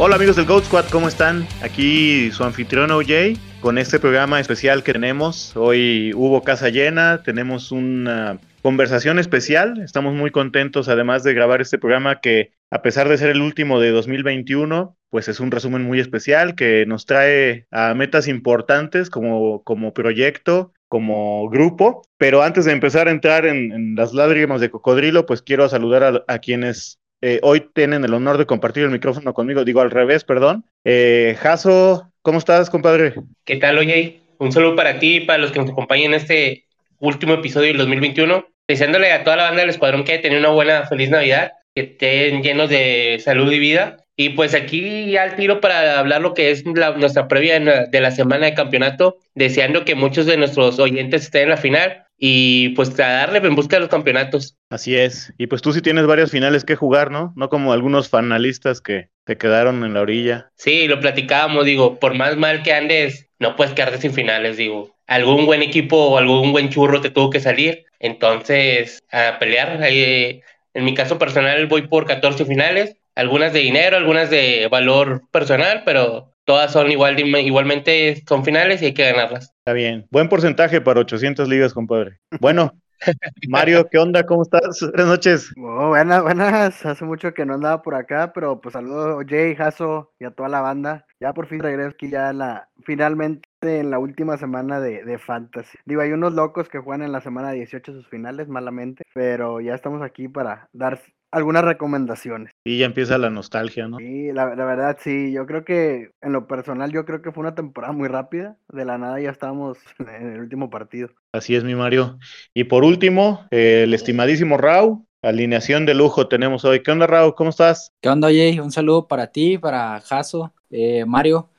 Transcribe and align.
Hola 0.00 0.14
amigos 0.14 0.36
del 0.36 0.46
Goat 0.46 0.66
Squad, 0.66 0.84
¿cómo 0.92 1.08
están? 1.08 1.44
Aquí 1.60 2.30
su 2.30 2.44
anfitrión 2.44 2.92
OJ 2.92 3.36
con 3.60 3.78
este 3.78 3.98
programa 3.98 4.38
especial 4.38 4.84
que 4.84 4.92
tenemos. 4.92 5.56
Hoy 5.56 6.12
hubo 6.14 6.44
casa 6.44 6.68
llena, 6.68 7.24
tenemos 7.24 7.72
una 7.72 8.38
conversación 8.62 9.18
especial. 9.18 9.80
Estamos 9.80 10.14
muy 10.14 10.30
contentos 10.30 10.88
además 10.88 11.24
de 11.24 11.34
grabar 11.34 11.60
este 11.60 11.78
programa 11.78 12.20
que 12.20 12.52
a 12.70 12.80
pesar 12.80 13.08
de 13.08 13.18
ser 13.18 13.30
el 13.30 13.40
último 13.40 13.80
de 13.80 13.90
2021, 13.90 14.96
pues 15.10 15.26
es 15.26 15.40
un 15.40 15.50
resumen 15.50 15.82
muy 15.82 15.98
especial 15.98 16.54
que 16.54 16.86
nos 16.86 17.04
trae 17.04 17.66
a 17.72 17.92
metas 17.94 18.28
importantes 18.28 19.10
como, 19.10 19.64
como 19.64 19.92
proyecto, 19.94 20.72
como 20.86 21.50
grupo. 21.50 22.02
Pero 22.18 22.44
antes 22.44 22.66
de 22.66 22.72
empezar 22.72 23.08
a 23.08 23.10
entrar 23.10 23.46
en, 23.46 23.96
las 23.96 24.14
lágrimas 24.14 24.60
de 24.60 24.70
cocodrilo, 24.70 25.26
pues 25.26 25.42
quiero 25.42 25.68
saludar 25.68 26.24
a 26.28 26.38
quienes 26.38 27.00
eh, 27.20 27.40
hoy 27.42 27.68
tienen 27.74 28.04
el 28.04 28.14
honor 28.14 28.38
de 28.38 28.46
compartir 28.46 28.84
el 28.84 28.90
micrófono 28.90 29.34
conmigo, 29.34 29.64
digo 29.64 29.80
al 29.80 29.90
revés, 29.90 30.24
perdón. 30.24 30.64
Eh, 30.84 31.36
Jaso, 31.38 32.12
¿cómo 32.22 32.38
estás, 32.38 32.70
compadre? 32.70 33.14
¿Qué 33.44 33.56
tal, 33.56 33.78
oye? 33.78 34.20
Un 34.38 34.52
saludo 34.52 34.76
para 34.76 34.98
ti 34.98 35.16
y 35.16 35.20
para 35.20 35.38
los 35.38 35.50
que 35.50 35.58
nos 35.58 35.70
acompañen 35.70 36.12
en 36.12 36.20
este 36.20 36.64
último 37.00 37.34
episodio 37.34 37.68
del 37.68 37.78
2021. 37.78 38.46
Deseándole 38.68 39.12
a 39.12 39.24
toda 39.24 39.36
la 39.36 39.44
banda 39.44 39.62
del 39.62 39.70
escuadrón 39.70 40.04
que 40.04 40.12
haya 40.12 40.22
tenido 40.22 40.40
una 40.40 40.50
buena, 40.50 40.86
feliz 40.86 41.10
Navidad, 41.10 41.52
que 41.74 41.82
estén 41.82 42.42
llenos 42.42 42.68
de 42.68 43.18
salud 43.24 43.50
y 43.50 43.58
vida. 43.58 44.04
Y 44.20 44.30
pues 44.30 44.52
aquí 44.52 45.12
ya 45.12 45.22
al 45.22 45.36
tiro 45.36 45.60
para 45.60 45.96
hablar 45.96 46.20
lo 46.20 46.34
que 46.34 46.50
es 46.50 46.64
nuestra 46.66 47.28
previa 47.28 47.60
de 47.60 48.00
la 48.00 48.10
semana 48.10 48.46
de 48.46 48.54
campeonato, 48.54 49.16
deseando 49.36 49.84
que 49.84 49.94
muchos 49.94 50.26
de 50.26 50.36
nuestros 50.36 50.80
oyentes 50.80 51.22
estén 51.22 51.44
en 51.44 51.50
la 51.50 51.56
final 51.56 52.04
y 52.18 52.70
pues 52.70 52.98
a 52.98 53.08
darle 53.08 53.38
en 53.38 53.54
busca 53.54 53.76
de 53.76 53.80
los 53.80 53.88
campeonatos. 53.88 54.56
Así 54.70 54.96
es. 54.96 55.32
Y 55.38 55.46
pues 55.46 55.62
tú 55.62 55.72
sí 55.72 55.82
tienes 55.82 56.04
varias 56.06 56.32
finales 56.32 56.64
que 56.64 56.74
jugar, 56.74 57.12
¿no? 57.12 57.32
No 57.36 57.48
como 57.48 57.72
algunos 57.72 58.10
finalistas 58.10 58.80
que 58.80 59.08
te 59.22 59.38
quedaron 59.38 59.84
en 59.84 59.94
la 59.94 60.00
orilla. 60.00 60.50
Sí, 60.56 60.88
lo 60.88 60.98
platicábamos, 60.98 61.64
digo, 61.64 62.00
por 62.00 62.14
más 62.14 62.36
mal 62.36 62.64
que 62.64 62.72
andes, 62.72 63.28
no 63.38 63.54
puedes 63.54 63.72
quedarte 63.72 63.98
sin 64.00 64.12
finales, 64.12 64.56
digo. 64.56 64.96
Algún 65.06 65.46
buen 65.46 65.62
equipo 65.62 65.96
o 65.96 66.18
algún 66.18 66.50
buen 66.50 66.70
churro 66.70 67.00
te 67.00 67.10
tuvo 67.10 67.30
que 67.30 67.38
salir. 67.38 67.84
Entonces, 68.00 68.98
a 69.12 69.38
pelear. 69.38 69.78
en 69.80 70.42
mi 70.74 70.94
caso 70.94 71.18
personal 71.20 71.68
voy 71.68 71.82
por 71.82 72.04
14 72.04 72.44
finales, 72.46 72.96
algunas 73.18 73.52
de 73.52 73.58
dinero, 73.58 73.96
algunas 73.96 74.30
de 74.30 74.68
valor 74.70 75.22
personal, 75.32 75.82
pero 75.84 76.34
todas 76.44 76.72
son 76.72 76.90
igual, 76.92 77.18
igualmente 77.18 78.22
son 78.28 78.44
finales 78.44 78.80
y 78.80 78.86
hay 78.86 78.94
que 78.94 79.10
ganarlas. 79.10 79.52
Está 79.58 79.72
bien. 79.72 80.06
Buen 80.12 80.28
porcentaje 80.28 80.80
para 80.80 81.00
800 81.00 81.48
ligas, 81.48 81.74
compadre. 81.74 82.20
Bueno, 82.38 82.74
Mario, 83.48 83.88
¿qué 83.90 83.98
onda? 83.98 84.24
¿Cómo 84.24 84.42
estás? 84.42 84.80
Buenas 84.80 85.06
noches. 85.06 85.52
Oh, 85.56 85.88
buenas, 85.88 86.22
buenas. 86.22 86.86
Hace 86.86 87.04
mucho 87.04 87.34
que 87.34 87.44
no 87.44 87.54
andaba 87.54 87.82
por 87.82 87.96
acá, 87.96 88.32
pero 88.32 88.60
pues 88.60 88.74
saludos 88.74 89.20
a 89.20 89.28
Jay, 89.28 89.56
Jaso 89.56 90.12
y 90.20 90.24
a 90.24 90.30
toda 90.30 90.48
la 90.48 90.60
banda. 90.60 91.04
Ya 91.18 91.32
por 91.32 91.48
fin 91.48 91.58
regreso 91.58 91.90
aquí 91.90 92.08
ya 92.08 92.32
la, 92.32 92.68
finalmente 92.84 93.48
en 93.62 93.90
la 93.90 93.98
última 93.98 94.36
semana 94.36 94.78
de, 94.78 95.04
de 95.04 95.18
Fantasy. 95.18 95.76
Digo, 95.84 96.02
hay 96.02 96.12
unos 96.12 96.34
locos 96.34 96.68
que 96.68 96.78
juegan 96.78 97.02
en 97.02 97.10
la 97.10 97.20
semana 97.20 97.50
18 97.50 97.92
sus 97.92 98.08
finales, 98.08 98.46
malamente, 98.46 99.02
pero 99.12 99.60
ya 99.60 99.74
estamos 99.74 100.02
aquí 100.02 100.28
para 100.28 100.68
dar 100.72 101.00
algunas 101.30 101.64
recomendaciones. 101.64 102.52
Y 102.64 102.78
ya 102.78 102.86
empieza 102.86 103.18
la 103.18 103.30
nostalgia, 103.30 103.88
¿no? 103.88 103.98
Sí, 103.98 104.32
la, 104.32 104.46
verdad 104.46 104.98
sí, 105.00 105.32
yo 105.32 105.46
creo 105.46 105.64
que 105.64 106.10
en 106.20 106.32
lo 106.32 106.46
personal 106.46 106.92
yo 106.92 107.04
creo 107.04 107.22
que 107.22 107.32
fue 107.32 107.42
una 107.42 107.54
temporada 107.54 107.92
muy 107.92 108.08
rápida, 108.08 108.56
de 108.68 108.84
la 108.84 108.98
nada 108.98 109.20
ya 109.20 109.30
estábamos 109.30 109.78
en 109.98 110.32
el 110.32 110.40
último 110.40 110.70
partido. 110.70 111.10
Así 111.32 111.54
es, 111.54 111.64
mi 111.64 111.74
Mario. 111.74 112.18
Y 112.54 112.64
por 112.64 112.84
último, 112.84 113.46
el 113.50 113.92
estimadísimo 113.94 114.56
Rau, 114.56 115.06
alineación 115.22 115.86
de 115.86 115.94
lujo 115.94 116.28
tenemos 116.28 116.64
hoy. 116.64 116.82
¿Qué 116.82 116.90
onda, 116.90 117.06
Rau? 117.06 117.34
¿Cómo 117.34 117.50
estás? 117.50 117.92
¿Qué 118.00 118.08
onda, 118.08 118.28
Jay? 118.28 118.58
Un 118.60 118.72
saludo 118.72 119.08
para 119.08 119.28
ti, 119.28 119.58
para 119.58 120.00
Jaso, 120.00 120.52
eh, 120.70 121.04
Mario. 121.06 121.50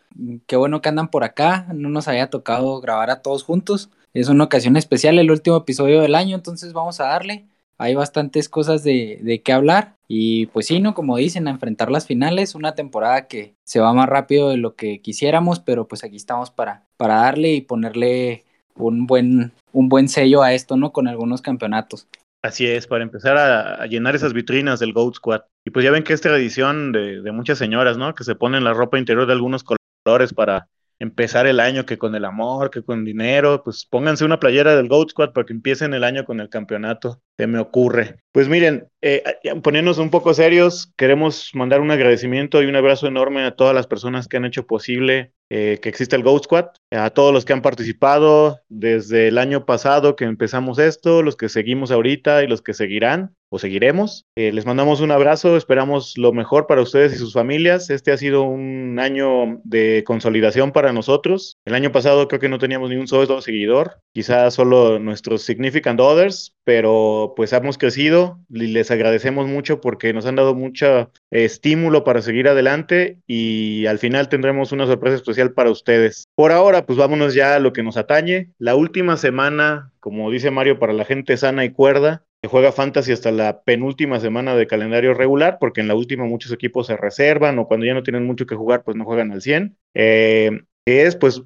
Qué 0.47 0.55
bueno 0.55 0.81
que 0.81 0.89
andan 0.89 1.09
por 1.09 1.23
acá, 1.23 1.67
no 1.73 1.87
nos 1.89 2.07
había 2.07 2.29
tocado 2.29 2.81
grabar 2.81 3.09
a 3.09 3.21
todos 3.21 3.43
juntos. 3.43 3.89
Es 4.13 4.27
una 4.27 4.45
ocasión 4.45 4.75
especial, 4.75 5.19
el 5.19 5.29
último 5.29 5.57
episodio 5.57 6.01
del 6.01 6.15
año, 6.15 6.35
entonces 6.35 6.73
vamos 6.73 6.99
a 6.99 7.05
darle 7.05 7.45
hay 7.79 7.95
bastantes 7.95 8.49
cosas 8.49 8.83
de, 8.83 9.19
de 9.23 9.41
qué 9.41 9.53
hablar 9.53 9.95
y 10.07 10.47
pues 10.47 10.67
sí, 10.67 10.79
¿no? 10.81 10.93
Como 10.93 11.17
dicen, 11.17 11.47
a 11.47 11.51
enfrentar 11.51 11.89
las 11.89 12.05
finales, 12.05 12.53
una 12.53 12.75
temporada 12.75 13.27
que 13.27 13.55
se 13.63 13.79
va 13.79 13.93
más 13.93 14.09
rápido 14.09 14.49
de 14.49 14.57
lo 14.57 14.75
que 14.75 15.01
quisiéramos, 15.01 15.59
pero 15.59 15.87
pues 15.87 16.03
aquí 16.03 16.17
estamos 16.17 16.51
para, 16.51 16.83
para 16.97 17.15
darle 17.15 17.53
y 17.53 17.61
ponerle 17.61 18.43
un 18.75 19.07
buen, 19.07 19.53
un 19.71 19.87
buen 19.87 20.09
sello 20.09 20.43
a 20.43 20.53
esto, 20.53 20.77
¿no? 20.77 20.91
Con 20.91 21.07
algunos 21.07 21.41
campeonatos. 21.41 22.07
Así 22.41 22.65
es, 22.65 22.87
para 22.87 23.03
empezar 23.03 23.37
a, 23.37 23.85
llenar 23.85 24.15
esas 24.15 24.33
vitrinas 24.33 24.79
del 24.79 24.93
Goat 24.93 25.15
Squad. 25.15 25.41
Y 25.65 25.71
pues 25.71 25.83
ya 25.83 25.91
ven 25.91 26.03
que 26.03 26.13
es 26.13 26.21
tradición 26.21 26.91
de, 26.91 27.21
de 27.21 27.31
muchas 27.31 27.57
señoras, 27.57 27.97
¿no? 27.97 28.13
Que 28.13 28.23
se 28.23 28.35
ponen 28.35 28.63
la 28.63 28.73
ropa 28.73 28.97
interior 28.97 29.25
de 29.25 29.33
algunos 29.33 29.63
colores 29.63 30.33
para 30.33 30.67
empezar 30.99 31.47
el 31.47 31.59
año 31.59 31.85
que 31.85 31.97
con 31.97 32.13
el 32.13 32.25
amor, 32.25 32.69
que 32.69 32.83
con 32.83 33.05
dinero, 33.05 33.63
pues 33.63 33.85
pónganse 33.85 34.25
una 34.25 34.39
playera 34.39 34.75
del 34.75 34.89
Goat 34.89 35.09
Squad 35.09 35.31
para 35.31 35.45
que 35.45 35.53
empiecen 35.53 35.93
el 35.93 36.03
año 36.03 36.25
con 36.25 36.39
el 36.39 36.49
campeonato, 36.49 37.21
se 37.37 37.47
me 37.47 37.59
ocurre. 37.59 38.17
Pues 38.33 38.49
miren, 38.49 38.89
eh, 39.01 39.23
poniéndonos 39.63 39.97
un 39.97 40.09
poco 40.09 40.33
serios, 40.33 40.93
queremos 40.97 41.51
mandar 41.53 41.81
un 41.81 41.91
agradecimiento 41.91 42.61
y 42.61 42.65
un 42.65 42.75
abrazo 42.75 43.07
enorme 43.07 43.43
a 43.43 43.55
todas 43.55 43.73
las 43.73 43.87
personas 43.87 44.27
que 44.27 44.37
han 44.37 44.45
hecho 44.45 44.67
posible 44.67 45.33
eh, 45.49 45.79
que 45.81 45.89
exista 45.89 46.15
el 46.15 46.23
Goat 46.23 46.43
Squad, 46.43 46.65
a 46.91 47.09
todos 47.09 47.33
los 47.33 47.43
que 47.43 47.53
han 47.53 47.63
participado 47.63 48.59
desde 48.67 49.29
el 49.29 49.37
año 49.37 49.65
pasado 49.65 50.15
que 50.15 50.25
empezamos 50.25 50.77
esto, 50.77 51.23
los 51.23 51.37
que 51.37 51.49
seguimos 51.49 51.91
ahorita 51.91 52.43
y 52.43 52.47
los 52.47 52.61
que 52.61 52.73
seguirán 52.73 53.35
o 53.49 53.59
seguiremos. 53.59 54.25
Eh, 54.35 54.51
les 54.51 54.65
mandamos 54.65 55.01
un 55.01 55.11
abrazo, 55.11 55.57
esperamos 55.57 56.17
lo 56.17 56.31
mejor 56.33 56.67
para 56.67 56.81
ustedes 56.81 57.13
y 57.13 57.17
sus 57.17 57.33
familias. 57.33 57.89
Este 57.89 58.11
ha 58.11 58.17
sido 58.17 58.43
un 58.43 58.97
año 58.99 59.59
de 59.63 60.03
consolidación 60.05 60.71
para 60.71 60.93
nosotros. 60.93 61.57
El 61.65 61.75
año 61.75 61.91
pasado 61.91 62.27
creo 62.27 62.39
que 62.39 62.49
no 62.49 62.59
teníamos 62.59 62.89
ni 62.89 62.95
un 62.95 63.07
solo 63.07 63.41
seguidor, 63.41 63.99
quizás 64.13 64.53
solo 64.53 64.99
nuestros 64.99 65.43
significant 65.43 65.99
others, 65.99 66.55
pero 66.63 67.33
pues 67.35 67.53
hemos 67.53 67.77
crecido 67.77 68.39
y 68.49 68.67
les 68.67 68.91
agradecemos 68.91 69.47
mucho 69.47 69.81
porque 69.81 70.13
nos 70.13 70.25
han 70.25 70.35
dado 70.35 70.53
mucho 70.53 71.11
estímulo 71.31 72.03
para 72.03 72.21
seguir 72.21 72.47
adelante 72.47 73.19
y 73.27 73.85
al 73.87 73.99
final 73.99 74.29
tendremos 74.29 74.71
una 74.71 74.85
sorpresa 74.85 75.15
especial 75.17 75.53
para 75.53 75.71
ustedes. 75.71 76.27
Por 76.35 76.51
ahora, 76.51 76.85
pues 76.85 76.97
vámonos 76.97 77.33
ya 77.33 77.55
a 77.55 77.59
lo 77.59 77.73
que 77.73 77.83
nos 77.83 77.97
atañe. 77.97 78.51
La 78.57 78.75
última 78.75 79.17
semana, 79.17 79.91
como 79.99 80.29
dice 80.31 80.51
Mario, 80.51 80.79
para 80.79 80.93
la 80.93 81.05
gente 81.05 81.37
sana 81.37 81.65
y 81.65 81.71
cuerda, 81.71 82.23
que 82.41 82.47
juega 82.47 82.71
fantasy 82.71 83.11
hasta 83.11 83.31
la 83.31 83.63
penúltima 83.63 84.19
semana 84.19 84.55
de 84.55 84.67
calendario 84.67 85.13
regular, 85.13 85.57
porque 85.59 85.81
en 85.81 85.87
la 85.87 85.95
última 85.95 86.25
muchos 86.25 86.51
equipos 86.51 86.87
se 86.87 86.97
reservan 86.97 87.59
o 87.59 87.67
cuando 87.67 87.85
ya 87.85 87.93
no 87.93 88.03
tienen 88.03 88.25
mucho 88.25 88.45
que 88.45 88.55
jugar, 88.55 88.83
pues 88.83 88.95
no 88.95 89.05
juegan 89.05 89.31
al 89.31 89.41
100. 89.41 89.77
Eh, 89.93 90.51
es, 90.85 91.15
pues, 91.15 91.41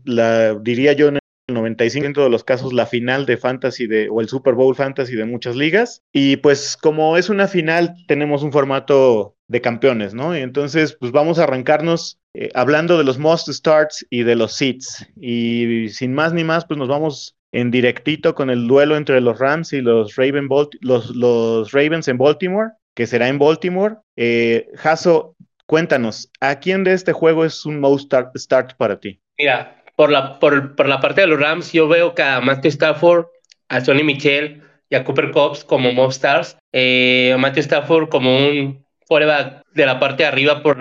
diría 0.61 0.93
yo, 0.93 1.07
en 1.07 1.15
el 1.15 1.55
95% 1.55 2.23
de 2.23 2.29
los 2.29 2.43
casos 2.43 2.73
la 2.73 2.85
final 2.85 3.25
de 3.25 3.37
fantasy 3.37 3.87
de, 3.87 4.07
o 4.09 4.21
el 4.21 4.29
Super 4.29 4.53
Bowl 4.53 4.75
fantasy 4.75 5.15
de 5.15 5.25
muchas 5.25 5.55
ligas. 5.55 6.03
Y 6.13 6.37
pues 6.37 6.77
como 6.77 7.17
es 7.17 7.29
una 7.29 7.47
final, 7.47 7.95
tenemos 8.07 8.43
un 8.43 8.51
formato 8.51 9.35
de 9.47 9.61
campeones, 9.61 10.13
¿no? 10.13 10.37
Y 10.37 10.41
entonces, 10.41 10.95
pues 10.99 11.11
vamos 11.11 11.39
a 11.39 11.43
arrancarnos 11.43 12.19
eh, 12.33 12.49
hablando 12.53 12.97
de 12.97 13.03
los 13.03 13.17
most 13.17 13.49
starts 13.49 14.05
y 14.09 14.23
de 14.23 14.35
los 14.35 14.53
seats. 14.53 15.05
Y 15.19 15.89
sin 15.89 16.13
más 16.13 16.33
ni 16.33 16.43
más, 16.43 16.65
pues 16.65 16.77
nos 16.77 16.87
vamos 16.87 17.35
en 17.53 17.69
directito 17.71 18.35
con 18.35 18.49
el 18.49 18.67
duelo 18.67 18.97
entre 18.97 19.21
los 19.21 19.39
Rams 19.39 19.73
y 19.73 19.81
los, 19.81 20.15
Raven 20.15 20.49
los, 20.81 21.71
Ravens 21.71 22.07
en 22.07 22.17
Baltimore, 22.17 22.71
que 22.95 23.07
será 23.07 23.29
en 23.29 23.39
Baltimore. 23.39 23.95
Eh, 24.17 24.67
Jaso, 24.75 25.35
cuéntanos, 25.67 26.29
¿a 26.41 26.59
quién 26.59 26.83
de 26.83 26.93
este 26.93 27.13
juego 27.13 27.45
es 27.45 27.65
un 27.65 27.79
most 27.79 28.11
start, 28.35 28.73
para 28.75 28.99
ti? 28.99 29.21
Mira, 29.37 29.83
por 29.95 30.11
la, 30.11 30.39
por, 30.39 30.75
por, 30.75 30.89
la 30.89 30.99
parte 30.99 31.21
de 31.21 31.27
los 31.27 31.39
Rams, 31.39 31.71
yo 31.71 31.87
veo 31.87 32.15
que 32.15 32.23
a 32.23 32.41
Matthew 32.41 32.69
Stafford, 32.69 33.27
a 33.69 33.81
Sonny 33.81 34.03
Michel 34.03 34.63
y 34.89 34.95
a 34.95 35.03
Cooper 35.03 35.29
Cobbs 35.29 35.63
como 35.63 35.93
most 35.93 36.17
stars. 36.17 36.57
Eh, 36.71 37.35
Matthew 37.37 37.61
Stafford 37.61 38.09
como 38.09 38.35
un 38.35 38.83
quarterback 39.13 39.63
de 39.73 39.85
la 39.85 39.99
parte 39.99 40.23
de 40.23 40.29
arriba 40.29 40.63
por 40.63 40.77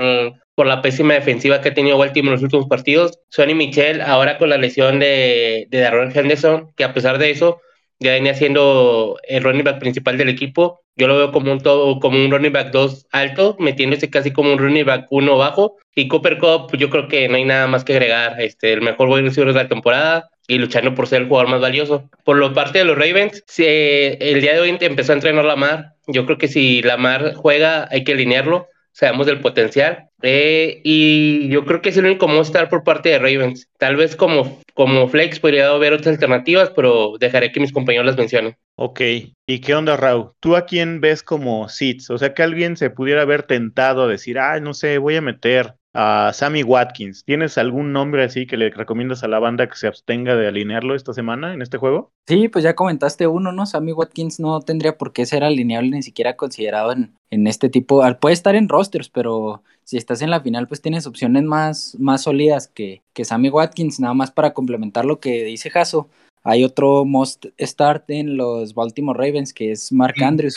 por 0.55 0.67
la 0.67 0.83
pésima 0.83 1.15
defensiva 1.15 1.61
que 1.61 1.71
ha 1.71 1.75
tenido 1.75 1.99
Baltimore 1.99 2.35
en 2.35 2.35
los 2.35 2.43
últimos 2.43 2.67
partidos. 2.67 3.19
Sonny 3.29 3.55
Michel, 3.55 4.01
ahora 4.01 4.39
con 4.39 4.51
la 4.51 4.59
lesión 4.59 4.99
de, 4.99 5.67
de 5.71 6.11
Henderson, 6.15 6.73
que 6.77 6.85
a 6.85 6.93
pesar 6.93 7.19
de 7.19 7.31
eso, 7.31 7.61
ya 8.03 8.13
venía 8.13 8.35
siendo 8.35 9.19
el 9.29 9.43
running 9.43 9.65
back 9.65 9.79
principal 9.79 10.17
del 10.19 10.29
equipo. 10.29 10.81
Yo 10.97 11.09
lo 11.09 11.17
veo 11.17 11.33
como 11.33 11.53
un, 11.53 11.61
todo, 11.61 11.99
como 12.01 12.23
un 12.23 12.31
running 12.31 12.53
back 12.53 12.71
2 12.71 13.07
alto, 13.13 13.57
metiéndose 13.59 14.11
casi 14.11 14.31
como 14.33 14.53
un 14.53 14.59
running 14.59 14.85
back 14.85 15.07
1 15.11 15.39
bajo. 15.39 15.77
Y 15.95 16.09
Cooper 16.09 16.39
Cup, 16.39 16.77
yo 16.77 16.91
creo 16.91 17.09
que 17.09 17.29
no 17.29 17.37
hay 17.37 17.45
nada 17.45 17.67
más 17.67 17.85
que 17.85 17.93
agregar. 17.95 18.41
Este, 18.41 18.73
el 18.73 18.83
mejor 18.83 19.09
wide 19.09 19.23
receiver 19.23 19.53
de 19.53 19.63
la 19.63 19.69
temporada 19.69 20.31
y 20.47 20.59
luchando 20.59 20.95
por 20.95 21.07
ser 21.07 21.23
el 21.23 21.29
jugador 21.29 21.51
más 21.51 21.61
valioso. 21.61 22.11
Por 22.25 22.37
lo 22.37 22.53
parte 22.53 22.79
de 22.79 22.85
los 22.85 22.99
Ravens, 22.99 23.43
si, 23.47 23.65
el 23.65 24.41
día 24.41 24.55
de 24.55 24.61
hoy 24.61 24.77
empezó 24.81 25.13
a 25.13 25.15
entrenar 25.15 25.45
Lamar. 25.45 25.95
Yo 26.07 26.27
creo 26.27 26.37
que 26.37 26.49
si 26.49 26.83
Lamar 26.83 27.35
juega, 27.35 27.89
hay 27.91 28.05
que 28.05 28.13
alinearlo 28.13 28.69
sabemos 28.93 29.27
del 29.27 29.41
potencial. 29.41 30.09
Eh, 30.23 30.81
y 30.85 31.49
yo 31.49 31.65
creo 31.65 31.83
que 31.83 31.91
es 31.91 31.97
el 31.97 32.07
único 32.07 32.29
mostrar 32.29 32.69
por 32.69 32.85
parte 32.85 33.11
de 33.11 33.19
Ravens. 33.19 33.69
Tal 33.79 33.97
vez 33.97 34.17
como, 34.17 34.61
como 34.75 35.09
Flex 35.09 35.41
podría 35.41 35.69
haber 35.69 35.93
otras 35.93 36.15
alternativas, 36.15 36.71
pero 36.71 37.15
dejaré 37.19 37.53
que 37.53 37.61
mis 37.61 37.73
compañeros 37.73 38.07
las 38.07 38.17
mencionen. 38.17 38.57
Ok, 38.77 39.01
¿y 39.47 39.61
qué 39.61 39.75
onda, 39.75 39.97
Raúl? 39.97 40.31
¿Tú 40.41 40.57
a 40.57 40.65
quién 40.65 41.01
ves 41.01 41.23
como 41.23 41.69
seeds? 41.69 42.11
O 42.11 42.19
sea, 42.19 42.35
que 42.35 42.43
alguien 42.43 42.77
se 42.77 42.91
pudiera 42.91 43.23
haber 43.23 43.43
tentado 43.43 44.05
a 44.05 44.09
decir, 44.09 44.39
ah, 44.39 44.61
no 44.61 44.75
sé, 44.75 44.99
voy 44.99 45.17
a 45.17 45.21
meter 45.21 45.75
a 45.95 46.31
Sammy 46.33 46.63
Watkins. 46.63 47.25
¿Tienes 47.25 47.59
algún 47.59 47.93
nombre 47.93 48.25
así 48.25 48.47
que 48.47 48.57
le 48.57 48.71
recomiendas 48.71 49.25
a 49.25 49.29
la 49.29 49.39
banda 49.39 49.69
que 49.69 49.77
se 49.77 49.87
abstenga 49.87 50.37
de 50.37 50.49
alinearlo 50.49 50.95
esta 50.95 51.13
semana 51.13 51.53
en 51.53 51.63
este 51.63 51.79
juego? 51.79 52.13
Sí, 52.27 52.49
pues 52.49 52.65
ya 52.65 52.75
comentaste 52.75 53.27
uno, 53.27 53.53
¿no? 53.53 53.67
Sammy 53.67 53.93
Watkins 53.93 54.41
no 54.41 54.61
tendría 54.61 54.97
por 54.97 55.13
qué 55.13 55.27
ser 55.27 55.45
alineable 55.45 55.91
ni 55.91 56.03
siquiera 56.03 56.37
considerado 56.37 56.93
en, 56.93 57.15
en 57.31 57.47
este 57.47 57.69
tipo. 57.69 58.03
Puede 58.21 58.33
estar 58.33 58.55
en 58.55 58.69
rosters, 58.69 59.11
pero 59.11 59.63
si 59.85 59.97
estás 59.97 60.23
en 60.23 60.31
la 60.31 60.41
final, 60.41 60.69
pues 60.69 60.81
tienes 60.81 61.07
opciones 61.07 61.43
más, 61.43 61.97
más 61.99 62.23
sólidas 62.23 62.69
que, 62.69 63.03
que 63.13 63.25
Sammy 63.25 63.49
Watkins, 63.49 64.01
nada 64.01 64.15
más 64.15 64.31
para 64.31 64.53
complementar 64.53 65.05
lo 65.05 65.21
que 65.21 65.45
dice 65.45 65.71
Jaso. 65.71 66.09
Hay 66.45 66.65
otro 66.65 67.05
most 67.05 67.47
start 67.61 68.11
en 68.11 68.37
los 68.37 68.75
Baltimore 68.75 69.19
Ravens 69.19 69.53
que 69.53 69.73
es 69.73 69.93
Mark 69.93 70.17
Andrews. 70.23 70.55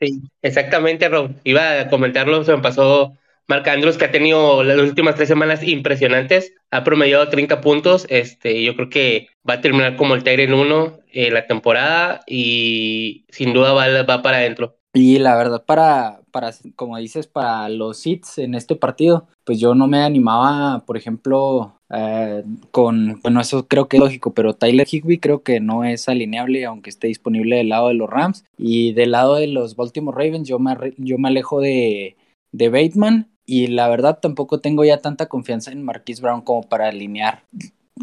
Sí, 0.00 0.22
exactamente, 0.40 1.08
Rob. 1.08 1.32
Iba 1.44 1.80
a 1.80 1.88
comentarlo, 1.88 2.42
se 2.44 2.56
me 2.56 2.62
pasó 2.62 3.14
Mark 3.50 3.68
Andrews, 3.68 3.98
que 3.98 4.06
ha 4.06 4.10
tenido 4.10 4.62
las 4.62 4.78
últimas 4.78 5.16
tres 5.16 5.28
semanas 5.28 5.62
impresionantes, 5.62 6.54
ha 6.70 6.84
promediado 6.84 7.28
30 7.28 7.60
puntos. 7.60 8.06
Este, 8.08 8.62
yo 8.62 8.76
creo 8.76 8.88
que 8.88 9.28
va 9.48 9.54
a 9.54 9.60
terminar 9.60 9.96
como 9.96 10.14
el 10.14 10.26
en 10.26 10.54
1 10.54 11.00
en 11.12 11.34
la 11.34 11.46
temporada 11.46 12.22
y 12.26 13.26
sin 13.28 13.52
duda 13.52 13.72
va, 13.72 14.02
va 14.04 14.22
para 14.22 14.38
adentro. 14.38 14.79
Y 14.92 15.18
la 15.20 15.36
verdad, 15.36 15.64
para, 15.64 16.20
para, 16.32 16.52
como 16.74 16.96
dices, 16.98 17.28
para 17.28 17.68
los 17.68 18.04
hits 18.04 18.38
en 18.38 18.54
este 18.56 18.74
partido, 18.74 19.28
pues 19.44 19.60
yo 19.60 19.74
no 19.76 19.86
me 19.86 20.02
animaba, 20.02 20.82
por 20.84 20.96
ejemplo, 20.96 21.74
eh, 21.90 22.42
con, 22.72 23.20
bueno, 23.22 23.40
eso 23.40 23.68
creo 23.68 23.86
que 23.86 23.98
es 23.98 24.02
lógico, 24.02 24.34
pero 24.34 24.54
Tyler 24.54 24.86
Higby 24.90 25.18
creo 25.18 25.44
que 25.44 25.60
no 25.60 25.84
es 25.84 26.08
alineable, 26.08 26.64
aunque 26.64 26.90
esté 26.90 27.06
disponible 27.06 27.56
del 27.56 27.68
lado 27.68 27.88
de 27.88 27.94
los 27.94 28.10
Rams. 28.10 28.44
Y 28.58 28.92
del 28.92 29.12
lado 29.12 29.36
de 29.36 29.46
los 29.46 29.76
Baltimore 29.76 30.16
Ravens, 30.16 30.48
yo 30.48 30.58
me, 30.58 30.74
yo 30.96 31.18
me 31.18 31.28
alejo 31.28 31.60
de, 31.60 32.16
de 32.50 32.68
Bateman. 32.68 33.28
Y 33.46 33.68
la 33.68 33.88
verdad, 33.88 34.18
tampoco 34.20 34.60
tengo 34.60 34.84
ya 34.84 34.98
tanta 34.98 35.26
confianza 35.26 35.70
en 35.72 35.84
Marquise 35.84 36.22
Brown 36.22 36.42
como 36.42 36.62
para 36.62 36.88
alinear. 36.88 37.44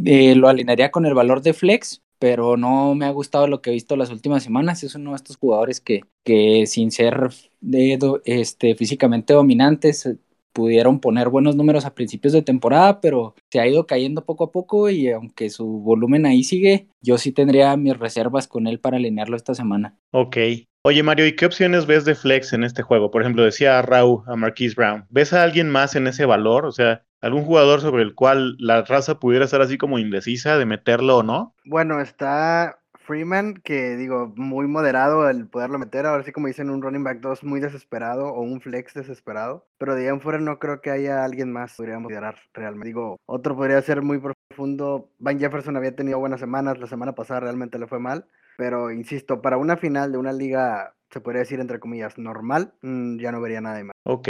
Eh, 0.06 0.36
lo 0.36 0.48
alinearía 0.48 0.92
con 0.92 1.06
el 1.06 1.14
valor 1.14 1.42
de 1.42 1.54
flex, 1.54 2.02
pero 2.20 2.58
no 2.58 2.96
me 2.96 3.06
ha 3.06 3.12
gustado 3.12 3.48
lo 3.48 3.62
que 3.62 3.70
he 3.70 3.74
visto 3.74 3.96
las 3.96 4.10
últimas 4.10 4.44
semanas. 4.44 4.84
Es 4.84 4.96
uno 4.96 5.12
de 5.12 5.18
estos 5.18 5.38
jugadores 5.38 5.82
que, 5.82 6.02
que 6.24 6.66
sin 6.68 6.92
ser 6.92 7.30
de, 7.62 8.00
este, 8.26 8.76
físicamente 8.76 9.34
dominantes 9.34 10.10
pudieron 10.58 11.00
poner 11.00 11.30
buenos 11.30 11.56
números 11.56 11.86
a 11.86 11.94
principios 11.94 12.34
de 12.34 12.42
temporada, 12.42 13.00
pero 13.00 13.36
se 13.52 13.60
ha 13.60 13.68
ido 13.68 13.86
cayendo 13.86 14.26
poco 14.26 14.46
a 14.46 14.52
poco 14.52 14.90
y 14.90 15.12
aunque 15.12 15.52
su 15.52 15.68
volumen 15.68 16.26
ahí 16.26 16.44
sigue, 16.44 16.88
yo 17.00 17.20
sí 17.20 17.32
tendría 17.32 17.78
mis 17.78 17.96
reservas 17.96 18.48
con 18.48 18.66
él 18.66 18.80
para 18.80 18.98
alinearlo 18.98 19.38
esta 19.38 19.54
semana. 19.54 20.00
Ok. 20.12 20.38
Oye 20.84 21.04
Mario, 21.04 21.28
¿y 21.28 21.36
qué 21.36 21.46
opciones 21.46 21.86
ves 21.86 22.06
de 22.06 22.16
flex 22.16 22.54
en 22.54 22.64
este 22.64 22.82
juego? 22.82 23.12
Por 23.12 23.22
ejemplo, 23.22 23.44
decía 23.44 23.82
Raúl, 23.84 24.24
a 24.26 24.36
Marquise 24.36 24.74
Brown. 24.76 25.06
¿Ves 25.10 25.32
a 25.32 25.44
alguien 25.44 25.70
más 25.70 25.96
en 25.96 26.08
ese 26.08 26.26
valor? 26.26 26.66
O 26.66 26.72
sea, 26.72 27.04
¿Algún 27.22 27.44
jugador 27.44 27.82
sobre 27.82 28.04
el 28.04 28.14
cual 28.14 28.56
la 28.60 28.84
raza 28.84 29.20
pudiera 29.20 29.46
estar 29.46 29.62
así 29.62 29.78
como 29.78 30.00
indecisa 30.00 30.58
de 30.58 30.66
meterlo 30.66 31.18
o 31.18 31.24
no? 31.24 31.56
Bueno, 31.66 32.00
está 32.00 32.80
Freeman, 33.08 33.56
que 33.56 33.96
digo, 33.96 34.34
muy 34.36 34.68
moderado 34.68 35.30
el 35.30 35.48
poderlo 35.48 35.80
meter, 35.80 36.06
ahora 36.06 36.24
sí 36.24 36.32
como 36.34 36.48
dicen, 36.48 36.70
un 36.70 36.82
running 36.82 37.06
back 37.06 37.22
2 37.22 37.44
muy 37.44 37.62
desesperado 37.62 38.28
o 38.28 38.42
un 38.42 38.60
flex 38.60 38.94
desesperado, 38.94 39.66
pero 39.78 39.96
de 39.96 40.10
ahí 40.10 40.20
fuera 40.20 40.40
no 40.40 40.60
creo 40.60 40.82
que 40.82 40.92
haya 40.92 41.24
alguien 41.24 41.52
más, 41.52 41.76
podríamos 41.78 42.04
considerar 42.04 42.36
realmente. 42.54 42.88
Digo, 42.88 43.18
otro 43.26 43.56
podría 43.56 43.82
ser 43.82 44.02
muy 44.02 44.20
profundo, 44.20 45.10
Van 45.20 45.40
Jefferson 45.40 45.78
había 45.78 45.96
tenido 45.96 46.20
buenas 46.20 46.42
semanas, 46.42 46.80
la 46.80 46.88
semana 46.88 47.14
pasada 47.14 47.40
realmente 47.40 47.80
le 47.80 47.88
fue 47.88 48.00
mal, 48.00 48.26
pero 48.58 48.92
insisto, 48.92 49.42
para 49.42 49.58
una 49.58 49.78
final 49.78 50.12
de 50.12 50.18
una 50.18 50.34
liga 50.34 50.94
se 51.10 51.22
podría 51.22 51.42
decir 51.42 51.60
entre 51.60 51.80
comillas, 51.80 52.18
normal, 52.18 52.74
mm, 52.82 53.20
ya 53.20 53.32
no 53.32 53.42
vería 53.42 53.62
nada 53.62 53.82
más. 53.84 53.94
Ok, 54.04 54.30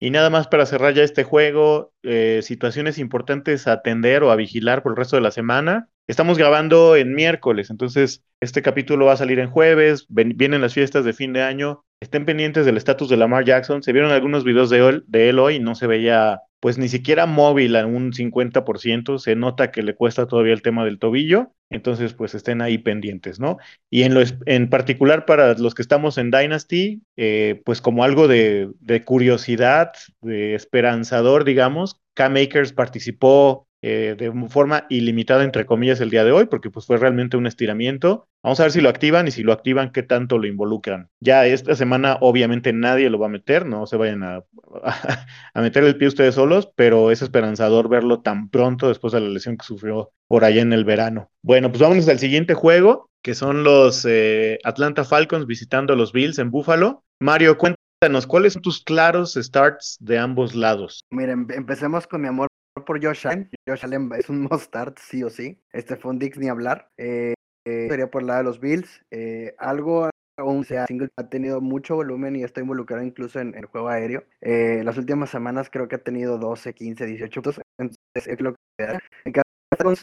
y 0.00 0.10
nada 0.10 0.30
más 0.30 0.48
para 0.48 0.66
cerrar 0.66 0.94
ya 0.94 1.02
este 1.02 1.24
juego, 1.24 1.92
eh, 2.02 2.40
situaciones 2.42 2.98
importantes 2.98 3.66
a 3.66 3.72
atender 3.72 4.22
o 4.22 4.30
a 4.30 4.36
vigilar 4.36 4.82
por 4.82 4.92
el 4.92 4.96
resto 4.96 5.16
de 5.16 5.22
la 5.22 5.30
semana. 5.30 5.88
Estamos 6.08 6.38
grabando 6.38 6.96
en 6.96 7.14
miércoles, 7.14 7.70
entonces 7.70 8.24
este 8.40 8.62
capítulo 8.62 9.06
va 9.06 9.12
a 9.12 9.16
salir 9.16 9.38
en 9.38 9.50
jueves, 9.50 10.06
vienen 10.08 10.60
las 10.60 10.74
fiestas 10.74 11.04
de 11.04 11.12
fin 11.12 11.32
de 11.32 11.42
año, 11.42 11.84
estén 12.00 12.24
pendientes 12.24 12.66
del 12.66 12.76
estatus 12.76 13.08
de 13.08 13.16
Lamar 13.16 13.44
Jackson, 13.44 13.82
se 13.82 13.92
vieron 13.92 14.12
algunos 14.12 14.44
videos 14.44 14.70
de 14.70 15.28
él, 15.28 15.38
hoy, 15.38 15.60
no 15.60 15.74
se 15.74 15.86
veía 15.86 16.40
pues 16.60 16.78
ni 16.78 16.88
siquiera 16.88 17.26
móvil 17.26 17.76
a 17.76 17.86
un 17.86 18.12
50%, 18.12 19.18
se 19.18 19.36
nota 19.36 19.70
que 19.70 19.82
le 19.82 19.94
cuesta 19.94 20.26
todavía 20.26 20.52
el 20.52 20.62
tema 20.62 20.84
del 20.84 20.98
tobillo, 20.98 21.52
entonces 21.70 22.14
pues 22.14 22.34
estén 22.34 22.60
ahí 22.60 22.78
pendientes, 22.78 23.38
¿no? 23.38 23.58
Y 23.90 24.02
en, 24.02 24.14
lo, 24.14 24.22
en 24.46 24.68
particular 24.68 25.26
para 25.26 25.54
los 25.54 25.74
que 25.74 25.82
estamos 25.82 26.18
en 26.18 26.30
Dynasty, 26.30 27.02
eh, 27.16 27.62
pues 27.64 27.80
como 27.80 28.04
algo 28.04 28.26
de, 28.26 28.70
de 28.80 29.04
curiosidad, 29.04 29.92
de 30.22 30.54
esperanzador, 30.54 31.44
digamos, 31.44 32.00
K-Makers 32.14 32.72
participó 32.72 33.65
eh, 33.88 34.16
de 34.18 34.32
forma 34.48 34.84
ilimitada, 34.88 35.44
entre 35.44 35.64
comillas, 35.64 36.00
el 36.00 36.10
día 36.10 36.24
de 36.24 36.32
hoy, 36.32 36.46
porque 36.46 36.70
pues 36.70 36.86
fue 36.86 36.96
realmente 36.96 37.36
un 37.36 37.46
estiramiento. 37.46 38.26
Vamos 38.42 38.58
a 38.58 38.64
ver 38.64 38.72
si 38.72 38.80
lo 38.80 38.88
activan 38.88 39.28
y 39.28 39.30
si 39.30 39.44
lo 39.44 39.52
activan, 39.52 39.92
qué 39.92 40.02
tanto 40.02 40.38
lo 40.38 40.48
involucran. 40.48 41.08
Ya 41.20 41.46
esta 41.46 41.76
semana 41.76 42.18
obviamente 42.20 42.72
nadie 42.72 43.10
lo 43.10 43.20
va 43.20 43.26
a 43.26 43.28
meter, 43.28 43.64
no 43.64 43.86
se 43.86 43.96
vayan 43.96 44.24
a, 44.24 44.42
a 45.54 45.60
meter 45.60 45.84
el 45.84 45.96
pie 45.96 46.08
ustedes 46.08 46.34
solos, 46.34 46.68
pero 46.74 47.12
es 47.12 47.22
esperanzador 47.22 47.88
verlo 47.88 48.22
tan 48.22 48.50
pronto 48.50 48.88
después 48.88 49.12
de 49.12 49.20
la 49.20 49.28
lesión 49.28 49.56
que 49.56 49.64
sufrió 49.64 50.10
por 50.26 50.42
allá 50.42 50.62
en 50.62 50.72
el 50.72 50.84
verano. 50.84 51.30
Bueno, 51.42 51.68
pues 51.68 51.80
vámonos 51.80 52.08
al 52.08 52.18
siguiente 52.18 52.54
juego, 52.54 53.08
que 53.22 53.36
son 53.36 53.62
los 53.62 54.04
eh, 54.04 54.58
Atlanta 54.64 55.04
Falcons 55.04 55.46
visitando 55.46 55.92
a 55.92 55.96
los 55.96 56.12
Bills 56.12 56.40
en 56.40 56.50
Buffalo. 56.50 57.04
Mario, 57.20 57.56
cuéntanos, 57.56 58.26
¿cuáles 58.26 58.54
son 58.54 58.62
tus 58.62 58.82
claros 58.82 59.34
starts 59.34 59.96
de 60.00 60.18
ambos 60.18 60.56
lados? 60.56 61.04
Miren, 61.10 61.46
empecemos 61.54 62.08
con 62.08 62.22
mi 62.22 62.26
amor 62.26 62.48
por 62.84 63.02
Josh 63.02 63.26
Allen. 63.26 63.50
Josh 63.68 63.84
Allen 63.84 64.10
es 64.18 64.28
un 64.28 64.42
must 64.42 64.66
start, 64.66 64.98
sí 64.98 65.22
o 65.22 65.30
sí. 65.30 65.60
Este 65.72 65.96
fue 65.96 66.12
un 66.12 66.18
Dix 66.18 66.38
ni 66.38 66.48
hablar. 66.48 66.90
Eh, 66.96 67.34
eh, 67.66 67.86
sería 67.88 68.10
por 68.10 68.22
la 68.22 68.38
de 68.38 68.44
los 68.44 68.60
Bills. 68.60 69.04
Eh, 69.10 69.54
algo 69.58 70.10
aún 70.38 70.64
sea 70.64 70.86
single 70.86 71.08
ha 71.16 71.28
tenido 71.30 71.62
mucho 71.62 71.96
volumen 71.96 72.36
y 72.36 72.44
está 72.44 72.60
involucrado 72.60 73.02
incluso 73.02 73.40
en 73.40 73.54
el 73.54 73.64
juego 73.64 73.88
aéreo. 73.88 74.24
las 74.42 74.98
últimas 74.98 75.30
semanas 75.30 75.70
creo 75.70 75.88
que 75.88 75.96
ha 75.96 76.02
tenido 76.02 76.36
12, 76.38 76.74
15, 76.74 77.06
18 77.06 77.42
puntos. 77.42 77.62
Entonces 77.78 78.26
es 78.26 78.40
lo 78.40 78.54
que 78.54 78.98
En 79.24 79.32
caso 79.32 79.94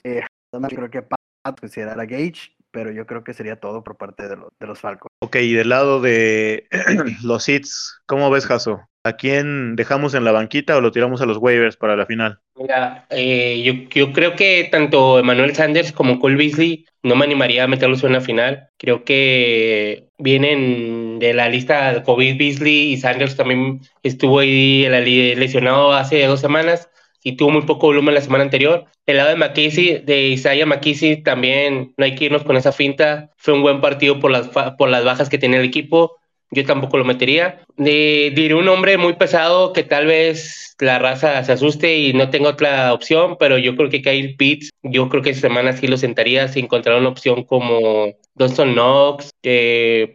creo 0.69 0.89
que 0.89 1.03
para 1.03 1.55
considerar 1.55 1.99
a 1.99 2.05
Gage, 2.05 2.55
pero 2.71 2.91
yo 2.91 3.05
creo 3.05 3.23
que 3.23 3.33
sería 3.33 3.59
todo 3.59 3.83
por 3.83 3.95
parte 3.97 4.27
de, 4.27 4.37
los, 4.37 4.49
de 4.59 4.67
los 4.67 4.79
Falcons. 4.79 5.11
Ok, 5.21 5.35
y 5.35 5.53
del 5.53 5.69
lado 5.69 6.01
de 6.01 6.67
los 7.23 7.47
hits, 7.47 8.01
¿cómo 8.07 8.31
ves, 8.31 8.47
Jaso? 8.47 8.81
¿A 9.05 9.17
quién 9.17 9.75
dejamos 9.75 10.13
en 10.13 10.23
la 10.23 10.31
banquita 10.31 10.77
o 10.77 10.81
lo 10.81 10.91
tiramos 10.91 11.21
a 11.21 11.25
los 11.25 11.37
waivers 11.37 11.75
para 11.75 11.97
la 11.97 12.05
final? 12.05 12.39
Mira, 12.55 13.05
eh, 13.09 13.61
yo, 13.61 13.73
yo, 13.93 14.13
creo 14.13 14.37
que 14.37 14.69
tanto 14.71 15.19
Emmanuel 15.19 15.53
Sanders 15.53 15.91
como 15.91 16.19
Cole 16.19 16.37
Beasley 16.37 16.85
no 17.01 17.17
me 17.17 17.25
animaría 17.25 17.65
a 17.65 17.67
meterlos 17.67 18.01
en 18.05 18.13
la 18.13 18.21
final. 18.21 18.69
Creo 18.77 19.03
que 19.03 20.07
vienen 20.19 21.19
de 21.19 21.33
la 21.33 21.49
lista 21.49 22.01
COVID 22.03 22.37
Beasley 22.37 22.93
y 22.93 22.97
Sanders 22.97 23.35
también 23.35 23.81
estuvo 24.03 24.39
ahí 24.39 24.87
lesionado 25.35 25.91
hace 25.91 26.25
dos 26.25 26.39
semanas 26.39 26.89
y 27.23 27.35
tuvo 27.35 27.51
muy 27.51 27.63
poco 27.63 27.87
volumen 27.87 28.15
la 28.15 28.21
semana 28.21 28.45
anterior. 28.45 28.85
El 29.05 29.17
lado 29.17 29.35
de 29.35 30.03
de 30.05 30.27
Isaiah 30.29 30.65
McKinsey, 30.65 31.23
también 31.23 31.93
no 31.97 32.05
hay 32.05 32.15
que 32.15 32.25
irnos 32.25 32.43
con 32.43 32.55
esa 32.55 32.71
finta. 32.71 33.31
Fue 33.35 33.53
un 33.53 33.63
buen 33.63 33.81
partido 33.81 34.21
por 34.21 34.31
las, 34.31 34.47
por 34.47 34.87
las 34.87 35.03
bajas 35.03 35.27
que 35.27 35.37
tenía 35.37 35.59
el 35.59 35.65
equipo 35.65 36.22
yo 36.53 36.65
tampoco 36.65 36.97
lo 36.97 37.05
metería. 37.05 37.61
diré 37.77 38.53
un 38.55 38.67
hombre 38.67 38.97
muy 38.97 39.13
pesado 39.13 39.73
que 39.73 39.83
tal 39.83 40.05
vez 40.05 40.75
la 40.79 40.99
raza 40.99 41.43
se 41.43 41.51
asuste 41.51 41.97
y 41.97 42.13
no 42.13 42.29
tenga 42.29 42.49
otra 42.49 42.93
opción, 42.93 43.37
pero 43.39 43.57
yo 43.57 43.75
creo 43.75 43.89
que 43.89 44.01
Kyle 44.01 44.35
Pitts, 44.35 44.69
yo 44.83 45.09
creo 45.09 45.21
que 45.21 45.31
esta 45.31 45.47
semana 45.47 45.73
sí 45.73 45.87
lo 45.87 45.97
sentaría 45.97 46.47
si 46.47 46.59
encontrar 46.59 46.99
una 46.99 47.09
opción 47.09 47.43
como 47.43 48.13
Dawson 48.35 48.73
Knox, 48.73 49.31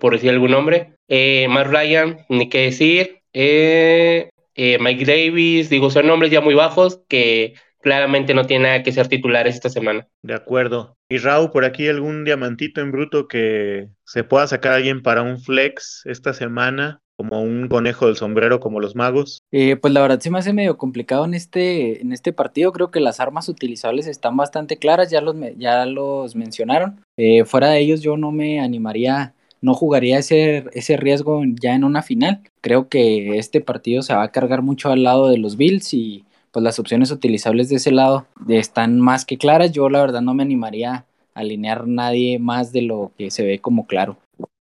por 0.00 0.12
decir 0.12 0.30
algún 0.30 0.50
nombre. 0.50 0.92
Eh, 1.08 1.48
Ryan, 1.48 2.24
ni 2.28 2.48
qué 2.48 2.62
decir. 2.62 3.22
Eh, 3.32 4.30
eh, 4.54 4.78
Mike 4.80 5.04
Davis, 5.04 5.70
digo, 5.70 5.90
son 5.90 6.06
nombres 6.06 6.30
ya 6.30 6.40
muy 6.40 6.54
bajos 6.54 7.00
que 7.08 7.54
claramente 7.80 8.34
no 8.34 8.46
tiene 8.46 8.64
nada 8.64 8.82
que 8.82 8.92
ser 8.92 9.08
titulares 9.08 9.54
esta 9.54 9.70
semana. 9.70 10.06
De 10.22 10.34
acuerdo. 10.34 10.96
Y 11.08 11.18
Raúl, 11.18 11.50
por 11.50 11.64
aquí 11.64 11.88
algún 11.88 12.24
diamantito 12.24 12.80
en 12.80 12.92
bruto 12.92 13.28
que 13.28 13.88
se 14.04 14.24
pueda 14.24 14.46
sacar 14.46 14.72
alguien 14.72 15.02
para 15.02 15.22
un 15.22 15.40
flex 15.40 16.02
esta 16.04 16.32
semana, 16.32 17.00
como 17.16 17.42
un 17.42 17.68
conejo 17.68 18.06
del 18.06 18.16
sombrero 18.16 18.60
como 18.60 18.78
los 18.78 18.94
magos. 18.94 19.40
Eh, 19.50 19.76
pues 19.76 19.92
la 19.92 20.02
verdad 20.02 20.20
se 20.20 20.30
me 20.30 20.38
hace 20.38 20.52
medio 20.52 20.76
complicado 20.78 21.24
en 21.24 21.34
este, 21.34 22.00
en 22.00 22.12
este 22.12 22.32
partido. 22.32 22.72
Creo 22.72 22.90
que 22.90 23.00
las 23.00 23.20
armas 23.20 23.48
utilizables 23.48 24.06
están 24.06 24.36
bastante 24.36 24.76
claras, 24.76 25.10
ya 25.10 25.20
los, 25.20 25.34
ya 25.56 25.84
los 25.86 26.36
mencionaron. 26.36 27.04
Eh, 27.16 27.44
fuera 27.44 27.70
de 27.70 27.80
ellos 27.80 28.02
yo 28.02 28.16
no 28.16 28.30
me 28.30 28.60
animaría 28.60 29.34
no 29.60 29.74
jugaría 29.74 30.18
ese, 30.18 30.66
ese 30.72 30.96
riesgo 30.96 31.42
ya 31.60 31.74
en 31.74 31.84
una 31.84 32.02
final. 32.02 32.42
Creo 32.60 32.88
que 32.88 33.38
este 33.38 33.60
partido 33.60 34.02
se 34.02 34.14
va 34.14 34.22
a 34.22 34.30
cargar 34.30 34.62
mucho 34.62 34.90
al 34.90 35.02
lado 35.02 35.28
de 35.28 35.38
los 35.38 35.56
Bills 35.56 35.92
y 35.94 36.24
pues 36.50 36.62
las 36.62 36.78
opciones 36.78 37.10
utilizables 37.10 37.68
de 37.68 37.76
ese 37.76 37.92
lado 37.92 38.26
están 38.48 39.00
más 39.00 39.24
que 39.24 39.38
claras. 39.38 39.72
Yo 39.72 39.88
la 39.88 40.00
verdad 40.00 40.20
no 40.20 40.34
me 40.34 40.42
animaría 40.42 41.04
a 41.34 41.40
alinear 41.40 41.86
nadie 41.86 42.38
más 42.38 42.72
de 42.72 42.82
lo 42.82 43.12
que 43.16 43.30
se 43.30 43.44
ve 43.44 43.58
como 43.58 43.86
claro. 43.86 44.16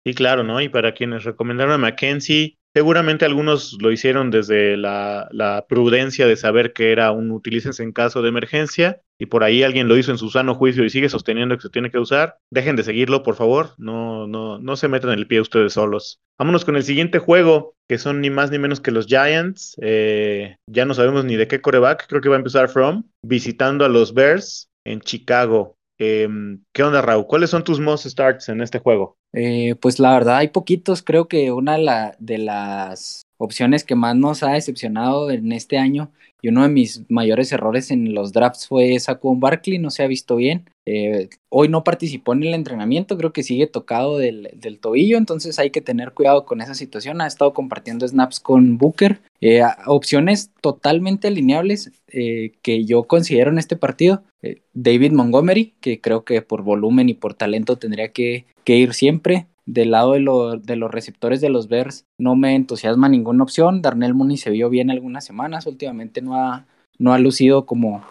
Sí, 0.05 0.15
claro, 0.15 0.43
¿no? 0.45 0.61
Y 0.61 0.69
para 0.69 0.95
quienes 0.95 1.25
recomendaron 1.25 1.75
a 1.75 1.79
Mackenzie, 1.79 2.57
Seguramente 2.73 3.25
algunos 3.25 3.77
lo 3.81 3.91
hicieron 3.91 4.31
desde 4.31 4.77
la, 4.77 5.67
prudencia 5.69 6.27
de 6.27 6.37
saber 6.37 6.73
que 6.73 6.93
era 6.93 7.11
un 7.11 7.33
utilícense 7.33 7.83
en 7.83 7.93
caso 7.93 8.23
de 8.23 8.29
emergencia 8.29 9.01
y 9.19 9.27
por 9.27 9.43
ahí 9.43 9.65
alguien 9.65 9.89
lo 9.89 9.99
hizo 9.99 10.13
en 10.13 10.19
su 10.19 10.31
sano 10.31 10.55
juicio 10.55 10.85
y 10.85 10.91
sigue 10.91 11.09
sosteniendo 11.09 11.57
que 11.57 11.63
se 11.63 11.71
tiene 11.71 11.91
que 11.91 11.99
usar. 11.99 12.39
Dejen 12.51 12.77
de 12.77 12.85
seguirlo, 12.85 13.23
por 13.25 13.35
favor. 13.35 13.75
No, 13.77 14.29
no, 14.29 14.59
no 14.59 14.77
se 14.77 14.89
metan 14.89 15.11
el 15.11 15.27
pie 15.27 15.41
ustedes 15.41 15.73
solos. 15.73 16.21
Vámonos 16.39 16.65
con 16.65 16.77
el 16.77 16.85
siguiente 16.85 17.19
juego, 17.19 17.75
que 17.89 17.99
son 17.99 18.21
ni 18.21 18.31
más 18.31 18.51
ni 18.51 18.59
menos 18.59 18.81
que 18.81 18.93
los 18.93 19.07
Giants. 19.07 19.77
Eh, 19.83 20.57
ya 20.67 20.85
no 20.85 20.95
sabemos 20.95 21.25
ni 21.25 21.37
de 21.37 21.49
qué 21.49 21.61
coreback. 21.61 22.07
Creo 22.09 22.21
que 22.21 22.29
va 22.29 22.37
a 22.37 22.39
empezar 22.39 22.69
From 22.69 23.05
visitando 23.23 23.85
a 23.85 23.89
los 23.89 24.15
Bears 24.15 24.71
en 24.87 25.01
Chicago. 25.01 25.77
Em, 25.99 26.63
¿Qué 26.73 26.83
onda, 26.83 27.03
Raúl? 27.03 27.27
¿Cuáles 27.27 27.51
son 27.51 27.63
tus 27.63 27.79
most 27.79 28.07
starts 28.07 28.49
en 28.49 28.63
este 28.63 28.79
juego? 28.79 29.19
Eh, 29.33 29.77
pues 29.81 29.99
la 29.99 30.13
verdad 30.13 30.39
hay 30.39 30.49
poquitos. 30.49 31.03
Creo 31.03 31.29
que 31.29 31.53
una 31.53 31.77
de, 32.19 32.39
las 32.39 33.27
opciones 33.41 33.85
que 33.85 33.95
más 33.95 34.15
nos 34.15 34.43
ha 34.43 34.53
decepcionado 34.53 35.31
en 35.31 35.51
este 35.53 35.79
año 35.79 36.11
y 36.43 36.49
uno 36.49 36.63
de 36.63 36.69
mis 36.69 37.05
mayores 37.09 37.53
errores 37.53 37.91
en 37.91 38.15
los 38.15 38.33
drafts 38.33 38.67
fue 38.67 38.99
Saquon 38.99 39.41
Barkley, 39.41 39.79
no 39.79 39.91
se 39.91 40.03
ha 40.03 40.07
visto 40.07 40.37
bien. 40.37 40.69
Eh, 40.87 41.29
hoy 41.49 41.69
no 41.69 41.85
participó 41.85 42.33
en 42.33 42.43
el 42.43 42.55
entrenamiento, 42.55 43.17
creo 43.17 43.33
que 43.33 43.43
sigue 43.43 43.67
tocado 43.67 44.19
del, 44.19 44.51
tobillo, 44.81 45.19
entonces 45.19 45.59
hay 45.59 45.71
que 45.71 45.81
tener 45.81 46.13
cuidado 46.13 46.45
con 46.45 46.61
esa 46.61 46.75
situación. 46.75 47.21
Ha 47.21 47.27
estado 47.27 47.53
compartiendo 47.53 48.07
snaps 48.09 48.41
con 48.41 48.79
Booker. 48.79 49.21
Eh, 49.41 49.63
opciones 49.87 50.51
totalmente 50.61 51.29
alineables 51.29 51.93
que 52.07 52.85
yo 52.85 53.05
considero 53.05 53.51
en 53.51 53.59
este 53.59 53.77
partido. 53.77 54.25
David 54.73 55.13
Montgomery, 55.13 55.75
que 55.81 56.01
creo 56.01 56.25
que 56.25 56.43
por 56.43 56.63
volumen 56.63 57.09
y 57.09 57.15
por 57.15 57.35
talento 57.35 57.77
tendría 57.77 58.13
que, 58.13 58.47
ir 58.67 58.95
siempre. 58.95 59.47
Del 59.73 59.93
lado 59.93 60.15
de, 60.15 60.61
de, 60.65 60.75
los 60.75 60.91
receptores 60.91 61.41
de 61.41 61.49
los 61.49 61.69
Bears 61.69 62.05
no 62.19 62.35
me 62.35 62.57
entusiasma 62.57 63.09
ninguna 63.09 63.45
opción. 63.45 63.83
Darnell 63.83 64.15
Mooney 64.15 64.37
se 64.37 64.51
vio 64.51 64.69
bien 64.69 64.91
algunas 64.91 65.25
semanas, 65.25 65.65
últimamente 65.67 66.23
no 66.23 66.35
ha, 66.35 66.67
no 66.99 67.13
ha 67.13 67.21
lucido 67.21 67.67
como, 67.67 68.05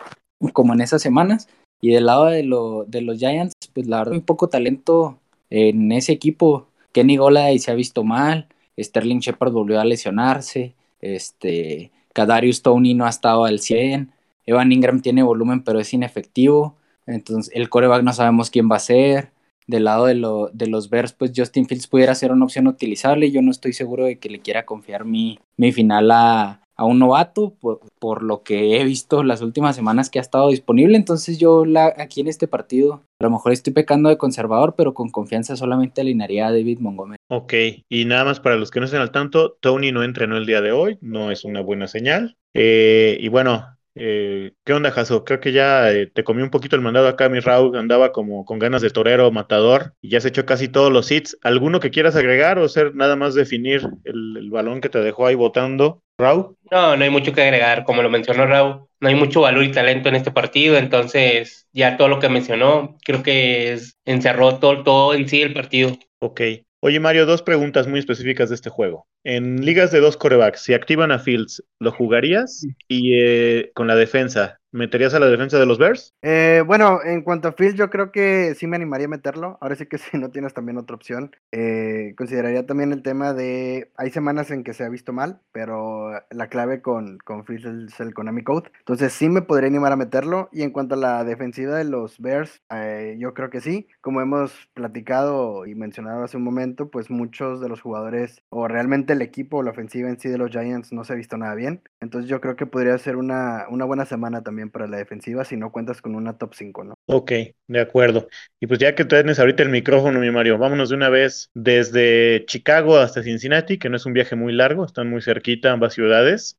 como 0.54 0.74
en 0.74 0.80
esas 0.80 1.02
semanas. 1.02 1.50
Y 1.82 1.92
del 1.92 2.06
lado 2.06 2.28
de, 2.28 2.44
de 2.88 3.02
los 3.02 3.18
Giants, 3.18 3.54
pues 3.74 3.88
la 3.88 3.98
verdad, 3.98 4.14
muy 4.14 4.22
poco 4.22 4.48
talento 4.48 5.20
en 5.50 5.92
ese 5.92 6.14
equipo. 6.14 6.68
Kenny 6.94 7.18
Golay 7.18 7.60
se 7.60 7.72
ha 7.72 7.76
visto 7.76 8.06
mal, 8.06 8.48
Sterling 8.80 9.20
Shepard 9.20 9.52
volvió 9.52 9.82
a 9.82 9.86
lesionarse, 9.86 10.76
este, 11.02 11.92
Kadarius 12.14 12.62
Tony 12.62 12.94
no 12.94 13.06
ha 13.06 13.10
estado 13.10 13.44
al 13.44 13.60
100, 13.60 14.14
Evan 14.46 14.72
Ingram 14.72 15.02
tiene 15.02 15.24
volumen 15.24 15.62
pero 15.64 15.82
es 15.82 15.94
inefectivo, 15.94 16.78
entonces 17.06 17.54
el 17.54 17.68
coreback 17.68 18.04
no 18.04 18.14
sabemos 18.14 18.50
quién 18.50 18.72
va 18.72 18.78
a 18.78 18.80
ser. 18.80 19.32
Del 19.70 19.84
lado 19.84 20.08
de, 20.08 20.16
de 20.52 20.68
los 20.68 20.90
Bears, 20.90 21.14
pues 21.14 21.32
Justin 21.36 21.68
Fields 21.68 21.86
pudiera 21.86 22.16
ser 22.16 22.32
una 22.32 22.46
opción 22.46 22.66
utilizable. 22.66 23.30
Yo 23.30 23.44
no 23.44 23.52
estoy 23.52 23.74
seguro 23.74 24.06
de 24.06 24.18
que 24.18 24.30
le 24.30 24.40
quiera 24.40 24.66
confiar 24.66 25.06
mi, 25.06 25.38
final 25.72 26.10
a, 26.10 26.62
a 26.76 26.86
un 26.86 26.98
novato 26.98 27.54
por, 28.00 28.24
lo 28.24 28.42
que 28.42 28.80
he 28.80 28.84
visto 28.84 29.22
las 29.22 29.42
últimas 29.42 29.76
semanas 29.76 30.10
que 30.10 30.18
ha 30.18 30.22
estado 30.22 30.50
disponible. 30.50 30.98
Entonces 30.98 31.38
yo 31.38 31.66
la, 31.66 31.94
aquí 31.98 32.22
en 32.22 32.28
este 32.28 32.48
partido 32.48 33.04
a 33.20 33.26
lo 33.26 33.30
mejor 33.30 33.52
estoy 33.52 33.74
pecando 33.74 34.10
de 34.10 34.18
conservador, 34.18 34.74
pero 34.76 34.96
con 34.96 35.10
confianza 35.10 35.56
solamente 35.56 36.02
alinearía 36.02 36.48
a 36.48 36.52
David 36.52 36.80
Montgomery. 36.80 37.20
Ok, 37.30 37.54
y 37.90 38.06
nada 38.06 38.24
más 38.24 38.40
para 38.40 38.56
los 38.56 38.72
que 38.72 38.80
no 38.80 38.88
estén 38.88 39.02
al 39.02 39.12
tanto, 39.12 39.58
Tony 39.60 39.92
no 39.92 40.04
entrenó 40.04 40.38
el 40.38 40.48
día 40.48 40.62
de 40.62 40.72
hoy, 40.72 40.98
no 41.02 41.30
es 41.30 41.44
una 41.44 41.62
buena 41.62 41.88
señal. 41.88 42.38
Eh, 42.56 43.18
y 43.20 43.28
bueno, 43.28 43.78
eh, 43.96 44.54
¿Qué 44.64 44.74
onda, 44.74 44.92
Jaso? 44.92 45.24
Creo 45.24 45.40
que 45.40 45.52
ya 45.52 45.92
eh, 45.92 46.08
te 46.08 46.24
comí 46.24 46.42
un 46.42 46.50
poquito 46.50 46.76
el 46.76 46.82
mandado 46.82 47.08
acá, 47.08 47.30
mi 47.30 47.40
Raúl. 47.40 47.78
Andaba 47.78 48.12
como 48.12 48.46
con 48.46 48.60
ganas 48.60 48.82
de 48.82 48.90
torero, 48.90 49.32
matador, 49.32 49.94
y 50.02 50.10
ya 50.10 50.20
has 50.20 50.26
hecho 50.26 50.46
casi 50.46 50.68
todos 50.68 50.92
los 50.92 51.12
hits. 51.12 51.38
¿Alguno 51.44 51.80
que 51.80 51.92
quieras 51.92 52.16
agregar 52.16 52.60
o 52.60 52.70
ser 52.70 52.96
nada 52.96 53.16
más 53.16 53.36
definir 53.36 53.82
el, 54.04 54.50
balón 54.50 54.82
que 54.82 54.90
te 54.90 55.00
dejó 55.00 55.28
ahí 55.28 55.36
votando, 55.36 56.02
Raúl? 56.18 56.56
No, 56.72 56.96
no 56.96 57.04
hay 57.04 57.10
mucho 57.10 57.34
que 57.34 57.42
agregar. 57.42 57.84
Como 57.84 58.02
lo 58.02 58.10
mencionó 58.10 58.46
Raúl, 58.46 58.88
no 59.00 59.10
hay 59.10 59.16
mucho 59.16 59.42
valor 59.42 59.64
y 59.64 59.72
talento 59.72 60.10
en 60.10 60.16
este 60.16 60.32
partido. 60.32 60.78
Entonces, 60.78 61.68
ya 61.74 61.98
todo 61.98 62.08
lo 62.08 62.20
que 62.20 62.30
mencionó, 62.30 62.98
creo 63.04 63.24
que 63.24 63.80
encerró 64.06 64.60
todo, 64.60 64.84
todo 64.84 65.14
en 65.14 65.28
sí 65.28 65.42
el 65.42 65.54
partido. 65.54 65.98
Ok. 66.20 66.42
Oye, 66.82 67.00
Mario, 67.02 67.26
dos 67.26 67.42
preguntas 67.42 67.88
muy 67.88 68.00
específicas 68.00 68.50
de 68.50 68.56
este 68.56 68.70
juego. 68.70 69.06
En 69.26 69.66
ligas 69.66 69.92
de 69.92 70.00
dos 70.00 70.16
corebacks, 70.16 70.62
si 70.62 70.74
activan 70.74 71.12
a 71.12 71.20
Fields, 71.20 71.62
¿lo 71.80 71.92
jugarías? 71.92 72.66
Y 72.88 73.20
eh, 73.20 73.72
con 73.76 73.88
la 73.88 73.96
defensa, 73.96 74.62
¿Meterías 74.72 75.16
a 75.16 75.20
la 75.20 75.26
defensa 75.26 75.58
de 75.58 75.66
los 75.66 75.80
Bears? 75.80 76.14
Eh, 76.22 76.64
bueno, 76.66 77.00
en 77.04 77.24
cuanto 77.24 77.48
a 77.48 77.54
Fields, 77.54 77.76
yo 77.76 77.90
creo 77.90 78.12
que 78.12 78.54
sí 78.54 78.68
me 78.68 78.76
animaría 78.76 79.08
a 79.08 79.10
meterlo. 79.10 79.58
Ahora 79.62 79.76
sí 79.76 79.88
que 79.88 79.98
si 79.98 80.18
no 80.18 80.30
tienes 80.30 80.54
también 80.54 80.78
otra 80.78 80.96
opción. 80.96 81.36
Eh, 81.52 82.14
consideraría 82.16 82.68
también 82.68 82.92
el 82.92 83.02
tema 83.02 83.34
de. 83.34 83.92
Hay 83.98 84.12
semanas 84.12 84.52
en 84.52 84.64
que 84.64 84.74
se 84.74 84.84
ha 84.84 84.90
visto 84.90 85.12
mal, 85.12 85.42
pero 85.52 86.12
la 86.30 86.48
clave 86.50 86.82
con, 86.82 87.18
con 87.20 87.44
es 87.50 88.00
el 88.00 88.14
Konami 88.14 88.44
Code. 88.44 88.72
Entonces 88.80 89.12
sí 89.14 89.28
me 89.28 89.42
podría 89.42 89.70
animar 89.70 89.92
a 89.92 89.96
meterlo. 89.96 90.50
Y 90.52 90.62
en 90.62 90.72
cuanto 90.72 90.94
a 90.94 91.00
la 91.00 91.24
defensiva 91.24 91.76
de 91.76 91.86
los 91.86 92.20
Bears, 92.20 92.62
eh, 92.72 93.18
yo 93.20 93.34
creo 93.34 93.50
que 93.50 93.62
sí. 93.62 93.88
Como 94.02 94.22
hemos 94.22 94.70
platicado 94.76 95.66
y 95.66 95.74
mencionado 95.74 96.24
hace 96.24 96.38
un 96.38 96.44
momento, 96.44 96.90
pues 96.92 97.10
muchos 97.10 97.60
de 97.60 97.70
los 97.70 97.82
jugadores, 97.82 98.44
o 98.50 98.68
realmente 98.68 99.14
el 99.14 99.24
equipo 99.24 99.58
o 99.58 99.64
la 99.64 99.72
ofensiva 99.72 100.10
en 100.10 100.20
sí 100.20 100.30
de 100.30 100.38
los 100.38 100.52
Giants, 100.52 100.94
no 100.94 101.04
se 101.04 101.14
ha 101.14 101.16
visto 101.16 101.38
nada 101.38 101.56
bien. 101.56 101.82
Entonces 102.00 102.30
yo 102.30 102.40
creo 102.40 102.56
que 102.56 102.68
podría 102.68 102.98
ser 103.00 103.16
una, 103.16 103.66
una 103.70 103.86
buena 103.86 104.06
semana 104.06 104.44
también 104.44 104.59
para 104.68 104.88
la 104.88 104.98
defensiva 104.98 105.46
si 105.46 105.56
no 105.56 105.72
cuentas 105.72 106.02
con 106.02 106.16
una 106.16 106.38
top 106.38 106.54
5, 106.54 106.84
¿no? 106.84 106.94
Ok, 107.06 107.32
de 107.68 107.80
acuerdo. 107.80 108.28
Y 108.60 108.68
pues 108.68 108.80
ya 108.80 108.96
que 108.96 109.06
tienes 109.06 109.40
ahorita 109.40 109.64
el 109.64 109.70
micrófono, 109.70 110.20
mi 110.20 110.32
Mario, 110.32 110.58
vámonos 110.58 110.90
de 110.90 110.96
una 110.96 111.10
vez 111.10 111.50
desde 111.54 112.46
Chicago 112.46 112.98
hasta 112.98 113.24
Cincinnati, 113.24 113.78
que 113.78 113.90
no 113.90 113.96
es 113.96 114.06
un 114.06 114.14
viaje 114.14 114.36
muy 114.36 114.54
largo, 114.54 114.86
están 114.86 115.10
muy 115.10 115.22
cerquita 115.22 115.72
ambas 115.72 115.94
ciudades, 115.94 116.58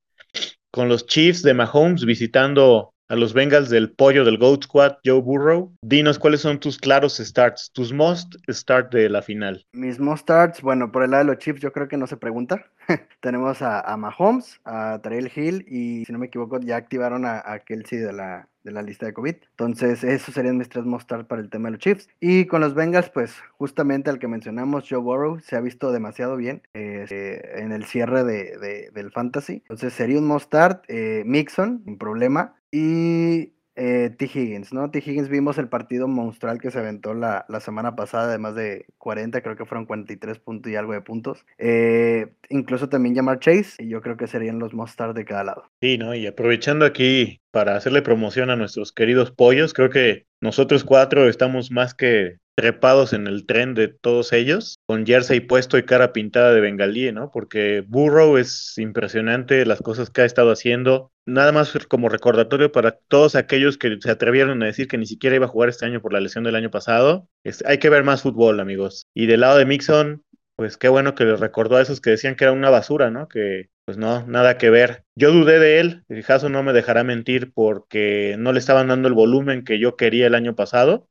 con 0.70 0.88
los 0.88 1.06
Chiefs 1.06 1.42
de 1.42 1.54
Mahomes 1.54 2.04
visitando 2.04 2.94
a 3.10 3.16
los 3.16 3.34
Bengals 3.34 3.68
del 3.68 3.90
pollo 3.90 4.24
del 4.24 4.38
Goat 4.38 4.64
Squad, 4.64 4.98
Joe 5.04 5.20
Burrow. 5.20 5.72
Dinos 5.82 6.18
cuáles 6.18 6.42
son 6.42 6.60
tus 6.60 6.78
claros 6.78 7.18
starts, 7.18 7.70
tus 7.72 7.92
most 7.92 8.36
start 8.48 8.92
de 8.92 9.08
la 9.08 9.20
final. 9.20 9.66
Mis 9.72 9.98
most 9.98 10.22
starts, 10.22 10.62
bueno, 10.62 10.92
por 10.92 11.02
el 11.02 11.10
lado 11.10 11.24
de 11.24 11.32
los 11.32 11.38
Chiefs 11.38 11.60
yo 11.60 11.72
creo 11.72 11.88
que 11.88 11.96
no 11.96 12.06
se 12.06 12.16
pregunta. 12.16 12.64
Tenemos 13.20 13.62
a, 13.62 13.96
Mahomes, 13.96 14.60
a 14.64 15.00
Trail 15.02 15.30
Hill 15.34 15.66
y 15.68 16.04
si 16.04 16.12
no 16.12 16.20
me 16.20 16.26
equivoco 16.26 16.60
ya 16.60 16.76
activaron 16.76 17.24
a, 17.26 17.58
Kelsey 17.66 17.98
de 17.98 18.12
la, 18.12 18.48
de 18.62 18.70
la 18.70 18.82
lista 18.82 19.06
de 19.06 19.12
COVID. 19.12 19.34
Entonces, 19.50 20.04
esos 20.04 20.32
serían 20.32 20.56
mis 20.56 20.68
tres 20.68 20.84
most 20.84 21.04
start 21.04 21.26
para 21.26 21.42
el 21.42 21.50
tema 21.50 21.68
de 21.68 21.72
los 21.72 21.80
Chiefs. 21.80 22.08
Y 22.20 22.46
con 22.46 22.60
los 22.60 22.74
Bengals, 22.74 23.10
pues 23.10 23.34
justamente 23.58 24.10
al 24.10 24.20
que 24.20 24.28
mencionamos, 24.28 24.86
Joe 24.88 25.00
Burrow, 25.00 25.40
se 25.40 25.56
ha 25.56 25.60
visto 25.60 25.90
demasiado 25.90 26.36
bien 26.36 26.62
eh, 26.74 27.42
en 27.56 27.72
el 27.72 27.84
cierre 27.86 28.22
de, 28.22 28.90
del 28.92 29.10
Fantasy. 29.10 29.54
Entonces, 29.54 29.92
sería 29.94 30.18
un 30.18 30.26
most 30.26 30.46
start. 30.46 30.84
Eh, 30.86 31.24
Mixon, 31.26 31.82
sin 31.84 31.98
problema. 31.98 32.54
Y 32.72 33.52
eh, 33.76 34.10
T. 34.18 34.26
Higgins, 34.26 34.72
¿no? 34.72 34.90
T. 34.90 34.98
Higgins 34.98 35.28
vimos 35.28 35.56
el 35.56 35.68
partido 35.68 36.06
monstrual 36.06 36.60
que 36.60 36.70
se 36.70 36.78
aventó 36.78 37.14
la, 37.14 37.46
semana 37.60 37.96
pasada 37.96 38.30
de 38.30 38.38
más 38.38 38.54
de 38.54 38.84
40, 38.98 39.40
creo 39.40 39.56
que 39.56 39.64
fueron 39.64 39.86
43 39.86 40.38
puntos 40.38 40.70
y 40.70 40.76
algo 40.76 40.92
de 40.92 41.00
puntos. 41.00 41.46
Eh, 41.58 42.32
incluso 42.50 42.88
también 42.88 43.14
llamar 43.14 43.38
Chase, 43.38 43.82
y 43.82 43.88
yo 43.88 44.02
creo 44.02 44.16
que 44.16 44.26
serían 44.26 44.58
los 44.58 44.74
most 44.74 45.00
de 45.00 45.24
cada 45.24 45.44
lado. 45.44 45.64
Sí, 45.80 45.96
¿no? 45.96 46.14
Y 46.14 46.26
aprovechando 46.26 46.84
aquí 46.84 47.40
para 47.50 47.74
hacerle 47.74 48.02
promoción 48.02 48.50
a 48.50 48.56
nuestros 48.56 48.92
queridos 48.92 49.30
pollos, 49.30 49.72
creo 49.72 49.88
que 49.88 50.26
nosotros 50.42 50.84
cuatro 50.84 51.28
estamos 51.28 51.70
más 51.70 51.94
que 51.94 52.36
trepados 52.60 53.14
en 53.14 53.26
el 53.26 53.46
tren 53.46 53.72
de 53.72 53.88
todos 53.88 54.34
ellos, 54.34 54.78
con 54.84 55.06
jersey 55.06 55.40
puesto 55.40 55.78
y 55.78 55.84
cara 55.84 56.12
pintada 56.12 56.52
de 56.52 56.60
bengalí, 56.60 57.10
¿no? 57.10 57.30
Porque 57.32 57.82
Burrow 57.88 58.36
es 58.36 58.76
impresionante 58.76 59.64
las 59.64 59.80
cosas 59.80 60.10
que 60.10 60.20
ha 60.20 60.24
estado 60.26 60.50
haciendo. 60.52 61.10
Nada 61.30 61.52
más 61.52 61.72
como 61.88 62.08
recordatorio 62.08 62.72
para 62.72 62.92
todos 62.92 63.34
aquellos 63.36 63.78
que 63.78 63.98
se 64.00 64.10
atrevieron 64.10 64.62
a 64.62 64.66
decir 64.66 64.88
que 64.88 64.98
ni 64.98 65.06
siquiera 65.06 65.36
iba 65.36 65.46
a 65.46 65.48
jugar 65.48 65.68
este 65.68 65.86
año 65.86 66.02
por 66.02 66.12
la 66.12 66.20
lesión 66.20 66.44
del 66.44 66.56
año 66.56 66.70
pasado. 66.70 67.28
hay 67.64 67.78
que 67.78 67.88
ver 67.88 68.04
más 68.04 68.22
fútbol, 68.22 68.60
amigos. 68.60 69.06
Y 69.14 69.26
del 69.26 69.40
lado 69.40 69.58
de 69.58 69.66
Mixon, 69.66 70.24
pues 70.56 70.76
qué 70.76 70.88
bueno 70.88 71.14
que 71.14 71.24
les 71.24 71.40
recordó 71.40 71.76
a 71.76 71.82
esos 71.82 72.00
que 72.00 72.10
decían 72.10 72.34
que 72.34 72.44
era 72.44 72.52
una 72.52 72.70
basura, 72.70 73.10
¿no? 73.10 73.28
Que 73.28 73.70
pues 73.84 73.96
no, 73.96 74.26
nada 74.26 74.58
que 74.58 74.70
ver. 74.70 75.04
Yo 75.14 75.32
dudé 75.32 75.58
de 75.58 75.80
él, 75.80 76.04
el 76.08 76.24
caso 76.24 76.48
no 76.48 76.62
me 76.62 76.72
dejará 76.72 77.04
mentir 77.04 77.52
porque 77.52 78.36
no 78.38 78.52
le 78.52 78.58
estaban 78.58 78.88
dando 78.88 79.08
el 79.08 79.14
volumen 79.14 79.64
que 79.64 79.78
yo 79.78 79.96
quería 79.96 80.26
el 80.26 80.34
año 80.34 80.54
pasado 80.54 81.08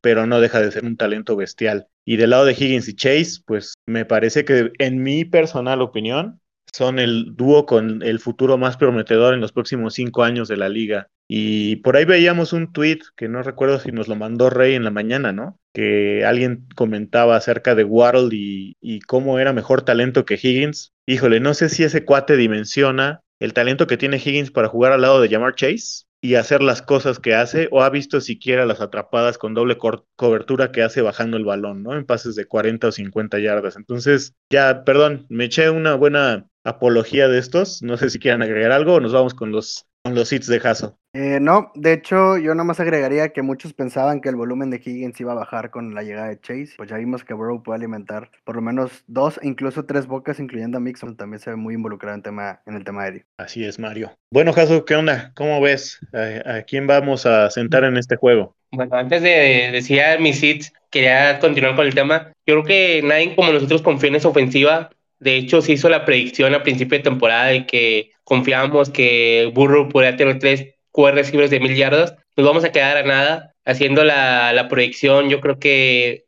pero 0.00 0.26
no 0.26 0.40
deja 0.40 0.60
de 0.60 0.70
ser 0.72 0.84
un 0.84 0.96
talento 0.96 1.36
bestial. 1.36 1.88
Y 2.04 2.16
del 2.16 2.30
lado 2.30 2.44
de 2.44 2.52
Higgins 2.52 2.88
y 2.88 2.94
Chase, 2.94 3.42
pues 3.46 3.74
me 3.86 4.04
parece 4.04 4.44
que 4.44 4.72
en 4.78 5.02
mi 5.02 5.24
personal 5.24 5.82
opinión 5.82 6.39
son 6.72 6.98
el 6.98 7.34
dúo 7.36 7.66
con 7.66 8.02
el 8.02 8.18
futuro 8.20 8.58
más 8.58 8.76
prometedor 8.76 9.34
en 9.34 9.40
los 9.40 9.52
próximos 9.52 9.94
cinco 9.94 10.22
años 10.22 10.48
de 10.48 10.56
la 10.56 10.68
liga. 10.68 11.08
Y 11.28 11.76
por 11.76 11.96
ahí 11.96 12.04
veíamos 12.04 12.52
un 12.52 12.72
tweet 12.72 13.00
que 13.16 13.28
no 13.28 13.42
recuerdo 13.42 13.78
si 13.78 13.92
nos 13.92 14.08
lo 14.08 14.16
mandó 14.16 14.50
Rey 14.50 14.74
en 14.74 14.84
la 14.84 14.90
mañana, 14.90 15.32
¿no? 15.32 15.58
Que 15.72 16.24
alguien 16.24 16.66
comentaba 16.74 17.36
acerca 17.36 17.74
de 17.74 17.84
Waddle 17.84 18.30
y, 18.32 19.00
cómo 19.06 19.38
era 19.38 19.52
mejor 19.52 19.82
talento 19.82 20.24
que 20.24 20.34
Higgins. 20.34 20.92
Híjole, 21.06 21.40
no 21.40 21.54
sé 21.54 21.68
si 21.68 21.84
ese 21.84 22.04
cuate 22.04 22.36
dimensiona 22.36 23.20
el 23.38 23.52
talento 23.52 23.86
que 23.86 23.96
tiene 23.96 24.16
Higgins 24.16 24.50
para 24.50 24.68
jugar 24.68 24.92
al 24.92 25.02
lado 25.02 25.20
de 25.20 25.28
Jamar 25.28 25.54
Chase, 25.54 26.04
y 26.22 26.34
hacer 26.34 26.62
las 26.62 26.82
cosas 26.82 27.18
que 27.18 27.34
hace 27.34 27.68
o 27.70 27.82
ha 27.82 27.90
visto 27.90 28.20
siquiera 28.20 28.66
las 28.66 28.80
atrapadas 28.80 29.38
con 29.38 29.54
doble 29.54 29.78
cobertura 30.16 30.70
que 30.70 30.82
hace 30.82 31.00
bajando 31.00 31.36
el 31.36 31.44
balón, 31.44 31.82
¿no? 31.82 31.96
En 31.96 32.04
pases 32.04 32.34
de 32.34 32.44
40 32.44 32.88
o 32.88 32.92
50 32.92 33.38
yardas. 33.38 33.76
Entonces, 33.76 34.34
ya, 34.50 34.84
perdón, 34.84 35.26
me 35.28 35.46
eché 35.46 35.70
una 35.70 35.94
buena 35.94 36.46
apología 36.64 37.28
de 37.28 37.38
estos. 37.38 37.82
No 37.82 37.96
sé 37.96 38.10
si 38.10 38.18
quieran 38.18 38.42
agregar 38.42 38.72
algo 38.72 38.94
o 38.94 39.00
nos 39.00 39.12
vamos 39.12 39.34
con 39.34 39.52
los, 39.52 39.86
con 40.02 40.14
los 40.14 40.32
hits 40.32 40.46
de 40.46 40.60
Hasso. 40.62 40.96
Eh, 41.12 41.38
no, 41.40 41.72
de 41.74 41.92
hecho, 41.92 42.38
yo 42.38 42.54
nada 42.54 42.64
más 42.64 42.78
agregaría 42.78 43.30
que 43.30 43.42
muchos 43.42 43.72
pensaban 43.72 44.20
que 44.20 44.28
el 44.28 44.36
volumen 44.36 44.70
de 44.70 44.76
Higgins 44.76 45.20
iba 45.20 45.32
a 45.32 45.36
bajar 45.36 45.70
con 45.70 45.92
la 45.92 46.04
llegada 46.04 46.28
de 46.28 46.40
Chase. 46.40 46.74
Pues 46.76 46.88
ya 46.88 46.96
vimos 46.98 47.24
que 47.24 47.34
Burrow 47.34 47.62
puede 47.62 47.78
alimentar 47.78 48.30
por 48.44 48.56
lo 48.56 48.62
menos 48.62 49.02
dos, 49.08 49.40
incluso 49.42 49.84
tres 49.84 50.06
bocas, 50.06 50.38
incluyendo 50.38 50.78
a 50.78 50.80
Mixon. 50.80 51.16
También 51.16 51.40
se 51.40 51.50
ve 51.50 51.56
muy 51.56 51.74
involucrado 51.74 52.14
en, 52.14 52.22
tema, 52.22 52.60
en 52.64 52.76
el 52.76 52.84
tema 52.84 53.02
aéreo. 53.02 53.24
Así 53.38 53.64
es, 53.64 53.78
Mario. 53.78 54.12
Bueno, 54.30 54.52
Jaso, 54.52 54.84
¿qué 54.84 54.94
onda? 54.94 55.32
¿Cómo 55.34 55.60
ves? 55.60 55.98
¿A, 56.12 56.62
quién 56.62 56.86
vamos 56.86 57.26
a 57.26 57.50
sentar 57.50 57.82
en 57.82 57.96
este 57.96 58.14
juego? 58.14 58.54
Bueno, 58.70 58.94
antes 58.94 59.20
de 59.20 59.70
decir 59.72 60.00
mis 60.20 60.40
hits, 60.40 60.72
quería 60.90 61.40
continuar 61.40 61.74
con 61.74 61.86
el 61.86 61.94
tema. 61.94 62.32
Yo 62.46 62.62
creo 62.62 62.64
que 62.64 63.02
nadie 63.02 63.34
como 63.34 63.52
nosotros 63.52 63.82
confía 63.82 64.10
en 64.10 64.16
esa 64.16 64.28
ofensiva. 64.28 64.90
De 65.20 65.36
hecho, 65.36 65.62
se 65.62 65.72
hizo 65.72 65.88
la 65.88 66.04
predicción 66.04 66.54
a 66.54 66.62
principio 66.62 66.98
de 66.98 67.04
temporada 67.04 67.46
de 67.46 67.66
que 67.66 68.10
confiábamos 68.24 68.90
que 68.90 69.50
Burrow 69.54 69.88
podría 69.88 70.16
tener 70.16 70.38
tres 70.38 70.74
QR 70.92 71.14
receivers 71.14 71.50
de 71.50 71.60
mil 71.60 71.76
yardas, 71.76 72.16
nos 72.36 72.46
vamos 72.46 72.64
a 72.64 72.72
quedar 72.72 72.96
a 72.96 73.02
nada. 73.02 73.54
Haciendo 73.66 74.02
la, 74.04 74.52
la 74.54 74.68
proyección, 74.68 75.28
yo 75.28 75.40
creo 75.40 75.58
que 75.58 76.24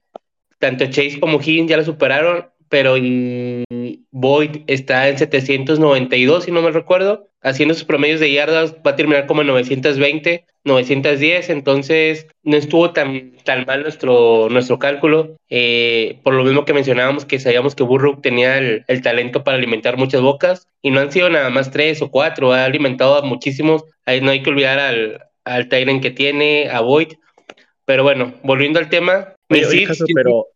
tanto 0.59 0.85
Chase 0.87 1.19
como 1.19 1.41
Higgins 1.41 1.71
ya 1.71 1.79
lo 1.79 1.85
superaron, 1.85 2.47
pero 2.73 2.95
Boyd 4.12 4.62
está 4.67 5.07
en 5.11 5.19
792, 5.19 6.45
si 6.45 6.50
no 6.50 6.62
me 6.62 6.71
recuerdo. 6.71 7.29
Haciendo 7.43 7.75
sus 7.75 7.85
promedios 7.85 8.19
de 8.19 8.33
yardas, 8.33 8.76
va 8.76 8.93
a 8.93 8.97
terminar 8.97 9.26
como 9.26 9.43
en 9.43 9.49
920, 9.49 10.47
910. 10.64 11.50
Entonces, 11.50 12.29
no 12.43 12.57
estuvo 12.57 12.95
tan, 12.95 13.33
tan 13.45 13.67
mal 13.67 13.83
nuestro, 13.83 14.49
nuestro 14.49 14.79
cálculo. 14.79 15.37
Eh, 15.50 16.19
por 16.23 16.33
lo 16.33 16.45
mismo 16.45 16.64
que 16.64 16.73
mencionábamos, 16.73 17.26
que 17.26 17.41
sabíamos 17.41 17.75
que 17.75 17.83
Burrow 17.83 18.23
tenía 18.23 18.57
el, 18.57 18.85
el, 18.88 19.02
talento 19.02 19.45
para 19.45 19.59
alimentar 19.59 19.99
muchas 19.99 20.23
bocas. 20.23 20.67
Y 20.81 20.93
no 20.93 21.00
han 21.00 21.12
sido 21.12 21.29
nada 21.29 21.50
más 21.50 21.73
tres 21.73 22.00
o 22.00 22.11
cuatro, 22.11 22.55
ha 22.55 22.64
alimentado 22.64 23.19
a 23.19 23.23
muchísimos. 23.23 23.85
Ahí 24.07 24.23
no 24.23 24.31
hay 24.31 24.43
que 24.43 24.49
olvidar 24.49 24.79
al, 24.79 25.21
al 25.45 25.69
Tyrant 25.69 26.00
que 26.00 26.11
tiene, 26.11 26.71
a 26.71 26.81
Boyd. 26.81 27.12
Pero 27.85 28.02
bueno, 28.02 28.33
volviendo 28.43 28.79
al 28.79 28.88
tema. 28.88 29.35
pero 30.14 30.47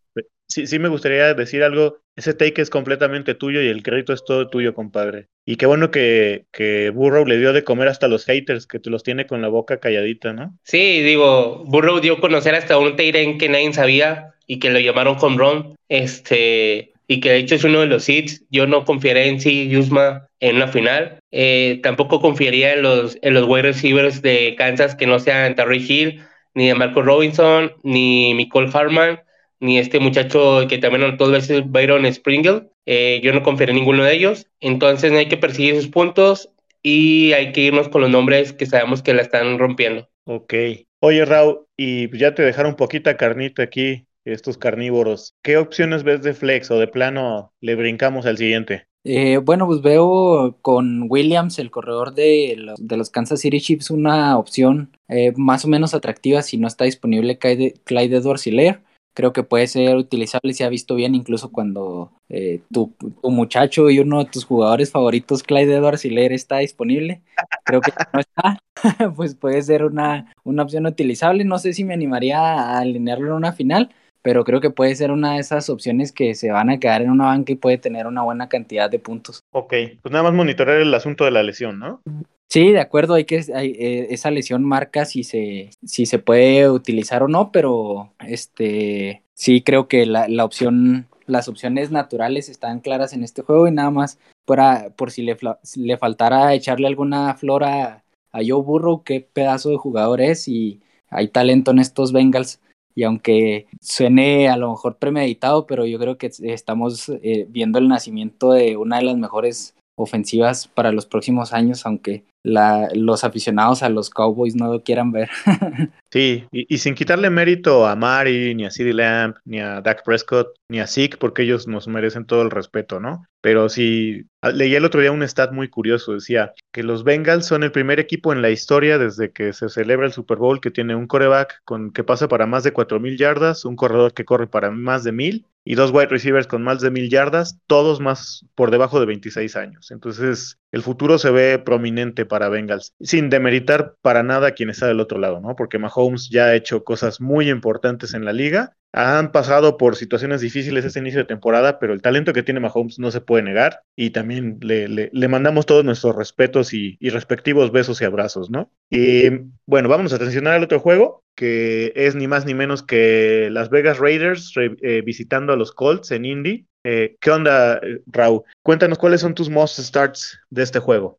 sí, 0.48 0.66
sí 0.66 0.78
me 0.78 0.88
gustaría 0.88 1.34
decir 1.34 1.62
algo. 1.62 1.98
Ese 2.16 2.34
take 2.34 2.62
es 2.62 2.70
completamente 2.70 3.34
tuyo 3.34 3.60
y 3.62 3.68
el 3.68 3.82
crédito 3.82 4.12
es 4.12 4.24
todo 4.24 4.48
tuyo, 4.48 4.74
compadre. 4.74 5.28
Y 5.44 5.56
qué 5.56 5.66
bueno 5.66 5.90
que, 5.90 6.46
que 6.52 6.90
Burrow 6.90 7.26
le 7.26 7.38
dio 7.38 7.52
de 7.52 7.64
comer 7.64 7.88
hasta 7.88 8.08
los 8.08 8.24
haters, 8.24 8.66
que 8.66 8.78
te 8.78 8.90
los 8.90 9.02
tiene 9.02 9.26
con 9.26 9.42
la 9.42 9.48
boca 9.48 9.78
calladita, 9.78 10.32
¿no? 10.32 10.56
Sí, 10.64 11.02
digo, 11.02 11.64
Burrow 11.66 12.00
dio 12.00 12.14
a 12.14 12.20
conocer 12.20 12.54
hasta 12.54 12.78
un 12.78 12.96
Tyrant 12.96 13.38
que 13.38 13.48
nadie 13.48 13.72
sabía 13.72 14.34
y 14.46 14.58
que 14.58 14.70
lo 14.70 14.80
llamaron 14.80 15.18
home 15.20 15.36
run. 15.36 15.76
Este, 15.88 16.92
y 17.08 17.20
que 17.20 17.30
de 17.30 17.38
hecho 17.38 17.54
es 17.54 17.64
uno 17.64 17.80
de 17.80 17.86
los 17.86 18.08
hits. 18.08 18.44
Yo 18.50 18.66
no 18.66 18.84
confiaré 18.84 19.28
en 19.28 19.40
sí 19.40 19.68
Yusma 19.68 20.28
en 20.40 20.58
la 20.58 20.68
final. 20.68 21.18
Eh, 21.30 21.80
tampoco 21.82 22.20
confiaría 22.20 22.74
en 22.74 22.82
los, 22.82 23.18
en 23.22 23.34
los 23.34 23.46
wide 23.46 23.62
receivers 23.62 24.22
de 24.22 24.54
Kansas 24.56 24.94
que 24.94 25.06
no 25.06 25.18
sean 25.18 25.54
Terry 25.54 25.84
Hill, 25.86 26.22
ni 26.54 26.68
de 26.68 26.74
Marco 26.74 27.02
Robinson, 27.02 27.72
ni 27.82 28.32
Nicole 28.34 28.70
Harman, 28.72 29.20
ni 29.60 29.78
este 29.78 30.00
muchacho 30.00 30.66
que 30.68 30.78
también 30.78 31.04
anotó 31.04 31.24
dos 31.24 31.32
veces 31.32 31.62
Byron 31.66 32.12
Springle. 32.12 32.68
Eh, 32.86 33.20
yo 33.22 33.32
no 33.32 33.42
confiaré 33.42 33.72
en 33.72 33.78
ninguno 33.78 34.04
de 34.04 34.14
ellos. 34.14 34.46
Entonces 34.60 35.12
hay 35.12 35.28
que 35.28 35.36
perseguir 35.36 35.76
sus 35.76 35.88
puntos 35.88 36.50
y 36.82 37.32
hay 37.32 37.52
que 37.52 37.62
irnos 37.62 37.88
con 37.88 38.02
los 38.02 38.10
nombres 38.10 38.52
que 38.52 38.66
sabemos 38.66 39.02
que 39.02 39.14
la 39.14 39.22
están 39.22 39.58
rompiendo. 39.58 40.08
Ok. 40.24 40.54
Oye, 41.00 41.24
Raúl, 41.24 41.66
y 41.76 42.16
ya 42.16 42.34
te 42.34 42.42
dejaron 42.42 42.76
poquita 42.76 43.16
carnita 43.16 43.62
aquí 43.62 44.06
estos 44.24 44.58
carnívoros. 44.58 45.34
¿Qué 45.42 45.56
opciones 45.56 46.02
ves 46.02 46.22
de 46.22 46.34
flex 46.34 46.70
o 46.70 46.78
de 46.78 46.88
plano 46.88 47.52
le 47.60 47.74
brincamos 47.76 48.26
al 48.26 48.38
siguiente? 48.38 48.86
Eh, 49.04 49.36
bueno, 49.36 49.66
pues 49.66 49.82
veo 49.82 50.58
con 50.62 51.06
Williams, 51.08 51.60
el 51.60 51.70
corredor 51.70 52.12
de 52.12 52.54
los, 52.56 52.76
de 52.84 52.96
los 52.96 53.10
Kansas 53.10 53.40
City 53.40 53.60
Chiefs, 53.60 53.90
una 53.90 54.36
opción 54.36 54.96
eh, 55.08 55.32
más 55.36 55.64
o 55.64 55.68
menos 55.68 55.94
atractiva 55.94 56.42
si 56.42 56.58
no 56.58 56.66
está 56.66 56.86
disponible 56.86 57.38
Clyde, 57.38 57.74
Clyde 57.84 58.16
Edwards 58.16 58.46
Hiller. 58.48 58.80
Creo 59.16 59.32
que 59.32 59.42
puede 59.42 59.66
ser 59.66 59.96
utilizable, 59.96 60.52
se 60.52 60.62
ha 60.62 60.68
visto 60.68 60.94
bien 60.94 61.14
incluso 61.14 61.50
cuando 61.50 62.12
eh, 62.28 62.60
tu, 62.70 62.94
tu, 62.98 63.30
muchacho 63.30 63.88
y 63.88 63.98
uno 63.98 64.22
de 64.22 64.30
tus 64.30 64.44
jugadores 64.44 64.90
favoritos, 64.90 65.42
Clyde 65.42 65.74
Edwards 65.74 66.04
Hiller, 66.04 66.34
está 66.34 66.58
disponible. 66.58 67.22
Creo 67.64 67.80
que 67.80 67.92
no 68.12 68.20
está, 68.20 68.58
pues 69.16 69.34
puede 69.34 69.62
ser 69.62 69.84
una, 69.84 70.34
una 70.44 70.64
opción 70.64 70.84
utilizable. 70.84 71.44
No 71.44 71.58
sé 71.58 71.72
si 71.72 71.82
me 71.82 71.94
animaría 71.94 72.38
a 72.38 72.78
alinearlo 72.78 73.28
en 73.28 73.32
una 73.32 73.54
final, 73.54 73.88
pero 74.20 74.44
creo 74.44 74.60
que 74.60 74.68
puede 74.68 74.94
ser 74.94 75.10
una 75.10 75.32
de 75.32 75.38
esas 75.38 75.70
opciones 75.70 76.12
que 76.12 76.34
se 76.34 76.50
van 76.50 76.68
a 76.68 76.78
quedar 76.78 77.00
en 77.00 77.08
una 77.08 77.24
banca 77.24 77.52
y 77.52 77.56
puede 77.56 77.78
tener 77.78 78.06
una 78.06 78.22
buena 78.22 78.50
cantidad 78.50 78.90
de 78.90 78.98
puntos. 78.98 79.40
Ok, 79.52 79.72
pues 80.02 80.12
nada 80.12 80.24
más 80.24 80.34
monitorear 80.34 80.78
el 80.78 80.92
asunto 80.92 81.24
de 81.24 81.30
la 81.30 81.42
lesión, 81.42 81.78
¿no? 81.78 82.02
Sí, 82.48 82.70
de 82.70 82.80
acuerdo, 82.80 83.14
hay 83.14 83.24
que 83.24 83.44
hay, 83.54 83.70
eh, 83.78 84.06
esa 84.10 84.30
lesión 84.30 84.64
marca 84.64 85.04
si 85.04 85.24
se 85.24 85.70
si 85.84 86.06
se 86.06 86.18
puede 86.18 86.70
utilizar 86.70 87.22
o 87.22 87.28
no, 87.28 87.50
pero 87.52 88.12
este 88.26 89.22
sí 89.34 89.62
creo 89.62 89.88
que 89.88 90.06
la, 90.06 90.28
la 90.28 90.44
opción 90.44 91.08
las 91.26 91.48
opciones 91.48 91.90
naturales 91.90 92.48
están 92.48 92.80
claras 92.80 93.12
en 93.12 93.24
este 93.24 93.42
juego 93.42 93.68
y 93.68 93.72
nada 93.72 93.90
más 93.90 94.18
para, 94.44 94.90
por 94.90 95.10
si 95.10 95.22
le, 95.22 95.36
le 95.76 95.98
faltara 95.98 96.54
echarle 96.54 96.86
alguna 96.86 97.34
flora 97.34 98.04
a 98.32 98.38
Joe 98.46 98.62
Burrow, 98.62 99.02
qué 99.02 99.20
pedazo 99.20 99.70
de 99.70 99.76
jugador 99.76 100.20
es 100.20 100.48
y 100.48 100.80
hay 101.10 101.28
talento 101.28 101.70
en 101.70 101.80
estos 101.80 102.12
Bengals. 102.12 102.60
Y 102.94 103.02
aunque 103.02 103.66
suene 103.80 104.48
a 104.48 104.56
lo 104.56 104.70
mejor 104.70 104.96
premeditado, 104.96 105.66
pero 105.66 105.84
yo 105.84 105.98
creo 105.98 106.16
que 106.16 106.30
estamos 106.44 107.10
eh, 107.10 107.46
viendo 107.50 107.78
el 107.78 107.88
nacimiento 107.88 108.52
de 108.52 108.78
una 108.78 108.96
de 108.98 109.04
las 109.04 109.18
mejores 109.18 109.74
ofensivas 109.98 110.66
para 110.68 110.92
los 110.92 111.04
próximos 111.04 111.52
años, 111.52 111.84
aunque 111.84 112.24
la, 112.46 112.88
los 112.94 113.24
aficionados 113.24 113.82
a 113.82 113.88
los 113.88 114.08
Cowboys 114.08 114.54
no 114.54 114.72
lo 114.72 114.82
quieran 114.84 115.10
ver. 115.10 115.28
sí, 116.12 116.44
y, 116.52 116.78
sin 116.78 116.94
quitarle 116.94 117.28
mérito 117.28 117.86
a 117.86 117.96
Mari, 117.96 118.54
ni 118.54 118.64
a 118.64 118.70
CeeDee 118.70 118.92
Lamb, 118.92 119.34
ni 119.44 119.60
a 119.60 119.80
Dak 119.80 120.04
Prescott, 120.04 120.54
ni 120.68 120.78
a 120.78 120.86
Zeke, 120.86 121.16
porque 121.16 121.42
ellos 121.42 121.66
nos 121.66 121.88
merecen 121.88 122.24
todo 122.24 122.42
el 122.42 122.52
respeto, 122.52 123.00
¿no? 123.00 123.26
Pero 123.40 123.68
sí, 123.68 124.26
leí 124.54 124.76
el 124.76 124.84
otro 124.84 125.00
día 125.00 125.10
un 125.10 125.24
stat 125.24 125.52
muy 125.52 125.68
curioso, 125.68 126.14
decía 126.14 126.52
que 126.72 126.84
los 126.84 127.02
Bengals 127.02 127.46
son 127.46 127.64
el 127.64 127.72
primer 127.72 127.98
equipo 127.98 128.32
en 128.32 128.42
la 128.42 128.50
historia 128.50 128.98
desde 128.98 129.32
que 129.32 129.52
se 129.52 129.68
celebra 129.68 130.06
el 130.06 130.12
Super 130.12 130.38
Bowl 130.38 130.60
que 130.60 130.70
tiene 130.70 130.94
un 130.94 131.08
coreback 131.08 131.62
con, 131.64 131.92
que 131.92 132.04
pasa 132.04 132.28
para 132.28 132.46
más 132.46 132.62
de 132.62 132.72
4.000 132.72 133.18
yardas, 133.18 133.64
un 133.64 133.76
corredor 133.76 134.14
que 134.14 134.24
corre 134.24 134.46
para 134.46 134.70
más 134.70 135.02
de 135.02 135.12
1.000 135.12 135.46
y 135.64 135.74
dos 135.74 135.90
wide 135.90 136.06
receivers 136.06 136.46
con 136.46 136.62
más 136.62 136.80
de 136.80 136.92
1.000 136.92 137.10
yardas, 137.10 137.58
todos 137.66 138.00
más 138.00 138.46
por 138.54 138.70
debajo 138.70 139.00
de 139.00 139.06
26 139.06 139.56
años. 139.56 139.90
Entonces, 139.90 140.58
el 140.76 140.82
futuro 140.82 141.18
se 141.18 141.30
ve 141.30 141.58
prominente 141.58 142.24
para 142.24 142.48
Bengals, 142.48 142.94
sin 143.00 143.30
demeritar 143.30 143.96
para 144.02 144.22
nada 144.22 144.48
a 144.48 144.52
quien 144.52 144.70
está 144.70 144.86
del 144.86 145.00
otro 145.00 145.18
lado, 145.18 145.40
¿no? 145.40 145.56
Porque 145.56 145.78
Mahomes 145.78 146.28
ya 146.30 146.46
ha 146.46 146.54
hecho 146.54 146.84
cosas 146.84 147.20
muy 147.20 147.50
importantes 147.50 148.14
en 148.14 148.24
la 148.24 148.32
liga 148.32 148.76
han 148.96 149.30
pasado 149.30 149.76
por 149.76 149.94
situaciones 149.94 150.40
difíciles 150.40 150.84
este 150.84 151.00
inicio 151.00 151.20
de 151.20 151.26
temporada, 151.26 151.78
pero 151.78 151.92
el 151.92 152.00
talento 152.00 152.32
que 152.32 152.42
tiene 152.42 152.60
Mahomes 152.60 152.98
no 152.98 153.10
se 153.10 153.20
puede 153.20 153.42
negar 153.42 153.80
y 153.94 154.08
también 154.08 154.58
le, 154.62 155.28
mandamos 155.28 155.66
todos 155.66 155.84
nuestros 155.84 156.16
respetos 156.16 156.72
y, 156.72 156.96
respectivos 157.10 157.72
besos 157.72 158.00
y 158.00 158.06
abrazos, 158.06 158.50
¿no? 158.50 158.72
Y 158.88 159.28
bueno, 159.66 159.90
vamos 159.90 160.12
a 160.12 160.16
atencionar 160.16 160.54
al 160.54 160.64
otro 160.64 160.80
juego, 160.80 161.24
que 161.34 161.92
es 161.94 162.14
ni 162.14 162.26
más 162.26 162.46
ni 162.46 162.54
menos 162.54 162.82
que 162.82 163.50
Las 163.50 163.68
Vegas 163.68 163.98
Raiders 163.98 164.54
eh, 164.56 165.02
visitando 165.04 165.52
a 165.52 165.56
los 165.56 165.72
Colts 165.72 166.10
en 166.10 166.24
Indy. 166.24 166.66
Eh, 166.88 167.16
¿Qué 167.20 167.32
onda, 167.32 167.80
Raúl? 168.06 168.42
Cuéntanos 168.62 168.96
cuáles 168.96 169.20
son 169.20 169.34
tus 169.34 169.50
most 169.50 169.80
starts 169.80 170.38
de 170.50 170.62
este 170.62 170.78
juego. 170.78 171.18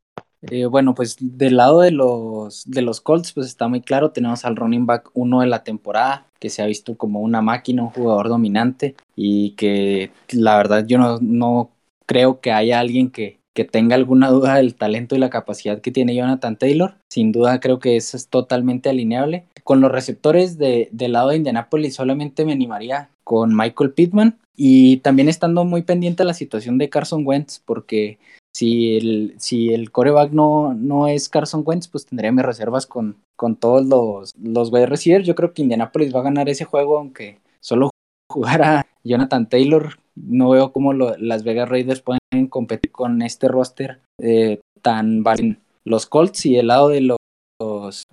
Eh, 0.50 0.66
bueno, 0.66 0.96
pues 0.96 1.18
del 1.20 1.58
lado 1.58 1.82
de 1.82 1.92
los, 1.92 2.64
de 2.66 2.82
los 2.82 3.02
Colts, 3.02 3.34
pues 3.34 3.48
está 3.48 3.68
muy 3.68 3.82
claro, 3.82 4.12
tenemos 4.12 4.46
al 4.46 4.56
running 4.56 4.86
back 4.86 5.10
uno 5.14 5.42
de 5.42 5.48
la 5.48 5.66
temporada, 5.66 6.26
que 6.40 6.50
se 6.50 6.62
ha 6.62 6.68
visto 6.68 6.96
como 6.96 7.20
una 7.20 7.42
máquina, 7.42 7.84
un 7.84 7.90
jugador 7.90 8.30
dominante, 8.30 8.96
y 9.18 9.56
que 9.56 10.12
la 10.32 10.56
verdad 10.56 10.86
yo 10.88 11.00
no, 11.00 11.20
no 11.20 11.72
creo 12.06 12.40
que 12.40 12.54
haya 12.54 12.80
alguien 12.80 13.12
que, 13.12 13.40
que 13.54 13.66
tenga 13.66 13.98
alguna 13.98 14.30
duda 14.30 14.56
del 14.56 14.74
talento 14.74 15.16
y 15.16 15.20
la 15.20 15.30
capacidad 15.30 15.82
que 15.82 15.92
tiene 15.92 16.16
Jonathan 16.16 16.56
Taylor. 16.56 16.96
Sin 17.10 17.34
duda 17.34 17.60
creo 17.60 17.80
que 17.80 17.98
eso 17.98 18.16
es 18.16 18.30
totalmente 18.30 18.88
alineable. 18.90 19.48
Con 19.66 19.82
los 19.82 19.92
receptores 19.92 20.58
de, 20.58 20.88
del 20.94 21.12
lado 21.12 21.30
de 21.30 21.38
Indianapolis 21.38 21.96
solamente 21.96 22.46
me 22.46 22.54
animaría 22.54 23.10
con 23.26 23.54
Michael 23.54 23.92
Pittman 23.92 24.38
y 24.58 24.98
también 24.98 25.30
estando 25.30 25.64
muy 25.64 25.84
pendiente 25.84 26.24
de 26.24 26.28
la 26.28 26.34
situación 26.34 26.78
de 26.78 26.90
Carson 26.90 27.22
Wentz 27.26 27.62
porque 27.64 28.18
si 28.54 28.98
el, 28.98 29.36
si 29.38 29.72
el 29.72 29.92
coreback 29.92 30.32
no, 30.32 30.74
no 30.74 31.08
es 31.08 31.30
Carson 31.30 31.62
Wentz, 31.64 31.88
pues 31.88 32.08
tendría 32.08 32.32
mis 32.32 32.44
reservas 32.44 32.88
con, 32.88 33.22
con 33.38 33.56
todos 33.56 33.86
los, 33.86 34.32
los 34.36 34.74
wide 34.74 34.88
receivers. 34.88 35.28
Yo 35.28 35.36
creo 35.36 35.54
que 35.54 35.62
Indianapolis 35.62 36.14
va 36.14 36.22
a 36.22 36.24
ganar 36.24 36.50
ese 36.50 36.66
juego, 36.66 36.98
aunque 36.98 37.40
solo 37.62 37.92
jugara 38.32 38.88
Jonathan 39.04 39.48
Taylor. 39.48 40.00
No 40.16 40.50
veo 40.50 40.72
cómo 40.72 40.94
lo, 40.94 41.16
las 41.18 41.44
Vegas 41.44 41.70
Raiders 41.70 42.02
pueden 42.02 42.48
competir 42.50 42.92
con 42.92 43.22
este 43.22 43.48
roster 43.48 44.02
eh, 44.20 44.60
tan 44.82 45.24
Los 45.86 46.08
Colts 46.08 46.48
y 46.48 46.58
el 46.58 46.68
lado 46.68 46.90
de 46.90 47.02
los 47.02 47.18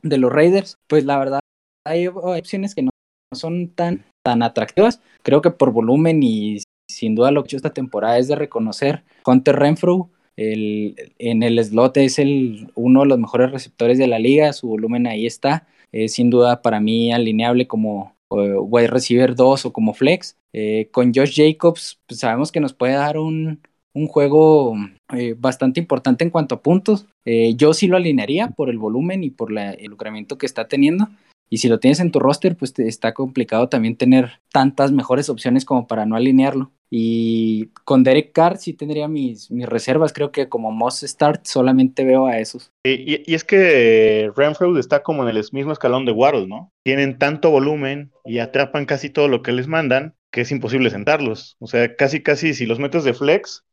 de 0.03 0.19
los 0.19 0.33
Raiders, 0.33 0.77
pues 0.87 1.05
la 1.05 1.19
verdad 1.19 1.41
hay 1.87 2.07
opciones 2.07 2.75
que 2.75 2.83
no 2.83 2.91
son 3.35 3.69
tan, 3.69 4.05
tan 4.25 4.43
atractivas. 4.43 5.01
Creo 5.23 5.43
que 5.43 5.51
por 5.51 5.73
volumen 5.73 6.23
y 6.23 6.63
sin 6.91 7.15
duda 7.15 7.31
lo 7.31 7.43
que 7.43 7.47
he 7.47 7.49
hecho 7.49 7.57
esta 7.59 7.75
temporada 7.75 8.19
es 8.19 8.29
de 8.29 8.37
reconocer 8.37 9.05
Hunter 9.25 9.57
Renfro. 9.57 10.11
El, 10.37 10.97
en 11.19 11.45
el 11.45 11.63
slot 11.63 11.97
es 11.99 12.19
el, 12.19 12.73
uno 12.75 13.03
de 13.03 13.07
los 13.07 13.19
mejores 13.19 13.53
receptores 13.53 13.99
de 13.99 14.09
la 14.09 14.19
liga, 14.19 14.53
su 14.53 14.69
volumen 14.69 15.07
ahí 15.07 15.27
está. 15.27 15.69
Es 15.93 16.15
sin 16.15 16.31
duda 16.31 16.61
para 16.61 16.81
mí 16.81 17.13
alineable 17.13 17.69
como 17.69 18.15
wide 18.31 18.89
receiver 18.89 19.35
2 19.35 19.67
o 19.67 19.73
como 19.73 19.95
flex. 19.95 20.37
Eh, 20.53 20.89
con 20.91 21.13
Josh 21.15 21.35
Jacobs 21.37 22.01
pues 22.07 22.21
sabemos 22.21 22.51
que 22.51 22.61
nos 22.61 22.73
puede 22.73 22.95
dar 22.95 23.19
un, 23.19 23.61
un 23.93 24.09
juego 24.09 24.75
eh, 25.13 25.35
bastante 25.39 25.81
importante 25.81 26.25
en 26.25 26.31
cuanto 26.31 26.57
a 26.57 26.63
puntos. 26.63 27.07
Eh, 27.25 27.55
yo 27.57 27.75
sí 27.75 27.87
lo 27.87 27.97
alinearía 27.97 28.49
por 28.49 28.71
el 28.71 28.79
volumen 28.79 29.25
y 29.25 29.31
por 29.31 29.57
el 29.57 29.87
lucramiento 29.87 30.39
que 30.39 30.47
está 30.47 30.67
teniendo. 30.67 31.09
Y 31.51 31.59
si 31.59 31.69
lo 31.69 31.79
tienes 31.79 32.01
en 32.01 32.11
tu 32.11 32.21
roster, 32.21 32.57
pues 32.57 32.73
está 32.79 33.15
complicado 33.15 33.69
también 33.69 33.97
tener 33.97 34.41
tantas 34.51 34.93
mejores 34.93 35.29
opciones 35.29 35.65
como 35.65 35.87
para 35.87 36.07
no 36.07 36.17
alinearlo. 36.17 36.73
Y 36.91 37.71
con 37.85 38.05
Derek 38.05 38.33
Carr 38.33 38.57
sí 38.57 38.73
tendría 38.73 39.09
mis, 39.09 39.51
mis 39.51 39.67
reservas. 39.67 40.13
Creo 40.13 40.33
que 40.33 40.49
como 40.49 40.71
most 40.71 41.03
start 41.05 41.47
solamente 41.47 42.05
veo 42.05 42.27
a 42.27 42.39
esos. 42.39 42.73
Y, 42.85 43.23
y 43.31 43.35
es 43.35 43.45
que 43.45 44.31
Renfrew 44.37 44.77
está 44.79 45.03
como 45.03 45.23
en 45.23 45.37
el 45.37 45.45
mismo 45.53 45.73
escalón 45.73 46.05
de 46.05 46.13
Waddle, 46.13 46.47
¿no? 46.47 46.73
Tienen 46.85 47.19
tanto 47.19 47.51
volumen 47.51 48.13
y 48.25 48.39
atrapan 48.39 48.87
casi 48.87 49.11
todo 49.11 49.29
lo 49.29 49.43
que 49.43 49.53
les 49.53 49.67
mandan 49.67 50.15
que 50.35 50.41
es 50.41 50.51
imposible 50.51 50.91
sentarlos. 50.91 51.57
O 51.61 51.69
sea, 51.69 51.95
casi, 51.95 52.21
casi 52.21 52.55
si 52.55 52.67
los 52.67 52.81
metes 52.81 53.05
de 53.05 53.15
flex, 53.15 53.65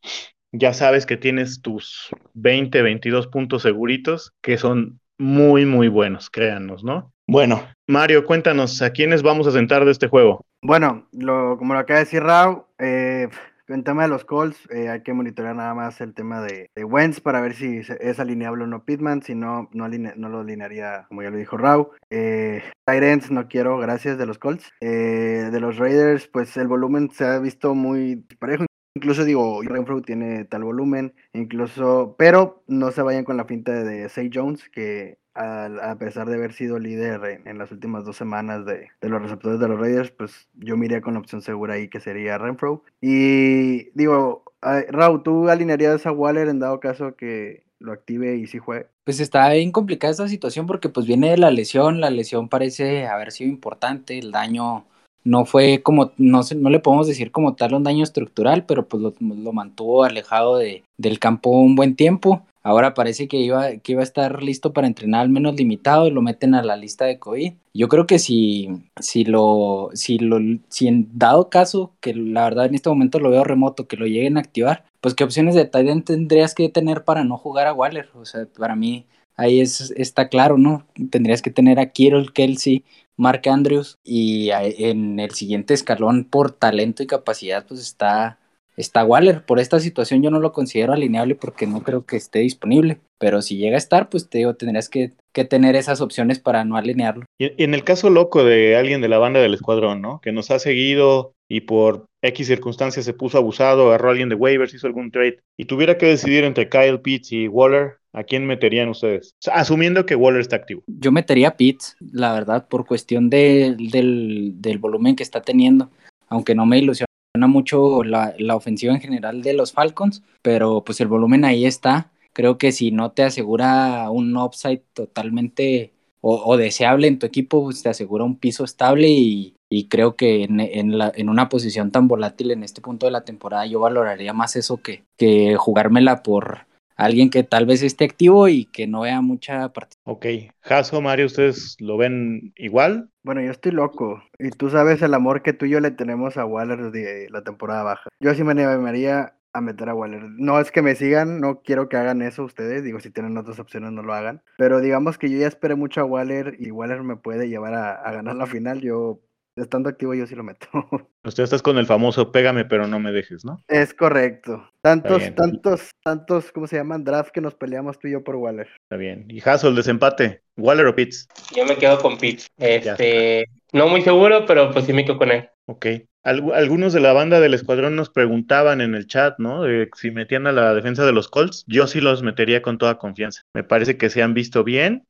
ya 0.52 0.74
sabes 0.76 1.08
que 1.08 1.18
tienes 1.18 1.64
tus 1.64 2.10
20, 2.36 2.84
22 2.84 3.28
puntos 3.28 3.64
seguritos 3.64 4.34
que 4.44 4.60
son 4.60 5.01
muy, 5.22 5.66
muy 5.66 5.88
buenos, 5.88 6.30
créanos, 6.30 6.84
¿no? 6.84 7.14
Bueno, 7.28 7.64
Mario, 7.88 8.26
cuéntanos, 8.26 8.82
¿a 8.82 8.92
quiénes 8.92 9.22
vamos 9.22 9.48
a 9.48 9.52
sentar 9.52 9.86
de 9.86 9.92
este 9.92 10.08
juego? 10.08 10.44
Bueno, 10.64 11.08
lo, 11.12 11.58
como 11.58 11.74
lo 11.74 11.80
acaba 11.80 12.00
de 12.00 12.06
decir 12.06 12.24
Rao, 12.24 12.68
eh, 12.80 13.30
en 13.68 13.84
tema 13.84 14.04
de 14.04 14.10
los 14.10 14.26
calls, 14.26 14.58
eh, 14.72 14.90
hay 14.90 15.02
que 15.04 15.14
monitorear 15.14 15.56
nada 15.56 15.74
más 15.74 16.02
el 16.02 16.14
tema 16.14 16.42
de, 16.42 16.70
de, 16.76 16.84
Wentz 16.84 17.22
para 17.22 17.40
ver 17.40 17.54
si 17.54 17.82
es 18.00 18.20
alineable 18.20 18.64
o 18.64 18.68
no 18.68 18.84
Pitman. 18.84 19.22
Si 19.22 19.36
no, 19.36 19.70
no, 19.74 19.88
no 19.88 20.30
lo 20.30 20.40
alinearía, 20.40 21.06
como 21.08 21.24
ya 21.24 21.30
lo 21.30 21.38
dijo 21.38 21.56
Rao. 21.56 21.92
Eh, 22.10 22.64
Tyrants 22.86 23.32
no 23.32 23.48
quiero, 23.48 23.78
gracias, 23.78 24.18
de 24.18 24.26
los 24.26 24.40
Colts. 24.40 24.72
Eh, 24.82 25.50
de 25.52 25.60
los 25.60 25.78
Raiders, 25.78 26.28
pues 26.28 26.58
el 26.58 26.68
volumen 26.68 27.10
se 27.12 27.26
ha 27.26 27.40
visto 27.40 27.76
muy 27.76 28.18
parejo. 28.40 28.66
Incluso 28.96 29.24
digo, 29.24 29.62
Renfrew 29.64 30.02
tiene 30.02 30.44
tal 30.46 30.64
volumen, 30.64 31.14
incluso, 31.34 32.16
pero 32.18 32.64
no 32.68 32.92
se 32.92 33.02
vayan 33.02 33.24
con 33.24 33.38
la 33.38 33.46
finta 33.46 33.72
de 33.72 34.10
Say 34.10 34.30
Jones, 34.34 34.68
que 34.70 35.18
a, 35.34 35.96
pesar 35.98 36.28
de 36.28 36.36
haber 36.36 36.54
sido 36.54 36.78
líder 36.78 37.42
en, 37.46 37.58
las 37.58 37.72
últimas 37.72 38.04
dos 38.04 38.18
semanas 38.18 38.66
de, 38.66 38.90
los 39.02 39.22
receptores 39.22 39.60
de 39.60 39.68
los 39.68 39.80
Raiders, 39.80 40.12
pues 40.12 40.50
yo 40.56 40.76
me 40.76 41.02
con 41.02 41.16
opción 41.16 41.42
segura 41.42 41.76
ahí 41.76 41.88
que 41.88 42.00
sería 42.00 42.38
Renfro. 42.38 42.84
Y 43.00 43.90
digo, 43.92 44.44
Raúl, 44.62 45.24
¿tú 45.24 45.50
alinearías 45.50 46.06
a 46.06 46.12
Waller 46.12 46.50
en 46.50 46.60
dado 46.60 46.80
caso 46.80 47.16
que 47.16 47.64
lo 47.80 47.94
active 47.94 48.36
y 48.36 48.48
sí 48.48 48.60
juegue? 48.60 48.88
Pues 49.06 49.20
está 49.20 49.50
bien 49.52 49.72
complicada 49.72 50.12
esta 50.12 50.28
situación 50.28 50.68
porque 50.68 50.90
pues 50.90 51.08
viene 51.08 51.32
de 51.32 51.38
la 51.38 51.50
lesión, 51.50 52.02
la 52.02 52.10
lesión 52.10 52.50
parece 52.50 53.08
haber 53.08 53.32
sido 53.32 53.50
importante, 53.50 54.20
el 54.20 54.32
daño 54.32 54.86
no 55.24 55.46
fue 55.46 55.82
como, 55.84 56.12
no, 56.18 56.42
no 56.56 56.70
le 56.70 56.80
podemos 56.80 57.08
decir 57.08 57.32
como 57.32 57.56
tal 57.56 57.74
un 57.74 57.84
daño 57.84 58.04
estructural, 58.04 58.66
pero 58.66 58.88
pues 58.88 59.04
lo, 59.20 59.54
mantuvo 59.54 60.04
alejado 60.04 60.58
de, 60.58 60.84
del 60.98 61.20
campo 61.20 61.52
un 61.52 61.76
buen 61.76 61.96
tiempo. 61.96 62.44
Ahora 62.64 62.94
parece 62.94 63.28
que 63.28 63.38
iba, 63.38 63.78
que 63.78 63.94
iba 63.94 64.02
a 64.02 64.04
estar 64.04 64.44
listo 64.44 64.72
para 64.72 64.86
entrenar 64.86 65.22
al 65.22 65.30
menos 65.30 65.56
limitado 65.56 66.08
y 66.08 66.12
lo 66.12 66.22
meten 66.22 66.54
a 66.54 66.62
la 66.62 66.78
lista 66.78 67.06
de 67.06 67.18
COVID. 67.18 67.54
Yo 67.74 67.88
creo 67.88 68.06
que 68.06 68.20
si, 68.20 68.70
si 69.00 69.26
lo, 69.26 69.90
si 69.94 70.20
lo, 70.20 70.38
si 70.70 70.88
en 70.88 71.08
dado 71.14 71.50
caso, 71.50 71.92
que 72.02 72.14
la 72.14 72.44
verdad 72.44 72.68
en 72.68 72.76
este 72.76 72.90
momento 72.90 73.20
lo 73.20 73.32
veo 73.32 73.44
remoto, 73.44 73.88
que 73.88 73.98
lo 73.98 74.06
lleguen 74.06 74.38
a 74.38 74.42
activar, 74.42 74.86
pues 75.02 75.16
qué 75.16 75.24
opciones 75.24 75.56
de 75.56 75.66
tight 75.66 76.06
tendrías 76.06 76.54
que 76.54 76.70
tener 76.70 77.04
para 77.04 77.24
no 77.24 77.38
jugar 77.38 77.66
a 77.66 77.74
Waller. 77.74 78.10
O 78.14 78.26
sea, 78.26 78.46
para 78.46 78.76
mí 78.76 79.06
ahí 79.38 79.60
es, 79.60 79.92
está 79.98 80.30
claro, 80.30 80.58
¿no? 80.58 80.86
Tendrías 81.10 81.42
que 81.42 81.50
tener 81.50 81.80
a 81.80 81.88
Kirill, 81.88 82.32
Kelsey, 82.32 82.84
Mark 83.18 83.48
Andrews 83.48 84.00
y 84.04 84.50
en 84.52 85.20
el 85.20 85.32
siguiente 85.32 85.74
escalón 85.74 86.26
por 86.26 86.52
talento 86.52 87.04
y 87.04 87.08
capacidad, 87.08 87.66
pues 87.66 87.80
está 87.80 88.40
está 88.78 89.04
Waller. 89.04 89.46
Por 89.46 89.60
esta 89.60 89.80
situación 89.80 90.22
yo 90.22 90.32
no 90.32 90.40
lo 90.40 90.52
considero 90.52 90.94
alineable 90.94 91.36
porque 91.36 91.68
no 91.68 91.84
creo 91.84 92.06
que 92.06 92.18
esté 92.18 92.40
disponible. 92.40 93.00
Pero 93.18 93.42
si 93.42 93.58
llega 93.58 93.76
a 93.76 93.78
estar, 93.78 94.10
pues 94.10 94.30
te 94.30 94.40
digo, 94.40 94.56
tendrías 94.56 94.90
que, 94.90 95.14
tener 95.50 95.76
esas 95.76 96.02
opciones 96.02 96.40
para 96.40 96.66
no 96.66 96.76
alinearlo. 96.76 97.26
Y 97.38 97.64
en 97.64 97.74
el 97.74 97.84
caso 97.84 98.10
loco 98.10 98.44
de 98.44 98.76
alguien 98.76 99.02
de 99.02 99.08
la 99.08 99.18
banda 99.18 99.40
del 99.40 99.54
escuadrón, 99.54 100.02
¿no? 100.02 100.20
Que 100.22 100.32
nos 100.32 100.52
ha 100.52 100.60
seguido 100.60 101.34
y 101.48 101.62
por 101.62 102.06
X 102.22 102.48
circunstancias 102.48 103.06
se 103.06 103.14
puso 103.14 103.38
abusado, 103.38 103.88
agarró 103.88 104.10
a 104.10 104.12
alguien 104.12 104.30
de 104.30 104.36
waivers, 104.36 104.74
hizo 104.74 104.88
algún 104.88 105.12
trade 105.12 105.40
y 105.58 105.66
tuviera 105.66 105.98
que 105.98 106.06
decidir 106.06 106.44
entre 106.44 106.70
Kyle 106.70 107.00
Pitts 107.00 107.32
y 107.32 107.48
Waller, 107.48 107.98
¿a 108.14 108.24
quién 108.24 108.46
meterían 108.46 108.90
ustedes? 108.90 109.36
asumiendo 109.52 110.06
que 110.06 110.16
Waller 110.16 110.42
está 110.42 110.56
activo. 110.56 110.84
Yo 110.88 111.12
metería 111.12 111.50
a 111.50 111.58
Pitts, 111.58 111.98
la 112.00 112.34
verdad, 112.34 112.68
por 112.68 112.86
cuestión 112.86 113.30
del, 113.30 113.78
del 113.92 114.78
volumen 114.80 115.16
que 115.16 115.24
está 115.24 115.42
teniendo. 115.42 115.90
Aunque 116.28 116.56
no 116.56 116.66
me 116.66 116.78
ilusiona 116.78 117.11
mucho 117.36 118.04
la, 118.04 118.36
ofensiva 118.56 118.94
en 118.94 119.02
general 119.02 119.42
de 119.42 119.54
los 119.54 119.72
Falcons, 119.72 120.24
pero 120.42 120.84
pues 120.84 121.00
el 121.02 121.08
volumen 121.08 121.46
ahí 121.46 121.66
está. 121.66 122.12
Creo 122.34 122.58
que 122.58 122.72
si 122.72 122.92
no 122.92 123.12
te 123.12 123.24
asegura 123.24 124.10
un 124.10 124.36
upside 124.38 124.84
totalmente 124.94 125.94
o, 126.22 126.56
deseable 126.56 127.08
en 127.08 127.18
tu 127.18 127.26
equipo, 127.26 127.64
pues 127.64 127.82
te 127.82 127.90
asegura 127.90 128.24
un 128.24 128.38
piso 128.38 128.64
estable 128.64 129.10
y, 129.10 129.56
creo 129.90 130.16
que 130.16 130.44
en, 130.44 130.60
en, 130.60 130.98
la, 130.98 131.12
en, 131.16 131.30
una 131.30 131.50
posición 131.50 131.92
tan 131.92 132.08
volátil 132.08 132.52
en 132.52 132.64
este 132.64 132.82
punto 132.82 133.06
de 133.08 133.12
la 133.12 133.24
temporada 133.24 133.66
yo 133.66 133.80
valoraría 133.80 134.34
más 134.34 134.56
eso 134.56 134.78
que, 134.78 135.06
que 135.18 135.56
jugármela 135.56 136.24
por, 136.24 136.68
alguien 137.02 137.30
que 137.30 137.44
tal 137.44 137.66
vez 137.66 137.82
esté 137.82 138.06
activo 138.06 138.48
y 138.48 138.66
que 138.66 138.88
no 138.88 139.02
vea 139.02 139.22
mucha 139.22 139.74
participación. 139.74 140.16
Ok, 140.16 140.26
Jaso, 140.62 141.02
Mario, 141.02 141.26
¿ustedes 141.26 141.76
lo 141.80 141.98
ven 141.98 142.54
igual? 142.56 143.10
Bueno, 143.24 143.42
yo 143.42 143.52
estoy 143.52 143.72
loco 143.72 144.24
y 144.38 144.52
tú 144.52 144.70
sabes 144.70 145.02
el 145.02 145.14
amor 145.14 145.42
que 145.42 145.54
tú 145.54 145.66
y 145.66 145.72
yo 145.72 145.80
le 145.80 145.92
tenemos 145.92 146.38
a 146.38 146.46
Waller 146.46 146.92
de 146.92 147.28
la 147.30 147.44
temporada 147.44 147.84
baja. 147.84 148.10
Yo 148.20 148.34
sí 148.36 148.44
me 148.44 148.52
animaría 148.52 149.34
a 149.54 149.62
meter 149.62 149.90
a 149.90 149.96
Waller. 149.96 150.24
No 150.24 150.60
es 150.60 150.72
que 150.72 150.82
me 150.82 150.96
sigan, 150.96 151.42
no 151.42 151.62
quiero 151.62 151.90
que 151.90 151.98
hagan 151.98 152.22
eso 152.22 152.44
ustedes, 152.44 152.84
digo, 152.84 153.00
si 153.00 153.10
tienen 153.10 153.38
otras 153.38 153.60
opciones 153.60 153.92
no 153.92 154.04
lo 154.04 154.14
hagan, 154.14 154.42
pero 154.58 154.80
digamos 154.80 155.18
que 155.18 155.30
yo 155.30 155.38
ya 155.38 155.48
esperé 155.48 155.76
mucho 155.76 156.02
a 156.02 156.06
Waller 156.06 156.56
y 156.60 156.72
Waller 156.72 157.04
me 157.04 157.18
puede 157.18 157.50
llevar 157.50 157.74
a, 157.74 157.94
a 157.94 158.12
ganar 158.14 158.36
la 158.36 158.46
final, 158.46 158.82
yo 158.82 159.20
estando 159.56 159.90
activo 159.90 160.14
yo 160.14 160.26
sí 160.28 160.36
lo 160.36 160.44
meto. 160.44 160.68
Usted 161.24 161.44
estás 161.44 161.62
con 161.62 161.78
el 161.78 161.86
famoso 161.86 162.32
pégame 162.32 162.66
pero 162.66 162.88
no 162.88 163.00
me 163.00 163.12
dejes, 163.12 163.46
¿no? 163.46 163.62
Es 163.68 163.94
correcto. 163.94 164.70
Tantos, 164.82 165.24
tantos, 165.36 165.92
tantos, 166.04 166.52
¿cómo 166.52 166.68
se 166.68 166.78
llaman? 166.78 167.04
Draft 167.04 167.32
que 167.32 167.42
nos 167.42 167.56
peleamos 167.56 168.00
tú 168.00 168.08
y 168.08 168.12
yo 168.12 168.24
por 168.24 168.36
Waller. 168.36 168.68
Está 168.84 168.98
bien. 168.98 169.26
Y 169.30 169.42
el 169.42 169.76
desempate, 169.76 170.42
¿Waller 170.58 170.88
o 170.88 170.96
Pitts? 170.96 171.28
Yo 171.56 171.66
me 171.66 171.78
quedo 171.78 172.00
con 172.00 172.18
Pitts. 172.18 172.48
Este, 172.58 173.46
no 173.74 173.88
muy 173.88 174.02
seguro, 174.02 174.46
pero 174.48 174.72
pues 174.72 174.86
sí 174.86 174.94
me 174.94 175.06
quedo 175.06 175.18
con 175.18 175.32
él. 175.32 175.50
Ok. 175.68 175.86
algunos 176.24 176.94
de 176.94 177.00
la 177.00 177.14
banda 177.14 177.40
del 177.40 177.54
escuadrón 177.54 177.96
nos 177.96 178.10
preguntaban 178.10 178.82
en 178.82 178.96
el 178.96 179.08
chat, 179.08 179.36
¿no? 179.38 179.64
De 179.64 179.90
si 179.96 180.12
metían 180.12 180.48
a 180.48 180.52
la 180.52 180.74
defensa 180.74 181.06
de 181.06 181.14
los 181.14 181.28
Colts. 181.28 181.64
Yo 181.68 181.88
sí 181.88 182.02
los 182.02 182.24
metería 182.24 182.62
con 182.62 182.78
toda 182.78 182.98
confianza. 182.98 183.44
Me 183.54 183.64
parece 183.64 183.98
que 183.98 184.10
se 184.10 184.24
han 184.24 184.34
visto 184.34 184.64
bien. 184.64 185.06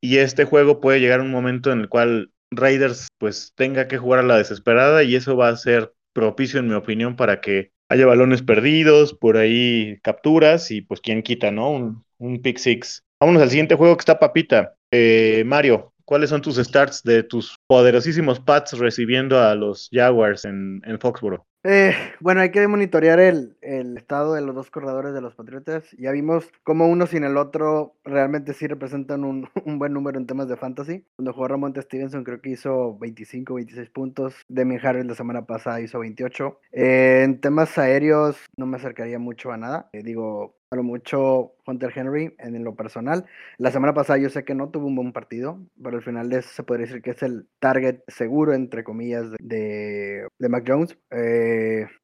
Y 0.00 0.18
este 0.18 0.44
juego 0.44 0.80
puede 0.80 1.00
llegar 1.00 1.20
a 1.20 1.22
un 1.22 1.30
momento 1.30 1.72
en 1.72 1.80
el 1.80 1.88
cual 1.88 2.30
Raiders 2.56 3.08
pues 3.18 3.52
tenga 3.54 3.88
que 3.88 3.98
jugar 3.98 4.20
a 4.20 4.24
la 4.24 4.38
desesperada 4.38 5.02
y 5.02 5.16
eso 5.16 5.36
va 5.36 5.48
a 5.48 5.56
ser 5.56 5.92
propicio 6.12 6.60
en 6.60 6.68
mi 6.68 6.74
opinión 6.74 7.16
para 7.16 7.40
que 7.40 7.72
haya 7.88 8.06
balones 8.06 8.42
perdidos, 8.42 9.14
por 9.14 9.36
ahí 9.36 9.98
capturas 10.02 10.70
y 10.70 10.80
pues 10.80 11.00
quién 11.00 11.22
quita, 11.22 11.50
¿no? 11.50 11.70
Un, 11.70 12.04
un 12.18 12.40
pick 12.40 12.58
six. 12.58 13.02
Vámonos 13.20 13.42
al 13.42 13.50
siguiente 13.50 13.74
juego 13.74 13.96
que 13.96 14.02
está 14.02 14.18
papita. 14.18 14.74
Eh, 14.90 15.42
Mario, 15.46 15.92
¿cuáles 16.04 16.30
son 16.30 16.42
tus 16.42 16.56
starts 16.56 17.02
de 17.02 17.22
tus 17.22 17.56
poderosísimos 17.66 18.40
Pats 18.40 18.78
recibiendo 18.78 19.40
a 19.40 19.54
los 19.54 19.88
Jaguars 19.92 20.44
en, 20.44 20.82
en 20.84 20.98
Foxboro? 20.98 21.46
Eh, 21.66 21.94
bueno, 22.20 22.42
hay 22.42 22.50
que 22.50 22.68
monitorear 22.68 23.18
el, 23.18 23.56
estado 23.96 24.34
de 24.34 24.42
los 24.42 24.54
dos 24.54 24.70
corredores 24.70 25.14
de 25.14 25.22
los 25.22 25.34
Patriotas. 25.34 25.90
Ya 25.98 26.10
vimos 26.12 26.50
cómo 26.62 26.86
uno 26.88 27.06
sin 27.06 27.24
el 27.24 27.38
otro 27.38 27.94
realmente 28.04 28.52
sí 28.52 28.66
representan 28.66 29.24
un, 29.24 29.48
buen 29.64 29.94
número 29.94 30.18
en 30.18 30.26
temas 30.26 30.46
de 30.46 30.58
fantasy. 30.58 31.06
Cuando 31.16 31.32
jugó 31.32 31.48
Ramón 31.48 31.74
Stevenson 31.74 32.22
creo 32.22 32.42
que 32.42 32.50
hizo 32.50 32.98
25, 32.98 33.54
26 33.54 33.88
puntos. 33.88 34.34
Demi 34.46 34.76
Harris 34.76 35.06
la 35.06 35.14
semana 35.14 35.46
pasada 35.46 35.80
hizo 35.80 36.00
28. 36.00 36.60
Eh, 36.72 37.22
en 37.24 37.40
temas 37.40 37.78
aéreos 37.78 38.36
no 38.58 38.66
me 38.66 38.76
acercaría 38.76 39.18
mucho 39.18 39.50
a 39.50 39.56
nada. 39.56 39.88
Eh, 39.94 40.02
digo, 40.02 40.56
mucho 40.82 41.54
Hunter 41.66 41.92
Henry 41.94 42.34
en 42.38 42.64
lo 42.64 42.74
personal. 42.74 43.24
La 43.58 43.70
semana 43.70 43.94
pasada 43.94 44.18
yo 44.18 44.28
sé 44.28 44.44
que 44.44 44.54
no 44.54 44.70
tuvo 44.70 44.86
un 44.86 44.96
buen 44.96 45.12
partido, 45.12 45.58
pero 45.82 45.96
al 45.96 46.02
final 46.02 46.32
eso 46.32 46.48
se 46.48 46.62
podría 46.62 46.86
decir 46.86 47.02
que 47.02 47.10
es 47.10 47.22
el 47.22 47.46
target 47.58 48.00
seguro, 48.08 48.54
entre 48.54 48.84
comillas, 48.84 49.26
de, 49.40 50.26
de 50.38 50.48
Mac 50.48 50.64
Jones. 50.66 50.96
Eh, 51.10 51.53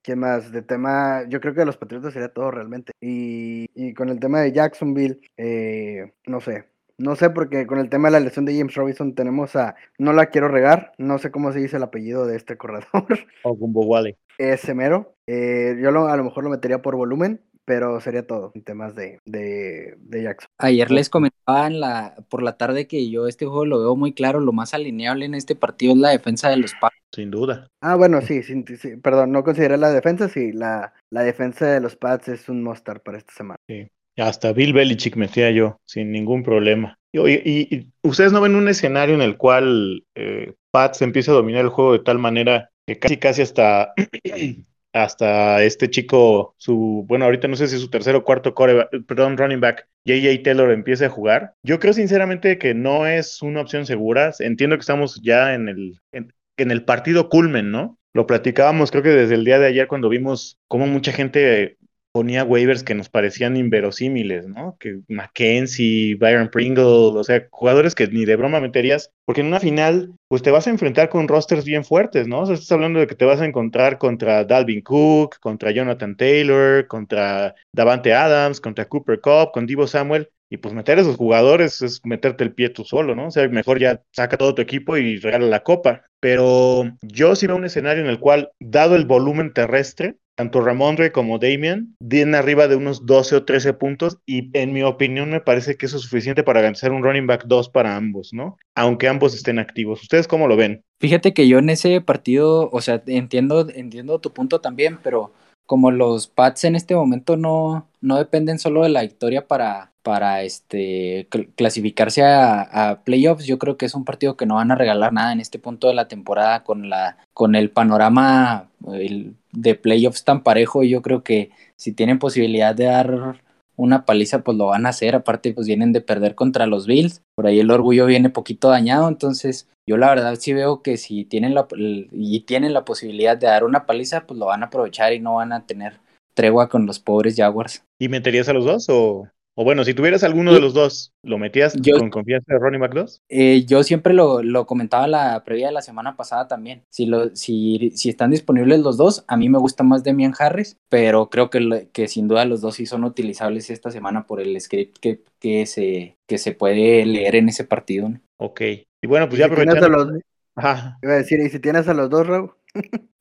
¿Quién 0.02 0.18
más? 0.18 0.52
De 0.52 0.62
tema, 0.62 1.24
yo 1.28 1.40
creo 1.40 1.54
que 1.54 1.60
de 1.60 1.66
los 1.66 1.76
Patriotas 1.76 2.12
sería 2.12 2.32
todo 2.32 2.50
realmente. 2.50 2.92
Y, 3.00 3.94
con 3.94 4.08
el 4.08 4.20
tema 4.20 4.40
de 4.40 4.52
Jacksonville, 4.52 5.20
eh, 5.36 6.12
no 6.26 6.40
sé, 6.40 6.66
No 6.98 7.16
sé, 7.16 7.30
porque 7.30 7.66
con 7.66 7.78
el 7.78 7.88
tema 7.88 8.08
de 8.08 8.12
la 8.12 8.20
lesión 8.20 8.44
de 8.44 8.56
James 8.56 8.74
Robinson 8.74 9.14
tenemos 9.14 9.56
a, 9.56 9.74
no 9.98 10.12
la 10.12 10.26
quiero 10.26 10.48
regar, 10.48 10.92
no 10.98 11.18
sé 11.18 11.30
cómo 11.30 11.52
se 11.52 11.60
dice 11.60 11.76
el 11.76 11.82
apellido 11.82 12.26
de 12.26 12.36
este 12.36 12.56
corredor. 12.56 12.86
O 13.44 13.54
Gumbo 13.54 13.86
Wally. 13.86 14.16
Ese 14.38 14.74
mero. 14.74 15.14
Eh, 15.26 15.76
yo 15.82 15.90
lo, 15.90 16.08
a 16.08 16.16
lo 16.16 16.24
mejor 16.24 16.44
lo 16.44 16.50
metería 16.50 16.82
por 16.82 16.96
volumen, 16.96 17.40
pero 17.70 18.00
sería 18.00 18.26
todo 18.26 18.50
en 18.56 18.62
temas 18.62 18.96
de, 18.96 19.20
de, 19.24 19.94
de 19.96 20.22
Jackson. 20.24 20.48
Ayer 20.58 20.90
les 20.90 21.08
comentaba 21.08 21.68
en 21.68 21.78
la, 21.78 22.16
por 22.28 22.42
la 22.42 22.56
tarde 22.56 22.88
que 22.88 23.08
yo 23.08 23.28
este 23.28 23.46
juego 23.46 23.64
lo 23.64 23.78
veo 23.78 23.94
muy 23.94 24.12
claro, 24.12 24.40
lo 24.40 24.50
más 24.50 24.74
alineable 24.74 25.24
en 25.24 25.34
este 25.34 25.54
partido 25.54 25.92
es 25.92 25.98
la 26.00 26.10
defensa 26.10 26.50
de 26.50 26.56
los 26.56 26.74
Pats. 26.80 26.96
Sin 27.14 27.30
duda. 27.30 27.68
Ah, 27.80 27.94
bueno, 27.94 28.22
sí, 28.22 28.42
sí, 28.42 28.64
sí, 28.76 28.96
perdón, 28.96 29.30
no 29.30 29.44
consideré 29.44 29.76
la 29.76 29.92
defensa, 29.92 30.28
sí, 30.28 30.50
la, 30.50 30.94
la 31.10 31.22
defensa 31.22 31.68
de 31.68 31.80
los 31.80 31.94
Pats 31.94 32.26
es 32.26 32.48
un 32.48 32.64
must 32.64 32.88
para 33.04 33.18
esta 33.18 33.32
semana. 33.34 33.60
Sí. 33.68 33.86
Hasta 34.16 34.52
Bill 34.52 34.72
Belichick 34.72 35.14
metía 35.14 35.52
yo, 35.52 35.76
sin 35.84 36.10
ningún 36.10 36.42
problema. 36.42 36.98
Y, 37.12 37.20
y, 37.20 37.68
y 37.70 37.86
ustedes 38.02 38.32
no 38.32 38.40
ven 38.40 38.56
un 38.56 38.68
escenario 38.68 39.14
en 39.14 39.22
el 39.22 39.36
cual 39.36 40.02
eh, 40.16 40.54
Pats 40.72 41.02
empieza 41.02 41.30
a 41.30 41.36
dominar 41.36 41.62
el 41.62 41.70
juego 41.70 41.92
de 41.92 42.00
tal 42.00 42.18
manera 42.18 42.68
que 42.84 42.98
casi 42.98 43.16
casi 43.16 43.42
hasta 43.42 43.92
hasta 44.92 45.62
este 45.62 45.90
chico, 45.90 46.54
su, 46.58 47.04
bueno, 47.06 47.24
ahorita 47.24 47.48
no 47.48 47.56
sé 47.56 47.68
si 47.68 47.78
su 47.78 47.90
tercer 47.90 48.16
o 48.16 48.24
cuarto 48.24 48.54
core, 48.54 48.88
perdón, 49.06 49.36
running 49.36 49.60
back, 49.60 49.88
JJ 50.04 50.42
Taylor 50.42 50.70
empiece 50.72 51.04
a 51.04 51.10
jugar. 51.10 51.54
Yo 51.62 51.78
creo 51.78 51.92
sinceramente 51.92 52.58
que 52.58 52.74
no 52.74 53.06
es 53.06 53.42
una 53.42 53.60
opción 53.60 53.86
segura. 53.86 54.32
Entiendo 54.38 54.76
que 54.76 54.80
estamos 54.80 55.20
ya 55.22 55.54
en 55.54 55.68
el, 55.68 56.00
en, 56.12 56.32
en 56.56 56.70
el 56.70 56.84
partido 56.84 57.28
culmen, 57.28 57.70
¿no? 57.70 57.98
Lo 58.12 58.26
platicábamos 58.26 58.90
creo 58.90 59.02
que 59.04 59.10
desde 59.10 59.34
el 59.34 59.44
día 59.44 59.58
de 59.60 59.66
ayer 59.66 59.86
cuando 59.86 60.08
vimos 60.08 60.58
cómo 60.66 60.86
mucha 60.86 61.12
gente 61.12 61.76
ponía 62.12 62.44
waivers 62.44 62.82
que 62.82 62.94
nos 62.94 63.08
parecían 63.08 63.56
inverosímiles, 63.56 64.46
¿no? 64.48 64.76
Que 64.78 65.00
Mackenzie, 65.08 66.16
Byron 66.16 66.50
Pringle, 66.50 66.84
o 66.84 67.24
sea, 67.24 67.46
jugadores 67.50 67.94
que 67.94 68.08
ni 68.08 68.24
de 68.24 68.36
broma 68.36 68.60
meterías, 68.60 69.10
porque 69.24 69.42
en 69.42 69.48
una 69.48 69.60
final, 69.60 70.12
pues 70.28 70.42
te 70.42 70.50
vas 70.50 70.66
a 70.66 70.70
enfrentar 70.70 71.08
con 71.08 71.28
rosters 71.28 71.64
bien 71.64 71.84
fuertes, 71.84 72.26
¿no? 72.26 72.40
O 72.40 72.46
sea, 72.46 72.54
estás 72.54 72.72
hablando 72.72 73.00
de 73.00 73.06
que 73.06 73.14
te 73.14 73.24
vas 73.24 73.40
a 73.40 73.46
encontrar 73.46 73.98
contra 73.98 74.44
Dalvin 74.44 74.82
Cook, 74.82 75.38
contra 75.40 75.70
Jonathan 75.70 76.16
Taylor, 76.16 76.86
contra 76.86 77.54
Davante 77.72 78.12
Adams, 78.12 78.60
contra 78.60 78.86
Cooper 78.86 79.20
Cup, 79.20 79.52
con 79.52 79.66
Divo 79.66 79.86
Samuel, 79.86 80.30
y 80.50 80.56
pues 80.56 80.74
meter 80.74 80.98
a 80.98 81.02
esos 81.02 81.16
jugadores 81.16 81.80
es 81.80 82.00
meterte 82.04 82.42
el 82.42 82.52
pie 82.52 82.70
tú 82.70 82.84
solo, 82.84 83.14
¿no? 83.14 83.28
O 83.28 83.30
sea, 83.30 83.48
mejor 83.48 83.78
ya 83.78 84.02
saca 84.12 84.36
todo 84.36 84.54
tu 84.54 84.62
equipo 84.62 84.96
y 84.96 85.16
regala 85.18 85.46
la 85.46 85.62
copa. 85.62 86.02
Pero 86.18 86.90
yo 87.02 87.36
sí 87.36 87.46
veo 87.46 87.56
un 87.56 87.64
escenario 87.64 88.02
en 88.02 88.10
el 88.10 88.18
cual, 88.18 88.50
dado 88.58 88.96
el 88.96 89.06
volumen 89.06 89.54
terrestre, 89.54 90.16
tanto 90.34 90.60
Ramondre 90.60 91.12
como 91.12 91.38
Damian 91.38 91.94
vienen 92.00 92.34
arriba 92.34 92.66
de 92.66 92.76
unos 92.76 93.06
12 93.06 93.36
o 93.36 93.44
13 93.44 93.74
puntos 93.74 94.18
y 94.26 94.50
en 94.58 94.72
mi 94.72 94.82
opinión 94.82 95.30
me 95.30 95.40
parece 95.40 95.76
que 95.76 95.86
eso 95.86 95.98
es 95.98 96.02
suficiente 96.02 96.42
para 96.42 96.60
garantizar 96.60 96.92
un 96.92 97.02
running 97.02 97.26
back 97.26 97.44
2 97.46 97.68
para 97.68 97.94
ambos, 97.94 98.30
¿no? 98.32 98.56
Aunque 98.74 99.06
ambos 99.06 99.34
estén 99.34 99.58
activos. 99.58 100.02
¿Ustedes 100.02 100.26
cómo 100.26 100.48
lo 100.48 100.56
ven? 100.56 100.82
Fíjate 100.98 101.32
que 101.32 101.46
yo 101.46 101.58
en 101.58 101.70
ese 101.70 102.00
partido, 102.00 102.70
o 102.72 102.80
sea, 102.80 103.02
entiendo, 103.06 103.68
entiendo 103.68 104.18
tu 104.18 104.32
punto 104.32 104.60
también, 104.60 104.98
pero 105.02 105.32
como 105.70 105.92
los 105.92 106.26
Pats 106.26 106.64
en 106.64 106.74
este 106.74 106.96
momento 106.96 107.36
no, 107.36 107.86
no 108.00 108.18
dependen 108.18 108.58
solo 108.58 108.82
de 108.82 108.88
la 108.88 109.02
victoria 109.02 109.46
para, 109.46 109.92
para 110.02 110.42
este, 110.42 111.28
clasificarse 111.54 112.24
a, 112.24 113.02
playoffs, 113.04 113.46
yo 113.46 113.60
creo 113.60 113.76
que 113.76 113.86
es 113.86 113.94
un 113.94 114.04
partido 114.04 114.36
que 114.36 114.46
no 114.46 114.56
van 114.56 114.72
a 114.72 114.74
regalar 114.74 115.12
nada 115.12 115.30
en 115.32 115.38
este 115.38 115.60
punto 115.60 115.86
de 115.86 115.94
la 115.94 116.08
temporada 116.08 116.64
con, 116.64 116.90
la, 116.90 117.18
con 117.34 117.54
el 117.54 117.70
panorama 117.70 118.68
de 118.80 119.74
playoffs 119.76 120.24
tan 120.24 120.42
parejo. 120.42 120.82
Yo 120.82 121.02
creo 121.02 121.22
que 121.22 121.52
si 121.76 121.92
tienen 121.92 122.18
posibilidad 122.18 122.74
de 122.74 122.86
dar 122.86 123.40
una 123.76 124.04
paliza, 124.04 124.42
pues 124.42 124.56
lo 124.56 124.66
van 124.66 124.86
a 124.86 124.90
hacer. 124.90 125.14
Aparte, 125.14 125.52
pues 125.52 125.66
vienen 125.66 125.92
de 125.92 126.00
perder 126.00 126.34
contra 126.34 126.66
los 126.66 126.86
Bills. 126.86 127.22
Por 127.34 127.46
ahí 127.46 127.60
el 127.60 127.70
orgullo 127.70 128.06
viene 128.06 128.30
poquito 128.30 128.68
dañado. 128.68 129.08
Entonces, 129.08 129.68
yo 129.88 129.96
la 129.96 130.08
verdad 130.08 130.36
sí 130.38 130.52
veo 130.52 130.82
que 130.82 130.96
si 130.96 131.24
tienen 131.24 131.54
la, 131.54 131.66
y 131.76 132.40
tienen 132.40 132.72
la 132.72 132.84
posibilidad 132.84 133.36
de 133.36 133.46
dar 133.46 133.64
una 133.64 133.86
paliza, 133.86 134.26
pues 134.26 134.38
lo 134.38 134.46
van 134.46 134.62
a 134.62 134.66
aprovechar 134.66 135.12
y 135.12 135.20
no 135.20 135.36
van 135.36 135.52
a 135.52 135.66
tener 135.66 136.00
tregua 136.34 136.68
con 136.68 136.86
los 136.86 136.98
pobres 136.98 137.36
Jaguars. 137.36 137.84
¿Y 137.98 138.08
meterías 138.08 138.48
a 138.48 138.52
los 138.52 138.64
dos 138.64 138.86
o, 138.88 139.28
o 139.60 139.62
bueno, 139.62 139.84
si 139.84 139.92
tuvieras 139.92 140.24
alguno 140.24 140.54
de 140.54 140.60
los 140.60 140.72
dos, 140.72 141.12
¿lo 141.22 141.36
metías 141.36 141.74
yo, 141.74 141.98
con 141.98 142.08
confianza 142.08 142.54
de 142.54 142.58
Ronnie 142.58 142.78
McDoss? 142.78 143.20
Eh, 143.28 143.66
yo 143.66 143.82
siempre 143.82 144.14
lo, 144.14 144.42
lo, 144.42 144.64
comentaba 144.64 145.06
la 145.06 145.44
previa 145.44 145.66
de 145.66 145.74
la 145.74 145.82
semana 145.82 146.16
pasada 146.16 146.48
también. 146.48 146.82
Si, 146.88 147.04
lo, 147.04 147.36
si, 147.36 147.92
si 147.94 148.08
están 148.08 148.30
disponibles 148.30 148.80
los 148.80 148.96
dos, 148.96 149.22
a 149.28 149.36
mí 149.36 149.50
me 149.50 149.58
gusta 149.58 149.84
más 149.84 150.02
Demian 150.02 150.32
Harris, 150.38 150.78
pero 150.88 151.28
creo 151.28 151.50
que, 151.50 151.90
que 151.92 152.08
sin 152.08 152.26
duda 152.26 152.46
los 152.46 152.62
dos 152.62 152.76
sí 152.76 152.86
son 152.86 153.04
utilizables 153.04 153.68
esta 153.68 153.90
semana 153.90 154.26
por 154.26 154.40
el 154.40 154.58
script 154.58 154.96
que, 154.98 155.20
que, 155.38 155.66
se, 155.66 156.16
que 156.26 156.38
se 156.38 156.52
puede 156.52 157.04
leer 157.04 157.36
en 157.36 157.50
ese 157.50 157.64
partido. 157.64 158.08
¿no? 158.08 158.18
Ok. 158.38 158.62
Y 159.02 159.06
bueno, 159.06 159.28
pues 159.28 159.40
ya 159.40 159.44
si 159.44 159.52
aprovechando. 159.52 159.90
Los... 159.90 160.20
Ajá. 160.54 160.98
Iba 161.02 161.12
a 161.12 161.16
decir, 161.16 161.38
¿y 161.38 161.50
si 161.50 161.58
tienes 161.58 161.86
a 161.86 161.92
los 161.92 162.08
dos, 162.08 162.26
Raúl? 162.26 162.54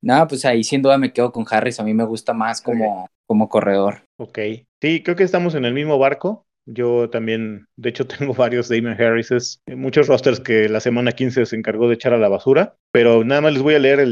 Nada, 0.01 0.27
pues 0.27 0.45
ahí 0.45 0.63
sin 0.63 0.81
duda 0.81 0.97
me 0.97 1.13
quedo 1.13 1.31
con 1.31 1.45
Harris. 1.49 1.79
A 1.79 1.83
mí 1.83 1.93
me 1.93 2.05
gusta 2.05 2.33
más 2.33 2.61
como, 2.61 3.03
okay. 3.03 3.15
como 3.25 3.49
corredor. 3.49 4.03
Ok. 4.17 4.39
Sí, 4.81 5.03
creo 5.03 5.15
que 5.15 5.23
estamos 5.23 5.55
en 5.55 5.65
el 5.65 5.73
mismo 5.73 5.97
barco. 5.97 6.45
Yo 6.71 7.09
también, 7.09 7.67
de 7.77 7.89
hecho, 7.89 8.05
tengo 8.07 8.33
varios 8.33 8.69
Damon 8.69 8.99
Harrises, 8.99 9.61
muchos 9.67 10.07
rosters 10.07 10.39
que 10.39 10.69
la 10.69 10.79
semana 10.79 11.11
15 11.11 11.45
se 11.45 11.55
encargó 11.55 11.87
de 11.87 11.95
echar 11.95 12.13
a 12.13 12.17
la 12.17 12.29
basura, 12.29 12.75
pero 12.91 13.23
nada 13.23 13.41
más 13.41 13.53
les 13.53 13.61
voy 13.61 13.75
a 13.75 13.79
leer 13.79 14.07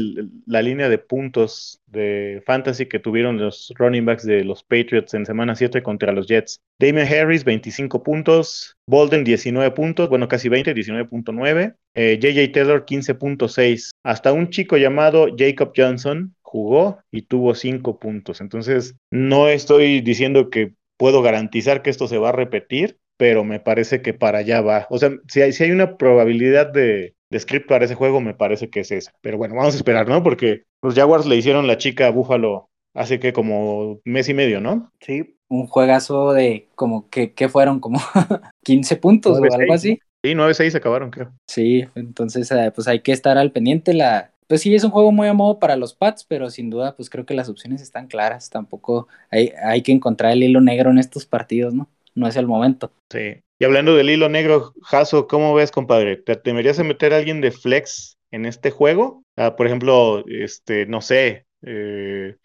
la 0.46 0.62
línea 0.62 0.88
de 0.88 0.98
puntos 0.98 1.80
de 1.86 2.42
fantasy 2.46 2.86
que 2.86 2.98
tuvieron 2.98 3.38
los 3.38 3.72
running 3.76 4.04
backs 4.04 4.24
de 4.24 4.44
los 4.44 4.62
Patriots 4.62 5.14
en 5.14 5.24
semana 5.24 5.54
7 5.54 5.82
contra 5.82 6.12
los 6.12 6.26
Jets. 6.26 6.60
Damon 6.78 7.06
Harris, 7.06 7.44
25 7.44 8.02
puntos, 8.02 8.76
Bolden, 8.86 9.24
19 9.24 9.70
puntos, 9.72 10.08
bueno, 10.08 10.28
casi 10.28 10.48
20, 10.48 10.74
19.9, 10.74 11.76
eh, 11.94 12.18
JJ 12.20 12.52
Taylor, 12.52 12.84
15.6, 12.84 13.90
hasta 14.04 14.32
un 14.32 14.50
chico 14.50 14.76
llamado 14.76 15.28
Jacob 15.36 15.72
Johnson 15.76 16.34
jugó 16.42 16.98
y 17.10 17.22
tuvo 17.22 17.54
5 17.54 17.98
puntos. 17.98 18.40
Entonces, 18.40 18.96
no 19.10 19.48
estoy 19.48 20.00
diciendo 20.00 20.50
que 20.50 20.72
puedo 20.98 21.22
garantizar 21.22 21.80
que 21.80 21.88
esto 21.88 22.06
se 22.08 22.18
va 22.18 22.28
a 22.28 22.32
repetir, 22.32 22.98
pero 23.16 23.44
me 23.44 23.60
parece 23.60 24.02
que 24.02 24.12
para 24.12 24.38
allá 24.38 24.60
va. 24.60 24.86
O 24.90 24.98
sea, 24.98 25.10
si 25.28 25.40
hay, 25.40 25.52
si 25.52 25.64
hay 25.64 25.70
una 25.70 25.96
probabilidad 25.96 26.66
de, 26.66 27.14
de, 27.30 27.40
script 27.40 27.68
para 27.68 27.86
ese 27.86 27.94
juego, 27.94 28.20
me 28.20 28.34
parece 28.34 28.68
que 28.68 28.80
es 28.80 28.90
esa. 28.90 29.12
Pero 29.22 29.38
bueno, 29.38 29.54
vamos 29.54 29.74
a 29.74 29.78
esperar, 29.78 30.06
¿no? 30.06 30.22
Porque 30.22 30.64
los 30.82 30.94
Jaguars 30.94 31.24
le 31.24 31.36
hicieron 31.36 31.66
la 31.66 31.78
chica 31.78 32.06
a 32.06 32.10
Búfalo 32.10 32.68
hace 32.94 33.18
que 33.18 33.32
como 33.32 34.00
mes 34.04 34.28
y 34.28 34.34
medio, 34.34 34.60
¿no? 34.60 34.92
Sí. 35.00 35.36
Un 35.48 35.66
juegazo 35.66 36.32
de 36.32 36.68
como 36.74 37.08
que, 37.08 37.32
que 37.32 37.48
fueron 37.48 37.80
como 37.80 38.00
15 38.64 38.96
puntos 38.96 39.38
9, 39.38 39.48
o 39.50 39.54
algo 39.54 39.72
6. 39.72 39.80
así. 39.80 40.00
Sí, 40.22 40.34
9-6 40.34 40.74
acabaron, 40.74 41.10
creo. 41.10 41.32
Sí, 41.46 41.86
entonces 41.94 42.52
pues 42.74 42.88
hay 42.88 43.00
que 43.00 43.12
estar 43.12 43.38
al 43.38 43.52
pendiente. 43.52 43.94
La, 43.94 44.32
pues 44.48 44.62
sí, 44.62 44.74
es 44.74 44.82
un 44.82 44.90
juego 44.90 45.12
muy 45.12 45.28
a 45.28 45.34
modo 45.34 45.58
para 45.58 45.76
los 45.76 45.94
Pats, 45.94 46.24
pero 46.24 46.50
sin 46.50 46.70
duda, 46.70 46.96
pues 46.96 47.10
creo 47.10 47.26
que 47.26 47.34
las 47.34 47.48
opciones 47.48 47.82
están 47.82 48.08
claras. 48.08 48.50
Tampoco 48.50 49.06
hay, 49.30 49.52
hay 49.62 49.82
que 49.82 49.92
encontrar 49.92 50.32
el 50.32 50.42
hilo 50.42 50.60
negro 50.60 50.90
en 50.90 50.98
estos 50.98 51.26
partidos, 51.26 51.74
¿no? 51.74 51.88
No 52.14 52.26
es 52.26 52.36
el 52.36 52.46
momento. 52.46 52.90
Sí. 53.10 53.42
Y 53.60 53.64
hablando 53.64 53.94
del 53.94 54.10
hilo 54.10 54.28
negro, 54.28 54.72
Jaso, 54.82 55.26
¿cómo 55.28 55.54
ves, 55.54 55.70
compadre? 55.70 56.16
¿Te 56.16 56.36
temerías 56.36 56.78
a 56.78 56.84
meter 56.84 57.12
a 57.12 57.18
alguien 57.18 57.40
de 57.40 57.50
flex 57.50 58.16
en 58.30 58.46
este 58.46 58.70
juego? 58.70 59.22
Ah, 59.36 59.54
por 59.54 59.66
ejemplo, 59.66 60.24
este, 60.28 60.86
no 60.86 61.00
sé, 61.00 61.44
eh, 61.62 62.36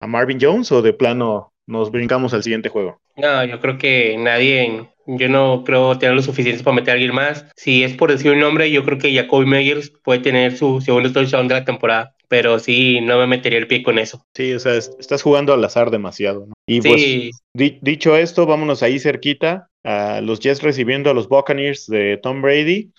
a 0.00 0.06
Marvin 0.06 0.38
Jones 0.40 0.72
o 0.72 0.82
de 0.82 0.92
plano 0.92 1.52
nos 1.66 1.90
brincamos 1.90 2.32
al 2.34 2.42
siguiente 2.42 2.68
juego? 2.68 3.00
No, 3.16 3.44
yo 3.44 3.60
creo 3.60 3.78
que 3.78 4.16
nadie, 4.18 4.88
yo 5.06 5.28
no 5.28 5.64
creo 5.64 5.98
tener 5.98 6.14
lo 6.14 6.22
suficiente 6.22 6.62
para 6.62 6.76
meter 6.76 6.90
a 6.90 6.92
alguien 6.94 7.14
más. 7.14 7.46
Si 7.56 7.82
es 7.82 7.94
por 7.94 8.10
decir 8.10 8.30
un 8.30 8.40
nombre, 8.40 8.70
yo 8.70 8.84
creo 8.84 8.98
que 8.98 9.14
Jacoby 9.14 9.46
Meyers 9.46 9.92
puede 10.02 10.20
tener 10.20 10.56
su 10.56 10.80
segundo 10.80 11.12
touchdown 11.12 11.48
de 11.48 11.54
la 11.54 11.64
temporada. 11.64 12.12
Pero 12.28 12.58
sí, 12.58 13.00
no 13.02 13.18
me 13.18 13.26
metería 13.28 13.58
el 13.58 13.68
pie 13.68 13.84
con 13.84 14.00
eso. 14.00 14.24
Sí, 14.34 14.52
o 14.52 14.58
sea, 14.58 14.74
estás 14.74 15.22
jugando 15.22 15.52
al 15.52 15.64
azar 15.64 15.92
demasiado. 15.92 16.46
¿no? 16.46 16.54
Y 16.66 16.82
sí. 16.82 16.88
pues, 16.88 17.40
di 17.54 17.78
dicho 17.82 18.16
esto, 18.16 18.46
vámonos 18.46 18.82
ahí 18.82 18.98
cerquita. 18.98 19.68
A 19.84 20.20
los 20.20 20.40
Jets 20.40 20.62
recibiendo 20.62 21.10
a 21.10 21.14
los 21.14 21.28
Buccaneers 21.28 21.86
de 21.86 22.18
Tom 22.20 22.42
Brady 22.42 22.90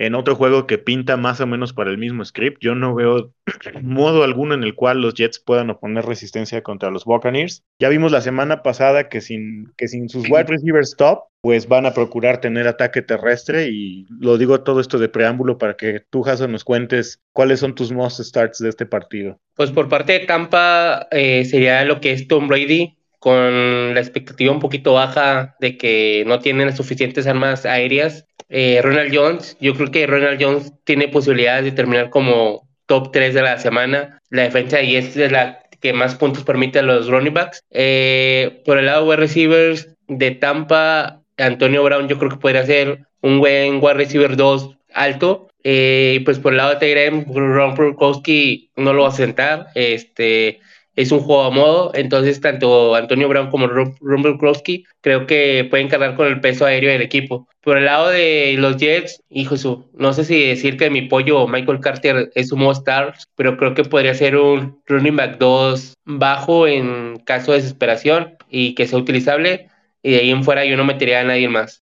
en 0.00 0.14
otro 0.14 0.34
juego 0.34 0.66
que 0.66 0.78
pinta 0.78 1.18
más 1.18 1.42
o 1.42 1.46
menos 1.46 1.74
para 1.74 1.90
el 1.90 1.98
mismo 1.98 2.24
script. 2.24 2.62
Yo 2.62 2.74
no 2.74 2.94
veo 2.94 3.34
modo 3.82 4.24
alguno 4.24 4.54
en 4.54 4.64
el 4.64 4.74
cual 4.74 5.02
los 5.02 5.12
Jets 5.12 5.38
puedan 5.38 5.68
oponer 5.68 6.06
resistencia 6.06 6.62
contra 6.62 6.90
los 6.90 7.04
Buccaneers. 7.04 7.64
Ya 7.78 7.90
vimos 7.90 8.10
la 8.10 8.22
semana 8.22 8.62
pasada 8.62 9.10
que 9.10 9.20
sin, 9.20 9.70
que 9.76 9.88
sin 9.88 10.08
sus 10.08 10.24
wide 10.30 10.44
receivers 10.44 10.96
top, 10.96 11.24
pues 11.42 11.68
van 11.68 11.84
a 11.84 11.92
procurar 11.92 12.40
tener 12.40 12.66
ataque 12.66 13.02
terrestre 13.02 13.68
y 13.68 14.06
lo 14.08 14.38
digo 14.38 14.62
todo 14.62 14.80
esto 14.80 14.98
de 14.98 15.10
preámbulo 15.10 15.58
para 15.58 15.76
que 15.76 16.00
tú, 16.08 16.22
Jason, 16.22 16.52
nos 16.52 16.64
cuentes 16.64 17.20
cuáles 17.34 17.60
son 17.60 17.74
tus 17.74 17.92
most 17.92 18.20
starts 18.20 18.58
de 18.58 18.70
este 18.70 18.86
partido. 18.86 19.38
Pues 19.54 19.70
por 19.70 19.90
parte 19.90 20.14
de 20.14 20.20
Tampa 20.20 21.08
eh, 21.10 21.44
sería 21.44 21.84
lo 21.84 22.00
que 22.00 22.12
es 22.12 22.26
Tom 22.26 22.48
Brady, 22.48 22.96
con 23.20 23.94
la 23.94 24.00
expectativa 24.00 24.52
un 24.52 24.60
poquito 24.60 24.94
baja 24.94 25.54
de 25.60 25.76
que 25.76 26.24
no 26.26 26.40
tienen 26.40 26.74
suficientes 26.74 27.26
armas 27.26 27.66
aéreas. 27.66 28.26
Eh, 28.48 28.80
Ronald 28.82 29.14
Jones, 29.14 29.56
yo 29.60 29.74
creo 29.74 29.90
que 29.90 30.06
Ronald 30.06 30.42
Jones 30.42 30.72
tiene 30.84 31.06
posibilidades 31.06 31.64
de 31.66 31.72
terminar 31.72 32.10
como 32.10 32.66
top 32.86 33.12
3 33.12 33.34
de 33.34 33.42
la 33.42 33.58
semana. 33.58 34.18
La 34.30 34.42
defensa 34.42 34.78
ahí 34.78 34.96
es 34.96 35.14
de 35.14 35.30
la 35.30 35.60
que 35.80 35.92
más 35.92 36.14
puntos 36.14 36.44
permite 36.44 36.80
a 36.80 36.82
los 36.82 37.08
running 37.08 37.34
backs. 37.34 37.62
Eh, 37.70 38.62
por 38.64 38.78
el 38.78 38.86
lado 38.86 39.08
de 39.10 39.16
receivers 39.16 39.88
de 40.08 40.32
Tampa, 40.32 41.22
Antonio 41.36 41.84
Brown 41.84 42.08
yo 42.08 42.18
creo 42.18 42.30
que 42.30 42.36
podría 42.36 42.64
ser 42.66 43.00
un 43.22 43.38
buen 43.38 43.76
wide 43.82 43.94
receiver 43.94 44.36
2 44.36 44.76
alto. 44.94 45.48
Eh, 45.62 46.22
pues 46.24 46.38
por 46.38 46.52
el 46.52 46.56
lado 46.56 46.70
de 46.70 46.76
Tyrem, 46.76 47.26
Ron 47.32 47.74
Prokowski 47.74 48.70
no 48.76 48.94
lo 48.94 49.02
va 49.02 49.10
a 49.10 49.12
sentar. 49.12 49.66
Este, 49.74 50.60
es 51.00 51.12
un 51.12 51.20
juego 51.20 51.44
a 51.44 51.50
modo, 51.50 51.92
entonces 51.94 52.40
tanto 52.40 52.94
Antonio 52.94 53.28
Brown 53.28 53.50
como 53.50 53.66
Rumble 53.66 54.36
Krosky 54.38 54.84
creo 55.00 55.26
que 55.26 55.66
pueden 55.70 55.88
cargar 55.88 56.14
con 56.14 56.26
el 56.26 56.40
peso 56.40 56.66
aéreo 56.66 56.92
del 56.92 57.02
equipo. 57.02 57.48
Por 57.62 57.78
el 57.78 57.86
lado 57.86 58.10
de 58.10 58.56
los 58.58 58.76
Jets, 58.76 59.22
hijo 59.30 59.56
su, 59.56 59.90
no 59.94 60.12
sé 60.12 60.24
si 60.24 60.46
decir 60.46 60.76
que 60.76 60.90
mi 60.90 61.02
pollo 61.02 61.46
Michael 61.46 61.80
Carter 61.80 62.30
es 62.34 62.52
un 62.52 62.62
star, 62.70 63.14
pero 63.34 63.56
creo 63.56 63.74
que 63.74 63.84
podría 63.84 64.14
ser 64.14 64.36
un 64.36 64.80
running 64.86 65.16
back 65.16 65.38
2 65.38 65.94
bajo 66.04 66.66
en 66.66 67.18
caso 67.24 67.52
de 67.52 67.58
desesperación 67.58 68.36
y 68.50 68.74
que 68.74 68.86
sea 68.86 68.98
utilizable. 68.98 69.68
Y 70.02 70.12
de 70.12 70.18
ahí 70.18 70.30
en 70.30 70.44
fuera 70.44 70.64
yo 70.64 70.76
no 70.76 70.84
metería 70.84 71.20
a 71.20 71.24
nadie 71.24 71.48
más. 71.48 71.82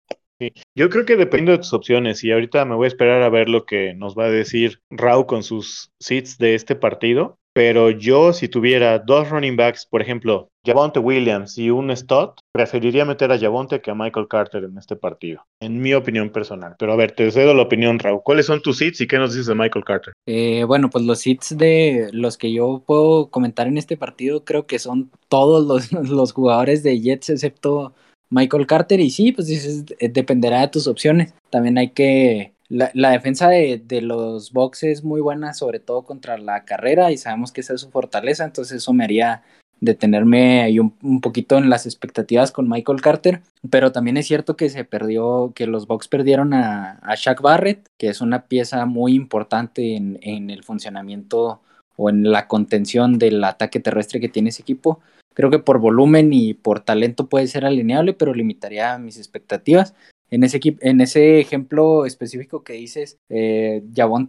Yo 0.75 0.89
creo 0.89 1.05
que 1.05 1.15
depende 1.15 1.51
de 1.51 1.57
tus 1.57 1.73
opciones 1.73 2.23
y 2.23 2.31
ahorita 2.31 2.63
me 2.65 2.75
voy 2.75 2.85
a 2.85 2.89
esperar 2.89 3.23
a 3.23 3.29
ver 3.29 3.49
lo 3.49 3.65
que 3.65 3.95
nos 3.95 4.15
va 4.15 4.25
a 4.25 4.29
decir 4.29 4.81
Rau 4.91 5.25
con 5.25 5.41
sus 5.41 5.91
seats 5.99 6.37
de 6.37 6.53
este 6.53 6.75
partido. 6.75 7.39
Pero 7.57 7.89
yo, 7.89 8.33
si 8.33 8.49
tuviera 8.49 8.99
dos 8.99 9.31
running 9.31 9.55
backs, 9.55 9.87
por 9.87 9.99
ejemplo, 9.99 10.47
Javonte 10.63 10.99
Williams 10.99 11.57
y 11.57 11.71
un 11.71 11.89
Stott, 11.97 12.37
preferiría 12.51 13.03
meter 13.03 13.31
a 13.31 13.39
Javonte 13.39 13.81
que 13.81 13.89
a 13.89 13.95
Michael 13.95 14.27
Carter 14.27 14.65
en 14.65 14.77
este 14.77 14.95
partido, 14.95 15.43
en 15.59 15.81
mi 15.81 15.95
opinión 15.95 16.29
personal. 16.29 16.75
Pero 16.77 16.93
a 16.93 16.95
ver, 16.95 17.13
te 17.13 17.31
cedo 17.31 17.55
la 17.55 17.63
opinión, 17.63 17.97
Raúl. 17.97 18.21
¿Cuáles 18.23 18.45
son 18.45 18.61
tus 18.61 18.77
seats 18.77 19.01
y 19.01 19.07
qué 19.07 19.17
nos 19.17 19.31
dices 19.31 19.47
de 19.47 19.55
Michael 19.55 19.85
Carter? 19.85 20.13
Eh, 20.27 20.65
bueno, 20.65 20.91
pues 20.91 21.03
los 21.03 21.17
seats 21.17 21.57
de 21.57 22.11
los 22.13 22.37
que 22.37 22.53
yo 22.53 22.83
puedo 22.85 23.31
comentar 23.31 23.65
en 23.65 23.79
este 23.79 23.97
partido, 23.97 24.45
creo 24.45 24.67
que 24.67 24.77
son 24.77 25.09
todos 25.27 25.65
los, 25.65 25.91
los 26.11 26.33
jugadores 26.33 26.83
de 26.83 27.01
Jets, 27.01 27.31
excepto 27.31 27.95
Michael 28.29 28.67
Carter. 28.67 28.99
Y 28.99 29.09
sí, 29.09 29.31
pues 29.31 29.47
dices, 29.47 29.83
dependerá 29.99 30.61
de 30.61 30.67
tus 30.67 30.85
opciones. 30.85 31.33
También 31.49 31.79
hay 31.79 31.89
que 31.89 32.53
la, 32.69 33.11
defensa 33.11 33.49
de, 33.49 34.01
los 34.01 34.51
Bucks 34.51 34.83
es 34.83 35.03
muy 35.03 35.21
buena, 35.21 35.53
sobre 35.53 35.79
todo 35.79 36.03
contra 36.03 36.37
la 36.37 36.65
carrera, 36.65 37.11
y 37.11 37.17
sabemos 37.17 37.51
que 37.51 37.61
esa 37.61 37.73
es 37.73 37.81
su 37.81 37.89
fortaleza, 37.89 38.43
entonces 38.43 38.77
eso 38.77 38.93
me 38.93 39.03
haría 39.03 39.43
detenerme 39.79 40.63
ahí 40.63 40.79
un, 40.79 41.21
poquito 41.21 41.57
en 41.57 41.69
las 41.69 41.85
expectativas 41.85 42.51
con 42.51 42.67
Michael 42.67 43.01
Carter, 43.01 43.41
pero 43.69 43.91
también 43.91 44.17
es 44.17 44.27
cierto 44.27 44.57
que 44.57 44.69
se 44.69 44.83
perdió, 44.83 45.53
que 45.55 45.67
los 45.67 45.87
Bucks 45.87 46.07
perdieron 46.07 46.53
a, 46.53 46.99
a 47.03 47.15
Shaq 47.15 47.41
Barrett, 47.41 47.87
que 47.97 48.09
es 48.09 48.21
una 48.21 48.47
pieza 48.47 48.85
muy 48.85 49.13
importante 49.13 49.95
en, 49.95 50.19
en 50.21 50.49
el 50.49 50.63
funcionamiento 50.63 51.61
o 51.95 52.09
en 52.09 52.31
la 52.31 52.47
contención 52.47 53.17
del 53.17 53.43
ataque 53.43 53.79
terrestre 53.79 54.19
que 54.19 54.29
tiene 54.29 54.49
ese 54.49 54.61
equipo. 54.61 54.99
Creo 55.33 55.51
que 55.51 55.59
por 55.59 55.79
volumen 55.79 56.33
y 56.33 56.55
por 56.55 56.79
talento 56.79 57.27
puede 57.27 57.47
ser 57.47 57.63
alineable, 57.63 58.13
pero 58.13 58.33
limitaría 58.33 58.97
mis 58.97 59.17
expectativas. 59.17 59.93
En 60.29 60.43
ese, 60.43 60.59
en 60.81 61.01
ese 61.01 61.39
ejemplo 61.39 62.05
específico 62.05 62.63
que 62.63 62.73
dices, 62.73 63.17
eh, 63.29 63.81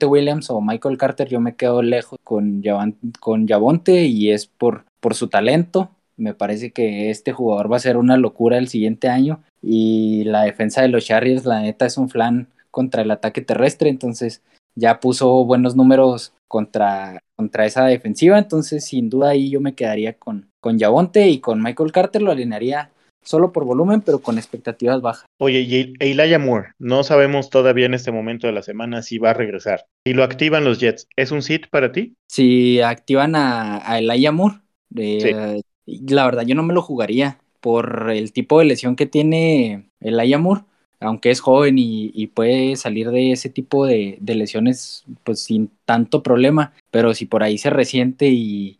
Williams 0.07 0.51
o 0.51 0.61
Michael 0.61 0.97
Carter, 0.97 1.29
yo 1.29 1.41
me 1.41 1.57
quedo 1.57 1.83
lejos 1.83 2.19
con, 2.23 2.63
con 3.21 3.49
Javonte 3.49 4.05
y 4.07 4.31
es 4.31 4.47
por, 4.47 4.85
por 5.01 5.15
su 5.15 5.29
talento. 5.29 5.91
Me 6.17 6.35
parece 6.35 6.71
que 6.71 7.11
este 7.11 7.33
jugador 7.33 7.71
va 7.71 7.77
a 7.77 7.81
ser 7.81 7.97
una 7.97 8.17
locura 8.17 8.59
el 8.59 8.69
siguiente 8.69 9.09
año 9.09 9.41
y 9.63 10.25
la 10.25 10.43
defensa 10.43 10.83
de 10.83 10.89
los 10.89 11.05
Chargers, 11.05 11.45
la 11.45 11.61
neta, 11.61 11.87
es 11.87 11.99
un 11.99 12.09
flan 12.09 12.49
contra 12.71 13.03
el 13.03 13.11
ataque 13.11 13.41
terrestre, 13.41 13.89
entonces 13.89 14.43
ya 14.75 15.01
puso 15.01 15.45
buenos 15.45 15.75
números 15.75 16.33
contra, 16.47 17.23
contra 17.37 17.67
esa 17.67 17.85
defensiva, 17.85 18.39
entonces 18.39 18.85
sin 18.85 19.11
duda 19.11 19.31
ahí 19.31 19.51
yo 19.51 19.61
me 19.61 19.75
quedaría 19.75 20.15
con, 20.15 20.49
con 20.61 20.79
Javonte 20.79 21.29
y 21.29 21.41
con 21.41 21.63
Michael 21.63 21.93
Carter 21.93 22.23
lo 22.23 22.33
alinearía 22.33 22.91
solo 23.23 23.53
por 23.53 23.65
volumen, 23.65 24.01
pero 24.01 24.21
con 24.21 24.39
expectativas 24.39 25.01
bajas. 25.01 25.27
Oye, 25.39 25.61
y 25.61 25.95
Elijah 26.01 26.39
Moore, 26.39 26.73
no 26.79 27.03
sabemos 27.03 27.51
todavía 27.51 27.87
en 27.87 27.95
este 27.95 28.13
momento 28.13 28.47
de 28.47 28.53
la 28.53 28.63
semana 28.63 29.03
si 29.03 29.19
va 29.19 29.31
a 29.31 29.35
regresar. 29.35 29.87
Si 30.05 30.15
lo 30.15 30.25
activan 30.25 30.65
los 30.65 30.79
Jets, 30.79 31.09
¿es 31.17 31.31
un 31.31 31.43
sit 31.43 31.69
para 31.69 31.93
ti? 31.93 32.15
Si 32.29 32.81
activan 32.81 33.35
a, 33.37 33.81
a 33.91 33.99
Elijah 33.99 34.33
Moore, 34.33 34.57
eh, 34.97 35.61
la 35.87 36.25
verdad 36.25 36.45
yo 36.45 36.55
no 36.55 36.63
me 36.63 36.75
lo 36.75 36.83
jugaría 36.83 37.39
por 37.61 38.11
el 38.11 38.33
tipo 38.33 38.59
de 38.59 38.67
lesión 38.67 38.97
que 38.97 39.07
tiene 39.07 39.91
Elijah 40.01 40.39
Moore 40.39 40.63
aunque 41.01 41.31
es 41.31 41.41
joven 41.41 41.77
y, 41.79 42.27
puede 42.29 42.77
salir 42.77 43.11
de 43.11 43.33
ese 43.33 43.49
tipo 43.49 43.87
de, 43.87 44.19
de, 44.21 44.35
lesiones 44.35 45.05
pues 45.25 45.41
sin 45.41 45.71
tanto 45.89 46.23
problema, 46.23 46.75
pero 46.91 47.15
si 47.15 47.25
por 47.25 47.43
ahí 47.43 47.57
se 47.57 47.71
resiente 47.71 48.29
y, 48.29 48.79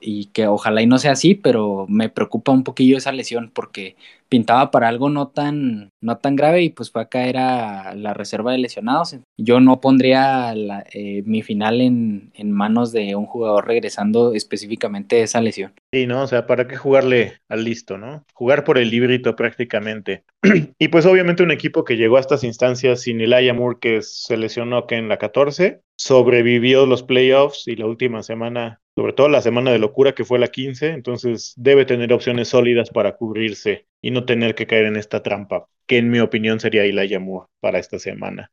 y, 0.00 0.24
que 0.32 0.46
ojalá 0.46 0.80
y 0.80 0.86
no 0.86 0.96
sea 0.96 1.12
así, 1.12 1.34
pero 1.34 1.84
me 1.86 2.08
preocupa 2.08 2.50
un 2.50 2.64
poquillo 2.64 2.96
esa 2.96 3.12
lesión 3.12 3.50
porque 3.52 3.94
pintaba 4.30 4.70
para 4.70 4.88
algo 4.88 5.10
no 5.10 5.28
tan, 5.28 5.90
no 6.00 6.16
tan 6.16 6.36
grave 6.36 6.62
y 6.62 6.70
pues 6.70 6.90
fue 6.90 7.02
a 7.02 7.08
caer 7.10 7.36
a 7.36 7.94
la 7.94 8.14
reserva 8.14 8.52
de 8.52 8.58
lesionados. 8.58 9.16
Yo 9.36 9.60
no 9.60 9.82
pondría 9.82 10.54
eh, 10.94 11.22
mi 11.26 11.42
final 11.42 11.82
en, 11.82 12.30
en, 12.34 12.52
manos 12.52 12.90
de 12.92 13.16
un 13.16 13.26
jugador 13.26 13.66
regresando 13.66 14.32
específicamente 14.32 15.16
de 15.16 15.22
esa 15.22 15.42
lesión. 15.42 15.74
Sí, 15.92 16.06
¿no? 16.06 16.22
O 16.22 16.26
sea, 16.26 16.46
¿para 16.46 16.66
qué 16.68 16.76
jugarle 16.76 17.34
al 17.50 17.64
listo, 17.64 17.98
no? 17.98 18.24
Jugar 18.32 18.64
por 18.64 18.78
el 18.78 18.88
librito 18.88 19.36
prácticamente. 19.36 20.22
y 20.78 20.88
pues 20.88 21.04
obviamente 21.04 21.42
un 21.42 21.50
equipo 21.50 21.84
que 21.84 21.98
llegó 21.98 22.16
a 22.16 22.20
estas 22.20 22.44
instancias 22.44 23.02
sin 23.02 23.20
Elijah 23.20 23.52
Moore 23.52 23.78
que 23.78 24.00
se 24.00 24.38
lesionó 24.38 24.86
que 24.86 24.96
en 24.96 25.08
la 25.08 25.18
14, 25.18 25.80
sobrevivió 26.00 26.86
los 26.86 27.02
playoffs 27.02 27.68
y 27.68 27.76
la 27.76 27.84
última 27.84 28.22
semana, 28.22 28.80
sobre 28.94 29.12
todo 29.12 29.28
la 29.28 29.42
semana 29.42 29.70
de 29.70 29.78
locura 29.78 30.14
que 30.14 30.24
fue 30.24 30.38
la 30.38 30.48
15, 30.48 30.92
entonces 30.92 31.52
debe 31.58 31.84
tener 31.84 32.10
opciones 32.14 32.48
sólidas 32.48 32.88
para 32.88 33.16
cubrirse 33.16 33.86
y 34.00 34.10
no 34.10 34.24
tener 34.24 34.54
que 34.54 34.66
caer 34.66 34.86
en 34.86 34.96
esta 34.96 35.22
trampa, 35.22 35.66
que 35.86 35.98
en 35.98 36.08
mi 36.08 36.20
opinión 36.20 36.58
sería 36.58 36.86
Ilaya 36.86 37.20
Moore 37.20 37.48
para 37.60 37.78
esta 37.78 37.98
semana. 37.98 38.50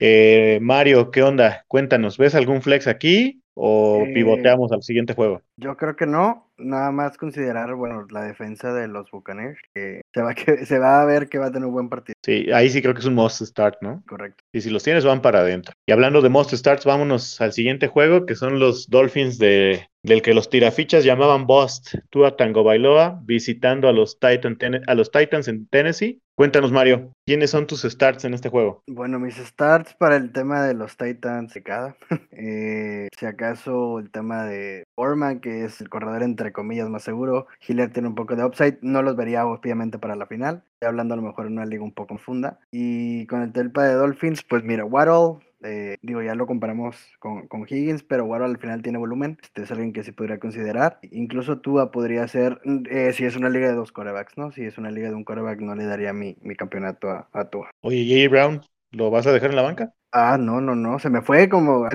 Eh, 0.00 0.58
Mario, 0.60 1.12
¿qué 1.12 1.22
onda? 1.22 1.64
Cuéntanos, 1.68 2.18
¿ves 2.18 2.34
algún 2.34 2.60
flex 2.60 2.88
aquí 2.88 3.40
o 3.62 4.04
eh, 4.06 4.12
pivoteamos 4.14 4.72
al 4.72 4.82
siguiente 4.82 5.14
juego? 5.14 5.42
Yo 5.56 5.76
creo 5.76 5.94
que 5.94 6.06
no, 6.06 6.50
nada 6.56 6.90
más 6.90 7.18
considerar, 7.18 7.74
bueno, 7.74 8.06
la 8.10 8.22
defensa 8.22 8.72
de 8.72 8.88
los 8.88 9.10
Buccaneers, 9.10 9.58
que 9.74 10.00
se 10.14 10.22
va, 10.22 10.34
que 10.34 10.64
se 10.66 10.78
va 10.78 11.02
a 11.02 11.04
ver 11.04 11.28
que 11.28 11.38
va 11.38 11.46
a 11.46 11.52
tener 11.52 11.66
un 11.66 11.74
buen 11.74 11.88
partido. 11.90 12.14
Sí, 12.24 12.50
ahí 12.52 12.70
sí 12.70 12.80
creo 12.80 12.94
que 12.94 13.00
es 13.00 13.06
un 13.06 13.14
must 13.14 13.42
start, 13.42 13.76
¿no? 13.82 14.02
Correcto. 14.08 14.42
Y 14.52 14.62
si 14.62 14.70
los 14.70 14.82
tienes, 14.82 15.04
van 15.04 15.20
para 15.20 15.40
adentro. 15.40 15.74
Y 15.86 15.92
hablando 15.92 16.22
de 16.22 16.30
must 16.30 16.54
starts, 16.54 16.86
vámonos 16.86 17.38
al 17.40 17.52
siguiente 17.52 17.86
juego, 17.86 18.24
que 18.24 18.34
son 18.34 18.58
los 18.58 18.88
Dolphins 18.88 19.36
de, 19.36 19.89
del 20.02 20.22
que 20.22 20.34
los 20.34 20.48
tirafichas 20.48 21.04
llamaban 21.04 21.46
Bust, 21.46 21.94
Tua 22.10 22.36
Tango 22.36 22.64
Bailoa, 22.64 23.20
visitando 23.24 23.88
a 23.88 23.92
los, 23.92 24.18
Titan, 24.18 24.56
a 24.86 24.94
los 24.94 25.10
Titans 25.10 25.48
en 25.48 25.66
Tennessee. 25.66 26.22
Cuéntanos, 26.34 26.72
Mario, 26.72 27.12
¿quiénes 27.26 27.50
son 27.50 27.66
tus 27.66 27.82
starts 27.82 28.24
en 28.24 28.32
este 28.32 28.48
juego? 28.48 28.82
Bueno, 28.86 29.18
mis 29.18 29.36
starts 29.36 29.92
para 29.94 30.16
el 30.16 30.32
tema 30.32 30.62
de 30.62 30.72
los 30.72 30.96
Titans 30.96 31.52
se 31.52 31.62
cada. 31.62 31.96
Eh, 32.42 33.08
si 33.18 33.26
acaso 33.26 33.98
el 33.98 34.10
tema 34.10 34.44
de 34.44 34.84
Foreman, 34.94 35.40
que 35.40 35.64
es 35.64 35.82
el 35.82 35.90
corredor 35.90 36.22
entre 36.22 36.52
comillas 36.52 36.88
más 36.88 37.02
seguro. 37.02 37.48
Hiller 37.68 37.92
tiene 37.92 38.08
un 38.08 38.14
poco 38.14 38.34
de 38.34 38.44
upside. 38.44 38.78
No 38.80 39.02
los 39.02 39.14
vería 39.14 39.44
obviamente 39.44 39.98
para 39.98 40.16
la 40.16 40.24
final. 40.24 40.64
Estoy 40.72 40.88
hablando 40.88 41.12
a 41.12 41.18
lo 41.18 41.22
mejor 41.22 41.46
en 41.46 41.52
una 41.52 41.66
liga 41.66 41.82
un 41.82 41.92
poco 41.92 42.14
profunda. 42.14 42.58
Y 42.70 43.26
con 43.26 43.42
el 43.42 43.52
telpa 43.52 43.84
de 43.84 43.92
Dolphins, 43.92 44.42
pues 44.42 44.64
mira, 44.64 44.86
Waddle, 44.86 45.44
eh, 45.62 45.96
digo, 46.02 46.22
ya 46.22 46.34
lo 46.34 46.46
comparamos 46.46 46.96
con, 47.18 47.46
con, 47.48 47.62
Higgins, 47.62 48.02
pero 48.02 48.24
Waddle 48.24 48.46
al 48.46 48.58
final 48.58 48.82
tiene 48.82 48.98
volumen. 48.98 49.38
Este 49.42 49.62
es 49.62 49.70
alguien 49.70 49.92
que 49.92 50.02
se 50.02 50.12
podría 50.12 50.38
considerar. 50.38 50.98
Incluso 51.10 51.60
Tua 51.60 51.90
podría 51.90 52.26
ser, 52.28 52.60
eh, 52.90 53.12
si 53.12 53.24
es 53.24 53.36
una 53.36 53.50
liga 53.50 53.68
de 53.68 53.74
dos 53.74 53.92
corebacks, 53.92 54.36
¿no? 54.38 54.52
Si 54.52 54.64
es 54.64 54.78
una 54.78 54.90
liga 54.90 55.08
de 55.08 55.14
un 55.14 55.24
coreback, 55.24 55.60
no 55.60 55.74
le 55.74 55.84
daría 55.84 56.12
mi, 56.12 56.36
mi 56.42 56.54
campeonato 56.56 57.10
a, 57.10 57.28
a 57.32 57.44
Tua. 57.50 57.70
Oye, 57.82 58.04
J.J. 58.04 58.30
Brown, 58.30 58.62
¿lo 58.92 59.10
vas 59.10 59.26
a 59.26 59.32
dejar 59.32 59.50
en 59.50 59.56
la 59.56 59.62
banca? 59.62 59.92
Ah, 60.12 60.38
no, 60.38 60.60
no, 60.60 60.74
no. 60.74 60.98
Se 60.98 61.10
me 61.10 61.22
fue 61.22 61.48
como 61.48 61.86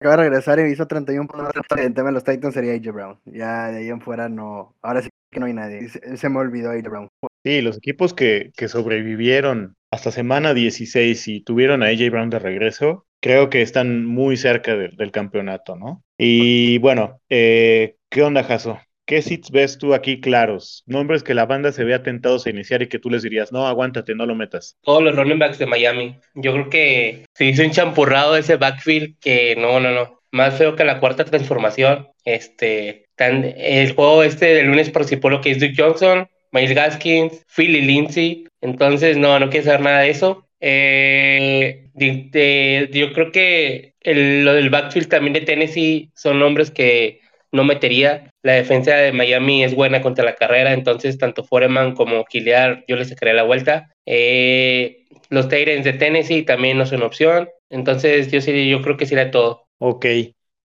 acaba 0.00 0.16
de 0.16 0.28
regresar 0.28 0.58
y 0.60 0.70
hizo 0.70 0.86
31 0.86 1.26
puntos. 1.26 1.52
El 1.76 1.94
tema 1.94 2.08
de 2.08 2.12
los 2.12 2.24
Titans 2.24 2.54
sería 2.54 2.74
AJ 2.74 2.92
Brown. 2.92 3.18
Ya 3.24 3.70
de 3.70 3.78
ahí 3.78 3.88
en 3.88 4.00
fuera 4.00 4.28
no. 4.28 4.74
Ahora 4.82 5.02
sí 5.02 5.08
que 5.30 5.40
no 5.40 5.46
hay 5.46 5.54
nadie. 5.54 5.88
Se, 5.88 6.28
me 6.28 6.38
olvidó 6.38 6.70
AJ 6.70 6.82
Brown. 6.82 7.08
Sí, 7.44 7.60
los 7.62 7.78
equipos 7.78 8.14
que, 8.14 8.52
que 8.56 8.68
sobrevivieron 8.68 9.76
hasta 9.90 10.10
semana 10.10 10.54
16 10.54 11.28
y 11.28 11.40
tuvieron 11.40 11.82
a 11.82 11.86
AJ 11.86 12.10
Brown 12.10 12.30
de 12.30 12.38
regreso, 12.38 13.06
creo 13.20 13.50
que 13.50 13.62
están 13.62 14.04
muy 14.04 14.36
cerca 14.36 14.76
del 14.76 15.10
campeonato, 15.10 15.76
¿no? 15.76 16.04
Y 16.18 16.78
bueno, 16.78 17.20
eh, 17.28 17.96
¿qué 18.10 18.22
onda, 18.22 18.44
Jaso? 18.44 18.78
¿Qué 19.06 19.22
sits 19.22 19.52
ves 19.52 19.78
tú 19.78 19.94
aquí 19.94 20.20
claros? 20.20 20.82
Nombres 20.86 21.22
que 21.22 21.34
la 21.34 21.46
banda 21.46 21.70
se 21.70 21.84
vea 21.84 22.02
tentados 22.02 22.44
a 22.44 22.50
iniciar 22.50 22.82
y 22.82 22.88
que 22.88 22.98
tú 22.98 23.08
les 23.08 23.22
dirías, 23.22 23.52
no, 23.52 23.68
aguántate, 23.68 24.16
no 24.16 24.26
lo 24.26 24.34
metas. 24.34 24.76
Todos 24.82 25.02
los 25.02 25.14
running 25.14 25.38
backs 25.38 25.58
de 25.58 25.66
Miami. 25.66 26.16
Yo 26.34 26.52
creo 26.52 26.70
que 26.70 27.24
se 27.34 27.44
hizo 27.44 27.62
un 27.62 27.70
champurrado 27.70 28.36
ese 28.36 28.56
backfield 28.56 29.16
que 29.20 29.54
no, 29.56 29.78
no, 29.78 29.92
no. 29.92 30.20
Más 30.32 30.58
feo 30.58 30.74
que 30.74 30.84
la 30.84 30.98
cuarta 30.98 31.24
transformación. 31.24 32.08
Este, 32.24 33.06
tan, 33.14 33.44
el 33.44 33.92
juego 33.92 34.24
este 34.24 34.46
de 34.46 34.64
lunes 34.64 34.90
participó 34.90 35.30
lo 35.30 35.40
que 35.40 35.52
es 35.52 35.60
Duke 35.60 35.74
Johnson, 35.76 36.28
Miles 36.52 36.74
Gaskins, 36.74 37.42
Philly 37.48 37.82
Lindsay. 37.82 38.46
Entonces, 38.60 39.16
no, 39.16 39.38
no 39.38 39.50
quiero 39.50 39.66
saber 39.66 39.80
nada 39.80 40.00
de 40.00 40.10
eso. 40.10 40.46
Eh, 40.60 41.90
yo 41.94 43.12
creo 43.12 43.32
que 43.32 43.94
lo 44.04 44.54
del 44.54 44.70
backfield 44.70 45.08
también 45.08 45.34
de 45.34 45.40
Tennessee 45.42 46.10
son 46.14 46.38
nombres 46.38 46.70
que 46.70 47.20
no 47.52 47.64
metería. 47.64 48.30
La 48.42 48.54
defensa 48.54 48.94
de 48.94 49.12
Miami 49.12 49.64
es 49.64 49.74
buena 49.74 50.02
contra 50.02 50.24
la 50.24 50.34
carrera, 50.36 50.72
entonces 50.72 51.18
tanto 51.18 51.44
Foreman 51.44 51.94
como 51.94 52.24
Kiliar 52.24 52.84
yo 52.86 52.96
les 52.96 53.08
sacaré 53.08 53.34
la 53.34 53.42
vuelta. 53.42 53.90
Eh, 54.06 55.06
los 55.30 55.48
Tyrants 55.48 55.84
de 55.84 55.94
Tennessee 55.94 56.42
también 56.42 56.78
no 56.78 56.86
son 56.86 57.02
opción, 57.02 57.48
entonces 57.70 58.30
yo 58.30 58.40
sí, 58.40 58.68
yo 58.68 58.82
creo 58.82 58.96
que 58.96 59.06
será 59.06 59.30
todo. 59.30 59.66
Ok. 59.78 60.06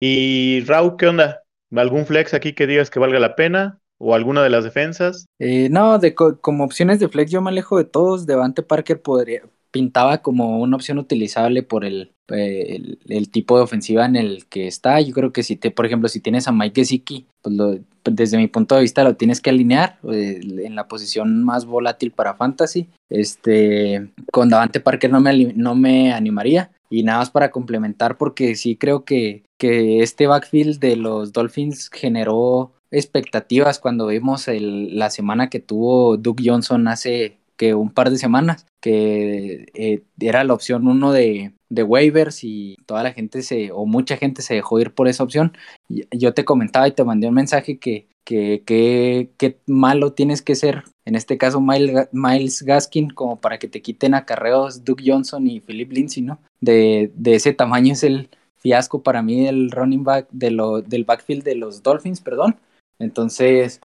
Y 0.01 0.63
Raúl, 0.67 0.97
¿qué 0.99 1.07
onda? 1.07 1.43
¿Algún 1.75 2.07
flex 2.07 2.35
aquí 2.35 2.53
que 2.53 2.67
digas 2.67 2.91
que 2.91 2.99
valga 2.99 3.19
la 3.21 3.37
pena? 3.37 3.80
¿O 4.03 4.15
alguna 4.15 4.43
de 4.43 4.49
las 4.49 4.65
defensas? 4.65 5.27
Eh, 5.39 5.69
no, 5.71 5.99
de 5.99 6.15
como 6.15 6.65
opciones 6.65 7.01
de 7.01 7.09
flex 7.09 7.31
yo 7.31 7.43
me 7.43 7.51
alejo 7.51 7.77
de 7.77 7.85
todos. 7.85 8.25
Devante 8.25 8.63
Parker 8.63 9.03
podría, 9.03 9.43
pintaba 9.71 10.23
como 10.23 10.59
una 10.59 10.77
opción 10.77 10.99
utilizable 10.99 11.63
por 11.63 11.85
el, 11.85 12.13
el, 12.29 13.31
tipo 13.31 13.59
de 13.59 13.63
ofensiva 13.63 14.07
en 14.07 14.17
el 14.17 14.47
que 14.47 14.67
está. 14.67 15.03
Yo 15.03 15.13
creo 15.13 15.35
que 15.35 15.43
si 15.43 15.57
te, 15.57 15.71
por 15.71 15.85
ejemplo, 15.85 16.09
si 16.09 16.21
tienes 16.21 16.49
a 16.49 16.53
Mike 16.53 16.81
Gesicki, 16.81 17.27
pues 17.43 17.81
desde 18.05 18.39
mi 18.39 18.47
punto 18.47 18.75
de 18.75 18.81
vista 18.81 19.05
lo 19.05 19.17
tienes 19.17 19.43
que 19.43 19.51
alinear 19.51 19.99
eh, 20.11 20.41
en 20.65 20.75
la 20.75 20.89
posición 20.89 21.45
más 21.45 21.67
volátil 21.67 22.11
para 22.11 22.35
fantasy. 22.35 22.89
Este, 23.11 24.09
con 24.33 24.49
Davante 24.49 24.81
Parker 24.81 25.11
no 25.11 25.21
me, 25.21 25.53
no 25.55 25.75
me 25.75 26.15
animaría. 26.15 26.71
Y 26.89 27.03
nada 27.03 27.19
más 27.19 27.31
para 27.31 27.51
complementar, 27.51 28.17
porque 28.17 28.57
sí 28.57 28.77
creo 28.77 29.05
que, 29.05 29.45
que 29.59 30.03
este 30.03 30.27
backfield 30.27 30.81
de 30.81 30.97
los 30.97 31.33
Dolphins 31.33 31.89
generó 31.93 32.73
expectativas 32.91 33.79
cuando 33.79 34.07
vimos 34.07 34.49
el, 34.49 34.99
la 34.99 35.11
semana 35.11 35.51
que 35.51 35.61
tuvo 35.61 36.17
Duke 36.17 36.43
Johnson 36.45 36.89
hace 36.89 37.39
que 37.57 37.75
un 37.75 37.91
par 37.91 38.11
de 38.11 38.17
semanas, 38.17 38.67
que 38.81 39.67
eh, 39.75 40.03
era 40.19 40.45
la 40.45 40.55
opción 40.55 40.89
uno 40.89 41.13
de, 41.13 41.53
de, 41.69 41.83
waivers 41.83 42.43
y 42.43 42.77
toda 42.87 43.03
la 43.03 43.13
gente 43.13 43.43
se, 43.43 43.71
o 43.71 43.85
mucha 43.85 44.17
gente 44.17 44.41
se 44.41 44.55
dejó 44.55 44.81
ir 44.81 44.95
por 44.95 45.09
esa 45.09 45.25
opción. 45.25 45.53
Yo 45.89 46.33
te 46.33 46.47
comentaba 46.47 46.89
y 46.89 46.93
te 46.93 47.05
mandé 47.05 47.29
un 47.29 47.35
mensaje 47.35 47.79
que 47.79 48.09
que, 48.25 49.31
que, 49.37 49.59
malo 49.67 50.13
tienes 50.13 50.43
que 50.43 50.55
ser, 50.55 50.85
en 51.05 51.17
este 51.17 51.39
caso 51.39 51.61
Miles, 51.61 52.63
Gaskin, 52.63 53.11
como 53.11 53.41
para 53.41 53.59
que 53.59 53.69
te 53.69 53.83
quiten 53.83 54.15
acarreos 54.15 54.85
Duke 54.85 55.05
Johnson 55.07 55.47
y 55.47 55.61
Philip 55.61 55.93
Lindsay, 55.93 56.23
¿no? 56.23 56.39
De, 56.61 57.11
de 57.15 57.35
ese 57.35 57.53
tamaño 57.53 57.93
es 57.93 58.05
el 58.05 58.29
fiasco 58.59 59.03
para 59.03 59.23
mí 59.23 59.47
del 59.47 59.71
running 59.71 60.05
back, 60.05 60.29
de 60.31 60.51
lo, 60.51 60.83
del 60.83 61.05
backfield 61.05 61.43
de 61.43 61.57
los 61.57 61.83
Dolphins, 61.83 62.21
perdón. 62.21 62.57
Entonces, 63.01 63.81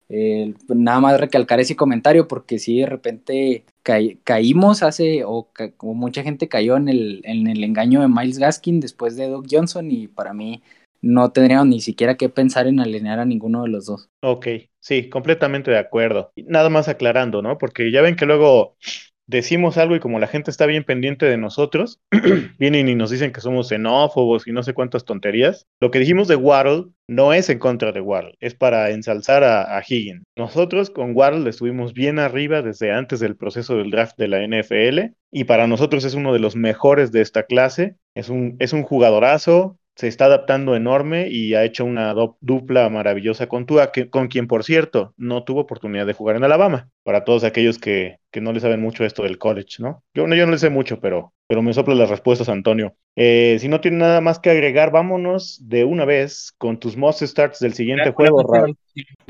nada 0.67 0.99
más 0.99 1.19
recalcar 1.19 1.59
ese 1.61 1.75
comentario 1.75 2.27
porque 2.27 2.59
si 2.59 2.79
de 2.79 2.85
repente 2.85 3.63
caímos 4.23 4.83
hace, 4.83 5.23
o, 5.25 5.49
como 5.77 5.93
mucha 5.93 6.21
gente 6.21 6.49
cayó 6.49 6.75
en 6.75 6.89
el, 6.89 7.21
en 7.23 7.47
el 7.47 7.63
engaño 7.63 8.01
de 8.01 8.09
Miles 8.09 8.37
Gaskin 8.37 8.81
después 8.81 9.15
de 9.15 9.29
Doug 9.29 9.45
Johnson 9.49 9.89
y 9.89 10.07
para 10.07 10.33
mí 10.33 10.61
no 11.01 11.31
tendríamos 11.31 11.67
ni 11.67 11.81
siquiera 11.81 12.15
que 12.15 12.29
pensar 12.29 12.67
en 12.67 12.79
alinear 12.79 13.19
a 13.19 13.25
ninguno 13.25 13.63
de 13.63 13.69
los 13.69 13.85
dos. 13.85 14.09
Ok, 14.21 14.47
sí, 14.79 15.09
completamente 15.09 15.71
de 15.71 15.77
acuerdo. 15.77 16.31
Nada 16.35 16.69
más 16.69 16.89
aclarando, 16.89 17.41
¿no? 17.41 17.57
Porque 17.57 17.91
ya 17.91 18.01
ven 18.01 18.15
que 18.15 18.25
luego 18.25 18.75
decimos 19.27 19.77
algo 19.77 19.95
y 19.95 19.99
como 19.99 20.19
la 20.19 20.27
gente 20.27 20.51
está 20.51 20.65
bien 20.65 20.83
pendiente 20.83 21.25
de 21.25 21.37
nosotros, 21.37 21.99
vienen 22.59 22.89
y 22.89 22.95
nos 22.95 23.09
dicen 23.09 23.31
que 23.31 23.41
somos 23.41 23.69
xenófobos 23.69 24.47
y 24.47 24.51
no 24.51 24.63
sé 24.63 24.73
cuántas 24.73 25.05
tonterías. 25.05 25.65
Lo 25.79 25.91
que 25.91 25.99
dijimos 25.99 26.27
de 26.27 26.35
Waddle 26.35 26.85
no 27.07 27.33
es 27.33 27.49
en 27.49 27.59
contra 27.59 27.91
de 27.91 28.01
Waddle, 28.01 28.35
es 28.39 28.55
para 28.55 28.89
ensalzar 28.89 29.43
a, 29.43 29.81
Higgins. 29.87 30.23
Nosotros 30.35 30.89
con 30.89 31.15
Waddle 31.15 31.49
estuvimos 31.49 31.93
bien 31.93 32.19
arriba 32.19 32.61
desde 32.61 32.91
antes 32.91 33.19
del 33.19 33.35
proceso 33.35 33.77
del 33.77 33.91
draft 33.91 34.17
de 34.17 34.27
la 34.27 34.45
NFL 34.45 35.15
y 35.31 35.43
para 35.43 35.67
nosotros 35.67 36.03
es 36.05 36.15
uno 36.15 36.33
de 36.33 36.39
los 36.39 36.55
mejores 36.55 37.11
de 37.11 37.21
esta 37.21 37.43
clase. 37.43 37.95
Es 38.15 38.29
un, 38.29 38.55
es 38.59 38.73
un 38.73 38.83
jugadorazo, 38.83 39.77
se 39.95 40.07
está 40.09 40.25
adaptando 40.25 40.75
enorme 40.75 41.29
y 41.29 41.53
ha 41.53 41.63
hecho 41.63 41.85
una 41.85 42.13
dupla 42.41 42.89
maravillosa 42.89 43.47
con 43.47 43.65
Tua, 43.65 43.91
que, 43.91 44.09
con 44.09 44.27
quien, 44.27 44.47
por 44.47 44.63
cierto, 44.63 45.13
no 45.17 45.43
tuvo 45.43 45.61
oportunidad 45.61 46.05
de 46.05 46.13
jugar 46.13 46.35
en 46.35 46.43
Alabama. 46.43 46.89
Para 47.03 47.23
todos 47.23 47.43
aquellos 47.43 47.77
que, 47.77 48.17
que 48.31 48.41
no 48.41 48.51
le 48.51 48.59
saben 48.59 48.81
mucho 48.81 49.05
esto 49.05 49.23
del 49.23 49.37
college, 49.37 49.77
¿no? 49.79 50.03
Yo, 50.13 50.27
yo 50.27 50.45
no 50.45 50.51
le 50.51 50.57
sé 50.57 50.69
mucho, 50.69 50.99
pero, 50.99 51.33
pero 51.47 51.61
me 51.61 51.73
sopla 51.73 51.95
las 51.95 52.09
respuestas, 52.09 52.49
Antonio. 52.49 52.95
Eh, 53.15 53.57
si 53.59 53.69
no 53.69 53.79
tiene 53.79 53.97
nada 53.97 54.19
más 54.19 54.39
que 54.39 54.49
agregar, 54.49 54.91
vámonos 54.91 55.59
de 55.61 55.85
una 55.85 56.03
vez 56.03 56.53
con 56.57 56.77
tus 56.77 56.97
most 56.97 57.23
starts 57.23 57.59
del 57.59 57.73
siguiente 57.73 58.11
juego, 58.11 58.43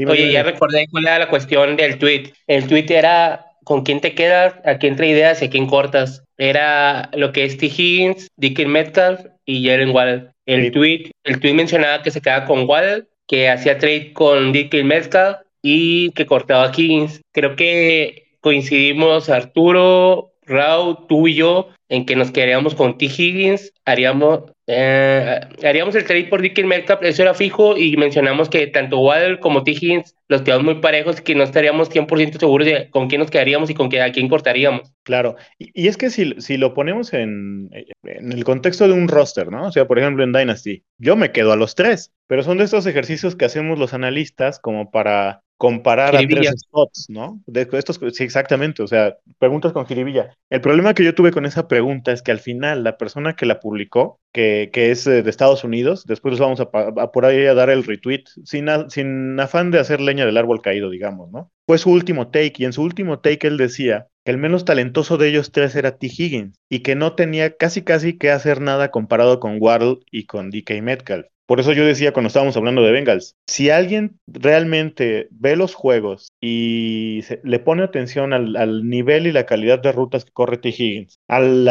Oye, 0.07 0.32
ya 0.32 0.43
recordé 0.43 0.88
cuál 0.89 1.05
era 1.05 1.20
la 1.20 1.30
cuestión 1.30 1.76
del 1.76 1.99
tweet. 1.99 2.34
El 2.47 2.68
tweet 2.68 2.86
era 2.89 3.45
con 3.63 3.84
quién 3.84 4.01
te 4.01 4.16
quedas, 4.16 4.55
a 4.66 4.78
quién 4.78 4.95
trae 4.95 5.09
ideas 5.09 5.41
y 5.41 5.45
a 5.45 5.49
quién 5.49 5.68
cortas. 5.68 6.24
Era 6.38 7.09
lo 7.13 7.32
que 7.32 7.45
es 7.45 7.57
T. 7.57 7.68
Higgins, 7.68 8.28
Dickie 8.36 8.66
Metcalf 8.66 9.22
y 9.45 9.67
Jalen 9.67 9.91
Waddle. 9.91 10.27
El, 10.45 10.71
tweet, 10.71 11.11
el 11.23 11.39
tweet 11.39 11.53
mencionaba 11.53 12.01
que 12.03 12.11
se 12.11 12.21
quedaba 12.21 12.45
con 12.45 12.67
Waddle, 12.67 13.05
que 13.27 13.49
hacía 13.49 13.77
trade 13.77 14.13
con 14.13 14.51
Dickie 14.51 14.83
Metcalf 14.83 15.37
y 15.61 16.11
que 16.11 16.25
cortaba 16.25 16.65
a 16.65 16.71
Higgins. 16.75 17.21
Creo 17.31 17.55
que 17.55 18.27
coincidimos 18.41 19.29
Arturo, 19.29 20.34
Raúl, 20.45 21.07
tú 21.07 21.27
y 21.27 21.35
yo 21.35 21.69
en 21.89 22.05
que 22.05 22.15
nos 22.15 22.31
quedaríamos 22.31 22.73
con 22.73 22.97
T. 22.97 23.05
Higgins, 23.05 23.71
haríamos, 23.85 24.51
eh, 24.67 25.39
haríamos 25.63 25.93
el 25.95 26.03
trade 26.03 26.25
por 26.25 26.41
Dickie 26.41 26.63
Metcalf, 26.63 27.03
eso 27.03 27.21
era 27.21 27.35
fijo, 27.35 27.77
y 27.77 27.95
mencionamos 27.95 28.49
que 28.49 28.65
tanto 28.67 28.99
Waddle 28.99 29.39
como 29.39 29.63
T. 29.63 29.71
Higgins 29.71 30.15
los 30.27 30.41
quedamos 30.41 30.65
muy 30.65 30.75
parejos, 30.81 31.21
que 31.21 31.35
no 31.35 31.43
estaríamos 31.43 31.91
100% 31.91 32.39
seguros 32.39 32.65
de 32.65 32.89
con 32.89 33.07
quién 33.07 33.21
nos 33.21 33.29
quedaríamos 33.29 33.69
y 33.69 33.75
con 33.75 33.89
qué, 33.89 34.01
a 34.01 34.11
quién 34.11 34.27
cortaríamos. 34.27 34.91
Claro, 35.03 35.35
y, 35.59 35.87
es 35.87 35.97
que 35.97 36.09
si, 36.09 36.33
si 36.39 36.57
lo 36.57 36.73
ponemos 36.73 37.13
en, 37.13 37.69
en, 38.03 38.31
el 38.31 38.43
contexto 38.43 38.87
de 38.87 38.93
un 38.93 39.07
roster, 39.07 39.51
¿no? 39.51 39.67
O 39.67 39.71
sea, 39.71 39.85
por 39.85 39.99
ejemplo, 39.99 40.23
en 40.23 40.33
Dynasty, 40.33 40.83
yo 40.97 41.15
me 41.15 41.31
quedo 41.31 41.51
a 41.51 41.57
los 41.57 41.75
tres, 41.75 42.11
pero 42.27 42.41
son 42.41 42.57
de 42.57 42.63
estos 42.63 42.87
ejercicios 42.87 43.35
que 43.35 43.45
hacemos 43.45 43.77
los 43.77 43.93
analistas 43.93 44.59
como 44.59 44.89
para 44.89 45.43
comparar 45.57 46.15
a 46.15 46.19
tres 46.19 46.53
spots, 46.59 47.05
¿no? 47.09 47.41
De 47.45 47.67
estos, 47.71 47.99
sí, 48.13 48.23
exactamente, 48.23 48.83
o 48.83 48.87
sea, 48.87 49.17
preguntas 49.39 49.71
con 49.71 49.85
jiribilla. 49.85 50.35
El 50.49 50.61
problema 50.61 50.93
que 50.93 51.03
yo 51.03 51.15
tuve 51.15 51.31
con 51.31 51.45
esa 51.45 51.67
pregunta 51.67 52.11
es 52.11 52.21
que 52.21 52.31
al 52.31 52.39
final 52.39 52.83
la 52.83 52.97
persona 52.97 53.35
que 53.35 53.45
la 53.45 53.59
publicó, 53.59 54.19
que, 54.33 54.69
que 54.73 54.91
es 54.91 55.07
eh, 55.07 55.23
de 55.23 55.29
Estados 55.29 55.63
Unidos, 55.63 56.05
después 56.05 56.33
les 56.33 56.41
vamos 56.41 56.59
a, 56.59 56.69
por 56.69 57.25
ahí 57.25 57.45
a 57.45 57.53
dar 57.53 57.69
el 57.69 57.83
retweet, 57.83 58.25
sin, 58.43 58.67
sin 58.89 59.39
afán 59.39 59.71
de 59.71 59.79
hacer 59.79 60.01
leña 60.01 60.25
del 60.25 60.37
árbol 60.37 60.61
caído, 60.61 60.89
digamos, 60.89 61.31
¿no? 61.31 61.51
Fue 61.67 61.77
su 61.77 61.89
último 61.89 62.27
take 62.27 62.55
y 62.57 62.65
en 62.65 62.73
su 62.73 62.83
último 62.83 63.19
take 63.19 63.47
él 63.47 63.57
decía 63.57 64.07
que 64.23 64.31
el 64.31 64.37
menos 64.37 64.65
talentoso 64.65 65.17
de 65.17 65.29
ellos 65.29 65.51
tres 65.51 65.75
era 65.75 65.97
T. 65.97 66.07
Higgins 66.07 66.59
y 66.69 66.79
que 66.79 66.95
no 66.95 67.13
tenía 67.13 67.55
casi 67.55 67.81
casi 67.81 68.17
que 68.17 68.29
hacer 68.29 68.61
nada 68.61 68.91
comparado 68.91 69.39
con 69.39 69.57
Waddle 69.59 69.99
y 70.11 70.25
con 70.25 70.51
DK 70.51 70.81
Metcalf. 70.81 71.27
Por 71.45 71.59
eso 71.59 71.73
yo 71.73 71.85
decía 71.85 72.11
cuando 72.11 72.27
estábamos 72.27 72.57
hablando 72.57 72.81
de 72.81 72.91
Bengals, 72.91 73.35
si 73.47 73.69
alguien 73.69 74.19
realmente 74.25 75.27
ve 75.31 75.55
los 75.55 75.75
juegos 75.75 76.29
y 76.41 77.21
le 77.43 77.59
pone 77.59 77.83
atención 77.83 78.33
al, 78.33 78.87
nivel 78.89 79.27
y 79.27 79.31
la 79.31 79.45
calidad 79.45 79.79
de 79.79 79.91
rutas 79.91 80.25
que 80.25 80.31
corre 80.31 80.57
T. 80.57 80.69
Higgins, 80.69 81.19
al 81.27 81.67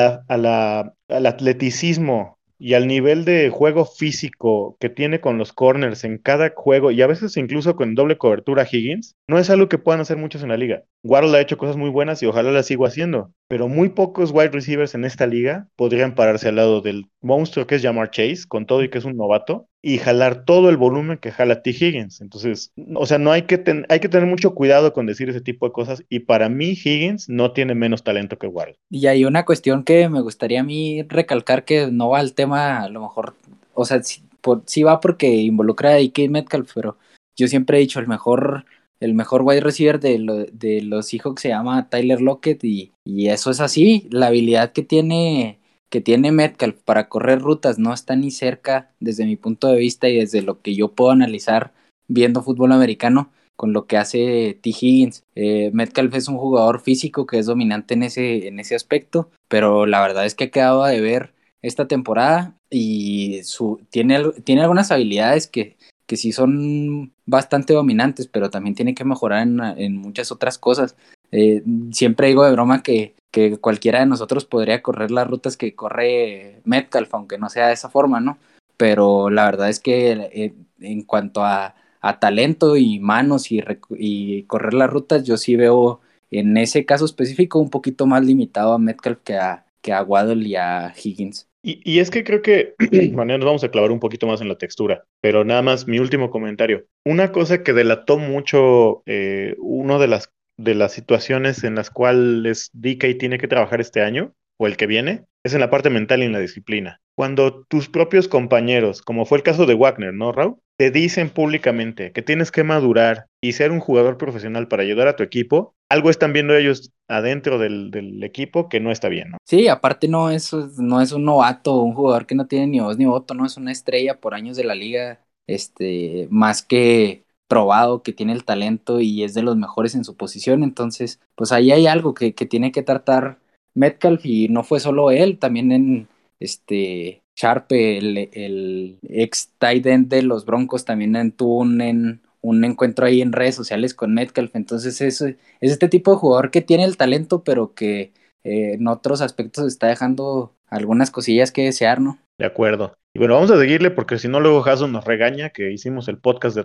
atleticismo 1.09 2.39
y 2.59 2.75
al 2.75 2.87
nivel 2.87 3.25
de 3.25 3.51
juego 3.51 3.85
físico 3.85 4.77
que 4.81 4.89
tiene 4.89 5.21
con 5.21 5.39
los 5.39 5.53
corners 5.53 6.05
en 6.05 6.19
cada 6.19 6.53
juego 6.55 6.91
y 6.91 7.03
a 7.03 7.07
veces 7.07 7.37
incluso 7.37 7.77
con 7.77 7.95
doble 7.95 8.17
cobertura 8.17 8.67
Higgins, 8.71 9.17
no 9.29 9.39
es 9.39 9.51
algo 9.51 9.69
que 9.69 9.79
puedan 9.79 10.01
hacer 10.01 10.17
muchos 10.17 10.43
en 10.43 10.49
la 10.51 10.57
liga. 10.57 10.83
Waddle 11.03 11.37
ha 11.37 11.41
hecho 11.41 11.59
cosas 11.59 11.77
muy 11.77 11.91
buenas 11.91 12.23
y 12.23 12.27
ojalá 12.27 12.53
las 12.53 12.67
siga 12.67 12.87
haciendo, 12.87 13.33
pero 13.49 13.69
muy 13.69 13.91
pocos 13.91 14.31
wide 14.31 14.49
receivers 14.49 14.95
en 14.95 15.05
esta 15.05 15.27
liga 15.27 15.69
podrían 15.77 16.15
pararse 16.15 16.49
al 16.49 16.57
lado 16.57 16.81
del 16.81 17.07
monstruo 17.25 17.67
que 17.67 17.77
es 17.77 17.83
Jamar 17.83 18.11
Chase, 18.11 18.43
con 18.47 18.67
todo 18.67 18.83
y 18.85 18.91
que 18.91 18.99
es 18.99 19.05
un 19.05 19.17
novato, 19.17 19.67
y 19.83 19.99
jalar 19.99 20.45
todo 20.45 20.71
el 20.71 20.77
volumen 20.77 21.19
que 21.19 21.31
jala 21.31 21.63
T. 21.63 21.71
Higgins. 21.71 22.21
Entonces, 22.21 22.73
o 22.95 23.07
sea, 23.07 23.19
no 23.19 23.33
hay 23.33 23.43
que, 23.43 23.63
hay 23.89 24.01
que 24.01 24.09
tener 24.09 24.29
mucho 24.29 24.55
cuidado 24.55 24.93
con 24.93 25.07
decir 25.07 25.29
ese 25.29 25.41
tipo 25.41 25.67
de 25.67 25.73
cosas. 25.73 26.05
Y 26.09 26.21
para 26.21 26.49
mí, 26.49 26.71
Higgins 26.71 27.29
no 27.29 27.53
tiene 27.53 27.75
menos 27.75 28.05
talento 28.05 28.39
que 28.39 28.47
Waddle. 28.47 28.77
Y 28.91 29.07
hay 29.07 29.25
una 29.25 29.45
cuestión 29.45 29.85
que 29.85 30.09
me 30.09 30.21
gustaría 30.21 30.61
a 30.61 30.65
mí 30.65 31.03
recalcar 31.03 31.65
que 31.65 31.91
no 31.91 32.11
va 32.11 32.21
al 32.21 32.35
tema, 32.35 32.83
a 32.83 32.89
lo 32.89 33.03
mejor, 33.03 33.35
o 33.75 33.85
sea, 33.85 34.03
sí, 34.03 34.83
va 34.83 35.01
porque 35.01 35.31
involucra 35.31 35.91
a 35.91 35.99
DK 35.99 36.31
Metcalf, 36.31 36.73
pero 36.75 36.97
yo 37.37 37.49
siempre 37.49 37.79
he 37.79 37.81
dicho 37.81 38.01
el 38.01 38.07
mejor 38.07 38.65
el 39.01 39.13
mejor 39.13 39.43
wide 39.43 39.61
receiver 39.61 40.01
de, 40.01 40.49
de 40.53 40.81
los 40.81 41.09
Seahawks 41.09 41.43
se 41.43 41.49
llama 41.49 41.91
Tyler 41.91 42.23
Lockett 42.23 42.65
y, 42.65 42.93
y, 43.05 43.29
eso 43.29 43.51
es 43.51 43.61
así. 43.61 44.07
La 44.11 44.29
habilidad 44.29 44.73
que 44.73 44.83
tiene 44.83 45.59
que 45.95 46.01
tiene 46.01 46.33
Metcalf 46.33 46.83
para 46.85 47.09
correr 47.09 47.39
rutas 47.39 47.79
no 47.79 47.95
está 47.95 48.17
ni 48.17 48.33
cerca 48.33 48.91
desde 48.99 49.27
mi 49.27 49.37
punto 49.37 49.69
de 49.69 49.79
vista 49.79 50.09
y 50.09 50.17
desde 50.17 50.43
lo 50.43 50.61
que 50.61 50.75
yo 50.75 50.89
puedo 50.89 51.13
analizar 51.13 51.73
viendo 52.09 52.43
fútbol 52.43 52.73
americano 52.73 53.31
con 53.55 53.73
lo 53.73 53.87
que 53.87 53.97
hace 53.97 54.59
T. 54.61 54.71
Higgins. 54.71 55.23
Eh, 55.37 55.71
Metcalf 55.73 56.13
es 56.17 56.27
un 56.27 56.37
jugador 56.37 56.81
físico 56.81 57.27
que 57.27 57.39
es 57.39 57.47
dominante 57.47 57.95
en 57.95 58.03
ese, 58.03 58.49
en 58.49 58.59
ese 58.59 58.75
aspecto, 58.75 59.31
pero 59.47 59.87
la 59.87 60.01
verdad 60.01 60.27
es 60.27 60.35
que 60.35 60.43
ha 60.43 60.51
quedado 60.51 60.83
de 60.83 61.01
ver 61.01 61.33
esta 61.63 61.87
temporada 61.87 62.57
y 62.71 63.45
su, 63.45 63.81
tiene, 63.91 64.21
tiene 64.43 64.63
algunas 64.63 64.91
habilidades 64.91 65.47
que, 65.47 65.77
que 66.09 66.17
sí 66.17 66.33
son 66.33 67.13
bastante 67.25 67.73
dominantes, 67.73 68.27
pero 68.27 68.51
también 68.51 68.75
tiene 68.75 68.97
que 68.97 69.05
mejorar 69.05 69.47
en, 69.47 69.97
muchas 69.97 70.33
otras 70.33 70.59
cosas. 70.59 70.97
Eh, 71.31 71.63
siempre 71.93 72.27
digo 72.27 72.45
de 72.45 72.51
broma 72.51 72.83
que 72.83 73.15
que 73.35 73.57
cualquiera 73.57 73.99
de 73.99 74.07
nosotros 74.07 74.45
podría 74.45 74.81
correr 74.81 75.11
las 75.11 75.27
rutas 75.27 75.57
que 75.57 75.75
corre 75.75 76.61
Metcalf, 76.65 77.13
aunque 77.15 77.37
no 77.37 77.49
sea 77.49 77.67
de 77.67 77.73
esa 77.73 77.91
forma, 77.91 78.21
¿no? 78.21 78.39
Pero 78.77 79.29
la 79.29 79.45
verdad 79.47 79.69
es 79.71 79.81
que 79.81 80.13
eh, 80.13 80.55
en 80.79 81.03
cuanto 81.03 81.45
a, 81.45 81.75
talento 82.21 82.77
y 82.77 83.01
manos 83.01 83.47
y, 83.51 84.43
correr 84.45 84.75
las 84.75 84.89
rutas, 84.89 85.25
yo 85.25 85.37
sí 85.37 85.57
veo 85.57 86.01
en 86.31 86.57
ese 86.57 86.85
caso 86.85 87.07
específico 87.07 87.59
un 87.59 87.71
poquito 87.71 88.07
más 88.07 88.25
limitado 88.25 88.73
a 88.73 88.79
Metcalf 88.79 89.19
que 89.25 89.35
a, 89.35 89.67
que 89.83 89.93
a 89.93 90.05
Waddle 90.05 90.47
y 90.47 90.55
a 90.55 90.95
Higgins. 90.95 91.49
Y, 91.65 91.81
y, 91.83 91.99
es 91.99 92.11
que 92.11 92.23
creo 92.23 92.41
que, 92.41 92.75
bueno, 93.15 93.37
nos 93.37 93.47
vamos 93.47 93.65
a 93.65 93.71
clavar 93.71 93.91
un 93.91 93.99
poquito 93.99 94.29
más 94.29 94.41
en 94.43 94.49
la 94.49 94.59
textura, 94.59 95.03
pero 95.21 95.45
nada 95.45 95.63
más 95.63 95.89
mi 95.89 95.99
último 95.99 96.31
comentario. 96.31 96.85
Una 97.05 97.33
cosa 97.33 97.65
que 97.65 97.73
delató 97.73 98.19
mucho 98.19 99.03
eh, 99.07 99.57
una 99.59 99.99
de 99.99 100.07
las, 100.07 100.31
de 100.57 100.75
las 100.75 100.93
situaciones 100.93 101.65
en 101.65 101.75
las 101.75 101.91
cuales 101.91 102.71
DK 102.73 103.19
tiene 103.19 103.39
que 103.39 103.49
trabajar 103.49 103.81
este 103.81 104.03
año, 104.03 104.33
o 104.59 104.67
el 104.67 104.77
que 104.77 104.87
viene, 104.87 105.25
es 105.45 105.55
en 105.55 105.61
la 105.61 105.71
parte 105.71 105.91
mental 105.91 106.23
y 106.23 106.27
en 106.27 106.33
la 106.33 106.39
disciplina. 106.39 107.01
Cuando 107.17 107.65
tus 107.65 107.89
propios 107.89 108.29
compañeros, 108.29 109.03
como 109.03 109.25
fue 109.25 109.39
el 109.39 109.45
caso 109.45 109.67
de 109.67 109.75
Wagner, 109.75 110.13
¿no, 110.13 110.33
Raúl? 110.33 110.57
Te 110.77 110.91
dicen 110.91 111.31
públicamente 111.31 112.11
que 112.11 112.23
tienes 112.23 112.51
que 112.51 112.65
madurar 112.65 113.27
y 113.41 113.53
ser 113.53 113.71
un 113.71 113.79
jugador 113.79 114.17
profesional 114.17 114.67
para 114.67 114.83
ayudar 114.83 115.07
a 115.07 115.15
tu 115.15 115.23
equipo, 115.23 115.75
algo 115.89 116.11
están 116.11 116.33
viendo 116.33 116.57
ellos 116.57 116.93
adentro 117.09 117.59
del, 117.59 117.93
del, 117.93 118.25
equipo 118.25 118.69
que 118.69 118.81
no 118.81 118.91
está 118.91 119.09
bien, 119.09 119.31
¿no? 119.31 119.39
Sí, 119.45 119.69
aparte 119.69 120.09
no 120.09 120.31
es, 120.31 120.53
no 120.53 121.01
es 121.01 121.13
un 121.13 121.25
novato, 121.25 121.83
un 121.83 121.95
jugador 121.95 122.27
que 122.27 122.35
no 122.35 122.47
tiene 122.47 122.67
ni 122.67 122.81
voz 122.81 122.99
ni 122.99 123.05
voto, 123.05 123.35
no 123.35 123.47
es 123.47 123.57
una 123.57 123.71
estrella 123.71 124.19
por 124.19 124.35
años 124.35 124.57
de 124.57 124.65
la 124.65 124.75
liga, 124.75 125.21
este, 125.47 126.27
más 126.31 126.63
que 126.63 127.25
probado 127.55 128.03
que 128.03 128.13
tiene 128.13 128.33
el 128.33 128.45
talento 128.45 129.01
y 129.01 129.23
es 129.23 129.33
de 129.33 129.43
los 129.43 129.57
mejores 129.57 129.95
en 129.95 130.05
su 130.05 130.17
posición, 130.17 130.65
entonces, 130.65 131.21
pues 131.37 131.53
ahí 131.53 131.71
hay 131.71 131.87
algo 131.87 132.15
que, 132.15 132.35
que 132.35 132.47
tiene 132.47 132.73
que 132.73 132.83
tratar 132.83 133.39
Metcalf 133.75 134.27
y 134.27 134.49
no 134.49 134.65
fue 134.65 134.81
solo 134.81 135.13
él, 135.13 135.39
también 135.39 135.71
en 135.71 136.09
este 136.41 137.23
Sharp, 137.37 137.71
el, 137.71 138.99
ex 139.09 139.51
tight 139.59 139.87
end 139.87 140.09
de 140.09 140.23
los 140.23 140.45
Broncos, 140.45 140.85
también 140.85 141.33
tuvo 141.33 141.59
un, 141.59 141.81
en, 141.81 142.21
un 142.41 142.65
encuentro 142.65 143.07
ahí 143.07 143.23
en 143.23 143.33
redes 143.33 143.55
sociales 143.55 143.95
con 143.95 144.15
Metcalf. 144.15 144.55
Entonces 144.55 145.01
es, 145.01 145.21
es 145.21 145.37
este 145.61 145.89
tipo 145.89 146.13
de 146.13 146.17
jugador 146.17 146.51
que 146.51 146.61
tiene 146.61 146.85
el 146.85 146.97
talento, 146.97 147.43
pero 147.43 147.75
que 147.75 148.13
eh, 148.45 148.75
en 148.75 148.87
otros 148.89 149.21
aspectos 149.21 149.67
está 149.67 149.89
dejando 149.89 150.55
algunas 150.69 151.11
cosillas 151.11 151.53
que 151.53 151.65
desear, 151.65 152.01
¿no? 152.01 152.19
De 152.39 152.47
acuerdo. 152.47 152.95
Y 153.15 153.21
bueno, 153.21 153.35
vamos 153.35 153.51
a 153.51 153.59
seguirle 153.59 153.91
porque 153.91 154.19
si 154.19 154.29
no 154.29 154.41
luego 154.41 154.63
Jason 154.63 154.93
nos 154.93 155.05
regaña 155.05 155.51
que 155.51 155.73
hicimos 155.73 156.09
el 156.09 156.19
podcast 156.19 156.57
de 156.57 156.65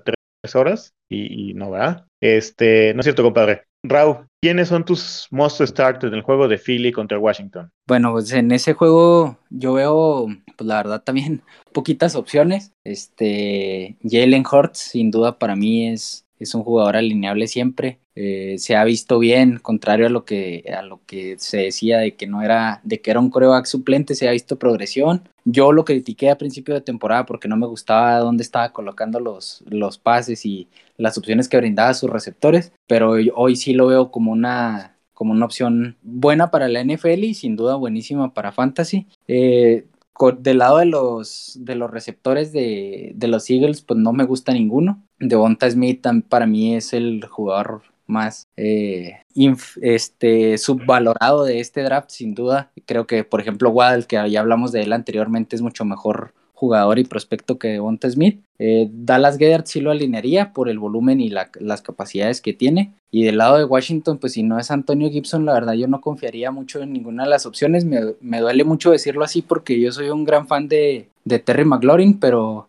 horas 0.53 0.93
y, 1.09 1.53
no, 1.53 1.71
¿verdad? 1.71 2.05
Este, 2.21 2.93
no 2.93 3.01
es 3.01 3.05
cierto, 3.05 3.23
compadre. 3.23 3.63
Raúl, 3.83 4.27
¿quiénes 4.41 4.67
son 4.67 4.83
tus 4.83 5.27
most 5.31 5.61
start 5.61 6.03
en 6.03 6.13
el 6.13 6.21
juego 6.21 6.47
de 6.47 6.57
Philly 6.57 6.91
contra 6.91 7.17
Washington? 7.17 7.71
Bueno, 7.87 8.11
pues 8.11 8.31
en 8.33 8.51
ese 8.51 8.73
juego 8.73 9.39
yo 9.49 9.73
veo, 9.73 10.27
pues 10.57 10.67
la 10.67 10.77
verdad 10.77 11.01
también 11.03 11.43
poquitas 11.73 12.15
opciones. 12.15 12.73
Este, 12.83 13.97
Jalen 14.03 14.43
Hurts, 14.49 14.79
sin 14.79 15.11
duda 15.11 15.39
para 15.39 15.55
mí 15.55 15.87
es, 15.87 16.25
es 16.39 16.55
un 16.55 16.63
jugador 16.63 16.95
alineable 16.95 17.47
siempre. 17.47 17.99
Eh, 18.15 18.55
se 18.57 18.75
ha 18.75 18.83
visto 18.83 19.19
bien, 19.19 19.59
contrario 19.59 20.07
a 20.07 20.09
lo 20.09 20.25
que 20.25 20.65
a 20.75 20.81
lo 20.81 21.01
que 21.05 21.35
se 21.37 21.57
decía 21.57 21.99
de 21.99 22.15
que 22.15 22.27
no 22.27 22.41
era, 22.41 22.81
de 22.83 23.01
que 23.01 23.11
era 23.11 23.19
un 23.19 23.29
coreback 23.29 23.65
suplente, 23.65 24.15
se 24.15 24.27
ha 24.27 24.31
visto 24.31 24.57
progresión. 24.57 25.27
Yo 25.45 25.71
lo 25.71 25.85
critiqué 25.85 26.29
a 26.29 26.37
principio 26.37 26.73
de 26.73 26.81
temporada 26.81 27.25
porque 27.25 27.47
no 27.47 27.57
me 27.57 27.67
gustaba 27.67 28.19
dónde 28.19 28.43
estaba 28.43 28.71
colocando 28.71 29.19
los, 29.19 29.63
los 29.69 29.97
pases 29.97 30.45
y 30.45 30.67
las 30.97 31.17
opciones 31.17 31.47
que 31.49 31.57
brindaba 31.57 31.89
a 31.89 31.93
sus 31.93 32.09
receptores, 32.09 32.73
pero 32.87 33.11
hoy 33.35 33.55
sí 33.55 33.73
lo 33.73 33.87
veo 33.87 34.11
como 34.11 34.31
una 34.31 34.95
como 35.19 35.33
una 35.33 35.45
opción 35.45 35.97
buena 36.01 36.49
para 36.49 36.69
la 36.69 36.81
NFL 36.81 37.25
y 37.25 37.33
sin 37.33 37.57
duda 37.57 37.75
buenísima 37.75 38.33
para 38.33 38.53
Fantasy. 38.53 39.05
Eh, 39.27 39.85
del 40.39 40.57
lado 40.59 40.77
de 40.79 40.85
los, 40.85 41.57
de 41.61 41.75
los 41.75 41.89
receptores 41.89 42.51
de, 42.51 43.13
de, 43.15 43.27
los 43.27 43.49
Eagles, 43.49 43.81
pues 43.81 43.99
no 43.99 44.13
me 44.13 44.25
gusta 44.25 44.53
ninguno. 44.53 45.03
Devonta 45.19 45.69
Smith 45.69 46.05
para 46.27 46.45
mí 46.45 46.75
es 46.75 46.93
el 46.93 47.25
jugador 47.25 47.83
más 48.09 48.49
eh, 48.57 49.19
este, 49.81 50.57
subvalorado 50.57 51.45
de 51.45 51.59
este 51.59 51.83
draft, 51.83 52.09
sin 52.09 52.33
duda. 52.33 52.71
Creo 52.85 53.07
que, 53.07 53.23
por 53.23 53.39
ejemplo, 53.39 53.69
Waddle, 53.69 54.05
que 54.05 54.29
ya 54.29 54.39
hablamos 54.39 54.71
de 54.71 54.81
él 54.81 54.93
anteriormente, 54.93 55.55
es 55.55 55.61
mucho 55.61 55.85
mejor 55.85 56.33
jugador 56.59 56.99
y 56.99 57.05
prospecto 57.05 57.57
que 57.57 57.69
Devonta 57.69 58.09
Smith. 58.09 58.41
Eh, 58.59 58.89
Dallas 58.91 59.37
Gedert 59.37 59.65
sí 59.65 59.79
lo 59.79 59.91
alinearía 59.91 60.51
por 60.51 60.67
el 60.67 60.77
volumen 60.77 61.21
y 61.21 61.29
las 61.29 61.81
capacidades 61.81 62.41
que 62.41 62.51
tiene. 62.51 62.91
Y 63.11 63.23
del 63.23 63.37
lado 63.37 63.57
de 63.57 63.63
Washington, 63.63 64.17
pues 64.17 64.33
si 64.33 64.43
no 64.43 64.59
es 64.59 64.69
Antonio 64.69 65.09
Gibson, 65.09 65.45
la 65.45 65.53
verdad 65.53 65.73
yo 65.73 65.87
no 65.87 66.01
confiaría 66.01 66.51
mucho 66.51 66.81
en 66.81 66.91
ninguna 66.91 67.23
de 67.23 67.29
las 67.29 67.45
opciones. 67.45 67.85
Me, 67.85 68.01
me 68.19 68.41
duele 68.41 68.65
mucho 68.65 68.91
decirlo 68.91 69.23
así 69.23 69.41
porque 69.41 69.79
yo 69.79 69.93
soy 69.93 70.09
un 70.09 70.25
gran 70.25 70.47
fan 70.47 70.67
de, 70.67 71.07
de 71.23 71.39
Terry 71.39 71.63
McLaurin, 71.63 72.19
pero 72.19 72.67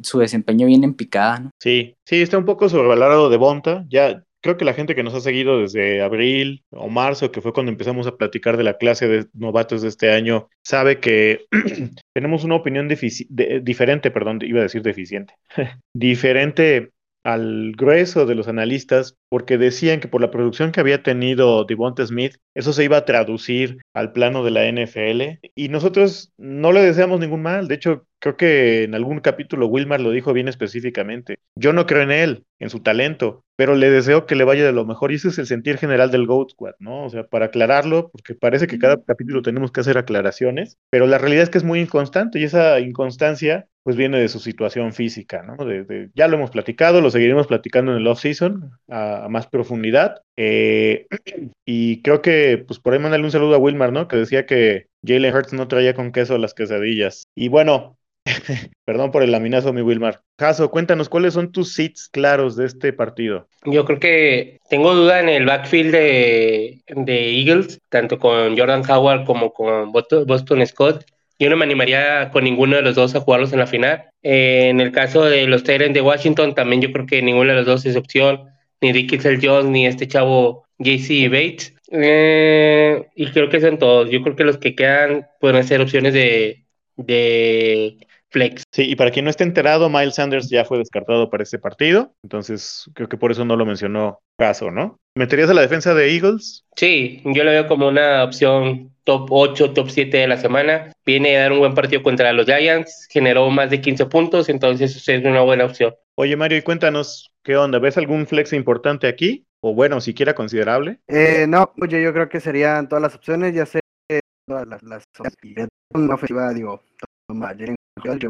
su 0.00 0.18
desempeño 0.18 0.66
viene 0.66 0.86
en 0.86 0.94
picada. 0.94 1.50
Sí, 1.60 1.94
sí, 2.06 2.22
está 2.22 2.38
un 2.38 2.46
poco 2.46 2.70
sobrevalorado 2.70 3.28
de 3.28 3.36
Bonta. 3.36 3.84
Ya, 3.90 4.24
creo 4.46 4.56
que 4.56 4.64
la 4.64 4.74
gente 4.74 4.94
que 4.94 5.02
nos 5.02 5.12
ha 5.14 5.20
seguido 5.20 5.60
desde 5.60 6.02
abril 6.02 6.62
o 6.70 6.88
marzo, 6.88 7.32
que 7.32 7.40
fue 7.40 7.52
cuando 7.52 7.72
empezamos 7.72 8.06
a 8.06 8.16
platicar 8.16 8.56
de 8.56 8.62
la 8.62 8.76
clase 8.76 9.08
de 9.08 9.26
novatos 9.32 9.82
de 9.82 9.88
este 9.88 10.12
año, 10.12 10.48
sabe 10.62 11.00
que 11.00 11.46
tenemos 12.14 12.44
una 12.44 12.54
opinión 12.54 12.86
de, 12.86 13.60
diferente, 13.60 14.12
perdón, 14.12 14.38
iba 14.42 14.60
a 14.60 14.62
decir 14.62 14.82
deficiente, 14.82 15.34
diferente 15.94 16.92
al 17.24 17.72
grueso 17.76 18.24
de 18.24 18.36
los 18.36 18.46
analistas 18.46 19.16
porque 19.28 19.58
decían 19.58 19.98
que 19.98 20.06
por 20.06 20.20
la 20.20 20.30
producción 20.30 20.70
que 20.70 20.78
había 20.78 21.02
tenido 21.02 21.64
Devonta 21.64 22.06
Smith, 22.06 22.36
eso 22.54 22.72
se 22.72 22.84
iba 22.84 22.98
a 22.98 23.04
traducir 23.04 23.78
al 23.94 24.12
plano 24.12 24.44
de 24.44 24.52
la 24.52 24.70
NFL 24.70 25.40
y 25.56 25.68
nosotros 25.70 26.32
no 26.38 26.70
le 26.70 26.82
deseamos 26.82 27.18
ningún 27.18 27.42
mal. 27.42 27.66
De 27.66 27.74
hecho, 27.74 28.06
creo 28.20 28.36
que 28.36 28.84
en 28.84 28.94
algún 28.94 29.20
capítulo 29.20 29.66
Wilmar 29.66 30.00
lo 30.00 30.10
dijo 30.10 30.32
bien 30.32 30.48
específicamente. 30.48 31.38
Yo 31.54 31.72
no 31.72 31.86
creo 31.86 32.02
en 32.02 32.10
él, 32.10 32.44
en 32.58 32.70
su 32.70 32.80
talento, 32.80 33.44
pero 33.56 33.74
le 33.74 33.90
deseo 33.90 34.26
que 34.26 34.34
le 34.34 34.44
vaya 34.44 34.64
de 34.64 34.72
lo 34.72 34.84
mejor 34.84 35.12
y 35.12 35.16
ese 35.16 35.28
es 35.28 35.38
el 35.38 35.46
sentir 35.46 35.78
general 35.78 36.10
del 36.10 36.26
Goat 36.26 36.50
Squad, 36.50 36.74
¿no? 36.78 37.04
O 37.04 37.10
sea, 37.10 37.24
para 37.24 37.46
aclararlo, 37.46 38.10
porque 38.10 38.34
parece 38.34 38.66
que 38.66 38.78
cada 38.78 39.02
capítulo 39.02 39.42
tenemos 39.42 39.72
que 39.72 39.80
hacer 39.80 39.98
aclaraciones, 39.98 40.78
pero 40.90 41.06
la 41.06 41.18
realidad 41.18 41.44
es 41.44 41.50
que 41.50 41.58
es 41.58 41.64
muy 41.64 41.80
inconstante 41.80 42.38
y 42.38 42.44
esa 42.44 42.80
inconstancia 42.80 43.66
pues 43.86 43.94
viene 43.94 44.18
de 44.18 44.28
su 44.28 44.40
situación 44.40 44.92
física, 44.92 45.44
¿no? 45.44 45.64
De, 45.64 46.10
ya 46.12 46.26
lo 46.26 46.36
hemos 46.36 46.50
platicado, 46.50 47.00
lo 47.00 47.08
seguiremos 47.12 47.46
platicando 47.46 47.92
en 47.92 47.98
el 47.98 48.06
off-season 48.08 48.72
a, 48.88 49.28
más 49.30 49.46
profundidad. 49.46 50.22
Eh, 50.36 51.06
y 51.64 52.02
creo 52.02 52.20
que, 52.20 52.64
pues 52.66 52.80
por 52.80 52.92
ahí 52.94 52.98
mandarle 52.98 53.26
un 53.26 53.30
saludo 53.30 53.54
a 53.54 53.58
Wilmar, 53.58 53.92
¿no? 53.92 54.08
Que 54.08 54.16
decía 54.16 54.44
que 54.44 54.88
Jalen 55.06 55.34
Hurts 55.34 55.52
no 55.52 55.68
traía 55.68 55.94
con 55.94 56.12
queso 56.12 56.38
las 56.38 56.54
quesadillas. 56.54 57.24
Y 57.34 57.48
bueno, 57.48 57.96
perdón 58.84 59.10
por 59.10 59.22
el 59.22 59.32
laminazo, 59.32 59.72
mi 59.72 59.82
Wilmar. 59.82 60.22
Caso, 60.36 60.70
cuéntanos 60.70 61.08
cuáles 61.08 61.34
son 61.34 61.52
tus 61.52 61.74
seats 61.74 62.08
claros 62.08 62.56
de 62.56 62.66
este 62.66 62.92
partido. 62.92 63.48
Yo 63.64 63.84
creo 63.84 64.00
que 64.00 64.58
tengo 64.68 64.94
duda 64.94 65.20
en 65.20 65.28
el 65.28 65.46
backfield 65.46 65.92
de, 65.92 66.82
Eagles, 67.06 67.80
tanto 67.88 68.18
con 68.18 68.56
Jordan 68.56 68.82
Howard 68.88 69.24
como 69.24 69.52
con 69.52 69.92
Boston 69.92 70.66
Scott. 70.66 71.04
Yo 71.38 71.50
no 71.50 71.56
me 71.56 71.64
animaría 71.64 72.30
con 72.30 72.44
ninguno 72.44 72.76
de 72.76 72.82
los 72.82 72.94
dos 72.94 73.14
a 73.14 73.20
jugarlos 73.20 73.52
en 73.52 73.58
la 73.58 73.66
final. 73.66 74.06
Eh, 74.22 74.68
en 74.70 74.80
el 74.80 74.90
caso 74.90 75.24
de 75.24 75.46
los 75.46 75.64
Tyrants 75.64 75.94
de 75.94 76.00
Washington, 76.00 76.54
también 76.54 76.80
yo 76.80 76.90
creo 76.92 77.06
que 77.06 77.20
ninguno 77.20 77.50
de 77.50 77.56
los 77.56 77.66
dos 77.66 77.84
es 77.84 77.96
opción. 77.96 78.48
Ni 78.80 78.92
Ricky 78.92 79.18
Jones, 79.18 79.66
ni 79.66 79.86
este 79.86 80.08
chavo 80.08 80.66
JC 80.78 81.28
Bates. 81.30 81.75
Eh, 81.90 83.06
y 83.14 83.30
creo 83.30 83.48
que 83.48 83.60
son 83.60 83.78
todos. 83.78 84.10
Yo 84.10 84.22
creo 84.22 84.36
que 84.36 84.44
los 84.44 84.58
que 84.58 84.74
quedan 84.74 85.26
pueden 85.40 85.64
ser 85.64 85.80
opciones 85.80 86.14
de, 86.14 86.66
de 86.96 87.98
flex. 88.30 88.64
Sí, 88.72 88.90
y 88.90 88.96
para 88.96 89.10
quien 89.10 89.24
no 89.24 89.30
esté 89.30 89.44
enterado, 89.44 89.88
Miles 89.88 90.16
Sanders 90.16 90.50
ya 90.50 90.64
fue 90.64 90.78
descartado 90.78 91.30
para 91.30 91.42
este 91.42 91.58
partido. 91.58 92.14
Entonces, 92.22 92.90
creo 92.94 93.08
que 93.08 93.16
por 93.16 93.30
eso 93.30 93.44
no 93.44 93.56
lo 93.56 93.66
mencionó 93.66 94.20
Caso, 94.38 94.70
¿no? 94.70 94.98
¿Meterías 95.14 95.48
a 95.48 95.54
la 95.54 95.62
defensa 95.62 95.94
de 95.94 96.14
Eagles? 96.14 96.66
Sí, 96.76 97.22
yo 97.24 97.42
lo 97.42 97.50
veo 97.50 97.66
como 97.66 97.88
una 97.88 98.22
opción 98.22 98.92
top 99.04 99.28
8, 99.30 99.72
top 99.72 99.88
7 99.88 100.14
de 100.14 100.28
la 100.28 100.36
semana. 100.36 100.92
Viene 101.06 101.38
a 101.38 101.42
dar 101.42 101.52
un 101.52 101.60
buen 101.60 101.74
partido 101.74 102.02
contra 102.02 102.34
los 102.34 102.44
Giants, 102.44 103.08
generó 103.10 103.48
más 103.50 103.70
de 103.70 103.80
15 103.80 104.06
puntos, 104.06 104.50
entonces 104.50 105.08
es 105.08 105.24
una 105.24 105.40
buena 105.40 105.64
opción. 105.64 105.94
Oye, 106.16 106.36
Mario, 106.36 106.58
y 106.58 106.62
cuéntanos, 106.62 107.32
¿qué 107.42 107.56
onda? 107.56 107.78
¿Ves 107.78 107.96
algún 107.96 108.26
flex 108.26 108.52
importante 108.52 109.06
aquí? 109.06 109.46
O 109.68 109.74
bueno, 109.74 110.00
siquiera 110.00 110.32
considerable. 110.32 111.00
Eh, 111.08 111.44
no, 111.48 111.72
oye, 111.82 112.00
yo 112.00 112.12
creo 112.12 112.28
que 112.28 112.38
serían 112.38 112.88
todas 112.88 113.02
las 113.02 113.16
opciones, 113.16 113.52
ya 113.52 113.66
sé 113.66 113.80
todas 114.46 114.64
las, 114.64 114.80
las 114.84 115.02
una 115.92 116.14
ofensiva, 116.14 116.54
digo, 116.54 116.84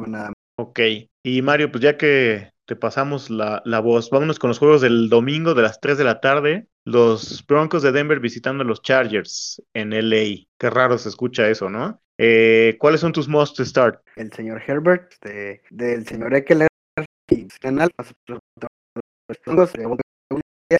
nada. 0.06 0.32
Ok, 0.58 0.80
y 1.22 1.42
Mario, 1.42 1.70
pues 1.70 1.84
ya 1.84 1.98
que 1.98 2.52
te 2.64 2.74
pasamos 2.74 3.28
la, 3.28 3.60
la, 3.66 3.80
voz. 3.80 4.08
Vámonos 4.08 4.38
con 4.38 4.48
los 4.48 4.58
juegos 4.58 4.80
del 4.80 5.10
domingo 5.10 5.52
de 5.52 5.60
las 5.60 5.78
3 5.78 5.98
de 5.98 6.04
la 6.04 6.22
tarde. 6.22 6.68
Los 6.86 7.44
Broncos 7.46 7.82
de 7.82 7.92
Denver 7.92 8.18
visitando 8.18 8.64
a 8.64 8.66
los 8.66 8.80
Chargers 8.80 9.62
en 9.74 9.90
LA. 9.90 10.46
Qué 10.58 10.70
raro 10.70 10.96
se 10.96 11.10
escucha 11.10 11.50
eso, 11.50 11.68
¿no? 11.68 12.00
Eh, 12.16 12.76
¿Cuáles 12.78 13.02
son 13.02 13.12
tus 13.12 13.28
most 13.28 13.60
start? 13.60 14.00
El 14.16 14.32
señor 14.32 14.62
Herbert, 14.66 15.12
de, 15.20 15.60
del 15.68 16.06
señor 16.06 16.34
Eckler 16.34 16.68
y 17.28 17.46
canal. 17.60 17.90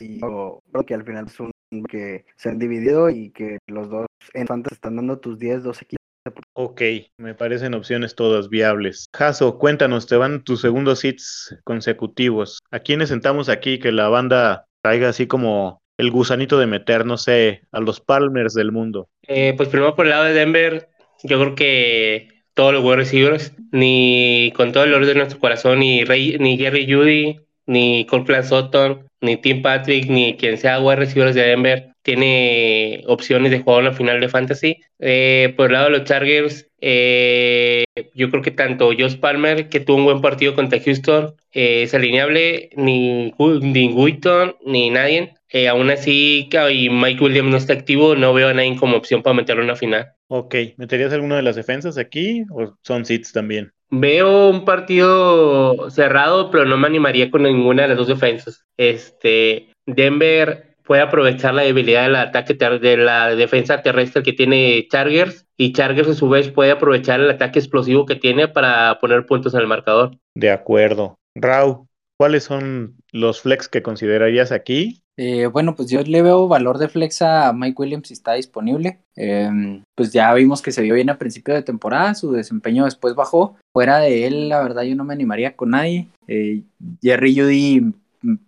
Y 0.01 0.20
creo 0.20 0.62
que 0.87 0.95
al 0.95 1.05
final 1.05 1.26
es 1.26 1.39
un 1.41 1.51
que 1.89 2.24
se 2.37 2.49
han 2.49 2.59
dividido 2.59 3.11
y 3.11 3.30
que 3.30 3.59
los 3.66 3.91
dos 3.91 4.07
en 4.34 4.47
están 4.70 4.97
dando 4.97 5.18
tus 5.18 5.39
10, 5.39 5.62
12 5.62 5.84
equipos 5.84 6.07
Ok, 6.55 6.82
me 7.18 7.34
parecen 7.34 7.74
opciones 7.74 8.14
todas 8.14 8.49
viables. 8.49 9.07
Jaso, 9.14 9.59
cuéntanos, 9.59 10.07
te 10.07 10.16
van 10.16 10.43
tus 10.43 10.61
segundos 10.61 11.05
hits 11.05 11.57
consecutivos. 11.64 12.59
¿A 12.70 12.80
quiénes 12.80 13.11
sentamos 13.11 13.49
aquí 13.49 13.78
que 13.78 13.93
la 13.93 14.09
banda 14.09 14.66
traiga 14.82 15.09
así 15.09 15.26
como 15.26 15.82
el 15.99 16.11
gusanito 16.11 16.59
de 16.59 16.66
meter, 16.66 17.07
no 17.07 17.16
sé, 17.16 17.62
a 17.72 17.80
los 17.80 18.01
Palmers 18.01 18.55
del 18.55 18.72
mundo? 18.72 19.09
Eh, 19.28 19.55
pues 19.57 19.68
primero 19.68 19.95
por 19.95 20.07
el 20.07 20.11
lado 20.11 20.24
de 20.24 20.32
Denver, 20.32 20.89
yo 21.22 21.39
creo 21.39 21.55
que 21.55 22.43
todos 22.55 22.72
los 22.72 22.82
wide 22.82 22.97
receivers, 22.97 23.53
ni 23.70 24.53
con 24.57 24.72
todo 24.72 24.84
el 24.84 24.95
olor 24.95 25.07
de 25.07 25.14
nuestro 25.14 25.39
corazón, 25.39 25.80
ni, 25.80 26.03
ni 26.03 26.59
Jerry 26.59 26.91
Judy, 26.91 27.46
ni 27.67 28.07
Copeland 28.07 28.45
Sutton, 28.45 29.09
ni 29.21 29.37
Tim 29.37 29.62
Patrick, 29.62 30.09
ni 30.09 30.37
quien 30.37 30.59
sea 30.59 30.81
wide 30.81 30.97
receivers 30.97 31.35
de 31.35 31.43
Denver, 31.43 31.93
tiene 32.03 33.03
opciones 33.07 33.51
de 33.51 33.61
jugar 33.61 33.81
en 33.81 33.85
la 33.87 33.93
final 33.93 34.21
de 34.21 34.29
Fantasy. 34.29 34.81
Eh, 34.99 35.55
por 35.57 35.67
el 35.67 35.73
lado 35.73 35.87
de 35.87 35.99
los 35.99 36.05
Chargers, 36.05 36.69
eh, 36.89 37.84
yo 38.14 38.30
creo 38.30 38.43
que 38.43 38.53
tanto 38.53 38.91
Josh 38.97 39.16
Palmer, 39.16 39.68
que 39.68 39.80
tuvo 39.80 39.97
un 39.97 40.05
buen 40.05 40.20
partido 40.20 40.55
contra 40.55 40.80
Houston, 40.80 41.34
eh, 41.51 41.82
es 41.82 41.95
alineable, 41.95 42.70
ni, 42.76 43.32
ni 43.61 43.93
Wheaton, 43.93 44.55
ni 44.64 44.91
nadie. 44.91 45.34
aún 45.68 45.91
así, 45.91 46.49
y 46.70 46.89
Mike 46.89 47.24
Williams 47.24 47.51
no 47.51 47.57
está 47.57 47.72
activo, 47.72 48.14
no 48.14 48.32
veo 48.32 48.51
a 48.51 48.55
nadie 48.55 48.76
como 48.76 48.97
opción 48.97 49.24
para 49.24 49.34
meterlo 49.34 49.62
en 49.62 49.68
la 49.68 49.74
final. 49.74 50.12
Ok, 50.28 50.55
¿meterías 50.76 51.12
alguna 51.12 51.34
de 51.37 51.43
las 51.43 51.57
defensas 51.57 51.99
aquí 51.99 52.45
o 52.53 52.76
son 52.82 53.05
seats 53.05 53.32
también? 53.32 53.72
Veo 53.91 54.49
un 54.49 54.64
partido 54.64 55.91
cerrado, 55.91 56.53
pero 56.53 56.66
no 56.66 56.76
me 56.76 56.87
animaría 56.87 57.32
con 57.32 57.43
ninguna 57.43 57.82
de 57.82 57.89
las 57.89 57.97
dos 57.97 58.09
defensas. 58.09 58.64
Este, 58.76 59.70
Denver 59.87 60.76
puede 60.87 61.03
aprovechar 61.03 61.55
la 61.55 61.62
debilidad 61.62 62.05
del 62.05 62.16
ataque 62.16 62.55
de 62.55 62.97
la 62.97 63.34
defensa 63.34 63.82
terrestre 63.82 64.22
que 64.22 64.32
tiene 64.32 64.87
Chargers 64.91 65.47
y 65.57 65.72
Chargers 65.72 66.09
a 66.09 66.14
su 66.14 66.28
vez 66.28 66.51
puede 66.51 66.70
aprovechar 66.70 67.20
el 67.20 67.30
ataque 67.30 67.59
explosivo 67.59 68.07
que 68.07 68.16
tiene 68.16 68.49
para 68.49 68.99
poner 69.01 69.26
puntos 69.26 69.55
en 69.55 69.61
el 69.61 69.66
marcador. 69.66 70.16
De 70.34 70.51
acuerdo. 70.51 71.16
Rau, 71.34 71.87
¿cuáles 72.18 72.45
son 72.45 72.97
los 73.12 73.41
flex 73.41 73.68
que 73.68 73.82
considerarías 73.82 74.53
aquí 74.53 75.03
eh, 75.18 75.47
bueno, 75.47 75.74
pues 75.74 75.89
yo 75.89 76.03
le 76.03 76.20
veo 76.20 76.47
valor 76.47 76.76
de 76.76 76.89
flex 76.89 77.22
a 77.22 77.53
Mike 77.55 77.80
Williams 77.80 78.09
si 78.09 78.14
está 78.14 78.34
disponible. 78.34 79.01
Em, 79.14 79.82
pues 79.95 80.12
ya 80.12 80.32
vimos 80.34 80.61
que 80.61 80.72
se 80.72 80.82
vio 80.82 80.95
bien 80.95 81.09
a 81.09 81.18
principio 81.18 81.55
de 81.55 81.62
temporada, 81.62 82.14
su 82.14 82.32
desempeño 82.32 82.84
después 82.84 83.14
bajó. 83.14 83.57
Fuera 83.72 83.99
de 83.99 84.26
él, 84.26 84.51
la 84.51 84.62
verdad, 84.62 84.82
yo 84.82 84.95
no 84.95 85.05
me 85.05 85.14
animaría 85.14 85.57
con 85.57 85.70
nadie. 85.70 86.09
Eh, 86.28 86.64
Jerry 87.01 87.34
Judy 87.34 87.95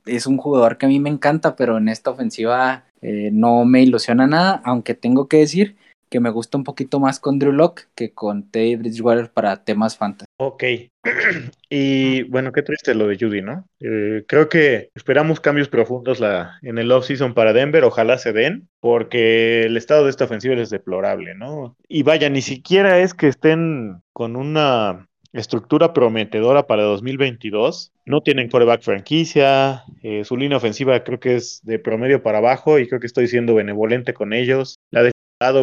es 0.07 0.26
un 0.26 0.37
jugador 0.37 0.79
que 0.79 0.87
a 0.87 0.89
mí 0.89 1.01
me 1.01 1.11
encanta, 1.11 1.57
pero 1.57 1.79
en 1.79 1.89
esta 1.89 2.11
ofensiva 2.11 2.85
eh, 3.03 3.31
no 3.33 3.64
me 3.64 3.83
ilusiona 3.83 4.26
nada, 4.26 4.61
aunque 4.64 4.95
tengo 4.95 5.29
que 5.29 5.39
decir 5.39 5.76
que 6.09 6.20
me 6.20 6.31
gusta 6.31 6.59
un 6.59 6.64
poquito 6.64 7.01
más 7.01 7.20
con 7.20 7.39
Drew 7.39 7.53
Locke 7.53 7.89
que 7.95 8.12
con 8.12 8.51
Teddy 8.51 8.76
Bridgewater 8.76 9.31
para 9.31 9.64
temas 9.64 9.97
fantasy. 9.97 10.26
Ok. 10.39 10.64
y 11.70 12.22
bueno, 12.24 12.53
qué 12.53 12.62
triste 12.62 12.95
lo 12.95 13.07
de 13.07 13.18
Judy, 13.18 13.43
¿no? 13.43 13.66
Eh, 13.81 14.24
creo 14.26 14.49
que 14.49 14.91
esperamos 14.95 15.41
cambios 15.41 15.68
profundos 15.68 16.20
la, 16.20 16.59
en 16.62 16.79
el 16.79 16.91
offseason 16.91 17.35
para 17.35 17.53
Denver, 17.53 17.85
ojalá 17.85 18.18
se 18.18 18.33
den, 18.33 18.68
porque 18.81 19.62
el 19.64 19.76
estado 19.76 20.05
de 20.05 20.11
esta 20.11 20.24
ofensiva 20.24 20.55
es 20.55 20.70
deplorable, 20.70 21.35
¿no? 21.35 21.76
Y 21.89 22.03
vaya, 22.03 22.29
ni 22.31 22.43
siquiera 22.43 22.99
es 23.01 23.14
que 23.14 23.29
estén 23.29 24.01
con 24.12 24.37
una 24.37 25.09
estructura 25.39 25.93
prometedora 25.93 26.66
para 26.66 26.82
2022. 26.82 27.93
No 28.05 28.20
tienen 28.20 28.49
coreback 28.49 28.82
franquicia, 28.82 29.84
eh, 30.03 30.24
su 30.24 30.36
línea 30.36 30.59
ofensiva 30.59 31.03
creo 31.05 31.20
que 31.20 31.36
es 31.36 31.61
de 31.64 31.78
promedio 31.78 32.22
para 32.22 32.39
abajo 32.39 32.78
y 32.78 32.89
creo 32.89 33.01
que 33.01 33.07
estoy 33.07 33.28
siendo 33.28 33.55
benevolente 33.55 34.14
con 34.14 34.32
ellos. 34.32 34.76
La 34.91 35.03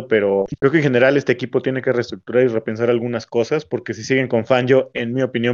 pero 0.07 0.45
creo 0.59 0.71
que 0.71 0.77
en 0.77 0.83
general 0.83 1.17
este 1.17 1.33
equipo 1.33 1.61
tiene 1.61 1.81
que 1.81 1.91
reestructurar 1.91 2.43
y 2.43 2.47
repensar 2.47 2.89
algunas 2.89 3.25
cosas, 3.25 3.65
porque 3.65 3.93
si 3.93 4.03
siguen 4.03 4.27
con 4.27 4.45
Fangio, 4.45 4.89
en 4.93 5.13
mi 5.13 5.21
opinión, 5.21 5.53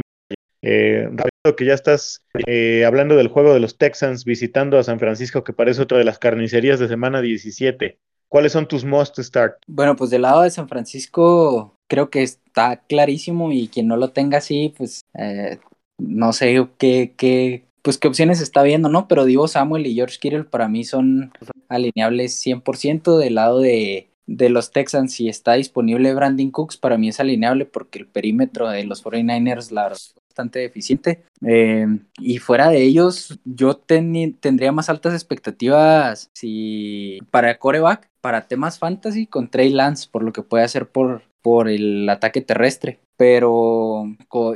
eh, 0.62 1.08
que 1.56 1.64
ya 1.64 1.74
estás 1.74 2.24
eh, 2.46 2.84
hablando 2.84 3.16
del 3.16 3.26
juego 3.26 3.52
de 3.52 3.58
los 3.58 3.76
Texans 3.78 4.24
visitando 4.24 4.78
a 4.78 4.84
San 4.84 5.00
Francisco, 5.00 5.42
que 5.42 5.52
parece 5.52 5.82
otra 5.82 5.98
de 5.98 6.04
las 6.04 6.20
carnicerías 6.20 6.78
de 6.78 6.86
semana 6.86 7.20
17. 7.20 7.98
¿Cuáles 8.32 8.52
son 8.52 8.66
tus 8.66 8.82
must 8.82 9.18
start? 9.18 9.56
Bueno, 9.66 9.94
pues 9.94 10.08
del 10.08 10.22
lado 10.22 10.40
de 10.40 10.48
San 10.48 10.66
Francisco 10.66 11.76
creo 11.86 12.08
que 12.08 12.22
está 12.22 12.78
clarísimo 12.88 13.52
y 13.52 13.68
quien 13.68 13.88
no 13.88 13.98
lo 13.98 14.08
tenga 14.08 14.38
así, 14.38 14.72
pues 14.74 15.02
eh, 15.12 15.58
no 15.98 16.32
sé 16.32 16.66
qué, 16.78 17.12
qué, 17.14 17.66
pues 17.82 17.98
qué 17.98 18.08
opciones 18.08 18.40
está 18.40 18.62
viendo, 18.62 18.88
¿no? 18.88 19.06
Pero 19.06 19.26
Divo 19.26 19.48
Samuel 19.48 19.86
y 19.86 19.94
George 19.94 20.16
Kittle 20.18 20.44
para 20.44 20.66
mí 20.66 20.82
son 20.84 21.30
alineables 21.68 22.42
100% 22.42 23.18
del 23.18 23.34
lado 23.34 23.58
de, 23.58 24.08
de 24.26 24.48
los 24.48 24.70
Texans, 24.70 25.12
si 25.12 25.28
está 25.28 25.52
disponible 25.52 26.14
Brandon 26.14 26.50
Cooks, 26.50 26.78
para 26.78 26.96
mí 26.96 27.10
es 27.10 27.20
alineable 27.20 27.66
porque 27.66 27.98
el 27.98 28.06
perímetro 28.06 28.70
de 28.70 28.84
los 28.84 29.04
49ers, 29.04 29.72
la 29.72 29.92
bastante 30.32 30.60
deficiente. 30.60 31.22
Eh, 31.44 31.86
y 32.18 32.38
fuera 32.38 32.70
de 32.70 32.82
ellos, 32.82 33.38
yo 33.44 33.76
tendría 33.76 34.72
más 34.72 34.88
altas 34.88 35.12
expectativas 35.12 36.30
si 36.32 37.18
para 37.30 37.58
coreback, 37.58 38.08
para 38.22 38.48
temas 38.48 38.78
fantasy, 38.78 39.26
con 39.26 39.50
Trey 39.50 39.70
Lance, 39.70 40.08
por 40.10 40.22
lo 40.22 40.32
que 40.32 40.42
puede 40.42 40.64
hacer 40.64 40.88
por, 40.88 41.22
por 41.42 41.68
el 41.68 42.08
ataque 42.08 42.40
terrestre. 42.40 43.00
Pero 43.16 44.04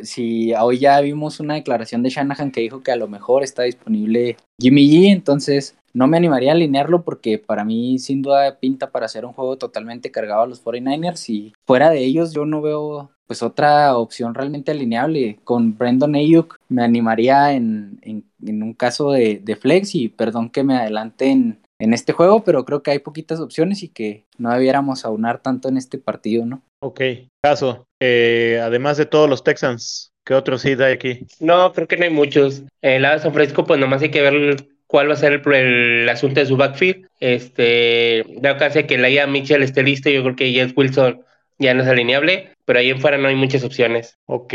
si 0.02 0.54
hoy 0.54 0.78
ya 0.78 1.00
vimos 1.00 1.40
una 1.40 1.54
declaración 1.54 2.02
de 2.02 2.10
Shanahan 2.10 2.50
que 2.50 2.62
dijo 2.62 2.82
que 2.82 2.90
a 2.90 2.96
lo 2.96 3.06
mejor 3.06 3.44
está 3.44 3.62
disponible 3.62 4.36
Jimmy 4.58 4.88
G, 4.88 5.12
entonces 5.12 5.76
no 5.92 6.08
me 6.08 6.16
animaría 6.16 6.50
a 6.50 6.54
alinearlo 6.54 7.04
porque 7.04 7.38
para 7.38 7.64
mí 7.64 7.98
sin 7.98 8.22
duda 8.22 8.58
pinta 8.58 8.90
para 8.90 9.06
hacer 9.06 9.24
un 9.24 9.32
juego 9.32 9.56
totalmente 9.56 10.10
cargado 10.10 10.42
a 10.42 10.46
los 10.46 10.62
49ers 10.62 11.30
y 11.30 11.54
fuera 11.66 11.90
de 11.90 12.04
ellos 12.04 12.32
yo 12.34 12.44
no 12.44 12.60
veo 12.60 13.10
pues 13.26 13.42
otra 13.42 13.96
opción 13.96 14.34
realmente 14.34 14.70
alineable. 14.70 15.38
Con 15.44 15.76
Brandon 15.76 16.14
Ayuk 16.14 16.58
me 16.68 16.82
animaría 16.82 17.52
en, 17.52 18.00
un 18.40 18.74
caso 18.74 19.12
de, 19.12 19.58
flex 19.60 19.94
y 19.94 20.08
perdón 20.08 20.50
que 20.50 20.64
me 20.64 20.76
adelante 20.76 21.30
en, 21.30 21.58
este 21.78 22.12
juego, 22.12 22.42
pero 22.42 22.64
creo 22.64 22.82
que 22.82 22.90
hay 22.90 23.00
poquitas 23.00 23.38
opciones 23.38 23.82
y 23.82 23.88
que 23.88 24.24
no 24.38 24.50
debiéramos 24.50 25.04
aunar 25.04 25.42
tanto 25.42 25.68
en 25.68 25.76
este 25.76 25.98
partido, 25.98 26.46
¿no? 26.46 26.62
Ok, 26.80 27.00
caso. 27.42 27.86
Eh, 28.00 28.60
además 28.62 28.96
de 28.96 29.04
todos 29.04 29.28
los 29.28 29.44
Texans, 29.44 30.10
¿qué 30.24 30.32
otros 30.32 30.62
sí 30.62 30.70
hay 30.70 30.92
aquí? 30.92 31.26
No, 31.38 31.72
creo 31.72 31.86
que 31.86 31.98
no 31.98 32.04
hay 32.04 32.10
muchos. 32.10 32.62
El 32.80 33.02
lado 33.02 33.16
de 33.16 33.22
San 33.22 33.34
Francisco, 33.34 33.66
pues 33.66 33.78
nomás 33.78 34.00
hay 34.00 34.10
que 34.10 34.22
ver 34.22 34.66
cuál 34.86 35.08
va 35.08 35.14
a 35.14 35.16
ser 35.16 35.42
el, 35.46 36.08
asunto 36.08 36.40
de 36.40 36.46
su 36.46 36.56
backfield. 36.56 37.06
Este, 37.20 38.24
da 38.40 38.56
casi 38.56 38.84
que 38.84 38.98
la 38.98 39.10
IA 39.10 39.26
Mitchell 39.26 39.62
esté 39.62 39.82
listo, 39.82 40.08
yo 40.08 40.22
creo 40.22 40.36
que 40.36 40.52
Jess 40.52 40.72
Wilson 40.76 41.20
ya 41.58 41.74
no 41.74 41.82
es 41.82 41.88
alineable, 41.88 42.54
pero 42.64 42.78
ahí 42.78 42.90
en 42.90 43.00
fuera 43.00 43.18
no 43.18 43.28
hay 43.28 43.34
muchas 43.34 43.64
opciones. 43.64 44.18
Ok, 44.26 44.54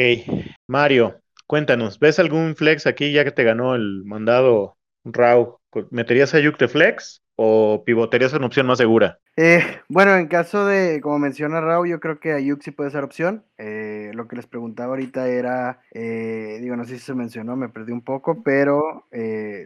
Mario, 0.68 1.22
cuéntanos, 1.48 2.00
¿ves 2.00 2.20
algún 2.20 2.56
flex 2.56 2.88
aquí 2.88 3.12
ya 3.12 3.24
que 3.24 3.32
te 3.32 3.44
ganó 3.44 3.76
el 3.76 4.04
mandado 4.06 4.78
Rau? 5.04 5.60
¿Meterías 5.90 6.34
a 6.34 6.40
Yuk 6.40 6.58
flex 6.68 7.22
o 7.44 7.84
pivotarías 7.84 8.34
una 8.34 8.46
opción 8.46 8.68
más 8.68 8.78
segura? 8.78 9.18
Eh, 9.36 9.64
bueno, 9.88 10.16
en 10.16 10.28
caso 10.28 10.68
de, 10.68 11.02
como 11.02 11.18
menciona 11.18 11.60
Raúl, 11.60 11.90
yo 11.90 12.00
creo 12.00 12.20
que 12.20 12.34
Ayuk 12.34 12.62
sí 12.62 12.70
puede 12.70 12.92
ser 12.92 13.04
opción. 13.04 13.44
Eh, 13.58 14.12
lo 14.14 14.28
que 14.28 14.36
les 14.36 14.46
preguntaba 14.46 14.90
ahorita 14.90 15.28
era, 15.28 15.82
eh, 15.92 16.60
digo, 16.62 16.76
no 16.76 16.86
sé 16.86 17.00
si 17.00 17.06
se 17.06 17.16
mencionó, 17.16 17.56
me 17.56 17.70
perdí 17.70 17.94
un 17.94 18.02
poco, 18.02 18.44
pero 18.44 19.08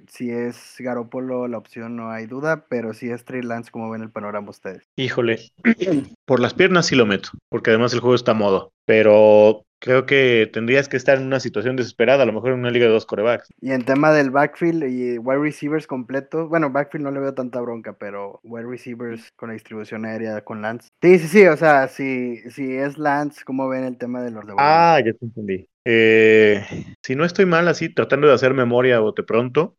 si 0.07 0.31
es 0.31 0.75
Garópolo 0.79 1.47
la 1.47 1.57
opción 1.57 1.95
no 1.95 2.11
hay 2.11 2.27
duda, 2.27 2.65
pero 2.69 2.93
si 2.93 3.09
es 3.09 3.25
Trey 3.25 3.41
Lance, 3.41 3.71
como 3.71 3.89
ven 3.89 4.03
el 4.03 4.11
panorama 4.11 4.51
ustedes? 4.51 4.87
Híjole, 4.95 5.39
por 6.25 6.39
las 6.39 6.53
piernas 6.53 6.85
sí 6.85 6.95
lo 6.95 7.05
meto, 7.05 7.29
porque 7.49 7.71
además 7.71 7.93
el 7.93 7.99
juego 7.99 8.15
está 8.15 8.31
a 8.31 8.35
modo, 8.35 8.71
pero 8.85 9.64
creo 9.85 10.07
que 10.07 10.49
tendrías 10.51 10.89
que 10.89 10.97
estar 10.97 11.19
en 11.19 11.27
una 11.27 11.39
situación 11.39 11.75
desesperada, 11.75 12.23
a 12.23 12.25
lo 12.25 12.33
mejor 12.33 12.51
en 12.51 12.59
una 12.59 12.71
liga 12.71 12.87
de 12.87 12.91
dos 12.91 13.05
corebacks. 13.05 13.49
Y 13.61 13.71
en 13.71 13.85
tema 13.85 14.11
del 14.11 14.31
backfield 14.31 14.83
y 14.83 15.19
wide 15.19 15.39
receivers 15.39 15.85
completos, 15.85 16.49
bueno, 16.49 16.71
backfield 16.71 17.05
no 17.05 17.11
le 17.11 17.19
veo 17.19 17.35
tanta 17.35 17.61
bronca, 17.61 17.93
pero 17.93 18.39
wide 18.43 18.65
receivers 18.65 19.31
con 19.35 19.49
la 19.49 19.53
distribución 19.53 20.05
aérea 20.05 20.43
con 20.43 20.63
Lance. 20.63 20.89
Sí, 21.03 21.19
sí, 21.19 21.27
sí, 21.27 21.45
o 21.45 21.55
sea, 21.55 21.87
si, 21.87 22.37
si 22.49 22.75
es 22.75 22.97
Lance, 22.97 23.43
¿cómo 23.45 23.69
ven 23.69 23.83
el 23.83 23.97
tema 23.97 24.23
de 24.23 24.31
los 24.31 24.45
de 24.47 24.53
Ah, 24.57 24.99
ya 25.05 25.13
te 25.13 25.25
entendí. 25.25 25.69
Eh, 25.85 26.65
si 27.03 27.15
no 27.15 27.25
estoy 27.25 27.45
mal 27.45 27.67
así, 27.67 27.93
tratando 27.93 28.27
de 28.27 28.33
hacer 28.33 28.55
memoria 28.55 28.99
bote 28.99 29.21
pronto, 29.21 29.77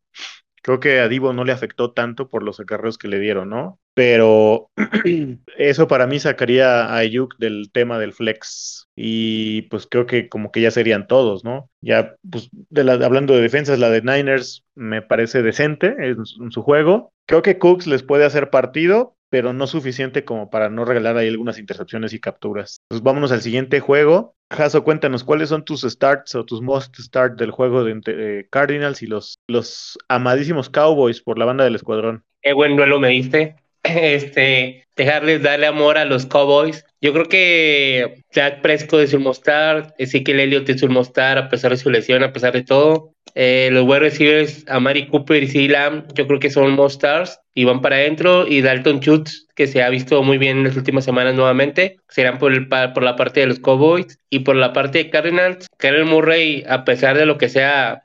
Creo 0.66 0.80
que 0.80 0.98
a 0.98 1.06
Divo 1.06 1.32
no 1.32 1.44
le 1.44 1.52
afectó 1.52 1.92
tanto 1.92 2.28
por 2.28 2.42
los 2.42 2.58
acarreos 2.58 2.98
que 2.98 3.06
le 3.06 3.20
dieron, 3.20 3.50
¿no? 3.50 3.78
Pero 3.94 4.68
eso 5.56 5.86
para 5.86 6.08
mí 6.08 6.18
sacaría 6.18 6.86
a 6.86 6.96
Ayuk 6.96 7.36
del 7.38 7.70
tema 7.72 8.00
del 8.00 8.12
flex. 8.12 8.88
Y 8.96 9.62
pues 9.62 9.86
creo 9.88 10.06
que 10.06 10.28
como 10.28 10.50
que 10.50 10.60
ya 10.60 10.72
serían 10.72 11.06
todos, 11.06 11.44
¿no? 11.44 11.70
Ya, 11.82 12.16
pues, 12.28 12.50
de 12.52 12.82
la, 12.82 12.94
hablando 12.94 13.36
de 13.36 13.42
defensas, 13.42 13.78
la 13.78 13.90
de 13.90 14.02
Niners 14.02 14.64
me 14.74 15.02
parece 15.02 15.40
decente 15.40 15.94
en, 16.00 16.26
su 16.26 16.62
juego. 16.62 17.12
Creo 17.26 17.42
que 17.42 17.58
Cooks 17.58 17.86
les 17.86 18.02
puede 18.02 18.24
hacer 18.24 18.50
partido, 18.50 19.14
pero 19.30 19.52
no 19.52 19.66
suficiente 19.66 20.24
como 20.24 20.50
para 20.50 20.70
no 20.70 20.84
regalar 20.84 21.16
ahí 21.16 21.28
algunas 21.28 21.58
intercepciones 21.58 22.12
y 22.12 22.20
capturas. 22.20 22.80
Pues 22.88 23.02
vámonos 23.02 23.32
al 23.32 23.42
siguiente 23.42 23.80
juego. 23.80 24.34
Jaso, 24.52 24.84
cuéntanos, 24.84 25.24
¿cuáles 25.24 25.48
son 25.48 25.64
tus 25.64 25.82
starts 25.82 26.34
o 26.34 26.44
tus 26.44 26.62
most 26.62 26.96
start 26.96 27.38
del 27.38 27.50
juego 27.50 27.82
de, 27.84 28.46
Cardinals 28.50 29.02
y 29.02 29.06
los, 29.06 29.38
los 29.48 29.98
amadísimos 30.08 30.70
Cowboys 30.70 31.20
por 31.20 31.38
la 31.38 31.44
banda 31.44 31.64
del 31.64 31.74
escuadrón? 31.74 32.24
Qué 32.42 32.52
buen 32.52 32.76
duelo 32.76 33.00
me 33.00 33.08
diste. 33.08 33.56
Este, 33.86 34.86
dejarles 34.96 35.42
darle 35.42 35.66
amor 35.66 35.98
a 35.98 36.04
los 36.04 36.26
Cowboys. 36.26 36.84
Yo 37.00 37.12
creo 37.12 37.26
que 37.26 38.24
Jack 38.32 38.62
Prescott 38.62 39.00
es 39.00 39.14
un 39.14 39.22
mostar, 39.22 39.94
Ezekiel 39.98 40.40
Elliott 40.40 40.68
es 40.68 40.82
un 40.82 40.92
mostar 40.92 41.38
a 41.38 41.48
pesar 41.48 41.70
de 41.70 41.76
su 41.76 41.90
lesión, 41.90 42.22
a 42.22 42.32
pesar 42.32 42.52
de 42.52 42.64
todo. 42.64 43.12
Eh, 43.34 43.68
los 43.70 43.84
wide 43.84 44.00
receivers, 44.00 44.64
Amari 44.66 45.08
Cooper 45.08 45.42
y 45.42 45.48
C. 45.48 45.68
Lamb, 45.68 46.06
yo 46.14 46.26
creo 46.26 46.40
que 46.40 46.48
son 46.48 46.72
mostars 46.72 47.38
y 47.54 47.64
van 47.64 47.82
para 47.82 47.96
adentro. 47.96 48.46
Y 48.48 48.62
Dalton 48.62 49.00
Schultz, 49.00 49.46
que 49.54 49.66
se 49.66 49.82
ha 49.82 49.90
visto 49.90 50.22
muy 50.22 50.38
bien 50.38 50.58
en 50.58 50.64
las 50.64 50.76
últimas 50.76 51.04
semanas 51.04 51.34
nuevamente, 51.34 51.98
serán 52.08 52.38
por, 52.38 52.52
el, 52.54 52.66
por 52.66 53.02
la 53.02 53.14
parte 53.14 53.40
de 53.40 53.46
los 53.46 53.60
Cowboys. 53.60 54.18
Y 54.30 54.40
por 54.40 54.56
la 54.56 54.72
parte 54.72 54.98
de 54.98 55.10
Cardinals, 55.10 55.66
Karen 55.76 56.06
Murray, 56.08 56.64
a 56.66 56.84
pesar 56.84 57.18
de 57.18 57.26
lo 57.26 57.36
que 57.36 57.50
sea, 57.50 58.04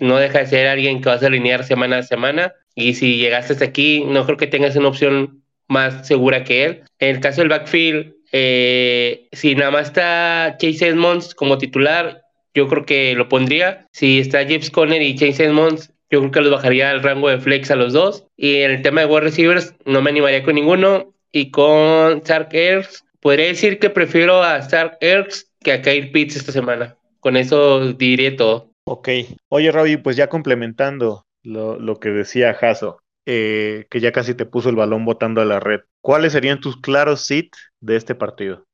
no 0.00 0.16
deja 0.16 0.38
de 0.38 0.46
ser 0.46 0.68
alguien 0.68 1.00
que 1.00 1.08
vas 1.08 1.24
a 1.24 1.26
alinear 1.26 1.64
semana 1.64 1.98
a 1.98 2.02
semana. 2.04 2.52
Y 2.78 2.94
si 2.94 3.16
llegaste 3.16 3.54
hasta 3.54 3.64
aquí, 3.64 4.04
no 4.06 4.24
creo 4.24 4.38
que 4.38 4.46
tengas 4.46 4.76
una 4.76 4.88
opción 4.88 5.42
más 5.66 6.06
segura 6.06 6.44
que 6.44 6.64
él. 6.64 6.82
En 7.00 7.16
el 7.16 7.20
caso 7.20 7.40
del 7.40 7.48
backfield, 7.48 8.14
eh, 8.30 9.26
si 9.32 9.56
nada 9.56 9.72
más 9.72 9.88
está 9.88 10.56
Chase 10.60 10.86
Edmonds 10.86 11.34
como 11.34 11.58
titular, 11.58 12.22
yo 12.54 12.68
creo 12.68 12.86
que 12.86 13.16
lo 13.16 13.28
pondría. 13.28 13.88
Si 13.90 14.20
está 14.20 14.44
James 14.44 14.70
Conner 14.70 15.02
y 15.02 15.16
Chase 15.16 15.46
Edmonds, 15.46 15.92
yo 16.08 16.20
creo 16.20 16.30
que 16.30 16.40
los 16.42 16.52
bajaría 16.52 16.90
al 16.90 17.02
rango 17.02 17.28
de 17.28 17.40
flex 17.40 17.72
a 17.72 17.76
los 17.76 17.92
dos. 17.92 18.26
Y 18.36 18.58
en 18.58 18.70
el 18.70 18.82
tema 18.82 19.00
de 19.00 19.08
wide 19.08 19.22
receivers, 19.22 19.74
no 19.84 20.00
me 20.00 20.10
animaría 20.10 20.44
con 20.44 20.54
ninguno. 20.54 21.12
Y 21.32 21.50
con 21.50 22.18
Stark 22.18 22.50
Ertz, 22.52 23.02
podría 23.20 23.46
decir 23.46 23.80
que 23.80 23.90
prefiero 23.90 24.42
a 24.44 24.58
Stark 24.58 24.98
Ertz 25.00 25.50
que 25.64 25.72
a 25.72 25.82
Kyle 25.82 26.12
Pitts 26.12 26.36
esta 26.36 26.52
semana. 26.52 26.96
Con 27.18 27.36
eso 27.36 27.92
diré 27.94 28.30
todo. 28.30 28.70
Ok. 28.84 29.08
Oye, 29.48 29.72
Robbie, 29.72 29.98
pues 29.98 30.16
ya 30.16 30.28
complementando 30.28 31.26
lo, 31.48 31.78
lo 31.78 31.98
que 31.98 32.10
decía 32.10 32.54
Jaso, 32.54 33.00
eh, 33.26 33.86
que 33.90 34.00
ya 34.00 34.12
casi 34.12 34.34
te 34.34 34.46
puso 34.46 34.68
el 34.68 34.76
balón 34.76 35.04
botando 35.04 35.40
a 35.40 35.44
la 35.44 35.60
red. 35.60 35.80
¿Cuáles 36.00 36.32
serían 36.32 36.60
tus 36.60 36.80
claros 36.80 37.26
sit 37.26 37.54
de 37.80 37.96
este 37.96 38.14
partido? 38.14 38.64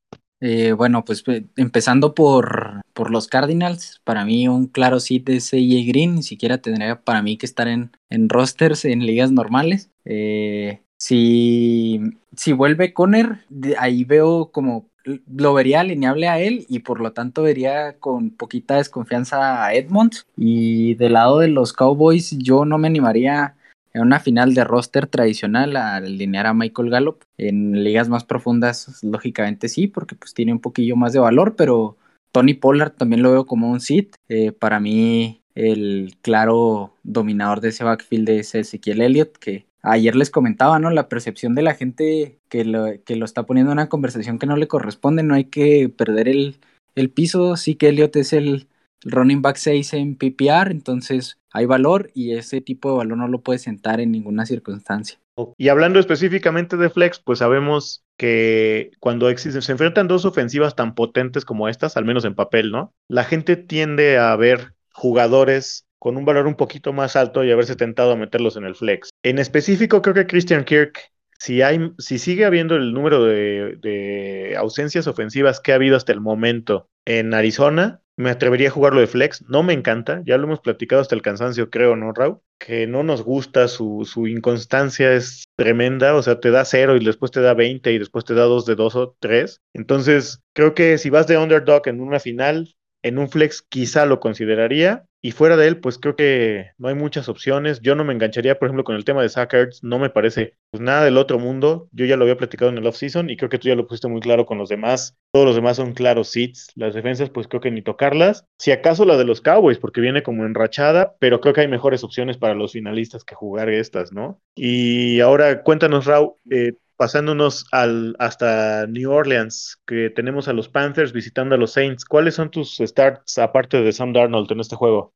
Eh, 0.41 0.73
bueno, 0.73 1.05
pues 1.05 1.25
empezando 1.57 2.15
por, 2.15 2.83
por 2.93 3.11
los 3.11 3.29
Cardinals, 3.29 4.03
para 4.05 4.25
mí 4.25 4.47
un 4.47 4.67
claro 4.67 5.01
sit 5.01 5.29
es 5.31 5.55
AJ 5.55 5.87
Green, 5.87 6.17
ni 6.17 6.23
siquiera 6.23 6.59
tendría 6.59 7.01
para 7.01 7.23
mí 7.23 7.39
que 7.39 7.47
estar 7.47 7.67
en, 7.69 7.93
en 8.11 8.29
rosters 8.29 8.85
en 8.85 9.07
ligas 9.07 9.33
normales. 9.33 9.91
Eh, 10.05 10.83
si, 10.99 12.01
si 12.37 12.53
vuelve 12.53 12.93
Conner, 12.93 13.47
ahí 13.79 14.05
veo 14.05 14.51
como 14.53 14.91
lo 15.05 15.55
vería 15.55 15.81
alineable 15.81 16.29
a 16.29 16.41
él 16.41 16.67
y 16.69 16.81
por 16.81 17.01
lo 17.01 17.13
tanto 17.13 17.43
vería 17.43 17.99
con 17.99 18.31
poquita 18.31 18.77
desconfianza 18.77 19.65
a 19.65 19.75
Edmonds. 19.75 20.27
Y 20.37 20.95
del 20.95 21.15
lado 21.15 21.39
de 21.39 21.49
los 21.49 21.73
Cowboys, 21.73 22.37
yo 22.39 22.65
no 22.65 22.79
me 22.79 22.89
animaría 22.89 23.57
en 23.93 24.03
una 24.03 24.21
final 24.21 24.55
de 24.55 24.65
roster 24.65 25.07
tradicional 25.07 25.77
a 25.77 25.97
alinear 25.97 26.47
a 26.47 26.55
Michael 26.55 26.91
Gallup. 26.91 27.23
En 27.39 27.85
ligas 27.85 28.09
más 28.09 28.25
profundas, 28.25 29.03
lógicamente 29.03 29.69
sí, 29.69 29.87
porque 29.87 30.17
pues 30.17 30.35
tiene 30.35 30.53
un 30.53 30.61
poquillo 30.61 30.97
más 30.97 31.13
de 31.13 31.21
valor, 31.21 31.55
pero 31.57 31.97
Tony 32.33 32.55
Pollard 32.55 32.93
también 32.93 33.23
lo 33.23 33.31
veo 33.31 33.47
como 33.47 33.71
un 33.71 33.81
sit. 33.81 34.17
Eh, 34.29 34.53
para 34.53 34.81
mí, 34.81 35.43
el 35.55 36.17
claro 36.23 36.95
dominador 37.05 37.61
de 37.61 37.69
ese 37.69 37.85
backfield 37.85 38.29
es 38.31 38.55
Ezequiel 38.55 39.01
Elliott, 39.01 39.37
que 39.39 39.67
ayer 39.85 40.17
les 40.17 40.31
comentaba, 40.31 40.79
¿no? 40.79 40.91
La 40.91 41.09
percepción 41.09 41.55
de 41.55 41.63
la 41.63 41.75
gente 41.75 42.41
que 42.49 42.65
lo, 42.65 42.87
que 43.05 43.17
lo 43.17 43.25
está 43.25 43.45
poniendo 43.45 43.71
en 43.71 43.79
una 43.79 43.89
conversación 43.89 44.39
que 44.39 44.47
no 44.47 44.57
le 44.57 44.69
corresponde, 44.69 45.23
no 45.23 45.35
hay 45.35 45.45
que 45.45 45.89
perder 45.89 46.29
el, 46.29 46.57
el 46.95 47.11
piso, 47.11 47.57
sí 47.57 47.75
que 47.75 47.89
Elliot 47.89 48.17
es 48.17 48.33
el 48.33 48.69
running 49.05 49.43
back 49.43 49.57
6 49.57 49.95
en 49.95 50.17
PPR, 50.17 50.71
entonces 50.71 51.39
hay 51.53 51.67
valor 51.67 52.11
y 52.15 52.33
ese 52.33 52.61
tipo 52.61 52.91
de 52.91 52.97
valor 52.99 53.19
no 53.19 53.29
lo 53.29 53.43
puede 53.43 53.59
sentar 53.59 54.01
en 54.01 54.11
ninguna 54.11 54.47
circunstancia. 54.47 55.19
Y 55.59 55.69
hablando 55.69 55.99
específicamente 55.99 56.77
de 56.77 56.91
flex, 56.91 57.19
pues 57.19 57.41
sabemos 57.41 58.05
que 58.17 58.93
cuando 59.01 59.29
existen, 59.29 59.63
se 59.63 59.73
enfrentan 59.73 60.09
dos 60.09 60.25
ofensivas 60.25 60.77
tan 60.77 60.95
potentes 60.95 61.45
como 61.45 61.69
estas, 61.69 61.97
al 61.97 62.05
menos 62.05 62.25
en 62.25 62.37
papel, 62.37 62.71
¿no? 62.71 62.93
La 63.09 63.25
gente 63.25 63.57
tiende 63.57 64.17
a 64.17 64.35
ver 64.37 64.75
jugadores 64.93 65.84
con 65.99 66.17
un 66.17 66.25
valor 66.25 66.47
un 66.47 66.55
poquito 66.55 66.93
más 66.93 67.17
alto 67.17 67.45
y 67.45 67.51
haberse 67.51 67.77
tentado 67.77 68.13
a 68.13 68.17
meterlos 68.17 68.57
en 68.57 68.65
el 68.65 68.75
flex. 68.75 69.11
En 69.23 69.39
específico, 69.39 70.03
creo 70.03 70.15
que 70.15 70.27
Christian 70.27 70.65
Kirk, 70.65 71.11
si, 71.39 71.63
hay, 71.63 71.93
si 71.99 72.19
sigue 72.19 72.45
habiendo 72.45 72.77
el 72.77 72.93
número 72.93 73.25
de, 73.25 74.55
ausencias 74.59 75.07
ofensivas 75.07 75.61
que 75.61 75.73
ha 75.73 75.77
habido 75.77 75.97
hasta 75.97 76.13
el 76.13 76.21
momento 76.21 76.89
en 77.05 77.35
Arizona, 77.35 78.01
me 78.17 78.31
atrevería 78.31 78.69
a 78.69 78.73
jugarlo 78.73 79.01
de 79.01 79.07
flex. 79.07 79.43
No 79.49 79.63
me 79.63 79.73
encanta, 79.73 80.23
ya 80.25 80.39
lo 80.39 80.45
hemos 80.45 80.61
platicado 80.61 81.03
hasta 81.03 81.15
el 81.15 81.23
cansancio, 81.23 81.71
creo, 81.71 81.97
¿no, 81.97 82.13
Raúl? 82.13 82.39
Que 82.59 82.87
no 82.87 83.03
nos 83.03 83.23
gusta, 83.23 83.67
su, 83.69 84.09
su 84.09 84.27
inconstancia 84.29 85.13
es 85.13 85.45
tremenda, 85.57 86.15
o 86.15 86.23
sea, 86.23 86.39
te 86.39 86.51
da 86.51 86.65
cero 86.65 86.97
y 86.97 87.05
después 87.05 87.31
te 87.31 87.41
da 87.41 87.55
20 87.55 87.93
y 87.93 87.99
después 87.99 88.25
te 88.25 88.35
da 88.35 88.45
dos 88.45 88.67
de 88.67 88.77
dos 88.77 88.95
o 88.95 89.17
tres. 89.19 89.61
Entonces, 89.73 90.41
creo 90.53 90.75
que 90.75 90.99
si 90.99 91.11
vas 91.11 91.27
de 91.27 91.39
underdog 91.39 91.89
en 91.89 92.01
una 92.01 92.21
final, 92.21 92.75
en 93.05 93.19
un 93.19 93.29
flex 93.29 93.63
quizá 93.63 94.07
lo 94.07 94.19
consideraría. 94.19 95.05
Y 95.21 95.31
fuera 95.31 95.57
de 95.57 95.69
él, 95.69 95.81
pues 95.81 95.99
creo 95.99 96.17
que 96.17 96.73
no 96.77 96.89
hay 96.89 96.95
muchas 96.95 97.31
opciones. 97.31 97.81
Yo 97.81 97.95
no 97.95 98.05
me 98.05 98.13
engancharía, 98.13 98.59
por 98.59 98.69
ejemplo, 98.69 98.85
con 98.85 98.95
el 98.97 99.07
tema 99.07 99.23
de 99.23 99.31
Zach 99.31 99.55
No 99.81 99.99
me 99.99 100.11
parece 100.11 100.57
pues, 100.71 100.83
nada 100.83 101.03
del 101.05 101.17
otro 101.17 101.39
mundo. 101.39 101.89
Yo 101.93 102.05
ya 102.05 102.17
lo 102.17 102.25
había 102.25 102.37
platicado 102.37 102.71
en 102.71 102.77
el 102.77 102.87
off-season 102.87 103.31
y 103.31 103.37
creo 103.39 103.49
que 103.49 103.59
tú 103.59 103.69
ya 103.69 103.75
lo 103.75 103.87
pusiste 103.87 104.09
muy 104.09 104.21
claro 104.21 104.45
con 104.45 104.59
los 104.59 104.69
demás. 104.69 105.17
Todos 105.33 105.47
los 105.47 105.55
demás 105.55 105.77
son 105.79 105.95
claros 105.95 106.29
seats. 106.29 106.73
Las 106.75 106.95
defensas, 106.95 107.31
pues 107.31 107.49
creo 107.49 107.63
que 107.63 107.71
ni 107.71 107.81
tocarlas. 107.81 108.45
Si 108.59 108.71
acaso 108.71 109.07
la 109.07 109.17
de 109.17 109.25
los 109.25 109.41
Cowboys, 109.41 109.79
porque 109.79 110.03
viene 110.03 110.23
como 110.23 110.45
enrachada, 110.45 111.15
pero 111.21 111.41
creo 111.41 111.55
que 111.55 111.63
hay 111.63 111.69
mejores 111.69 112.05
opciones 112.05 112.37
para 112.37 112.55
los 112.55 112.73
finalistas 112.73 113.25
que 113.25 113.35
jugar 113.35 113.71
estas, 113.71 114.13
¿no? 114.13 114.43
Y 114.55 115.21
ahora 115.21 115.63
cuéntanos, 115.63 116.05
Raúl, 116.05 116.35
eh, 116.51 116.75
pasándonos 116.97 117.67
al, 117.73 118.17
hasta 118.19 118.87
New 118.87 119.11
Orleans, 119.11 119.79
que 119.87 120.11
tenemos 120.11 120.49
a 120.49 120.53
los 120.53 120.69
Panthers 120.69 121.13
visitando 121.13 121.55
a 121.55 121.59
los 121.59 121.73
Saints. 121.73 122.05
¿Cuáles 122.05 122.35
son 122.35 122.51
tus 122.51 122.79
starts 122.79 123.39
aparte 123.39 123.83
de 123.83 123.93
Sam 123.93 124.13
Darnold 124.13 124.51
en 124.53 124.61
este 124.61 124.77
juego? 124.77 125.13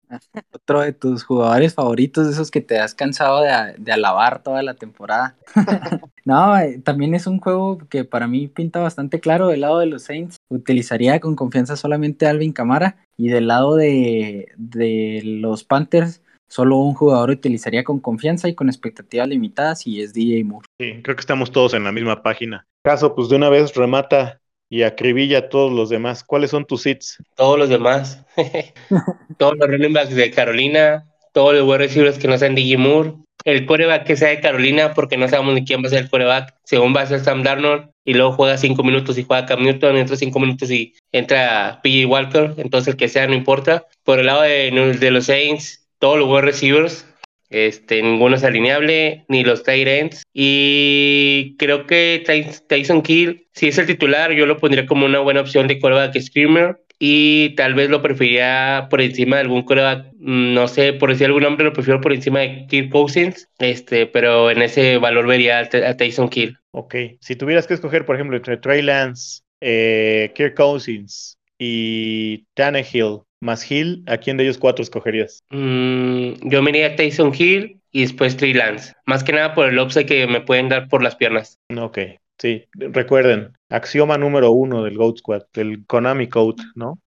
Otro 0.52 0.80
de 0.80 0.92
tus 0.92 1.24
jugadores 1.24 1.74
favoritos, 1.74 2.28
esos 2.28 2.50
que 2.50 2.60
te 2.60 2.78
has 2.78 2.94
cansado 2.94 3.42
de, 3.42 3.92
alabar 3.92 4.42
toda 4.42 4.62
la 4.62 4.74
temporada. 4.74 5.36
no, 6.24 6.58
eh, 6.58 6.80
también 6.84 7.14
es 7.14 7.26
un 7.26 7.40
juego 7.40 7.78
que 7.78 8.04
para 8.04 8.26
mí 8.26 8.48
pinta 8.48 8.80
bastante 8.80 9.20
claro 9.20 9.48
del 9.48 9.60
lado 9.60 9.78
de 9.78 9.86
los 9.86 10.02
Saints. 10.02 10.36
Utilizaría 10.48 11.20
con 11.20 11.36
confianza 11.36 11.76
solamente 11.76 12.26
Alvin 12.26 12.52
Camara 12.52 12.96
y 13.16 13.28
del 13.28 13.48
lado 13.48 13.76
de, 13.76 14.52
de 14.56 15.20
los 15.24 15.64
Panthers 15.64 16.22
solo 16.48 16.76
un 16.78 16.94
jugador 16.94 17.30
utilizaría 17.30 17.84
con 17.84 18.00
confianza 18.00 18.48
y 18.48 18.54
con 18.54 18.68
expectativas 18.68 19.28
limitadas 19.28 19.86
y 19.86 20.00
es 20.00 20.12
DJ 20.12 20.44
Moore. 20.44 20.66
Sí, 20.78 21.00
creo 21.02 21.16
que 21.16 21.20
estamos 21.20 21.52
todos 21.52 21.74
en 21.74 21.84
la 21.84 21.92
misma 21.92 22.22
página. 22.22 22.66
Caso, 22.82 23.14
pues 23.14 23.28
de 23.28 23.36
una 23.36 23.48
vez 23.48 23.74
remata 23.74 24.40
y 24.70 24.82
acribilla 24.82 25.38
a 25.38 25.48
todos 25.48 25.72
los 25.72 25.88
demás. 25.88 26.24
¿Cuáles 26.24 26.50
son 26.50 26.64
tus 26.64 26.86
hits? 26.86 27.22
Todos 27.36 27.58
los 27.58 27.68
demás. 27.68 28.24
todos 29.38 29.56
los 29.58 29.68
running 29.68 29.92
backs 29.92 30.14
de 30.14 30.30
Carolina, 30.30 31.06
todos 31.32 31.54
los 31.54 31.66
wide 31.66 31.78
receivers 31.78 32.18
que 32.18 32.28
no 32.28 32.36
sean 32.36 32.54
DJ 32.54 32.76
Moore, 32.76 33.14
el 33.44 33.66
coreback 33.66 34.04
que 34.04 34.16
sea 34.16 34.28
de 34.28 34.40
Carolina, 34.40 34.94
porque 34.94 35.16
no 35.16 35.28
sabemos 35.28 35.54
ni 35.54 35.64
quién 35.64 35.82
va 35.82 35.86
a 35.86 35.90
ser 35.90 36.02
el 36.02 36.10
coreback, 36.10 36.54
según 36.64 36.94
va 36.94 37.02
a 37.02 37.06
ser 37.06 37.20
Sam 37.20 37.42
Darnold, 37.42 37.90
y 38.04 38.14
luego 38.14 38.32
juega 38.32 38.58
cinco 38.58 38.82
minutos 38.82 39.16
y 39.18 39.24
juega 39.24 39.46
Cam 39.46 39.62
Newton, 39.62 39.96
entra 39.96 40.16
cinco 40.16 40.40
minutos 40.40 40.70
y 40.70 40.94
entra 41.12 41.80
PJ 41.82 42.06
Walker, 42.06 42.54
entonces 42.58 42.88
el 42.88 42.96
que 42.96 43.08
sea 43.08 43.26
no 43.26 43.34
importa. 43.34 43.86
Por 44.02 44.18
el 44.18 44.26
lado 44.26 44.42
de, 44.42 44.96
de 44.98 45.10
los 45.10 45.26
Saints, 45.26 45.87
todos 45.98 46.18
los 46.18 46.28
wide 46.28 46.42
receivers, 46.42 47.06
este, 47.50 48.02
ninguno 48.02 48.36
es 48.36 48.44
alineable, 48.44 49.24
ni 49.28 49.44
los 49.44 49.62
tight 49.62 49.88
ends. 49.88 50.22
Y 50.32 51.56
creo 51.58 51.86
que 51.86 52.22
Tyson 52.68 53.02
Kill, 53.02 53.46
si 53.52 53.68
es 53.68 53.78
el 53.78 53.86
titular, 53.86 54.32
yo 54.32 54.46
lo 54.46 54.58
pondría 54.58 54.86
como 54.86 55.06
una 55.06 55.20
buena 55.20 55.40
opción 55.40 55.66
de 55.66 55.78
quarterback 55.78 56.20
screamer. 56.20 56.80
Y 57.00 57.50
tal 57.50 57.74
vez 57.74 57.90
lo 57.90 58.02
preferiría 58.02 58.88
por 58.90 59.00
encima 59.00 59.36
de 59.36 59.42
algún 59.42 59.62
quarterback, 59.62 60.12
mm, 60.18 60.52
no 60.52 60.66
sé, 60.66 60.92
por 60.92 61.10
decir 61.10 61.26
algún 61.26 61.44
nombre, 61.44 61.64
lo 61.64 61.72
prefiero 61.72 62.00
por 62.00 62.12
encima 62.12 62.40
de 62.40 62.66
Kirk 62.66 62.90
Cousins. 62.90 63.48
Este, 63.60 64.06
pero 64.06 64.50
en 64.50 64.62
ese 64.62 64.98
valor 64.98 65.26
vería 65.28 65.60
a, 65.60 65.96
Tyson 65.96 66.28
Kill. 66.28 66.58
Ok, 66.72 66.96
si 67.20 67.36
tuvieras 67.36 67.68
que 67.68 67.74
escoger, 67.74 68.04
por 68.04 68.16
ejemplo, 68.16 68.36
entre 68.36 68.56
Trey 68.56 68.82
Lance, 68.82 69.42
eh, 69.60 70.32
Kirk 70.34 70.54
Cousins 70.54 71.38
y 71.56 72.46
Tannehill, 72.54 73.20
más 73.40 73.70
Hill, 73.70 74.04
¿a 74.06 74.18
quién 74.18 74.36
de 74.36 74.44
ellos 74.44 74.58
cuatro 74.58 74.82
escogerías? 74.82 75.42
Mm, 75.50 76.48
yo 76.48 76.62
me 76.62 76.70
iría 76.70 76.88
a 76.88 76.96
Tyson 76.96 77.32
Hill 77.36 77.80
y 77.92 78.02
después 78.02 78.36
Trey 78.36 78.52
Lance. 78.52 78.92
Más 79.06 79.24
que 79.24 79.32
nada 79.32 79.54
por 79.54 79.68
el 79.68 79.78
upside 79.78 80.06
que 80.06 80.26
me 80.26 80.40
pueden 80.40 80.68
dar 80.68 80.88
por 80.88 81.02
las 81.02 81.16
piernas. 81.16 81.58
Ok, 81.76 81.98
sí. 82.38 82.64
Recuerden, 82.74 83.52
axioma 83.70 84.18
número 84.18 84.50
uno 84.50 84.84
del 84.84 84.96
Goat 84.96 85.18
Squad, 85.18 85.42
del 85.54 85.84
Konami 85.86 86.28
Code, 86.28 86.62
¿no? 86.74 86.98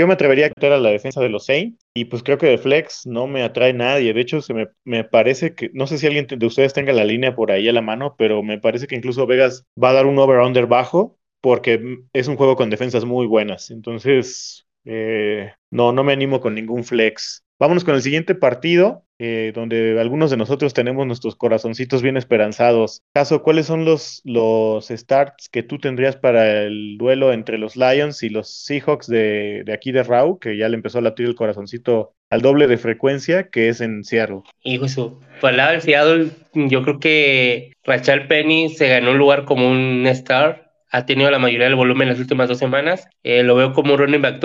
Yo 0.00 0.06
me 0.06 0.14
atrevería 0.14 0.46
a 0.46 0.50
quitar 0.50 0.72
a 0.72 0.80
la 0.80 0.90
defensa 0.90 1.20
de 1.20 1.28
los 1.28 1.44
Saints 1.46 1.78
y 1.94 2.06
pues 2.06 2.22
creo 2.22 2.38
que 2.38 2.46
de 2.46 2.58
Flex 2.58 3.06
no 3.06 3.26
me 3.26 3.42
atrae 3.42 3.72
nadie. 3.72 4.14
De 4.14 4.20
hecho, 4.20 4.40
se 4.40 4.54
me, 4.54 4.68
me, 4.84 5.04
parece 5.04 5.54
que, 5.54 5.70
no 5.74 5.86
sé 5.86 5.98
si 5.98 6.06
alguien 6.06 6.26
de 6.26 6.46
ustedes 6.46 6.72
tenga 6.72 6.92
la 6.92 7.04
línea 7.04 7.36
por 7.36 7.52
ahí 7.52 7.68
a 7.68 7.72
la 7.72 7.82
mano, 7.82 8.16
pero 8.16 8.42
me 8.42 8.58
parece 8.58 8.86
que 8.86 8.96
incluso 8.96 9.26
Vegas 9.26 9.64
va 9.80 9.90
a 9.90 9.92
dar 9.92 10.06
un 10.06 10.18
over-under 10.18 10.66
bajo 10.66 11.18
porque 11.40 11.98
es 12.12 12.28
un 12.28 12.36
juego 12.36 12.56
con 12.56 12.70
defensas 12.70 13.04
muy 13.04 13.26
buenas. 13.26 13.70
Entonces, 13.70 14.66
eh, 14.84 15.52
no, 15.70 15.92
no 15.92 16.04
me 16.04 16.12
animo 16.12 16.40
con 16.40 16.54
ningún 16.54 16.84
flex. 16.84 17.44
Vámonos 17.58 17.84
con 17.84 17.94
el 17.94 18.02
siguiente 18.02 18.34
partido. 18.34 19.04
eh, 19.24 19.52
donde 19.54 20.00
algunos 20.00 20.32
de 20.32 20.36
nosotros 20.36 20.74
tenemos 20.74 21.06
nuestros 21.06 21.36
corazoncitos 21.36 22.02
bien 22.02 22.16
esperanzados. 22.16 23.02
Caso, 23.14 23.44
¿cuáles 23.44 23.66
son 23.66 23.84
los, 23.84 24.20
los 24.24 24.88
starts 24.88 25.48
que 25.48 25.62
tú 25.62 25.78
tendrías 25.78 26.16
para 26.16 26.62
el 26.64 26.96
duelo 26.98 27.32
entre 27.32 27.56
los 27.56 27.76
Lions 27.76 28.24
y 28.24 28.30
los 28.30 28.48
Seahawks 28.64 29.06
de, 29.06 29.62
de 29.64 29.72
aquí 29.72 29.92
de 29.92 30.02
Rau, 30.02 30.40
que 30.40 30.56
ya 30.56 30.68
le 30.68 30.74
empezó 30.74 30.98
a 30.98 31.02
latir 31.02 31.26
el 31.26 31.36
corazoncito 31.36 32.14
al 32.30 32.42
doble 32.42 32.66
de 32.66 32.78
frecuencia 32.78 33.48
que 33.48 33.68
es 33.68 33.80
en 33.80 34.02
Seattle. 34.02 34.40
Hijo 34.64 34.88
su, 34.88 35.20
del 35.40 35.80
Seattle, 35.82 36.30
yo 36.54 36.82
creo 36.82 36.98
que 36.98 37.72
Rachel 37.84 38.26
Penny 38.26 38.70
se 38.70 38.88
ganó 38.88 39.12
un 39.12 39.18
lugar 39.18 39.44
como 39.44 39.70
un 39.70 40.04
star. 40.08 40.71
Ha 40.92 41.06
tenido 41.06 41.30
la 41.30 41.38
mayoría 41.38 41.66
del 41.66 41.74
volumen 41.74 42.08
en 42.08 42.14
las 42.14 42.20
últimas 42.20 42.48
dos 42.48 42.58
semanas. 42.58 43.08
Eh, 43.22 43.42
lo 43.42 43.56
veo 43.56 43.72
como 43.72 43.94
un 43.94 43.98
running 43.98 44.22
back 44.22 44.40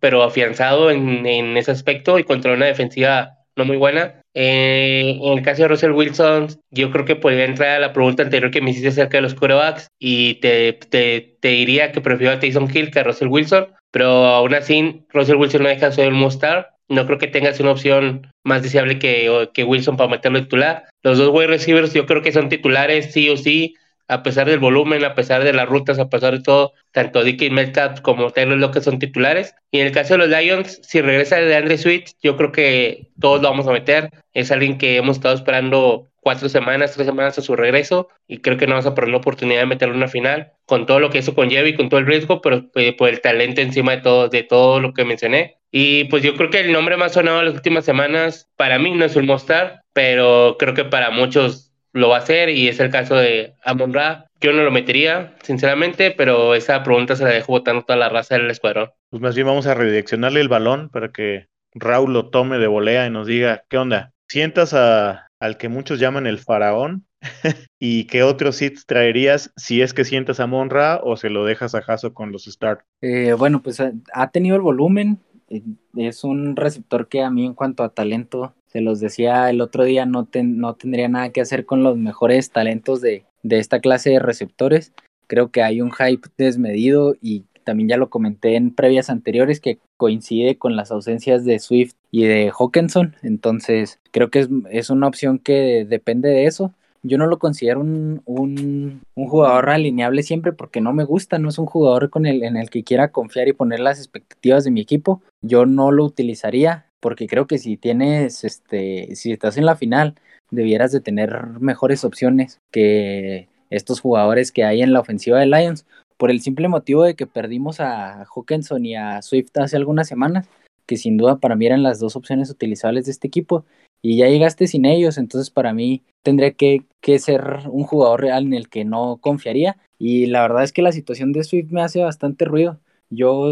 pero 0.00 0.22
afianzado 0.22 0.90
en, 0.90 1.26
en, 1.26 1.56
ese 1.56 1.70
aspecto 1.70 2.18
y 2.18 2.24
contra 2.24 2.52
una 2.52 2.66
defensiva 2.66 3.38
no 3.56 3.64
muy 3.64 3.76
buena. 3.76 4.20
Eh, 4.34 5.18
en 5.20 5.38
el 5.38 5.42
caso 5.42 5.62
de 5.62 5.68
Russell 5.68 5.92
Wilson, 5.92 6.48
yo 6.70 6.92
creo 6.92 7.04
que 7.04 7.16
podría 7.16 7.44
entrar 7.44 7.70
a 7.70 7.80
la 7.80 7.92
pregunta 7.92 8.22
anterior 8.22 8.52
que 8.52 8.60
me 8.60 8.70
hiciste 8.70 8.88
acerca 8.88 9.16
de 9.16 9.22
los 9.22 9.34
quarterbacks 9.34 9.88
y 9.98 10.34
te, 10.36 10.74
te, 10.74 11.36
te 11.40 11.48
diría 11.48 11.90
que 11.90 12.00
prefiero 12.00 12.34
a 12.34 12.38
Tyson 12.38 12.68
Hill 12.72 12.92
que 12.92 13.00
a 13.00 13.04
Russell 13.04 13.28
Wilson, 13.28 13.66
pero 13.90 14.26
aún 14.26 14.54
así 14.54 15.04
Russell 15.08 15.36
Wilson 15.36 15.64
no 15.64 15.68
deja 15.68 15.86
de 15.86 15.92
ser 15.92 16.06
el 16.06 16.14
Mostar 16.14 16.78
no 16.88 17.06
creo 17.06 17.18
que 17.18 17.26
tengas 17.26 17.60
una 17.60 17.72
opción 17.72 18.30
más 18.44 18.62
deseable 18.62 18.98
que, 18.98 19.48
que 19.52 19.64
Wilson 19.64 19.96
para 19.96 20.10
meterlo 20.10 20.42
titular. 20.42 20.84
Los 21.02 21.18
dos 21.18 21.30
wide 21.32 21.46
receivers 21.48 21.92
yo 21.92 22.06
creo 22.06 22.22
que 22.22 22.32
son 22.32 22.48
titulares 22.48 23.12
sí 23.12 23.28
o 23.28 23.36
sí, 23.36 23.74
a 24.08 24.22
pesar 24.22 24.48
del 24.48 24.58
volumen, 24.58 25.04
a 25.04 25.14
pesar 25.14 25.44
de 25.44 25.52
las 25.52 25.68
rutas, 25.68 25.98
a 25.98 26.08
pesar 26.08 26.32
de 26.32 26.42
todo, 26.42 26.72
tanto 26.92 27.22
Dicky 27.22 27.50
Metcalf 27.50 28.00
como 28.00 28.30
Taylor 28.30 28.58
Locke 28.58 28.80
son 28.80 28.98
titulares. 28.98 29.54
Y 29.70 29.80
en 29.80 29.86
el 29.86 29.92
caso 29.92 30.14
de 30.14 30.26
los 30.26 30.28
Lions, 30.28 30.80
si 30.82 31.00
regresa 31.00 31.36
de 31.36 31.54
Andre 31.54 31.78
Swift, 31.78 32.12
yo 32.22 32.36
creo 32.36 32.50
que 32.50 33.08
todos 33.20 33.42
lo 33.42 33.50
vamos 33.50 33.68
a 33.68 33.72
meter. 33.72 34.10
Es 34.32 34.50
alguien 34.50 34.78
que 34.78 34.96
hemos 34.96 35.18
estado 35.18 35.34
esperando 35.34 36.08
cuatro 36.20 36.48
semanas, 36.48 36.92
tres 36.92 37.06
semanas 37.06 37.38
a 37.38 37.42
su 37.42 37.56
regreso 37.56 38.08
y 38.26 38.38
creo 38.38 38.56
que 38.56 38.66
no 38.66 38.72
vamos 38.72 38.86
a 38.86 38.94
perder 38.94 39.12
la 39.12 39.18
oportunidad 39.18 39.60
de 39.60 39.66
meterlo 39.66 39.94
en 39.94 39.98
una 39.98 40.08
final 40.08 40.52
con 40.66 40.84
todo 40.84 41.00
lo 41.00 41.10
que 41.10 41.18
eso 41.18 41.34
conlleva 41.34 41.68
y 41.68 41.74
con 41.74 41.88
todo 41.88 42.00
el 42.00 42.06
riesgo, 42.06 42.40
pero 42.42 42.66
eh, 42.74 42.94
por 42.94 43.08
el 43.08 43.20
talento 43.20 43.60
encima 43.60 43.92
de 43.92 44.02
todo, 44.02 44.28
de 44.28 44.42
todo 44.42 44.80
lo 44.80 44.92
que 44.92 45.04
mencioné. 45.04 45.56
Y 45.70 46.04
pues 46.04 46.22
yo 46.22 46.34
creo 46.34 46.50
que 46.50 46.60
el 46.60 46.72
nombre 46.72 46.96
más 46.96 47.12
sonado 47.12 47.40
en 47.40 47.46
las 47.46 47.54
últimas 47.54 47.84
semanas 47.84 48.48
para 48.56 48.78
mí 48.78 48.90
no 48.90 49.04
es 49.04 49.16
un 49.16 49.26
Mostar, 49.26 49.82
pero 49.92 50.56
creo 50.58 50.74
que 50.74 50.84
para 50.84 51.10
muchos 51.10 51.67
lo 51.92 52.08
va 52.08 52.16
a 52.16 52.20
hacer 52.20 52.48
y 52.48 52.68
es 52.68 52.80
el 52.80 52.90
caso 52.90 53.16
de 53.16 53.54
Amon 53.64 53.92
Ra. 53.92 54.26
Yo 54.40 54.52
no 54.52 54.62
lo 54.62 54.70
metería, 54.70 55.34
sinceramente, 55.42 56.12
pero 56.12 56.54
esa 56.54 56.82
pregunta 56.82 57.16
se 57.16 57.24
la 57.24 57.30
dejo 57.30 57.52
votando 57.52 57.82
toda 57.82 57.98
la 57.98 58.08
raza 58.08 58.36
del 58.36 58.50
escuadrón. 58.50 58.90
Pues 59.10 59.20
más 59.20 59.34
bien 59.34 59.46
vamos 59.46 59.66
a 59.66 59.74
redireccionarle 59.74 60.40
el 60.40 60.48
balón 60.48 60.90
para 60.90 61.10
que 61.10 61.48
Raúl 61.74 62.12
lo 62.12 62.30
tome 62.30 62.58
de 62.58 62.66
volea 62.66 63.06
y 63.06 63.10
nos 63.10 63.26
diga, 63.26 63.64
¿qué 63.68 63.78
onda? 63.78 64.12
¿Sientas 64.28 64.74
a, 64.74 65.28
al 65.40 65.56
que 65.56 65.68
muchos 65.68 65.98
llaman 65.98 66.26
el 66.26 66.38
faraón? 66.38 67.06
¿Y 67.80 68.04
qué 68.04 68.22
otros 68.22 68.62
hits 68.62 68.86
traerías 68.86 69.52
si 69.56 69.82
es 69.82 69.92
que 69.92 70.04
sientas 70.04 70.40
a 70.40 70.46
Monra 70.46 71.00
o 71.02 71.16
se 71.16 71.30
lo 71.30 71.44
dejas 71.44 71.74
a 71.74 71.82
Jaso 71.82 72.14
con 72.14 72.30
los 72.30 72.44
start? 72.44 72.80
Eh, 73.00 73.32
bueno, 73.32 73.62
pues 73.62 73.80
ha 73.80 74.30
tenido 74.30 74.56
el 74.56 74.62
volumen, 74.62 75.18
eh, 75.48 75.62
es 75.96 76.24
un 76.24 76.56
receptor 76.56 77.08
que 77.08 77.22
a 77.22 77.30
mí 77.30 77.46
en 77.46 77.54
cuanto 77.54 77.82
a 77.82 77.88
talento, 77.88 78.54
se 78.68 78.80
los 78.80 79.00
decía 79.00 79.50
el 79.50 79.60
otro 79.60 79.84
día, 79.84 80.06
no, 80.06 80.28
no 80.42 80.74
tendría 80.74 81.08
nada 81.08 81.30
que 81.30 81.40
hacer 81.40 81.66
con 81.66 81.82
los 81.82 81.96
mejores 81.96 82.50
talentos 82.50 83.00
de, 83.00 83.24
de 83.42 83.58
esta 83.58 83.80
clase 83.80 84.10
de 84.10 84.18
receptores. 84.18 84.92
Creo 85.26 85.50
que 85.50 85.62
hay 85.62 85.80
un 85.80 85.90
hype 85.90 86.28
desmedido 86.36 87.16
y 87.20 87.44
también 87.64 87.88
ya 87.88 87.96
lo 87.96 88.08
comenté 88.08 88.56
en 88.56 88.74
previas 88.74 89.10
anteriores 89.10 89.60
que 89.60 89.78
coincide 89.96 90.56
con 90.56 90.76
las 90.76 90.90
ausencias 90.90 91.44
de 91.44 91.58
Swift 91.58 91.94
y 92.10 92.24
de 92.24 92.50
Hawkinson. 92.50 93.14
Entonces, 93.22 93.98
creo 94.10 94.30
que 94.30 94.40
es, 94.40 94.48
es 94.70 94.90
una 94.90 95.06
opción 95.06 95.38
que 95.38 95.86
depende 95.88 96.30
de 96.30 96.46
eso 96.46 96.72
yo 97.02 97.18
no 97.18 97.26
lo 97.26 97.38
considero 97.38 97.80
un, 97.80 98.22
un, 98.24 99.00
jugador 99.14 99.70
alineable 99.70 100.22
siempre 100.22 100.52
porque 100.52 100.80
no 100.80 100.92
me 100.92 101.04
gusta, 101.04 101.38
no 101.38 101.48
es 101.48 101.58
un 101.58 101.66
jugador 101.66 102.10
con 102.10 102.26
el, 102.26 102.42
en 102.42 102.56
el 102.56 102.70
que 102.70 102.84
quiera 102.84 103.12
confiar 103.12 103.48
y 103.48 103.52
poner 103.52 103.80
las 103.80 103.98
expectativas 103.98 104.64
de 104.64 104.70
mi 104.70 104.80
equipo. 104.80 105.22
Yo 105.40 105.66
no 105.66 105.92
lo 105.92 106.04
utilizaría 106.04 106.86
porque 107.00 107.26
creo 107.26 107.46
que 107.46 107.58
si 107.58 107.76
tienes, 107.76 108.44
este, 108.44 109.14
si 109.16 109.32
estás 109.32 109.56
en 109.56 109.66
la 109.66 109.76
final, 109.76 110.14
debieras 110.50 110.92
de 110.92 111.00
tener 111.00 111.46
mejores 111.60 112.04
opciones 112.04 112.60
que 112.70 113.48
estos 113.70 114.00
jugadores 114.00 114.52
que 114.52 114.64
hay 114.64 114.82
en 114.82 114.92
la 114.92 115.00
ofensiva 115.00 115.38
de 115.38 115.46
Lions, 115.46 115.86
por 116.16 116.30
el 116.30 116.40
simple 116.40 116.68
motivo 116.68 117.04
de 117.04 117.14
que 117.14 117.26
perdimos 117.26 117.80
a 117.80 118.24
Hawkinson 118.24 118.84
y 118.84 118.96
a 118.96 119.22
Swift 119.22 119.56
hace 119.56 119.76
algunas 119.76 120.08
semanas, 120.08 120.48
que 120.86 120.96
sin 120.96 121.16
duda 121.16 121.36
para 121.36 121.54
mí 121.54 121.66
eran 121.66 121.82
las 121.82 122.00
dos 122.00 122.16
opciones 122.16 122.50
utilizables 122.50 123.04
de 123.04 123.12
este 123.12 123.28
equipo, 123.28 123.64
y 124.00 124.16
ya 124.16 124.28
llegaste 124.28 124.66
sin 124.66 124.84
ellos, 124.84 125.18
entonces 125.18 125.50
para 125.50 125.72
mí 125.74 126.02
tendría 126.22 126.52
que, 126.52 126.84
que, 127.00 127.18
ser 127.18 127.42
un 127.68 127.82
jugador 127.84 128.20
real 128.20 128.44
en 128.44 128.54
el 128.54 128.68
que 128.68 128.84
no 128.84 129.18
confiaría. 129.20 129.76
Y 129.98 130.26
la 130.26 130.42
verdad 130.42 130.62
es 130.62 130.72
que 130.72 130.82
la 130.82 130.92
situación 130.92 131.32
de 131.32 131.42
Swift 131.42 131.70
me 131.70 131.82
hace 131.82 132.00
bastante 132.02 132.44
ruido. 132.44 132.78
Yo 133.10 133.50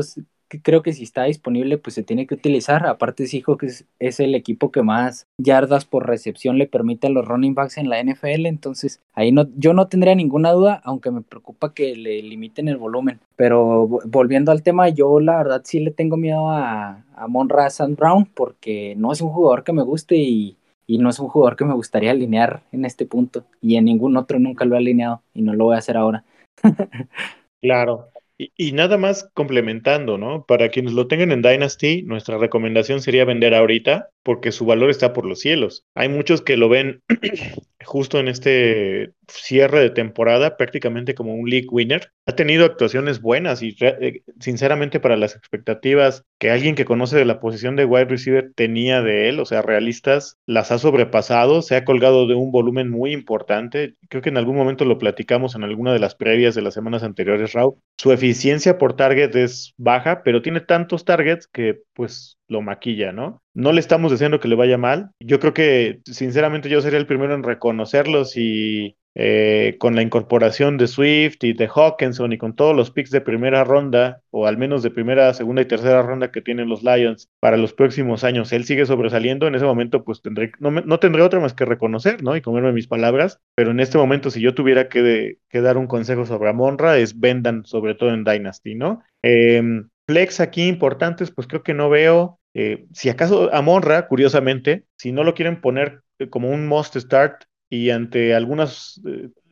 creo 0.49 0.83
que 0.83 0.93
si 0.93 1.03
está 1.03 1.25
disponible, 1.25 1.79
pues 1.79 1.95
se 1.95 2.03
tiene 2.03 2.27
que 2.27 2.35
utilizar. 2.35 2.87
Aparte, 2.87 3.25
hijo 3.33 3.57
que 3.57 3.67
es, 3.99 4.21
el 4.21 4.35
equipo 4.35 4.71
que 4.71 4.83
más 4.83 5.27
yardas 5.39 5.85
por 5.85 6.07
recepción 6.07 6.59
le 6.59 6.67
permite 6.67 7.07
a 7.07 7.11
los 7.11 7.27
running 7.27 7.55
backs 7.55 7.79
en 7.79 7.89
la 7.89 8.03
NFL. 8.03 8.47
Entonces, 8.47 9.01
ahí 9.15 9.33
no, 9.33 9.47
yo 9.57 9.73
no 9.73 9.89
tendría 9.89 10.15
ninguna 10.15 10.53
duda, 10.53 10.81
aunque 10.85 11.11
me 11.11 11.23
preocupa 11.23 11.75
que 11.75 11.97
le 11.97 12.23
limiten 12.23 12.69
el 12.69 12.77
volumen. 12.77 13.21
Pero 13.37 13.87
volviendo 13.87 14.53
al 14.53 14.63
tema, 14.63 14.89
yo 14.89 15.21
la 15.21 15.37
verdad 15.39 15.63
sí 15.65 15.81
le 15.81 15.91
tengo 15.91 16.17
miedo 16.17 16.49
a, 16.49 17.05
a 17.15 17.27
Monra 17.29 17.69
Sand 17.71 17.97
Brown 17.97 18.27
porque 18.27 18.95
no 18.97 19.13
es 19.13 19.21
un 19.21 19.31
jugador 19.31 19.65
que 19.65 19.73
me 19.73 19.83
guste 19.83 20.17
y, 20.17 20.57
y 20.87 20.99
no 20.99 21.11
es 21.11 21.19
un 21.19 21.29
jugador 21.29 21.57
que 21.57 21.65
me 21.65 21.75
gustaría 21.75 22.13
alinear 22.13 22.63
en 22.73 22.85
este 22.85 23.07
punto. 23.07 23.45
Y 23.61 23.77
en 23.77 23.87
ningún 23.87 24.17
otro 24.17 24.39
nunca 24.39 24.65
lo 24.65 24.75
he 24.75 24.79
alineado 24.79 25.23
y 25.35 25.43
no 25.43 25.53
lo 25.55 25.65
voy 25.65 25.75
a 25.75 25.79
hacer 25.79 25.97
ahora. 25.97 26.25
claro. 27.61 28.09
Y, 28.39 28.73
nada 28.73 28.99
más 28.99 29.31
complementando, 29.33 30.19
¿no? 30.19 30.45
Para 30.45 30.69
quienes 30.69 30.93
lo 30.93 31.09
tengan 31.09 31.33
en 31.33 31.43
Dynasty, 31.43 32.03
nuestra 32.03 32.37
recomendación 32.37 33.01
sería 33.01 33.25
vender 33.25 33.55
ahorita 33.55 34.11
porque 34.27 34.51
su 34.51 34.67
valor 34.67 34.91
está 34.91 35.13
por 35.13 35.25
los 35.25 35.39
cielos. 35.39 35.87
Hay 35.95 36.09
muchos 36.09 36.43
que 36.43 36.57
lo 36.57 36.69
ven 36.69 37.01
justo 37.85 38.19
en 38.19 38.27
este 38.27 39.13
cierre 39.29 39.79
de 39.79 39.91
temporada 39.91 40.57
prácticamente 40.57 41.15
como 41.15 41.33
un 41.33 41.49
league 41.49 41.69
winner. 41.71 42.11
Ha 42.27 42.35
tenido 42.35 42.65
actuaciones 42.65 43.21
buenas 43.21 43.63
y 43.63 43.77
eh, 43.81 44.23
sinceramente 44.41 44.99
para 44.99 45.17
las 45.17 45.37
expectativas 45.37 46.25
que 46.41 46.51
alguien 46.51 46.75
que 46.75 46.85
conoce 46.85 47.17
de 47.17 47.25
la 47.25 47.39
posición 47.39 47.77
de 47.77 47.85
wide 47.85 48.07
receiver 48.07 48.53
tenía 48.57 49.01
de 49.01 49.29
él, 49.29 49.39
o 49.39 49.45
sea, 49.45 49.63
realistas, 49.63 50.39
las 50.45 50.73
ha 50.73 50.79
sobrepasado, 50.79 51.63
se 51.63 51.77
ha 51.77 51.85
colgado 51.85 52.27
de 52.27 52.35
un 52.35 52.51
volumen 52.51 52.91
muy 52.91 53.13
importante. 53.13 53.95
Creo 54.09 54.23
que 54.23 54.31
en 54.31 54.39
algún 54.39 54.57
momento 54.57 54.85
lo 54.85 54.99
platicamos 54.99 55.55
en 55.55 55.63
alguna 55.63 55.93
de 55.93 56.01
las 56.01 56.17
previas 56.17 56.57
de 56.57 56.63
las 56.63 56.75
semanas 56.75 57.05
anteriores, 57.05 57.53
Raúl. 57.53 57.77
Su 57.97 58.11
eficiencia 58.11 58.77
por 58.77 58.97
target 58.97 59.37
es 59.37 59.73
baja, 59.77 60.25
pero 60.25 60.43
tiene 60.43 60.61
tantos 60.63 61.05
targets 61.05 61.47
que 61.47 61.83
pues 61.95 62.36
lo 62.49 62.63
maquilla, 62.63 63.13
¿no? 63.13 63.43
No 63.55 63.73
le 63.73 63.81
estamos 63.81 64.13
diciendo 64.13 64.41
que 64.41 64.49
le 64.49 64.55
vaya 64.55 64.79
mal. 64.79 65.11
Yo 65.21 65.41
creo 65.41 65.55
que, 65.55 66.01
sinceramente, 66.05 66.69
yo 66.69 66.81
sería 66.81 66.99
el 66.99 67.07
primero 67.07 67.35
en 67.35 67.43
reconocerlos 67.43 68.37
y 68.37 68.97
eh, 69.19 69.77
con 69.79 69.97
la 69.97 70.03
incorporación 70.03 70.77
de 70.77 70.87
Swift 70.87 71.43
y 71.43 71.55
de 71.55 71.71
Hawkinson 71.75 72.35
y 72.35 72.39
con 72.39 72.55
todos 72.55 72.77
los 72.77 72.91
picks 72.91 73.11
de 73.11 73.23
primera 73.23 73.65
ronda, 73.65 74.21
o 74.31 74.47
al 74.47 74.59
menos 74.59 74.83
de 74.83 74.91
primera, 74.91 75.33
segunda 75.33 75.63
y 75.63 75.65
tercera 75.65 76.03
ronda 76.03 76.31
que 76.31 76.43
tienen 76.43 76.69
los 76.69 76.83
Lions 76.83 77.31
para 77.41 77.57
los 77.57 77.73
próximos 77.73 78.25
años, 78.25 78.53
él 78.53 78.65
sigue 78.67 78.85
sobresaliendo, 78.85 79.47
en 79.47 79.55
ese 79.55 79.65
momento 79.65 80.05
pues 80.05 80.21
tendré, 80.21 80.53
no, 80.59 80.71
no 80.71 81.01
tendré 81.01 81.23
otra 81.23 81.41
más 81.41 81.55
que 81.55 81.65
reconocer, 81.65 82.23
¿no? 82.23 82.37
Y 82.37 82.43
comerme 82.43 82.73
mis 82.73 82.89
palabras, 82.89 83.41
pero 83.55 83.71
en 83.71 83.81
este 83.81 83.97
momento 83.97 84.31
si 84.31 84.43
yo 84.43 84.55
tuviera 84.55 84.91
que, 84.91 85.39
dar 85.51 85.79
un 85.79 85.87
consejo 85.87 86.27
sobre 86.27 86.51
Amonra 86.51 86.99
es 86.99 87.19
vendan 87.19 87.65
sobre 87.65 87.95
todo 87.95 88.11
en 88.11 88.23
Dynasty, 88.23 88.75
¿no? 88.75 89.01
Em, 89.23 89.89
flex 90.07 90.41
aquí 90.41 90.67
importantes, 90.69 91.31
pues 91.31 91.47
creo 91.47 91.63
que 91.63 91.75
no 91.75 91.91
veo. 91.91 92.41
Eh, 92.55 92.87
si 92.93 93.09
acaso 93.09 93.53
Amonra, 93.53 94.09
curiosamente, 94.09 94.85
si 94.97 95.13
no 95.13 95.25
lo 95.25 95.35
quieren 95.35 95.61
poner 95.61 96.03
eh, 96.19 96.29
como 96.29 96.51
un 96.51 96.67
must 96.67 96.97
start, 96.97 97.45
y 97.69 97.91
ante 97.91 98.35
algunas 98.35 99.01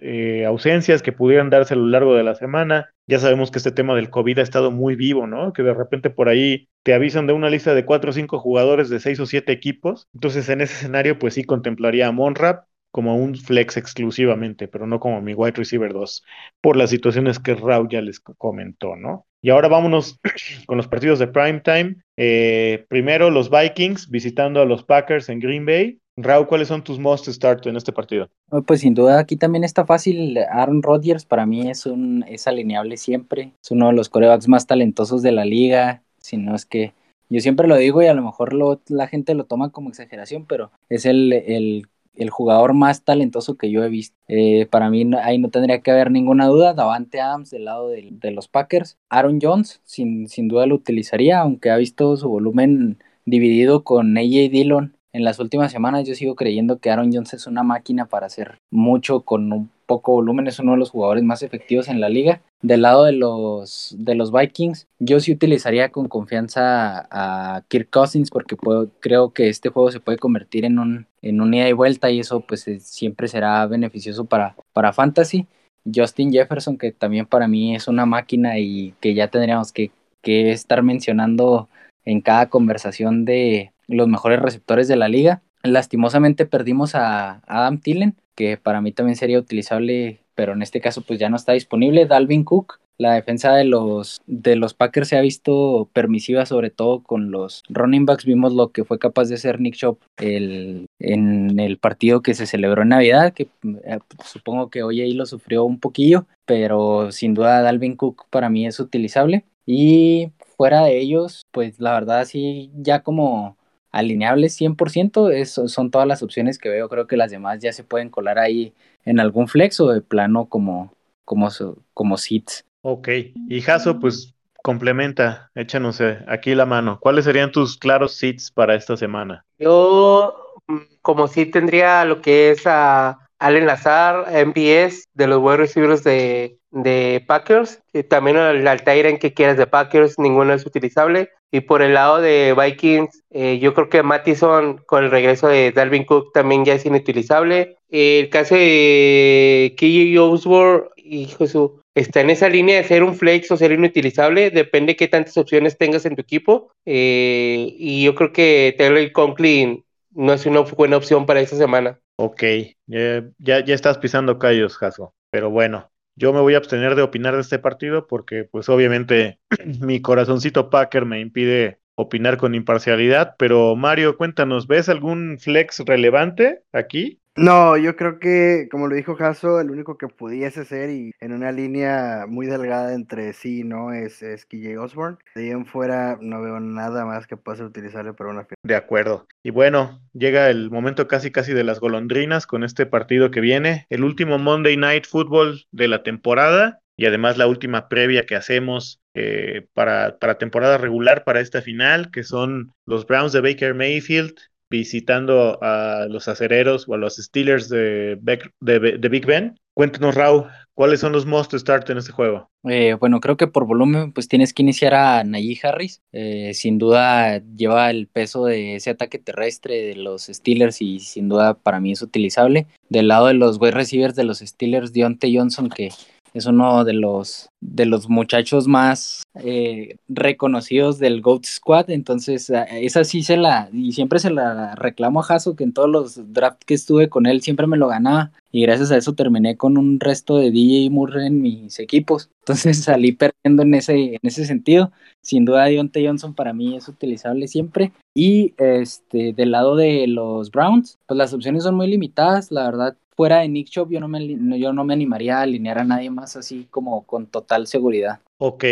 eh, 0.00 0.44
ausencias 0.46 1.02
que 1.02 1.12
pudieran 1.12 1.50
darse 1.50 1.74
a 1.74 1.76
lo 1.76 1.86
largo 1.86 2.14
de 2.14 2.22
la 2.22 2.34
semana, 2.34 2.90
ya 3.06 3.18
sabemos 3.18 3.50
que 3.50 3.58
este 3.58 3.72
tema 3.72 3.94
del 3.94 4.10
COVID 4.10 4.38
ha 4.38 4.42
estado 4.42 4.70
muy 4.70 4.94
vivo, 4.94 5.26
¿no? 5.26 5.52
Que 5.52 5.62
de 5.62 5.74
repente 5.74 6.10
por 6.10 6.28
ahí 6.28 6.68
te 6.84 6.94
avisan 6.94 7.26
de 7.26 7.32
una 7.32 7.50
lista 7.50 7.74
de 7.74 7.84
cuatro 7.84 8.10
o 8.10 8.12
cinco 8.12 8.38
jugadores 8.38 8.88
de 8.88 9.00
seis 9.00 9.18
o 9.20 9.26
siete 9.26 9.52
equipos. 9.52 10.08
Entonces, 10.14 10.48
en 10.48 10.60
ese 10.60 10.74
escenario, 10.74 11.18
pues 11.18 11.34
sí 11.34 11.44
contemplaría 11.44 12.06
a 12.06 12.12
Monrap 12.12 12.66
como 12.94 13.16
un 13.16 13.34
flex 13.34 13.76
exclusivamente, 13.76 14.68
pero 14.68 14.86
no 14.86 15.00
como 15.00 15.20
mi 15.20 15.34
wide 15.34 15.56
receiver 15.56 15.92
2, 15.92 16.22
por 16.60 16.76
las 16.76 16.90
situaciones 16.90 17.40
que 17.40 17.56
Raúl 17.56 17.88
ya 17.90 18.00
les 18.00 18.20
comentó, 18.20 18.94
¿no? 18.94 19.26
Y 19.42 19.50
ahora 19.50 19.66
vámonos 19.66 20.20
con 20.66 20.76
los 20.76 20.86
partidos 20.86 21.18
de 21.18 21.26
prime 21.26 21.58
time. 21.58 21.96
Eh, 22.16 22.86
primero 22.88 23.30
los 23.30 23.50
Vikings 23.50 24.08
visitando 24.10 24.62
a 24.62 24.64
los 24.64 24.84
Packers 24.84 25.28
en 25.28 25.40
Green 25.40 25.66
Bay. 25.66 25.98
Raúl, 26.16 26.46
¿cuáles 26.46 26.68
son 26.68 26.84
tus 26.84 27.00
most 27.00 27.28
start 27.28 27.66
en 27.66 27.74
este 27.74 27.92
partido? 27.92 28.28
Pues 28.64 28.82
sin 28.82 28.94
duda 28.94 29.18
aquí 29.18 29.36
también 29.36 29.64
está 29.64 29.84
fácil. 29.84 30.38
Aaron 30.48 30.80
Rodgers 30.80 31.24
para 31.24 31.46
mí 31.46 31.68
es 31.68 31.86
un 31.86 32.24
es 32.28 32.46
alineable 32.46 32.96
siempre. 32.96 33.54
Es 33.60 33.72
uno 33.72 33.88
de 33.88 33.94
los 33.94 34.08
corebacks 34.08 34.46
más 34.46 34.68
talentosos 34.68 35.20
de 35.20 35.32
la 35.32 35.44
liga, 35.44 36.04
si 36.18 36.36
no 36.36 36.54
es 36.54 36.64
que 36.64 36.92
yo 37.28 37.40
siempre 37.40 37.66
lo 37.66 37.76
digo 37.76 38.02
y 38.02 38.06
a 38.06 38.14
lo 38.14 38.22
mejor 38.22 38.54
la 38.86 39.08
gente 39.08 39.34
lo 39.34 39.46
toma 39.46 39.70
como 39.70 39.88
exageración, 39.88 40.46
pero 40.46 40.70
es 40.88 41.06
el, 41.06 41.32
el, 41.32 41.88
el 42.16 42.30
jugador 42.30 42.74
más 42.74 43.02
talentoso 43.02 43.56
que 43.56 43.70
yo 43.70 43.82
he 43.84 43.88
visto. 43.88 44.16
Eh, 44.28 44.66
para 44.70 44.90
mí 44.90 45.08
ahí 45.22 45.38
no 45.38 45.50
tendría 45.50 45.80
que 45.80 45.90
haber 45.90 46.10
ninguna 46.10 46.46
duda. 46.46 46.74
Davante 46.74 47.20
Adams 47.20 47.50
del 47.50 47.64
lado 47.64 47.88
de, 47.88 48.08
de, 48.10 48.30
los 48.30 48.48
Packers. 48.48 48.98
Aaron 49.08 49.38
Jones 49.40 49.80
sin, 49.84 50.28
sin 50.28 50.48
duda 50.48 50.66
lo 50.66 50.76
utilizaría, 50.76 51.40
aunque 51.40 51.70
ha 51.70 51.76
visto 51.76 52.16
su 52.16 52.28
volumen 52.28 52.98
dividido 53.24 53.84
con 53.84 54.16
AJ 54.16 54.50
Dillon 54.50 54.96
en 55.14 55.22
las 55.22 55.38
últimas 55.38 55.70
semanas 55.70 56.06
yo 56.06 56.16
sigo 56.16 56.34
creyendo 56.34 56.80
que 56.80 56.90
Aaron 56.90 57.12
Jones 57.12 57.34
es 57.34 57.46
una 57.46 57.62
máquina 57.62 58.06
para 58.06 58.26
hacer 58.26 58.58
mucho 58.72 59.20
con 59.20 59.52
un 59.52 59.70
poco 59.86 60.12
volumen, 60.12 60.46
es 60.46 60.58
uno 60.58 60.72
de 60.72 60.78
los 60.78 60.90
jugadores 60.90 61.22
más 61.24 61.42
efectivos 61.42 61.88
en 61.88 62.00
la 62.00 62.08
liga. 62.08 62.42
Del 62.62 62.82
lado 62.82 63.04
de 63.04 63.12
los, 63.12 63.94
de 63.98 64.14
los 64.14 64.32
Vikings, 64.32 64.88
yo 64.98 65.20
sí 65.20 65.32
utilizaría 65.32 65.90
con 65.90 66.08
confianza 66.08 67.06
a 67.10 67.62
Kirk 67.68 67.90
Cousins 67.90 68.30
porque 68.30 68.56
creo 69.00 69.32
que 69.32 69.48
este 69.48 69.68
juego 69.68 69.90
se 69.90 70.00
puede 70.00 70.18
convertir 70.18 70.64
en 70.64 70.78
un, 70.78 71.06
en 71.22 71.40
un 71.40 71.52
ida 71.54 71.68
y 71.68 71.72
vuelta 71.72 72.10
y 72.10 72.20
eso 72.20 72.40
pues 72.40 72.64
siempre 72.80 73.28
será 73.28 73.66
beneficioso 73.66 74.24
para, 74.24 74.56
para 74.72 74.92
Fantasy. 74.92 75.46
Justin 75.94 76.32
Jefferson, 76.32 76.78
que 76.78 76.92
también 76.92 77.26
para 77.26 77.46
mí 77.46 77.74
es 77.74 77.88
una 77.88 78.06
máquina 78.06 78.58
y 78.58 78.94
que 79.00 79.14
ya 79.14 79.28
tendríamos 79.28 79.70
que, 79.72 79.90
que 80.22 80.50
estar 80.50 80.82
mencionando 80.82 81.68
en 82.06 82.22
cada 82.22 82.48
conversación 82.48 83.26
de, 83.26 83.74
los 83.86 84.08
mejores 84.08 84.40
receptores 84.40 84.88
de 84.88 84.96
la 84.96 85.08
liga. 85.08 85.42
Lastimosamente 85.62 86.46
perdimos 86.46 86.94
a 86.94 87.40
Adam 87.46 87.80
Tillen, 87.80 88.16
que 88.34 88.56
para 88.56 88.80
mí 88.80 88.92
también 88.92 89.16
sería 89.16 89.38
utilizable, 89.38 90.20
pero 90.34 90.52
en 90.52 90.62
este 90.62 90.80
caso 90.80 91.02
pues 91.02 91.18
ya 91.18 91.28
no 91.28 91.36
está 91.36 91.52
disponible. 91.52 92.06
Dalvin 92.06 92.44
Cook, 92.44 92.80
la 92.96 93.14
defensa 93.14 93.52
de 93.54 93.64
los, 93.64 94.20
de 94.26 94.56
los 94.56 94.74
Packers 94.74 95.08
se 95.08 95.16
ha 95.16 95.20
visto 95.20 95.88
permisiva, 95.92 96.46
sobre 96.46 96.70
todo 96.70 97.02
con 97.02 97.30
los 97.30 97.62
running 97.68 98.06
backs. 98.06 98.24
Vimos 98.24 98.52
lo 98.52 98.70
que 98.70 98.84
fue 98.84 98.98
capaz 98.98 99.28
de 99.28 99.34
hacer 99.34 99.60
Nick 99.60 99.74
Chop 99.74 100.00
el, 100.18 100.86
en 100.98 101.58
el 101.58 101.78
partido 101.78 102.22
que 102.22 102.34
se 102.34 102.46
celebró 102.46 102.82
en 102.82 102.90
Navidad, 102.90 103.32
que 103.32 103.48
eh, 103.84 103.98
supongo 104.24 104.70
que 104.70 104.82
hoy 104.82 105.00
ahí 105.00 105.12
lo 105.12 105.26
sufrió 105.26 105.64
un 105.64 105.80
poquillo, 105.80 106.26
pero 106.44 107.10
sin 107.10 107.34
duda 107.34 107.62
Dalvin 107.62 107.96
Cook 107.96 108.26
para 108.30 108.48
mí 108.48 108.66
es 108.66 108.78
utilizable. 108.78 109.44
Y 109.66 110.30
fuera 110.56 110.84
de 110.84 110.98
ellos, 110.98 111.42
pues 111.50 111.80
la 111.80 111.94
verdad 111.94 112.26
sí, 112.26 112.70
ya 112.76 113.02
como 113.02 113.56
alineables 113.94 114.60
100%, 114.60 115.30
eso 115.30 115.68
son 115.68 115.90
todas 115.90 116.06
las 116.06 116.22
opciones 116.22 116.58
que 116.58 116.68
veo. 116.68 116.88
Creo 116.88 117.06
que 117.06 117.16
las 117.16 117.30
demás 117.30 117.60
ya 117.60 117.72
se 117.72 117.84
pueden 117.84 118.10
colar 118.10 118.38
ahí 118.38 118.74
en 119.04 119.20
algún 119.20 119.46
flex 119.46 119.78
o 119.80 119.88
de 119.88 120.00
plano 120.00 120.46
como, 120.46 120.92
como, 121.24 121.48
como 121.94 122.16
seats. 122.16 122.64
Ok, 122.82 123.08
y 123.48 123.60
Jaso, 123.60 124.00
pues 124.00 124.34
complementa, 124.62 125.50
échanos 125.54 126.00
eh, 126.00 126.18
aquí 126.26 126.54
la 126.54 126.66
mano. 126.66 126.98
¿Cuáles 127.00 127.24
serían 127.24 127.52
tus 127.52 127.78
claros 127.78 128.14
seats 128.14 128.50
para 128.50 128.74
esta 128.74 128.96
semana? 128.96 129.44
Yo, 129.58 130.34
mm, 130.66 130.78
como 131.00 131.28
sí 131.28 131.46
tendría 131.46 132.04
lo 132.04 132.20
que 132.20 132.50
es 132.50 132.66
a 132.66 133.18
Allen 133.38 133.66
Lazar, 133.66 134.26
MPS 134.46 135.08
de 135.14 135.26
los 135.28 135.40
wide 135.40 135.58
receivers 135.58 136.02
de, 136.02 136.58
de 136.74 137.24
Packers, 137.26 137.80
y 137.92 138.02
también 138.02 138.36
el 138.36 138.66
en 138.66 139.18
que 139.18 139.32
quieras 139.32 139.56
de 139.56 139.66
Packers, 139.66 140.18
ninguno 140.18 140.52
es 140.52 140.66
utilizable. 140.66 141.30
Y 141.50 141.60
por 141.60 141.82
el 141.82 141.94
lado 141.94 142.20
de 142.20 142.54
Vikings, 142.58 143.22
eh, 143.30 143.60
yo 143.60 143.74
creo 143.74 143.88
que 143.88 144.02
Mattison 144.02 144.78
con 144.86 145.04
el 145.04 145.10
regreso 145.10 145.46
de 145.46 145.70
Dalvin 145.70 146.04
Cook 146.04 146.32
también 146.32 146.64
ya 146.64 146.74
es 146.74 146.84
inutilizable. 146.84 147.76
El 147.88 148.28
caso 148.28 148.56
de 148.56 149.74
KJ 149.78 150.18
Osborne, 150.18 150.88
hijo 150.96 151.46
su, 151.46 151.80
está 151.94 152.22
en 152.22 152.30
esa 152.30 152.48
línea 152.48 152.78
de 152.78 152.84
ser 152.88 153.04
un 153.04 153.14
flex 153.14 153.52
o 153.52 153.56
ser 153.56 153.70
inutilizable, 153.70 154.50
depende 154.50 154.92
de 154.92 154.96
qué 154.96 155.06
tantas 155.06 155.36
opciones 155.36 155.78
tengas 155.78 156.04
en 156.06 156.16
tu 156.16 156.22
equipo. 156.22 156.72
Eh, 156.84 157.72
y 157.78 158.04
yo 158.04 158.16
creo 158.16 158.32
que 158.32 158.74
Taylor 158.76 159.12
Conklin 159.12 159.84
no 160.10 160.32
es 160.32 160.46
una 160.46 160.60
buena 160.60 160.96
opción 160.96 161.24
para 161.24 161.40
esta 161.40 161.56
semana. 161.56 162.00
Ok, 162.16 162.42
ya, 162.86 163.24
ya, 163.38 163.58
estás 163.66 163.98
pisando 163.98 164.38
callos, 164.38 164.76
Jaso. 164.76 165.14
Pero 165.30 165.50
bueno, 165.50 165.90
yo 166.16 166.32
me 166.32 166.40
voy 166.40 166.54
a 166.54 166.58
abstener 166.58 166.94
de 166.94 167.02
opinar 167.02 167.34
de 167.34 167.40
este 167.40 167.58
partido 167.58 168.06
porque 168.06 168.44
pues 168.44 168.68
obviamente 168.68 169.40
mi 169.80 170.00
corazoncito 170.00 170.70
Packer 170.70 171.04
me 171.04 171.20
impide 171.20 171.80
opinar 171.96 172.38
con 172.38 172.54
imparcialidad, 172.54 173.36
pero 173.38 173.76
Mario, 173.76 174.16
cuéntanos, 174.16 174.66
¿ves 174.66 174.88
algún 174.88 175.38
flex 175.38 175.80
relevante 175.86 176.62
aquí? 176.72 177.20
No, 177.36 177.76
yo 177.76 177.96
creo 177.96 178.20
que, 178.20 178.68
como 178.70 178.86
lo 178.86 178.94
dijo 178.94 179.16
Jaso, 179.16 179.60
el 179.60 179.70
único 179.70 179.98
que 179.98 180.06
pudiese 180.06 180.64
ser 180.64 180.90
y 180.90 181.10
en 181.18 181.32
una 181.32 181.50
línea 181.50 182.26
muy 182.28 182.46
delgada 182.46 182.94
entre 182.94 183.32
sí 183.32 183.64
no 183.64 183.92
es, 183.92 184.22
es 184.22 184.46
KJ 184.46 184.78
Osborne. 184.78 185.18
De 185.34 185.42
ahí 185.42 185.50
en 185.50 185.66
fuera 185.66 186.16
no 186.20 186.40
veo 186.40 186.60
nada 186.60 187.04
más 187.04 187.26
que 187.26 187.36
pueda 187.36 187.56
ser 187.56 187.66
utilizable 187.66 188.12
para 188.12 188.30
una 188.30 188.44
final. 188.44 188.56
De 188.62 188.76
acuerdo. 188.76 189.26
Y 189.42 189.50
bueno, 189.50 190.00
llega 190.12 190.48
el 190.48 190.70
momento 190.70 191.08
casi 191.08 191.32
casi 191.32 191.52
de 191.52 191.64
las 191.64 191.80
golondrinas 191.80 192.46
con 192.46 192.62
este 192.62 192.86
partido 192.86 193.32
que 193.32 193.40
viene, 193.40 193.86
el 193.90 194.04
último 194.04 194.38
Monday 194.38 194.76
Night 194.76 195.06
Football 195.06 195.64
de 195.72 195.88
la 195.88 196.04
temporada 196.04 196.80
y 196.96 197.06
además 197.06 197.36
la 197.36 197.48
última 197.48 197.88
previa 197.88 198.26
que 198.26 198.36
hacemos 198.36 199.00
eh, 199.14 199.66
para, 199.74 200.18
para 200.18 200.38
temporada 200.38 200.78
regular 200.78 201.24
para 201.24 201.40
esta 201.40 201.62
final, 201.62 202.12
que 202.12 202.22
son 202.22 202.72
los 202.86 203.06
Browns 203.06 203.32
de 203.32 203.40
Baker 203.40 203.74
Mayfield 203.74 204.34
visitando 204.74 205.58
a 205.62 206.06
los 206.10 206.26
acereros 206.26 206.88
o 206.88 206.94
a 206.94 206.98
los 206.98 207.16
Steelers 207.16 207.68
de, 207.68 208.18
de, 208.60 209.08
Big 209.08 209.24
Ben. 209.24 209.56
Cuéntanos, 209.72 210.16
Raúl, 210.16 210.46
¿cuáles 210.74 210.98
son 210.98 211.12
los 211.12 211.26
most 211.26 211.54
start 211.54 211.90
en 211.90 211.98
este 211.98 212.10
juego? 212.10 212.50
Eh, 212.64 212.94
bueno, 212.98 213.20
creo 213.20 213.36
que 213.36 213.46
por 213.46 213.66
volumen, 213.66 214.12
pues 214.12 214.26
tienes 214.26 214.52
que 214.52 214.62
iniciar 214.62 214.94
a 214.94 215.22
Najee 215.22 215.60
Harris. 215.62 216.02
Eh, 216.12 216.52
sin 216.54 216.78
duda 216.78 217.38
lleva 217.56 217.90
el 217.90 218.08
peso 218.08 218.46
de 218.46 218.76
ese 218.76 218.90
ataque 218.90 219.18
terrestre 219.18 219.82
de 219.82 219.96
los 219.96 220.24
Steelers 220.24 220.82
y 220.82 220.98
sin 220.98 221.28
duda 221.28 221.54
para 221.54 221.78
mí 221.78 221.92
es 221.92 222.02
utilizable. 222.02 222.66
Del 222.88 223.08
lado 223.08 223.26
de 223.26 223.34
los 223.34 223.60
wide 223.60 223.72
receivers 223.72 224.16
de 224.16 224.24
los 224.24 224.38
Steelers, 224.38 224.92
Deontay 224.92 225.36
Johnson, 225.36 225.68
que 225.68 225.90
es 226.34 226.46
uno 226.46 226.84
de 226.84 226.94
los, 226.94 227.48
de 227.60 227.86
los 227.86 228.08
muchachos 228.08 228.66
más 228.66 229.22
eh, 229.36 229.96
reconocidos 230.08 230.98
del 230.98 231.20
GOAT 231.20 231.44
Squad, 231.46 231.90
entonces 231.90 232.50
esa 232.72 233.04
sí 233.04 233.22
se 233.22 233.36
la, 233.36 233.68
y 233.72 233.92
siempre 233.92 234.18
se 234.18 234.30
la 234.30 234.74
reclamo 234.74 235.20
a 235.20 235.26
Hasso, 235.26 235.54
que 235.54 235.62
en 235.62 235.72
todos 235.72 235.88
los 235.88 236.32
drafts 236.32 236.66
que 236.66 236.74
estuve 236.74 237.08
con 237.08 237.26
él 237.26 237.40
siempre 237.40 237.68
me 237.68 237.76
lo 237.76 237.86
ganaba, 237.86 238.32
y 238.50 238.62
gracias 238.62 238.90
a 238.90 238.96
eso 238.96 239.14
terminé 239.14 239.56
con 239.56 239.78
un 239.78 240.00
resto 240.00 240.36
de 240.36 240.50
DJ 240.50 240.90
Murray 240.90 241.28
en 241.28 241.40
mis 241.40 241.78
equipos, 241.78 242.30
entonces 242.40 242.82
salí 242.82 243.12
perdiendo 243.12 243.62
en 243.62 243.74
ese, 243.74 244.14
en 244.14 244.20
ese 244.22 244.44
sentido, 244.44 244.90
sin 245.22 245.44
duda 245.44 245.66
Deontay 245.66 246.06
Johnson 246.06 246.34
para 246.34 246.52
mí 246.52 246.76
es 246.76 246.88
utilizable 246.88 247.46
siempre, 247.46 247.92
y 248.12 248.54
este, 248.58 249.32
del 249.32 249.52
lado 249.52 249.76
de 249.76 250.08
los 250.08 250.50
Browns, 250.50 250.98
pues 251.06 251.16
las 251.16 251.32
opciones 251.32 251.62
son 251.62 251.76
muy 251.76 251.86
limitadas, 251.86 252.50
la 252.50 252.64
verdad 252.64 252.96
fuera 253.16 253.40
de 253.40 253.48
Nick 253.48 253.68
Chop, 253.68 253.90
yo 253.90 254.00
no, 254.00 254.08
me, 254.08 254.58
yo 254.58 254.72
no 254.72 254.84
me 254.84 254.94
animaría 254.94 255.38
a 255.38 255.42
alinear 255.42 255.78
a 255.78 255.84
nadie 255.84 256.10
más 256.10 256.36
así 256.36 256.66
como 256.70 257.06
con 257.06 257.26
total 257.26 257.66
seguridad. 257.66 258.20
Ok, 258.38 258.64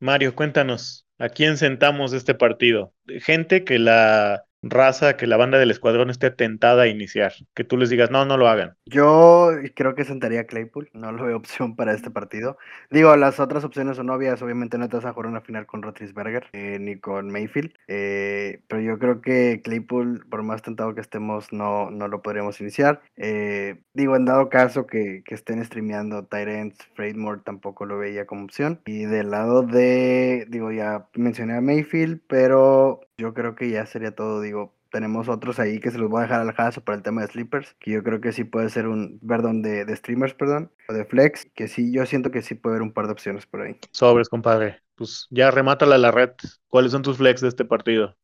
Mario, 0.00 0.34
cuéntanos, 0.34 1.06
¿a 1.18 1.28
quién 1.28 1.56
sentamos 1.56 2.12
este 2.12 2.34
partido? 2.34 2.92
Gente 3.06 3.64
que 3.64 3.78
la 3.78 4.44
raza 4.62 5.16
que 5.16 5.26
la 5.26 5.36
banda 5.36 5.58
del 5.58 5.70
escuadrón 5.70 6.10
esté 6.10 6.30
tentada 6.30 6.82
a 6.82 6.86
iniciar, 6.88 7.32
que 7.54 7.64
tú 7.64 7.76
les 7.76 7.90
digas, 7.90 8.10
no, 8.10 8.24
no 8.24 8.36
lo 8.36 8.48
hagan. 8.48 8.76
Yo 8.86 9.50
creo 9.74 9.94
que 9.94 10.04
sentaría 10.04 10.40
a 10.40 10.44
Claypool, 10.44 10.90
no 10.92 11.12
lo 11.12 11.24
veo 11.24 11.36
opción 11.48 11.76
para 11.76 11.92
este 11.92 12.10
partido. 12.10 12.58
Digo, 12.90 13.14
las 13.16 13.40
otras 13.40 13.64
opciones 13.64 13.96
son 13.96 14.10
obvias, 14.10 14.42
obviamente 14.42 14.78
no 14.78 14.88
te 14.88 14.96
vas 14.96 15.04
a 15.04 15.12
jugar 15.12 15.30
una 15.30 15.40
final 15.40 15.66
con 15.66 15.82
Rotrisberger 15.82 16.46
eh, 16.52 16.78
ni 16.80 16.98
con 16.98 17.30
Mayfield, 17.30 17.72
eh, 17.86 18.60
pero 18.68 18.80
yo 18.80 18.98
creo 18.98 19.20
que 19.20 19.60
Claypool, 19.62 20.26
por 20.28 20.42
más 20.42 20.62
tentado 20.62 20.94
que 20.94 21.00
estemos, 21.00 21.52
no, 21.52 21.90
no 21.90 22.08
lo 22.08 22.22
podríamos 22.22 22.60
iniciar. 22.60 23.00
Eh, 23.16 23.80
digo, 23.94 24.16
en 24.16 24.24
dado 24.24 24.48
caso 24.48 24.86
que, 24.86 25.22
que 25.24 25.34
estén 25.34 25.64
streameando 25.64 26.24
Tyrants, 26.26 26.78
Freydmore 26.94 27.40
tampoco 27.44 27.86
lo 27.86 27.98
veía 27.98 28.26
como 28.26 28.44
opción. 28.44 28.80
Y 28.86 29.04
del 29.04 29.30
lado 29.30 29.62
de, 29.62 30.46
digo, 30.48 30.72
ya 30.72 31.08
mencioné 31.14 31.56
a 31.56 31.60
Mayfield, 31.60 32.20
pero 32.26 33.07
yo 33.18 33.34
creo 33.34 33.56
que 33.56 33.68
ya 33.68 33.84
sería 33.84 34.12
todo, 34.12 34.40
digo, 34.40 34.74
tenemos 34.90 35.28
otros 35.28 35.58
ahí 35.58 35.80
que 35.80 35.90
se 35.90 35.98
los 35.98 36.08
voy 36.08 36.20
a 36.20 36.22
dejar 36.22 36.40
al 36.40 36.52
jaso 36.52 36.80
para 36.82 36.96
el 36.96 37.02
tema 37.02 37.22
de 37.22 37.26
sleepers, 37.26 37.74
que 37.80 37.90
yo 37.90 38.02
creo 38.02 38.20
que 38.20 38.32
sí 38.32 38.44
puede 38.44 38.70
ser 38.70 38.86
un, 38.86 39.18
perdón, 39.26 39.60
de, 39.60 39.84
de, 39.84 39.96
streamers, 39.96 40.34
perdón, 40.34 40.70
o 40.88 40.92
de 40.92 41.04
flex, 41.04 41.46
que 41.54 41.66
sí, 41.66 41.92
yo 41.92 42.06
siento 42.06 42.30
que 42.30 42.42
sí 42.42 42.54
puede 42.54 42.76
haber 42.76 42.82
un 42.82 42.92
par 42.92 43.06
de 43.06 43.12
opciones 43.12 43.44
por 43.44 43.62
ahí. 43.62 43.76
Sobres, 43.90 44.28
compadre. 44.28 44.80
Pues 44.94 45.26
ya 45.30 45.50
remátala 45.50 45.98
la 45.98 46.10
red. 46.10 46.30
¿Cuáles 46.68 46.92
son 46.92 47.02
tus 47.02 47.18
flex 47.18 47.40
de 47.40 47.48
este 47.48 47.64
partido? 47.64 48.16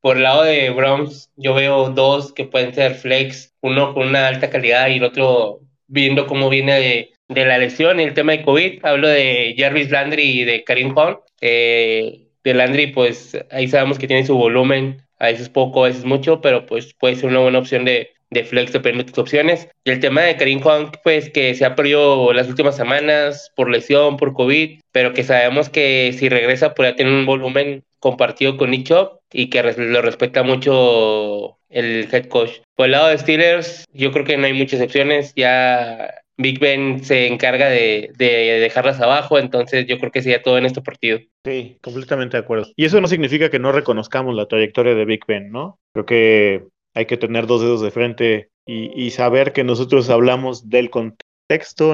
Por 0.00 0.16
el 0.16 0.22
lado 0.22 0.42
de 0.42 0.70
Browns, 0.70 1.30
yo 1.36 1.54
veo 1.54 1.90
dos 1.90 2.32
que 2.32 2.44
pueden 2.44 2.74
ser 2.74 2.94
flex, 2.94 3.54
uno 3.60 3.94
con 3.94 4.08
una 4.08 4.28
alta 4.28 4.50
calidad 4.50 4.88
y 4.88 4.98
el 4.98 5.04
otro 5.04 5.60
viendo 5.88 6.26
cómo 6.26 6.48
viene 6.48 6.78
de, 6.78 7.12
de 7.28 7.46
la 7.46 7.58
lesión 7.58 7.98
y 7.98 8.04
el 8.04 8.14
tema 8.14 8.32
de 8.32 8.44
COVID. 8.44 8.84
Hablo 8.84 9.08
de 9.08 9.54
Jarvis 9.58 9.90
Landry 9.90 10.22
y 10.22 10.44
de 10.44 10.62
Karim 10.62 10.96
Hunt. 10.96 11.18
Eh, 11.40 12.31
de 12.44 12.54
Landry, 12.54 12.88
pues 12.88 13.36
ahí 13.50 13.68
sabemos 13.68 13.98
que 13.98 14.06
tiene 14.06 14.26
su 14.26 14.36
volumen, 14.36 15.02
a 15.18 15.26
veces 15.26 15.48
poco, 15.48 15.84
a 15.84 15.88
veces 15.88 16.04
mucho, 16.04 16.40
pero 16.40 16.66
pues 16.66 16.94
puede 16.94 17.16
ser 17.16 17.30
una 17.30 17.40
buena 17.40 17.58
opción 17.58 17.84
de, 17.84 18.10
de 18.30 18.44
flex 18.44 18.72
dependiendo 18.72 19.04
de 19.04 19.12
tus 19.12 19.22
opciones. 19.22 19.68
Y 19.84 19.90
el 19.90 20.00
tema 20.00 20.22
de 20.22 20.36
Karim 20.36 20.60
Juan, 20.60 20.90
pues 21.04 21.30
que 21.30 21.54
se 21.54 21.64
ha 21.64 21.74
perdido 21.74 22.32
las 22.32 22.48
últimas 22.48 22.76
semanas 22.76 23.52
por 23.54 23.70
lesión, 23.70 24.16
por 24.16 24.32
COVID, 24.32 24.80
pero 24.90 25.12
que 25.12 25.22
sabemos 25.22 25.68
que 25.68 26.14
si 26.18 26.28
regresa 26.28 26.74
podría 26.74 26.96
tener 26.96 27.12
un 27.12 27.26
volumen 27.26 27.84
compartido 28.00 28.56
con 28.56 28.70
Nick 28.70 28.92
y 29.32 29.48
que 29.48 29.62
lo 29.62 30.02
respeta 30.02 30.42
mucho 30.42 31.58
el 31.70 32.08
head 32.12 32.26
coach. 32.26 32.60
Por 32.74 32.86
el 32.86 32.92
lado 32.92 33.08
de 33.08 33.18
Steelers, 33.18 33.84
yo 33.92 34.10
creo 34.12 34.24
que 34.24 34.36
no 34.36 34.46
hay 34.46 34.52
muchas 34.52 34.80
opciones. 34.80 35.32
Ya 35.36 36.12
Big 36.42 36.58
Ben 36.58 37.04
se 37.04 37.26
encarga 37.26 37.68
de, 37.68 38.12
dejarlas 38.18 39.00
abajo, 39.00 39.38
entonces 39.38 39.86
yo 39.86 39.98
creo 39.98 40.12
que 40.12 40.22
sería 40.22 40.42
todo 40.42 40.58
en 40.58 40.66
este 40.66 40.82
partido. 40.82 41.18
Sí, 41.44 41.78
completamente 41.80 42.36
de 42.36 42.42
acuerdo. 42.42 42.66
Y 42.76 42.84
eso 42.84 43.00
no 43.00 43.08
significa 43.08 43.50
que 43.50 43.58
no 43.58 43.72
reconozcamos 43.72 44.34
la 44.34 44.46
trayectoria 44.46 44.94
de 44.94 45.04
Big 45.04 45.24
Ben, 45.26 45.50
¿no? 45.50 45.78
Creo 45.92 46.06
que 46.06 46.64
hay 46.94 47.06
que 47.06 47.16
tener 47.16 47.46
dos 47.46 47.62
dedos 47.62 47.80
de 47.80 47.90
frente 47.90 48.48
y, 48.66 49.10
saber 49.10 49.52
que 49.52 49.64
nosotros 49.64 50.08
hablamos 50.08 50.68
del 50.68 50.88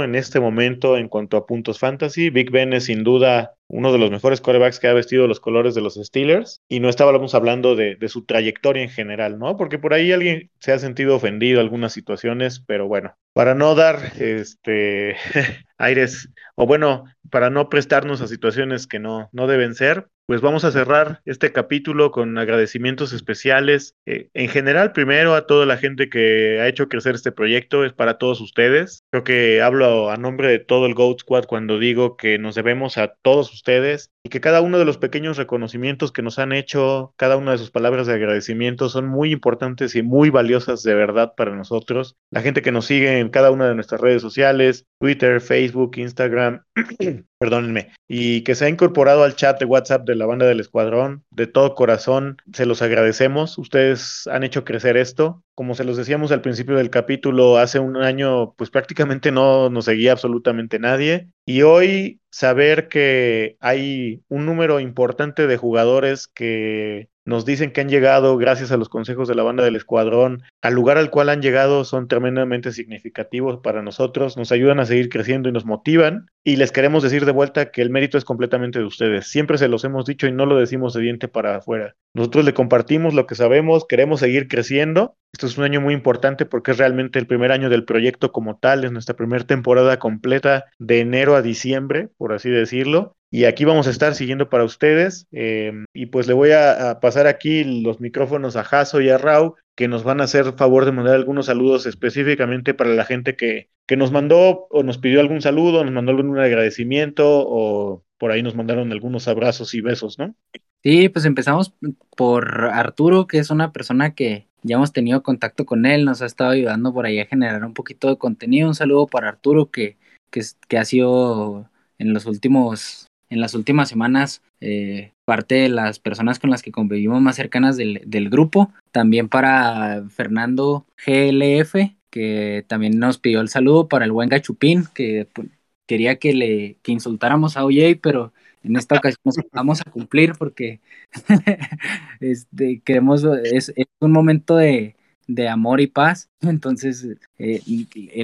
en 0.03 0.15
este 0.15 0.41
momento 0.41 0.97
en 0.97 1.09
cuanto 1.09 1.37
a 1.37 1.47
puntos 1.47 1.79
fantasy. 1.79 2.31
Big 2.31 2.51
Ben 2.51 2.73
es 2.73 2.85
sin 2.85 3.03
duda 3.03 3.55
uno 3.67 3.93
de 3.93 3.99
los 3.99 4.11
mejores 4.11 4.41
quarterbacks 4.41 4.79
que 4.79 4.89
ha 4.89 4.93
vestido 4.93 5.27
los 5.27 5.41
colores 5.41 5.75
de 5.75 5.81
los 5.81 5.95
Steelers 5.95 6.63
y 6.69 6.81
no 6.81 6.89
estábamos 6.89 7.35
hablando 7.35 7.75
de, 7.75 7.97
de, 7.97 8.09
su 8.09 8.25
trayectoria 8.25 8.83
en 8.83 8.89
general, 8.89 9.39
¿no? 9.39 9.57
Porque 9.57 9.79
por 9.79 9.95
ahí 9.95 10.13
alguien 10.13 10.51
se 10.61 10.73
ha 10.73 10.79
sentido 10.79 11.17
ofendido 11.17 11.61
en 11.61 11.65
algunas 11.65 11.93
situaciones, 11.93 12.61
pero 12.61 12.87
bueno, 12.87 13.17
para 13.33 13.55
no 13.55 13.75
dar 13.75 14.13
este 14.19 15.17
aires, 15.77 16.31
o 16.55 16.67
bueno, 16.67 17.05
para 17.31 17.51
no 17.51 17.69
prestarnos 17.69 18.21
a 18.21 18.29
situaciones 18.29 18.87
que 18.87 19.01
no, 19.01 19.29
no 19.33 19.47
deben 19.47 19.75
ser, 19.75 20.09
pues 20.29 20.43
vamos 20.43 20.63
a 20.65 20.71
cerrar 20.71 21.23
este 21.25 21.53
capítulo 21.53 22.11
con 22.11 22.37
agradecimientos 22.37 23.15
especiales. 23.15 23.95
Eh, 24.05 24.29
en 24.35 24.49
general, 24.49 24.93
primero 24.93 25.35
a 25.35 25.47
toda 25.47 25.65
la 25.65 25.79
gente 25.79 26.11
que 26.11 26.61
ha 26.61 26.69
hecho 26.69 26.91
crecer 26.91 27.15
este 27.15 27.33
proyecto, 27.33 27.83
es 27.83 27.95
para 27.95 28.19
todos 28.19 28.43
ustedes. 28.43 29.05
Creo 29.11 29.25
que 29.25 29.63
hablo 29.63 30.11
a 30.11 30.19
nombre 30.19 30.49
de 30.49 30.59
todo 30.59 30.85
el 30.85 30.93
Goat 30.93 31.21
Squad 31.21 31.45
cuando 31.47 31.79
digo 31.79 32.19
que 32.19 32.39
nos 32.39 32.55
debemos 32.55 32.99
a 32.99 33.15
todos 33.23 33.55
ustedes 33.55 34.11
y 34.23 34.29
que 34.29 34.43
cada 34.43 34.61
uno 34.61 34.79
de 34.79 34.85
los 34.85 34.99
pequeños 34.99 35.39
reconocimientos 35.39 36.13
que 36.13 36.21
nos 36.21 36.39
han 36.39 36.53
hecho, 36.53 37.15
cada 37.17 37.39
una 37.39 37.53
de 37.53 37.59
sus 37.59 37.71
palabras 37.71 38.07
de 38.07 38.13
agradecimiento 38.13 38.91
son 38.91 39.07
muy 39.07 39.33
importantes 39.33 39.97
y 39.97 40.03
muy 40.03 40.29
valiosas 40.29 40.83
de 40.83 40.95
verdad 40.95 41.33
para 41.39 41.57
nosotros. 41.57 42.17
La 42.31 42.43
gente 42.43 42.61
que 42.61 42.71
nos 42.71 42.85
sigue 42.85 43.19
en 43.19 43.31
cada 43.31 43.51
una 43.51 43.67
de 43.67 43.75
nuestras 43.75 44.03
redes 44.03 44.21
sociales, 44.21 44.85
Twitter, 45.01 45.41
Facebook, 45.41 45.97
Instagram, 45.97 46.65
perdónenme, 47.41 47.93
y 48.07 48.43
que 48.43 48.55
se 48.55 48.67
ha 48.67 48.69
incorporado 48.69 49.23
al 49.25 49.35
chat 49.35 49.59
de 49.59 49.65
WhatsApp 49.65 50.07
de 50.07 50.18
la 50.19 50.27
banda 50.27 50.47
del 50.47 50.61
escuadrón. 50.61 51.25
De 51.31 51.47
todo 51.47 51.75
corazón, 51.75 52.37
se 52.53 52.67
los 52.67 52.83
agradecemos. 52.83 53.59
Ustedes 53.59 54.27
han 54.27 54.45
hecho 54.45 54.65
crecer 54.65 54.97
esto. 54.97 55.43
Como 55.55 55.75
se 55.75 55.85
los 55.85 55.97
decíamos 55.97 56.33
al 56.33 56.43
principio 56.43 56.77
del 56.77 56.91
capítulo, 56.91 57.59
hace 57.59 57.79
un 57.79 57.97
año, 57.97 58.55
pues 58.55 58.71
prácticamente 58.71 59.33
no 59.33 59.71
nos 59.71 59.87
seguía 59.87 60.13
absolutamente 60.13 60.79
nadie. 60.79 61.29
Y 61.47 61.63
hoy 61.63 62.21
saber 62.31 62.89
que 62.89 63.57
hay 63.61 64.23
un 64.29 64.47
número 64.47 64.81
importante 64.81 65.47
de 65.47 65.57
jugadores 65.57 66.29
que 66.29 67.09
nos 67.29 67.45
dicen 67.45 67.73
que 67.73 67.83
han 67.83 67.91
llegado 67.91 68.39
gracias 68.39 68.73
a 68.73 68.79
los 68.79 68.89
consejos 68.89 69.29
de 69.29 69.35
la 69.35 69.43
banda 69.43 69.63
del 69.63 69.77
escuadrón. 69.77 70.45
Al 70.63 70.73
lugar 70.73 70.97
al 70.97 71.11
cual 71.11 71.29
han 71.29 71.43
llegado 71.43 71.85
son 71.85 72.09
tremendamente 72.09 72.73
significativos 72.73 73.61
para 73.63 73.83
nosotros, 73.83 74.39
nos 74.39 74.51
ayudan 74.51 74.81
a 74.81 74.87
seguir 74.87 75.11
creciendo 75.11 75.51
y 75.51 75.53
nos 75.53 75.67
motivan. 75.67 76.31
Y 76.49 76.57
les 76.57 76.73
queremos 76.73 77.03
decir 77.03 77.27
de 77.27 77.33
vuelta 77.33 77.71
que 77.71 77.83
el 77.83 77.91
mérito 77.91 78.17
es 78.17 78.25
completamente 78.25 78.79
de 78.79 78.87
ustedes. 78.87 79.27
Siempre 79.27 79.59
se 79.59 79.69
los 79.69 79.85
hemos 79.85 80.07
dicho 80.07 80.27
y 80.27 80.33
no 80.33 80.47
lo 80.47 80.57
decimos 80.57 80.95
de 80.95 81.03
diente 81.03 81.29
para 81.29 81.57
afuera. 81.57 81.95
Nosotros 82.15 82.47
le 82.47 82.55
compartimos 82.55 83.13
lo 83.13 83.27
que 83.27 83.35
sabemos, 83.35 83.85
queremos 83.87 84.21
seguir 84.21 84.49
creciendo. 84.49 85.15
Esto 85.31 85.47
es 85.47 85.59
un 85.59 85.65
año 85.65 85.83
muy 85.83 85.93
importante 85.93 86.47
porque 86.47 86.71
es 86.71 86.79
realmente 86.79 87.19
el 87.19 87.27
primer 87.27 87.53
año 87.53 87.69
del 87.69 87.85
proyecto 87.85 88.33
como 88.33 88.57
tal, 88.57 88.83
es 88.85 88.93
nuestra 88.93 89.15
primera 89.15 89.45
temporada 89.45 89.99
completa 89.99 90.65
de 90.79 91.01
enero 91.01 91.37
a 91.37 91.43
diciembre, 91.43 92.09
por 92.17 92.33
así 92.33 92.49
decirlo. 92.49 93.15
Y 93.31 93.45
aquí 93.45 93.67
vamos 93.67 93.87
a 93.87 93.91
estar 93.91 94.15
siguiendo 94.15 94.49
para 94.49 94.65
ustedes. 94.65 95.27
Eh, 95.33 95.73
y 95.93 96.07
pues 96.07 96.27
le 96.29 96.33
voy 96.33 96.53
a, 96.53 96.99
pasar 97.03 97.27
aquí 97.27 97.83
los 97.83 98.01
micrófonos 98.01 98.57
a 98.57 98.65
Jaso 98.65 99.03
y 99.03 99.11
a 99.11 99.19
Rau, 99.19 99.57
que 99.79 99.87
nos 99.87 100.03
van 100.03 100.21
a 100.21 100.25
hacer 100.25 100.55
favor 100.55 100.85
de 100.85 100.91
mandar 100.91 101.15
algunos 101.15 101.47
saludos 101.47 101.87
específicamente 101.87 102.75
para 102.75 102.91
la 102.91 103.05
gente 103.05 103.37
que, 103.37 103.71
que 103.87 103.97
nos 103.97 104.11
mandó 104.11 104.67
o 104.71 104.83
nos 104.83 104.99
pidió 104.99 105.21
algún 105.21 105.41
saludo, 105.41 105.85
nos 105.85 105.95
mandó 105.95 106.11
algún 106.11 106.37
agradecimiento 106.37 107.25
o 107.47 108.03
por 108.19 108.33
ahí 108.33 108.43
nos 108.43 108.57
mandaron 108.57 108.91
algunos 108.91 109.29
abrazos 109.29 109.75
y 109.75 109.81
besos, 109.81 110.19
¿no? 110.19 110.35
Sí, 110.83 111.09
pues 111.09 111.25
empezamos 111.27 111.73
por 112.17 112.65
Arturo, 112.65 113.29
que 113.29 113.39
es 113.39 113.51
una 113.51 113.71
persona 113.71 114.17
que 114.17 114.49
ya 114.65 114.75
hemos 114.75 114.93
tenido 114.93 115.23
contacto 115.23 115.65
con 115.65 115.87
él, 115.87 116.05
nos 116.05 116.23
ha 116.23 116.27
estado 116.27 116.51
ayudando 116.51 116.93
por 116.93 117.07
ahí 117.07 117.21
a 117.21 117.27
generar 117.27 117.65
un 117.65 117.75
poquito 117.75 118.09
de 118.09 118.19
contenido. 118.19 118.67
Un 118.67 118.75
saludo 118.75 119.07
para 119.07 119.29
Arturo, 119.29 119.71
que, 119.71 119.97
que, 120.33 120.41
que 120.67 120.79
ha 120.79 120.85
sido 120.85 121.71
en 121.99 122.15
los 122.15 122.27
últimos 122.27 123.08
en 123.31 123.41
las 123.41 123.55
últimas 123.55 123.89
semanas 123.89 124.43
eh, 124.61 125.13
parte 125.25 125.57
de 125.57 125.69
las 125.69 125.99
personas 125.99 126.39
con 126.39 126.51
las 126.51 126.63
que 126.63 126.73
convivimos 126.73 127.21
más 127.21 127.37
cercanas 127.37 127.77
del, 127.77 128.31
grupo. 128.31 128.73
También 128.93 129.29
para 129.29 130.05
Fernando 130.11 130.87
GLF, 131.07 131.75
que 132.11 132.65
también 132.69 132.99
nos 132.99 133.19
pidió 133.19 133.41
el 133.41 133.49
saludo 133.49 133.89
para 133.89 134.05
el 134.05 134.13
buen 134.13 134.29
Gachupín, 134.29 134.85
que 134.95 135.27
pues, 135.33 135.49
quería 135.87 136.17
que 136.17 136.35
le 136.35 136.77
que 136.83 136.93
insultáramos 136.93 137.57
a 137.57 137.65
OJ, 137.65 137.99
pero 138.03 138.33
en 138.63 138.77
esta 138.77 138.97
ocasión 138.97 139.21
nos 139.25 139.37
vamos 139.53 139.81
a 139.81 139.91
cumplir 139.91 140.33
porque 140.39 140.81
este, 142.21 142.81
queremos, 142.85 143.25
es 143.25 143.73
un 144.01 144.13
momento 144.13 144.57
de, 144.57 144.97
de 145.29 145.49
amor 145.49 145.81
y 145.81 145.87
paz. 145.87 146.29
Entonces, 146.41 147.07
eh, 147.39 147.63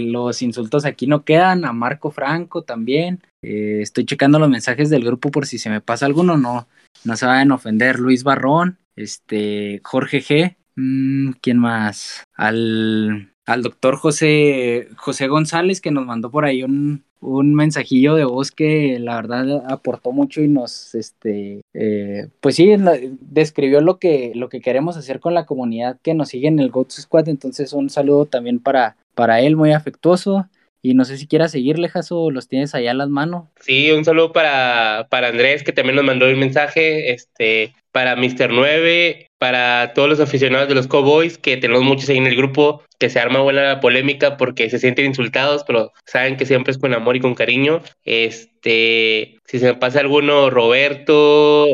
los 0.00 0.42
insultos 0.42 0.84
aquí 0.84 1.06
no 1.06 1.24
quedan. 1.24 1.64
A 1.64 1.72
Marco 1.72 2.10
Franco 2.10 2.62
también. 2.62 3.20
Eh, 3.44 3.82
estoy 3.82 4.04
checando 4.04 4.38
los 4.38 4.48
mensajes 4.48 4.90
del 4.90 5.04
grupo 5.04 5.30
por 5.30 5.46
si 5.46 5.58
se 5.58 5.70
me 5.70 5.80
pasa 5.80 6.06
alguno. 6.06 6.36
No, 6.36 6.66
no 7.04 7.16
se 7.16 7.26
vayan 7.26 7.52
a 7.52 7.56
ofender. 7.56 7.98
Luis 7.98 8.24
Barrón, 8.24 8.78
este, 8.96 9.80
Jorge 9.84 10.22
G. 10.22 10.56
Mm, 10.76 11.32
¿Quién 11.40 11.58
más? 11.58 12.24
Al, 12.34 13.32
al 13.46 13.62
doctor 13.62 13.96
José, 13.96 14.88
José 14.96 15.28
González 15.28 15.80
que 15.80 15.90
nos 15.90 16.06
mandó 16.06 16.30
por 16.30 16.44
ahí 16.44 16.62
un, 16.62 17.04
un 17.24 17.54
mensajillo 17.54 18.14
de 18.14 18.24
voz 18.24 18.50
que 18.50 18.98
la 18.98 19.16
verdad 19.16 19.64
aportó 19.68 20.12
mucho 20.12 20.42
y 20.42 20.48
nos, 20.48 20.94
este, 20.94 21.62
eh, 21.72 22.28
pues 22.40 22.56
sí, 22.56 22.74
describió 23.20 23.80
lo 23.80 23.98
que, 23.98 24.32
lo 24.34 24.48
que 24.48 24.60
queremos 24.60 24.96
hacer 24.96 25.20
con 25.20 25.34
la 25.34 25.46
comunidad 25.46 25.98
que 26.02 26.14
nos 26.14 26.28
sigue 26.28 26.48
en 26.48 26.58
el 26.58 26.70
GoTo 26.70 26.94
Squad. 26.94 27.28
Entonces, 27.28 27.72
un 27.72 27.88
saludo 27.88 28.26
también 28.26 28.60
para, 28.60 28.96
para 29.14 29.40
él, 29.40 29.56
muy 29.56 29.72
afectuoso. 29.72 30.48
Y 30.84 30.92
no 30.92 31.06
sé 31.06 31.16
si 31.16 31.26
quieras 31.26 31.50
seguirle, 31.50 31.88
Jaso, 31.88 32.30
los 32.30 32.46
tienes 32.46 32.74
allá 32.74 32.90
a 32.90 32.94
las 32.94 33.08
manos. 33.08 33.48
Sí, 33.58 33.90
un 33.90 34.04
saludo 34.04 34.34
para, 34.34 35.06
para 35.08 35.28
Andrés, 35.28 35.62
que 35.62 35.72
también 35.72 35.96
nos 35.96 36.04
mandó 36.04 36.28
un 36.28 36.38
mensaje, 36.38 37.10
este, 37.14 37.72
para 37.90 38.16
Mr. 38.16 38.50
9, 38.50 39.30
para 39.38 39.94
todos 39.94 40.10
los 40.10 40.20
aficionados 40.20 40.68
de 40.68 40.74
los 40.74 40.86
Cowboys, 40.86 41.38
que 41.38 41.56
tenemos 41.56 41.84
muchos 41.84 42.10
ahí 42.10 42.18
en 42.18 42.26
el 42.26 42.36
grupo, 42.36 42.82
que 42.98 43.08
se 43.08 43.18
arma 43.18 43.40
buena 43.40 43.80
polémica 43.80 44.36
porque 44.36 44.68
se 44.68 44.78
sienten 44.78 45.06
insultados, 45.06 45.64
pero 45.66 45.90
saben 46.04 46.36
que 46.36 46.44
siempre 46.44 46.72
es 46.72 46.76
con 46.76 46.92
amor 46.92 47.16
y 47.16 47.20
con 47.20 47.34
cariño. 47.34 47.80
Este, 48.04 49.38
si 49.46 49.58
se 49.60 49.64
me 49.64 49.74
pasa 49.76 50.00
alguno, 50.00 50.50
Roberto, 50.50 51.66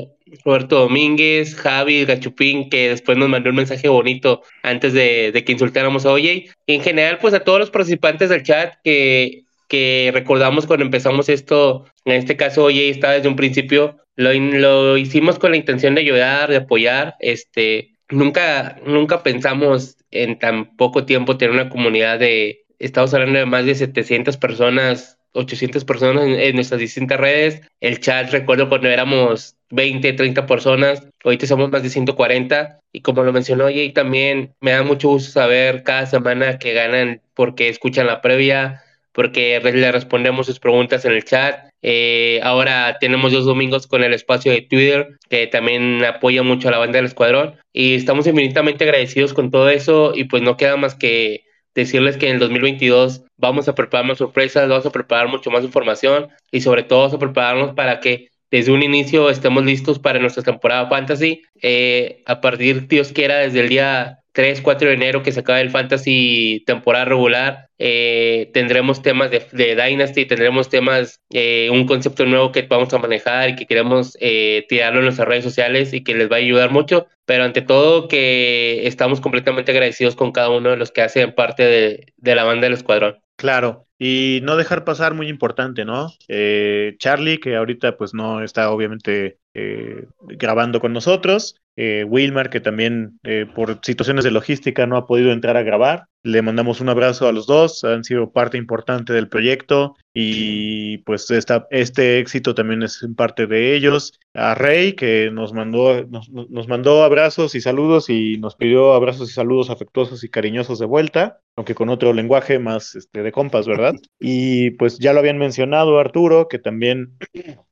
Roberto 0.45 0.81
Domínguez, 0.81 1.55
Javi, 1.55 2.05
Gachupín, 2.05 2.71
que 2.71 2.91
después 2.91 3.19
nos 3.19 3.29
mandó 3.29 3.51
un 3.51 3.57
mensaje 3.57 3.89
bonito 3.89 4.43
antes 4.63 4.93
de, 4.93 5.43
que 5.45 5.53
insultáramos 5.53 6.07
a 6.07 6.13
OJ. 6.13 6.25
Y 6.25 6.51
en 6.67 6.83
general, 6.83 7.19
pues 7.21 7.35
a 7.35 7.41
todos 7.41 7.59
los 7.59 7.71
participantes 7.71 8.29
del 8.31 8.43
chat 8.43 8.75
que, 8.85 9.45
que 9.69 10.11
recordamos 10.13 10.67
cuando 10.67 10.85
empezamos 10.85 11.29
esto, 11.29 11.87
en 12.05 12.15
este 12.15 12.37
caso 12.37 12.65
OJ 12.65 12.77
estaba 12.91 13.15
desde 13.15 13.29
un 13.29 13.37
principio 13.37 14.01
lo, 14.21 14.97
hicimos 14.97 15.39
con 15.39 15.53
la 15.53 15.57
intención 15.57 15.95
de 15.95 16.03
ayudar, 16.03 16.51
de 16.51 16.57
apoyar. 16.57 17.17
Este, 17.21 17.95
nunca, 18.11 18.79
nunca 18.85 19.23
pensamos 19.23 19.97
en 20.11 20.39
tan 20.39 20.77
poco 20.77 21.07
tiempo 21.07 21.37
tener 21.37 21.55
una 21.55 21.71
comunidad 21.71 22.19
de, 22.19 22.67
estamos 22.79 23.15
hablando 23.15 23.39
de 23.39 23.47
más 23.47 23.65
de 23.65 23.75
700 23.75 24.37
personas 24.37 25.19
800 25.33 25.85
personas 25.85 26.25
en, 26.27 26.55
nuestras 26.55 26.81
distintas 26.81 27.19
redes. 27.19 27.61
El 27.81 28.01
chat, 28.01 28.31
recuerdo 28.31 28.69
cuando 28.69 28.89
éramos 28.89 29.57
20, 29.71 30.13
30 30.13 30.47
personas, 30.47 31.07
ahorita 31.25 31.47
somos 31.47 31.71
más 31.71 31.83
de 31.83 31.91
140. 31.91 32.81
Y 32.93 33.03
como 33.03 33.23
lo 33.23 33.33
mencionó 33.33 33.71
y 33.71 33.93
también 33.93 34.55
me 34.61 34.73
da 34.73 34.83
mucho 34.83 35.09
gusto 35.09 35.31
saber 35.31 35.85
cada 35.85 36.07
semana 36.07 36.59
que 36.59 36.73
ganan 36.73 37.21
porque 37.35 37.69
escuchan 37.69 38.07
la 38.09 38.21
previa, 38.21 38.83
porque 39.13 39.61
le 39.61 39.93
respondemos 39.93 40.47
sus 40.47 40.59
preguntas 40.59 41.05
en 41.05 41.13
el 41.13 41.25
chat. 41.25 41.71
Eh, 41.83 42.41
ahora 42.43 42.99
tenemos 43.01 43.33
dos 43.33 43.45
domingos 43.45 43.87
con 43.87 44.03
el 44.03 44.13
espacio 44.13 44.53
de 44.53 44.63
Twitter, 44.63 45.19
que 45.29 45.47
también 45.47 46.05
apoya 46.05 46.43
mucho 46.43 46.69
a 46.69 46.73
la 46.73 46.79
banda 46.79 46.97
del 46.97 47.07
escuadrón. 47.07 47.57
Y 47.73 47.95
estamos 47.95 48.27
infinitamente 48.27 48.85
agradecidos 48.85 49.33
con 49.33 49.51
todo 49.51 49.69
eso. 49.69 50.13
Y 50.15 50.25
pues 50.25 50.43
no 50.43 50.57
queda 50.57 50.77
más 50.77 50.95
que 50.95 51.45
decirles 51.81 52.17
que 52.17 52.29
en 52.29 52.35
el 52.35 52.39
2022 52.41 53.23
vamos 53.37 53.69
a 53.69 53.75
preparar 53.75 54.07
más 54.07 54.19
sorpresas, 54.19 54.69
vamos 54.69 54.87
a 54.87 54.91
preparar 54.91 55.29
mucho 55.29 55.51
más 55.51 55.65
información 55.65 56.29
y 56.51 56.61
sobre 56.61 56.83
todo 56.83 57.01
vamos 57.01 57.15
a 57.15 57.19
prepararnos 57.19 57.75
para 57.75 58.01
que 58.01 58.31
desde 58.51 58.73
un 58.73 58.83
inicio 58.83 59.31
estemos 59.31 59.65
listos 59.65 59.99
para 59.99 60.19
nuestra 60.19 60.43
temporada 60.43 60.89
fantasy. 60.89 61.43
Eh, 61.63 62.23
a 62.27 62.41
partir, 62.41 62.89
Dios 62.89 63.13
quiera, 63.13 63.39
desde 63.39 63.61
el 63.61 63.69
día 63.69 64.20
3, 64.33 64.61
4 64.61 64.89
de 64.89 64.95
enero 64.95 65.23
que 65.23 65.33
se 65.33 65.41
acaba 65.41 65.61
el 65.61 65.71
Fantasy 65.71 66.63
temporada 66.67 67.05
regular, 67.05 67.69
eh, 67.79 68.51
tendremos 68.53 69.03
temas 69.03 69.31
de, 69.31 69.41
Dynasty, 69.53 70.27
tendremos 70.27 70.69
temas, 70.69 71.21
eh, 71.31 71.69
un 71.73 71.87
concepto 71.87 72.27
nuevo 72.27 72.53
que 72.53 72.63
vamos 72.63 72.93
a 72.93 72.99
manejar 72.99 73.51
y 73.51 73.57
que 73.57 73.67
queremos 73.67 74.17
eh, 74.21 74.67
tirarlo 74.69 74.99
en 74.99 75.07
nuestras 75.07 75.29
redes 75.29 75.45
sociales 75.45 75.93
y 75.93 76.05
que 76.05 76.15
les 76.15 76.31
va 76.31 76.37
a 76.37 76.41
ayudar 76.41 76.71
mucho. 76.71 77.07
Pero 77.25 77.45
ante 77.45 77.63
todo 77.63 78.09
que 78.09 78.87
estamos 78.87 79.21
completamente 79.21 79.73
agradecidos 79.73 80.17
con 80.17 80.33
cada 80.33 80.51
uno 80.51 80.71
de 80.71 80.77
los 80.77 80.91
que 80.91 81.03
hacen 81.03 81.35
parte 81.35 81.63
de, 81.63 82.13
de 82.17 82.35
la 82.35 82.45
banda 82.45 82.67
del 82.67 82.75
escuadrón. 82.75 83.19
Claro, 83.37 83.87
y 84.03 84.41
no 84.43 84.57
dejar 84.57 84.85
pasar 84.85 85.13
muy 85.13 85.29
importante, 85.29 85.85
¿no? 85.85 86.09
Eh, 86.27 86.97
Charlie, 86.99 87.39
que 87.39 87.57
ahorita 87.57 87.99
pues 87.99 88.15
no 88.15 88.43
está 88.43 88.71
obviamente 88.71 89.39
eh, 89.53 90.07
grabando 90.21 90.81
con 90.81 90.95
nosotros, 90.95 91.60
eh, 91.83 92.05
Wilmar, 92.05 92.51
que 92.51 92.61
también 92.61 93.19
por 93.55 93.79
situaciones 93.83 94.25
de 94.25 94.31
logística 94.31 94.87
no 94.87 94.99
ha 94.99 95.07
podido 95.07 95.33
entrar 95.33 95.57
a 95.57 95.63
grabar. 95.63 96.05
Le 96.23 96.43
mandamos 96.43 96.83
un 96.83 96.91
abrazo 96.91 97.27
a 97.27 97.33
los 97.33 97.47
dos, 97.47 97.85
han 97.85 98.05
sido 98.05 98.33
parte 98.33 98.59
importante 98.59 99.15
del 99.15 99.29
proyecto 99.29 99.97
y 100.13 100.99
pues 100.99 101.31
esta, 101.31 101.67
este 101.71 102.19
éxito 102.19 102.55
también 102.55 102.83
es 102.83 103.03
en 103.03 103.15
parte 103.15 103.47
de 103.47 103.77
ellos. 103.77 104.19
A 104.35 104.55
Rey, 104.55 104.95
que 104.95 105.31
nos 105.33 105.53
mandó, 105.53 106.05
nos, 106.07 106.29
nos 106.31 106.69
mandó 106.69 107.03
abrazos 107.05 107.55
y 107.55 107.61
saludos 107.61 108.11
y 108.11 108.39
nos 108.39 108.57
pidió 108.57 108.95
abrazos 108.95 109.31
y 109.31 109.33
saludos 109.33 109.71
afectuosos 109.71 110.25
y 110.25 110.29
cariñosos 110.29 110.79
de 110.79 110.87
vuelta, 110.87 111.41
aunque 111.57 111.75
con 111.75 111.89
otro 111.89 112.13
lenguaje 112.13 112.59
más 112.59 112.95
este, 112.95 113.23
de 113.23 113.33
compas, 113.33 113.67
¿verdad? 113.67 113.95
Y 114.21 114.71
pues 114.73 114.99
ya 114.99 115.13
lo 115.13 115.21
habían 115.21 115.39
mencionado 115.39 115.99
Arturo, 115.99 116.49
que 116.49 116.59
también 116.59 117.17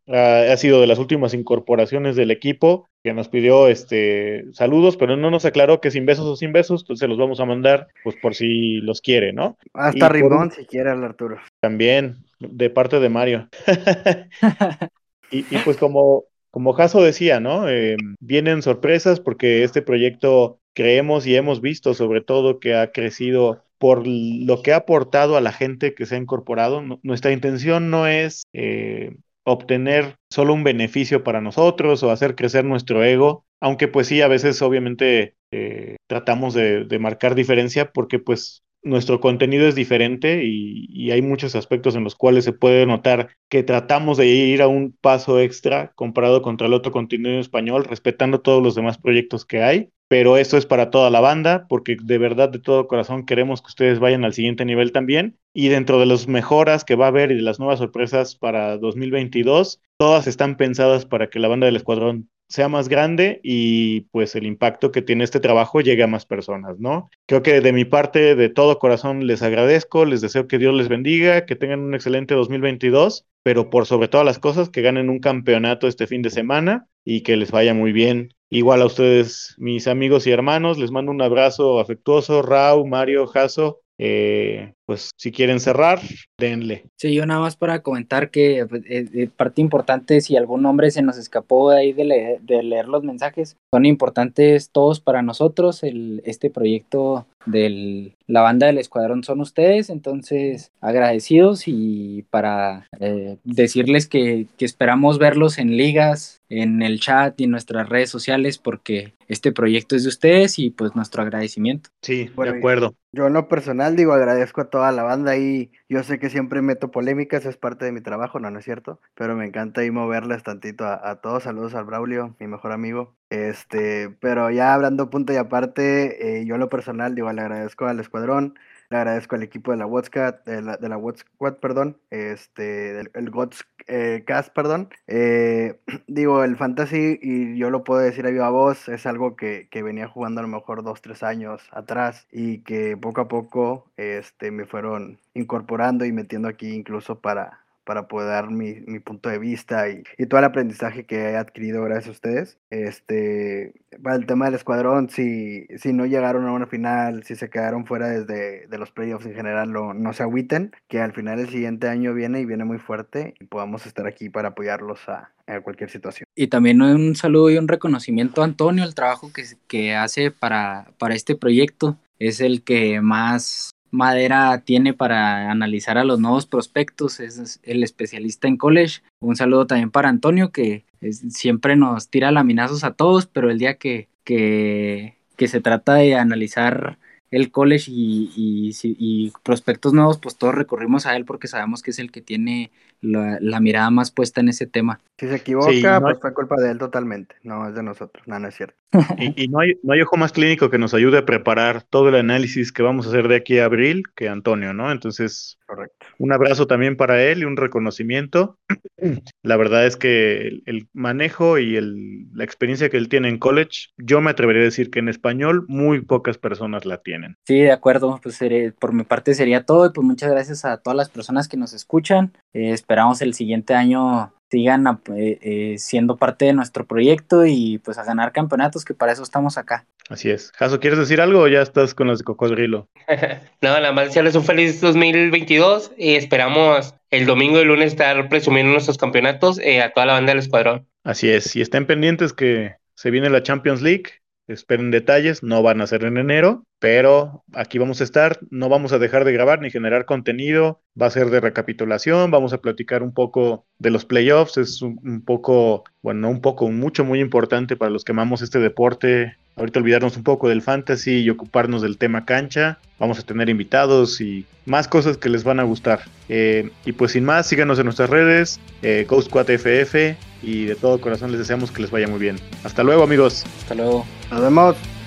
ha 0.07 0.57
sido 0.57 0.81
de 0.81 0.87
las 0.87 0.99
últimas 0.99 1.35
incorporaciones 1.35 2.17
del 2.17 2.31
equipo, 2.31 2.89
que 3.05 3.13
nos 3.13 3.29
pidió 3.29 3.69
este 3.69 4.45
saludos, 4.53 4.97
pero 4.97 5.17
no 5.17 5.31
nos 5.31 5.45
aclaró 5.45 5.81
que 5.81 5.91
sin 5.91 6.07
besos 6.07 6.27
o 6.27 6.37
sin 6.37 6.53
besos, 6.53 6.83
entonces 6.83 7.09
los 7.09 7.19
vamos 7.19 7.41
a 7.41 7.45
mandar 7.45 7.89
pues 8.03 8.17
por 8.17 8.35
si 8.35 8.81
los 8.81 9.01
quiere, 9.01 9.33
¿no? 9.33 9.57
Hasta 9.75 10.09
Rimón 10.09 10.51
si 10.51 10.65
quiere 10.65 10.91
Arturo. 10.91 11.39
También, 11.61 12.25
de 12.41 12.71
parte 12.71 13.01
de 13.01 13.09
Mario. 13.09 13.49
y, 15.31 15.43
pues 15.65 15.77
como, 15.77 16.25
como 16.51 16.73
Jaso 16.73 17.03
decía, 17.03 17.41
¿no? 17.41 17.69
Eh, 17.69 17.97
vienen 18.21 18.63
sorpresas 18.63 19.21
porque 19.21 19.65
este 19.65 19.83
proyecto 19.83 20.61
creemos 20.75 21.27
y 21.27 21.35
hemos 21.35 21.61
visto 21.61 21.95
sobre 21.95 22.21
todo 22.21 22.61
que 22.61 22.75
ha 22.75 22.93
crecido 22.93 23.65
por 23.79 24.07
lo 24.07 24.63
que 24.63 24.73
ha 24.73 24.77
aportado 24.77 25.37
a 25.37 25.41
la 25.41 25.53
gente 25.53 25.95
que 25.95 26.07
se 26.07 26.17
ha 26.17 26.19
incorporado. 26.19 26.83
nuestra 27.03 27.33
intención 27.33 27.91
no 27.91 28.07
es 28.07 28.43
eh, 28.53 29.17
obtener 29.45 30.17
solo 30.31 30.53
un 30.53 30.65
beneficio 30.65 31.25
para 31.25 31.41
nosotros 31.41 32.03
o 32.03 32.11
hacer 32.11 32.35
crecer 32.35 32.65
nuestro 32.65 33.03
ego, 33.05 33.45
aunque 33.61 33.89
pues 33.89 34.07
sí, 34.07 34.21
a 34.21 34.29
veces 34.29 34.61
obviamente 34.63 35.35
eh, 35.53 35.97
tratamos 36.07 36.55
de, 36.55 36.87
marcar 37.01 37.35
diferencia 37.35 37.91
porque 37.93 38.19
pues 38.19 38.63
nuestro 38.89 39.21
contenido 39.21 39.67
es 39.67 39.75
diferente 39.75 40.45
y, 40.45 41.11
hay 41.11 41.23
muchos 41.23 41.55
aspectos 41.55 41.97
en 41.97 42.05
los 42.05 42.15
cuales 42.15 42.45
se 42.45 42.53
puede 42.53 42.85
notar 42.85 43.31
que 43.49 43.63
tratamos 43.63 44.19
de 44.19 44.27
ir 44.27 44.61
a 44.61 44.69
un 44.69 44.93
paso 45.01 45.41
extra 45.41 45.93
comparado 45.95 46.43
contra 46.43 46.67
el 46.67 46.75
otro 46.75 46.93
contenido 46.93 47.31
en 47.31 47.39
español, 47.41 47.85
respetando 47.85 48.43
todos 48.43 48.63
los 48.63 48.75
demás 48.75 48.99
proyectos 48.99 49.47
que 49.47 49.63
hay 49.63 49.91
pero 50.09 50.39
esto 50.39 50.57
es 50.57 50.65
para 50.65 50.91
toda 50.91 51.11
la 51.11 51.21
banda, 51.21 51.67
porque 51.69 51.97
de 52.03 52.19
verdad, 52.19 52.49
de 52.49 52.59
todo 52.59 52.89
corazón, 52.89 53.27
queremos 53.27 53.61
que 53.61 53.69
ustedes 53.69 53.99
vayan 53.99 54.25
al 54.25 54.33
siguiente 54.33 54.65
nivel 54.65 54.91
también. 54.91 55.39
Y 55.53 55.69
dentro 55.69 56.01
de 56.01 56.07
las 56.07 56.29
mejoras 56.29 56.85
que 56.85 56.97
va 56.97 57.07
a 57.07 57.09
haber 57.09 57.31
y 57.31 57.37
de 57.37 57.43
las 57.43 57.59
nuevas 57.59 57.79
sorpresas 57.79 58.35
para 58.35 58.79
2022, 58.79 59.81
todas 59.99 60.27
están 60.27 60.57
pensadas 60.57 61.05
para 61.05 61.29
que 61.29 61.39
la 61.39 61.49
banda 61.49 61.67
del 61.67 61.77
escuadrón 61.77 62.31
sea 62.49 62.69
más 62.69 62.89
grande 62.89 63.41
y 63.43 64.03
pues 64.13 64.35
el 64.35 64.47
impacto 64.47 64.91
que 64.91 65.03
tiene 65.03 65.25
este 65.25 65.41
trabajo 65.41 65.81
llegue 65.81 66.03
a 66.03 66.07
más 66.09 66.27
personas, 66.27 66.79
¿no? 66.79 67.11
Creo 67.27 67.43
que 67.43 67.61
de 67.61 67.73
mi 67.73 67.85
parte, 67.85 68.35
de 68.35 68.49
todo 68.49 68.79
corazón, 68.79 69.27
les 69.27 69.43
agradezco, 69.43 70.05
les 70.05 70.21
deseo 70.21 70.49
que 70.49 70.59
Dios 70.59 70.75
les 70.75 70.89
bendiga, 70.89 71.47
que 71.47 71.57
tengan 71.57 71.81
un 71.81 71.95
excelente 71.95 72.35
2022, 72.35 73.27
pero 73.43 73.71
por 73.71 73.87
sobre 73.87 74.09
todas 74.09 74.27
las 74.27 74.39
cosas, 74.39 74.71
que 74.71 74.83
ganen 74.83 75.11
un 75.11 75.21
campeonato 75.21 75.87
este 75.87 76.07
fin 76.07 76.23
de 76.23 76.31
semana 76.31 76.89
y 77.05 77.23
que 77.23 77.37
les 77.37 77.51
vaya 77.51 77.75
muy 77.75 77.93
bien 77.93 78.35
Igual 78.51 78.81
a 78.81 78.87
ustedes, 78.87 79.55
mis 79.59 79.87
amigos 79.89 80.27
y 80.27 80.31
hermanos, 80.31 80.79
les 80.79 80.91
mando 80.91 81.13
un 81.13 81.21
abrazo 81.21 81.81
afectuoso. 81.81 82.41
Rau, 82.41 82.87
Mario, 82.87 83.27
Jaso, 83.27 83.83
eh, 83.99 84.73
pues 84.89 85.11
si 85.19 85.33
quieren 85.33 85.61
cerrar, 85.61 86.01
denle. 86.39 86.87
Sí, 86.97 87.13
yo 87.13 87.27
nada 87.27 87.41
más 87.41 87.57
para 87.57 87.83
comentar 87.83 88.31
que 88.31 88.65
pues, 88.67 88.83
eh, 88.89 89.29
parte 89.37 89.61
importante, 89.61 90.23
si 90.23 90.35
algún 90.35 90.63
nombre 90.63 90.91
se 90.91 91.03
nos 91.03 91.19
escapó 91.19 91.71
de 91.71 91.79
ahí 91.79 91.93
de, 91.93 92.39
de, 92.41 92.63
leer 92.63 92.89
los 92.89 93.05
mensajes, 93.05 93.59
son 93.71 93.85
importantes 93.85 94.71
todos 94.71 95.01
para 95.01 95.21
nosotros. 95.21 95.83
El, 95.83 96.23
este 96.25 96.49
proyecto 96.49 97.27
de 97.45 98.15
la 98.27 98.41
banda 98.41 98.67
del 98.67 98.79
escuadrón 98.79 99.25
son 99.25 99.41
ustedes, 99.41 99.91
entonces 99.91 100.73
agradecidos 100.81 101.65
y 101.67 102.25
para 102.31 102.89
eh, 102.99 103.37
decirles 103.45 104.07
que, 104.07 104.47
que 104.57 104.65
esperamos 104.65 105.19
verlos 105.19 105.59
en 105.59 105.77
ligas 105.77 106.41
en 106.51 106.83
el 106.83 107.01
chat 107.01 107.39
y 107.41 107.45
en 107.45 107.51
nuestras 107.51 107.89
redes 107.89 108.11
sociales 108.11 108.59
porque 108.59 109.15
este 109.29 109.53
proyecto 109.53 109.97
es 109.97 110.05
de 110.05 110.09
ustedes 110.09 110.59
y 110.59 110.71
pues 110.71 110.97
nuestro 110.97 111.23
agradecimiento. 111.23 111.91
Sí, 112.03 112.31
de 112.37 112.49
acuerdo. 112.49 112.95
Yo 113.13 113.27
en 113.27 113.33
lo 113.33 113.49
personal 113.49 113.97
digo 113.97 114.13
agradezco 114.13 114.63
a 114.63 114.71
toda 114.79 114.93
la 114.93 115.03
banda 115.03 115.37
y 115.37 115.73
yo 115.89 116.05
sé 116.05 116.21
que 116.21 116.31
siempre 116.31 116.63
meto 116.63 116.93
polémicas, 116.93 117.45
es 117.45 117.57
parte 117.57 117.85
de 117.85 117.91
mi 117.91 118.01
trabajo, 118.01 118.39
no, 118.39 118.49
no 118.49 118.61
es 118.61 118.65
cierto, 118.65 119.01
pero 119.17 119.35
me 119.35 119.45
encanta 119.45 119.81
ahí 119.81 119.91
moverles 119.91 120.45
tantito 120.45 120.87
a, 120.87 121.17
todos, 121.17 121.43
saludos 121.43 121.75
al 121.75 121.85
Braulio, 121.85 122.37
mi 122.39 122.47
mejor 122.47 122.71
amigo, 122.71 123.13
este, 123.29 124.09
pero 124.21 124.53
ya 124.53 124.73
hablando 124.75 125.11
punto 125.11 125.33
y 125.33 125.37
aparte, 125.37 126.39
eh, 126.39 126.47
yo 126.47 126.55
en 126.55 126.61
lo 126.61 126.69
personal 126.69 127.17
digo 127.17 127.33
le 127.33 127.41
agradezco 127.41 127.87
al 127.87 127.99
escuadrón, 127.99 128.57
le 128.91 128.97
agradezco 128.97 129.37
al 129.37 129.43
equipo 129.43 129.71
de 129.71 129.77
la 129.79 129.87
WhatsApp, 129.87 130.47
de 130.47 130.63
la, 130.63 130.77
de 130.77 130.89
la 130.89 130.97
WhatsApp, 130.97 131.61
perdón, 131.61 131.99
este, 132.11 132.95
del 132.95 133.11
el 133.15 133.31
Gods 133.31 133.67
eh, 133.87 134.25
perdón. 134.55 134.91
Eh, 135.07 135.79
digo, 136.07 136.45
el 136.45 136.57
Fantasy, 136.57 137.19
y 137.21 137.59
yo 137.59 137.71
lo 137.71 137.85
puedo 137.85 138.01
decir 138.01 138.27
a 138.27 138.31
viva 138.31 138.51
voz, 138.51 138.89
es 138.89 139.07
algo 139.07 139.37
que, 139.37 139.69
que, 139.71 139.83
venía 139.83 140.09
jugando 140.09 140.41
a 140.41 140.43
lo 140.43 140.49
mejor 140.49 140.83
dos, 140.83 141.03
tres 141.03 141.23
años 141.23 141.63
atrás 141.73 142.27
y 142.31 142.59
que 142.59 142.97
poco 142.97 143.23
a 143.23 143.29
poco 143.29 143.91
este, 143.97 144.51
me 144.51 144.67
fueron 144.67 145.19
incorporando 145.35 146.05
y 146.05 146.13
metiendo 146.13 146.49
aquí 146.49 146.73
incluso 146.73 147.21
para, 147.21 147.61
para 147.89 148.07
poder 148.07 148.29
dar 148.29 148.51
mi, 148.51 148.75
punto 149.01 149.31
de 149.31 149.39
vista 149.39 149.89
y, 149.89 150.03
todo 150.27 150.41
el 150.41 150.45
aprendizaje 150.45 151.07
que 151.07 151.31
he 151.31 151.37
adquirido 151.39 151.83
gracias 151.85 152.09
a 152.09 152.11
ustedes. 152.11 152.59
Este, 152.69 153.73
para 154.03 154.17
el 154.17 154.27
tema 154.27 154.45
del 154.45 154.57
escuadrón, 154.57 155.09
si, 155.09 155.67
si 155.79 155.95
no 155.95 156.05
llegaron 156.05 156.47
a 156.47 156.53
una 156.53 156.67
final, 156.67 157.23
si 157.25 157.35
se 157.35 157.49
quedaron 157.49 157.87
fuera 157.87 158.09
desde 158.09 158.67
de 158.67 158.79
los 158.79 158.91
playoffs 158.91 159.25
en 159.25 159.33
general, 159.33 159.73
no 159.73 160.13
se 160.13 160.23
agüiten, 160.23 160.73
que 160.87 161.01
al 161.01 161.15
final 161.15 161.39
el 161.39 161.49
siguiente 161.49 161.89
año 161.89 162.13
viene 162.13 162.41
y 162.41 162.45
viene 162.45 162.67
muy 162.67 162.77
fuerte 162.77 163.33
y 163.41 163.45
podamos 163.47 163.87
estar 163.87 164.07
aquí 164.07 164.29
para 164.29 164.49
apoyarlos 164.49 165.09
a, 165.09 165.31
cualquier 165.63 165.89
situación. 165.89 166.27
Y 166.35 166.49
también 166.49 166.83
un 166.83 167.17
saludo 167.17 167.49
y 167.49 167.57
un 167.57 167.69
reconocimiento 167.69 168.43
a 168.43 168.45
Antonio, 168.45 168.85
el 168.85 168.95
trabajo 168.95 169.33
que, 169.33 169.45
que 169.67 169.97
hace 169.97 170.31
para, 170.31 170.91
para 170.99 171.15
este 171.15 171.37
proyecto. 171.37 171.97
Es 172.19 172.43
el 172.43 172.65
que 172.65 173.01
más 173.01 173.71
madera 173.91 174.63
tiene 174.65 174.95
para 174.95 175.51
analizar 175.51 175.99
a 175.99 176.05
los 176.05 176.21
nuevos 176.21 176.47
prospectos, 176.47 177.21
es 177.21 177.61
el 177.63 177.83
especialista 177.83 178.49
en 178.49 178.57
college. 178.57 179.01
Un 179.21 179.37
saludo 179.37 179.67
también 179.67 179.91
para 179.91 180.09
Antonio, 180.09 180.51
que 180.51 180.85
siempre 181.31 181.77
nos 181.77 182.09
tira 182.09 182.31
laminazos 182.31 182.85
a 182.85 182.93
todos, 182.95 183.27
pero 183.27 183.51
el 183.51 183.59
día 183.59 183.75
que, 183.75 184.09
que, 184.25 185.17
que 185.37 185.49
se 185.49 185.61
trata 185.61 185.95
de 185.95 186.17
analizar 186.17 186.99
el 187.31 187.51
college 187.51 187.91
y, 187.91 189.33
prospectos 189.43 189.93
nuevos, 189.93 190.19
pues 190.19 190.37
todos 190.37 190.55
recurrimos 190.55 191.07
a 191.07 191.17
él 191.17 191.25
porque 191.25 191.49
sabemos 191.49 191.83
que 191.83 191.91
es 191.91 191.99
el 191.99 192.11
que 192.11 192.21
tiene 192.21 192.71
la, 193.01 193.61
mirada 193.61 193.91
más 193.91 194.11
puesta 194.11 194.41
en 194.41 194.49
ese 194.49 194.67
tema. 194.67 195.01
Si 195.19 195.29
se 195.29 195.37
equivoca, 195.37 196.01
pues 196.01 196.19
fue 196.21 196.33
culpa 196.33 196.57
de 196.57 196.71
él 196.71 196.79
totalmente, 196.79 197.37
no 197.43 197.69
es 197.69 197.75
de 197.75 197.83
nosotros, 197.83 198.27
no, 198.27 198.39
no 198.39 198.49
es 198.49 198.55
cierto. 198.55 198.77
Y, 199.19 199.49
no, 199.49 199.61
hay, 199.61 199.79
no 199.83 199.93
hay 199.93 200.01
ojo 200.01 200.17
más 200.17 200.33
clínico 200.33 200.71
que 200.71 200.79
nos 200.79 200.95
ayude 200.95 201.19
a 201.19 201.27
preparar 201.27 201.83
todo 201.83 202.09
el 202.09 202.15
análisis 202.15 202.73
que 202.73 202.83
vamos 202.83 203.07
a 203.07 203.11
hacer 203.11 203.29
de 203.29 203.37
aquí 203.37 203.59
a 203.59 203.67
abril 203.67 204.05
que 204.15 204.29
Antonio, 204.29 204.73
¿no? 204.73 204.91
Entonces, 204.91 205.59
Correcto. 205.67 206.07
un 206.19 206.33
abrazo 206.33 206.67
también 206.67 206.97
para 206.97 207.23
él 207.23 207.41
y 207.41 207.45
un 207.45 207.57
reconocimiento. 207.59 208.59
La 209.43 209.57
verdad 209.57 209.87
es 209.87 209.97
que 209.97 210.63
el, 210.65 210.89
manejo 210.95 211.59
y 211.59 211.77
el, 211.77 212.27
la 212.33 212.45
experiencia 212.45 212.89
que 212.89 212.97
él 212.97 213.09
tiene 213.09 213.29
en 213.29 213.39
college, 213.39 213.89
yo 213.99 214.21
me 214.23 214.31
atrevería 214.31 214.63
a 214.63 214.65
decir 214.67 214.91
que 214.91 215.01
en 215.01 215.09
español 215.09 215.67
muy 215.69 216.01
pocas 216.01 216.39
personas 216.39 216.87
la 216.87 217.03
tienen. 217.03 217.18
Sí, 217.47 217.61
de 217.61 217.73
acuerdo, 217.73 218.19
pues 218.23 218.39
por 218.79 218.93
mi 218.93 219.05
parte 219.05 219.35
sería 219.35 219.65
todo 219.65 219.87
y 219.87 219.91
pues 219.91 220.07
muchas 220.07 220.31
gracias 220.31 220.65
a 220.65 220.79
todas 220.79 220.97
las 220.97 221.09
personas 221.09 221.49
que 221.49 221.57
nos 221.57 221.73
escuchan. 221.73 222.33
Eh, 222.53 222.71
esperamos 222.71 223.23
el 223.23 223.35
siguiente 223.35 223.75
año 223.75 224.33
sigan 224.51 224.87
eh, 225.15 225.39
eh, 225.43 225.75
siendo 225.79 226.17
parte 226.17 226.47
de 226.47 226.53
nuestro 226.53 226.87
proyecto 226.87 227.45
y 227.47 227.79
pues 227.79 227.99
a 227.99 228.05
ganar 228.05 228.33
campeonatos, 228.33 228.85
que 228.85 228.95
para 228.95 229.13
eso 229.13 229.23
estamos 229.23 229.59
acá. 229.59 229.87
Así 230.09 230.31
es. 230.31 230.53
Jaso, 230.53 230.81
¿quieres 230.81 230.99
decir 230.99 231.21
algo 231.21 231.41
o 231.41 231.49
ya 231.49 231.61
estás 231.61 231.95
con 231.95 232.07
los 232.07 232.19
de 232.19 232.25
Cocodrilo? 232.25 232.89
no, 233.61 233.69
nada 233.69 233.93
más 233.93 234.07
desearles 234.07 234.35
un 234.37 234.45
feliz 234.45 234.81
2022 234.81 235.93
y 235.99 236.15
esperamos 236.15 236.95
el 237.11 237.27
domingo 237.27 237.59
y 237.59 237.63
el 237.63 237.69
lunes 237.69 237.93
estar 237.93 238.29
presumiendo 238.29 238.73
nuestros 238.73 238.99
campeonatos 238.99 239.59
eh, 239.59 239.83
a 239.83 239.93
toda 239.93 240.07
la 240.07 240.13
banda 240.15 240.31
del 240.33 240.41
escuadrón. 240.41 240.87
Así 241.05 241.29
es, 241.29 241.55
y 241.57 241.61
estén 241.61 241.87
pendientes 241.87 242.33
que 242.33 242.77
se 242.95 243.11
viene 243.11 243.31
la 243.31 243.43
Champions 243.43 243.83
League 243.83 244.05
esperen 244.49 244.91
detalles, 244.91 245.43
no 245.43 245.63
van 245.63 245.81
a 245.81 245.87
ser 245.87 246.05
en 246.05 246.17
enero, 246.17 246.65
pero 246.79 247.45
aquí 247.53 247.79
vamos 247.79 248.01
a 248.01 248.05
estar, 248.05 248.39
no 248.51 248.69
vamos 248.69 248.93
a 248.93 248.99
dejar 248.99 249.25
de 249.25 249.33
grabar 249.33 249.61
ni 249.61 249.71
generar 249.71 250.07
contenido, 250.07 250.81
va 251.01 251.07
a 251.07 251.11
ser 251.11 251.31
de 251.31 251.41
recapitulación, 251.41 252.31
vamos 252.31 252.53
a 252.53 252.61
platicar 252.61 253.03
un 253.03 253.13
poco 253.13 253.67
de 253.79 253.91
los 253.91 254.05
playoffs, 254.05 254.57
es 254.57 254.83
un, 254.83 254.99
un 255.05 255.25
poco, 255.25 255.85
bueno, 256.03 256.21
no 256.21 256.31
un 256.31 256.41
poco, 256.41 256.69
mucho, 256.71 257.05
muy 257.05 257.21
importante 257.21 257.77
para 257.77 257.91
los 257.91 258.05
que 258.05 258.13
amamos 258.13 258.43
este 258.43 258.59
deporte 258.59 259.37
ahorita 259.59 259.81
olvidarnos 259.81 260.17
un 260.17 260.23
poco 260.23 260.49
del 260.49 260.63
fantasy 260.63 261.19
y 261.19 261.31
ocuparnos 261.31 261.83
del 261.83 261.99
tema 261.99 262.25
cancha. 262.25 262.79
Vamos 262.99 263.19
a 263.19 263.23
tener 263.23 263.49
invitados 263.49 264.21
y 264.21 264.47
más 264.67 264.89
cosas 264.89 265.17
que 265.17 265.29
les 265.29 265.45
van 265.45 265.61
a 265.61 265.65
gustar. 265.65 266.01
Eh, 266.29 266.71
y 266.85 266.93
pues 266.93 267.13
sin 267.13 267.25
más, 267.25 267.47
síganos 267.47 267.79
en 267.79 267.85
nuestras 267.85 268.11
redes, 268.11 268.61
eh, 268.83 269.07
Ghost 269.09 269.31
FF 269.35 270.17
y 270.43 270.65
de 270.65 270.75
todo 270.75 271.01
corazón 271.01 271.31
les 271.31 271.41
deseamos 271.41 271.71
que 271.71 271.83
les 271.83 271.91
vaya 271.91 272.09
muy 272.09 272.19
bien. 272.19 272.37
Hasta 272.65 272.83
luego 272.83 273.03
amigos. 273.03 273.45
Hasta 273.61 273.75
luego. 273.75 274.07
Nos 274.31 274.41
vemos. 274.41 274.98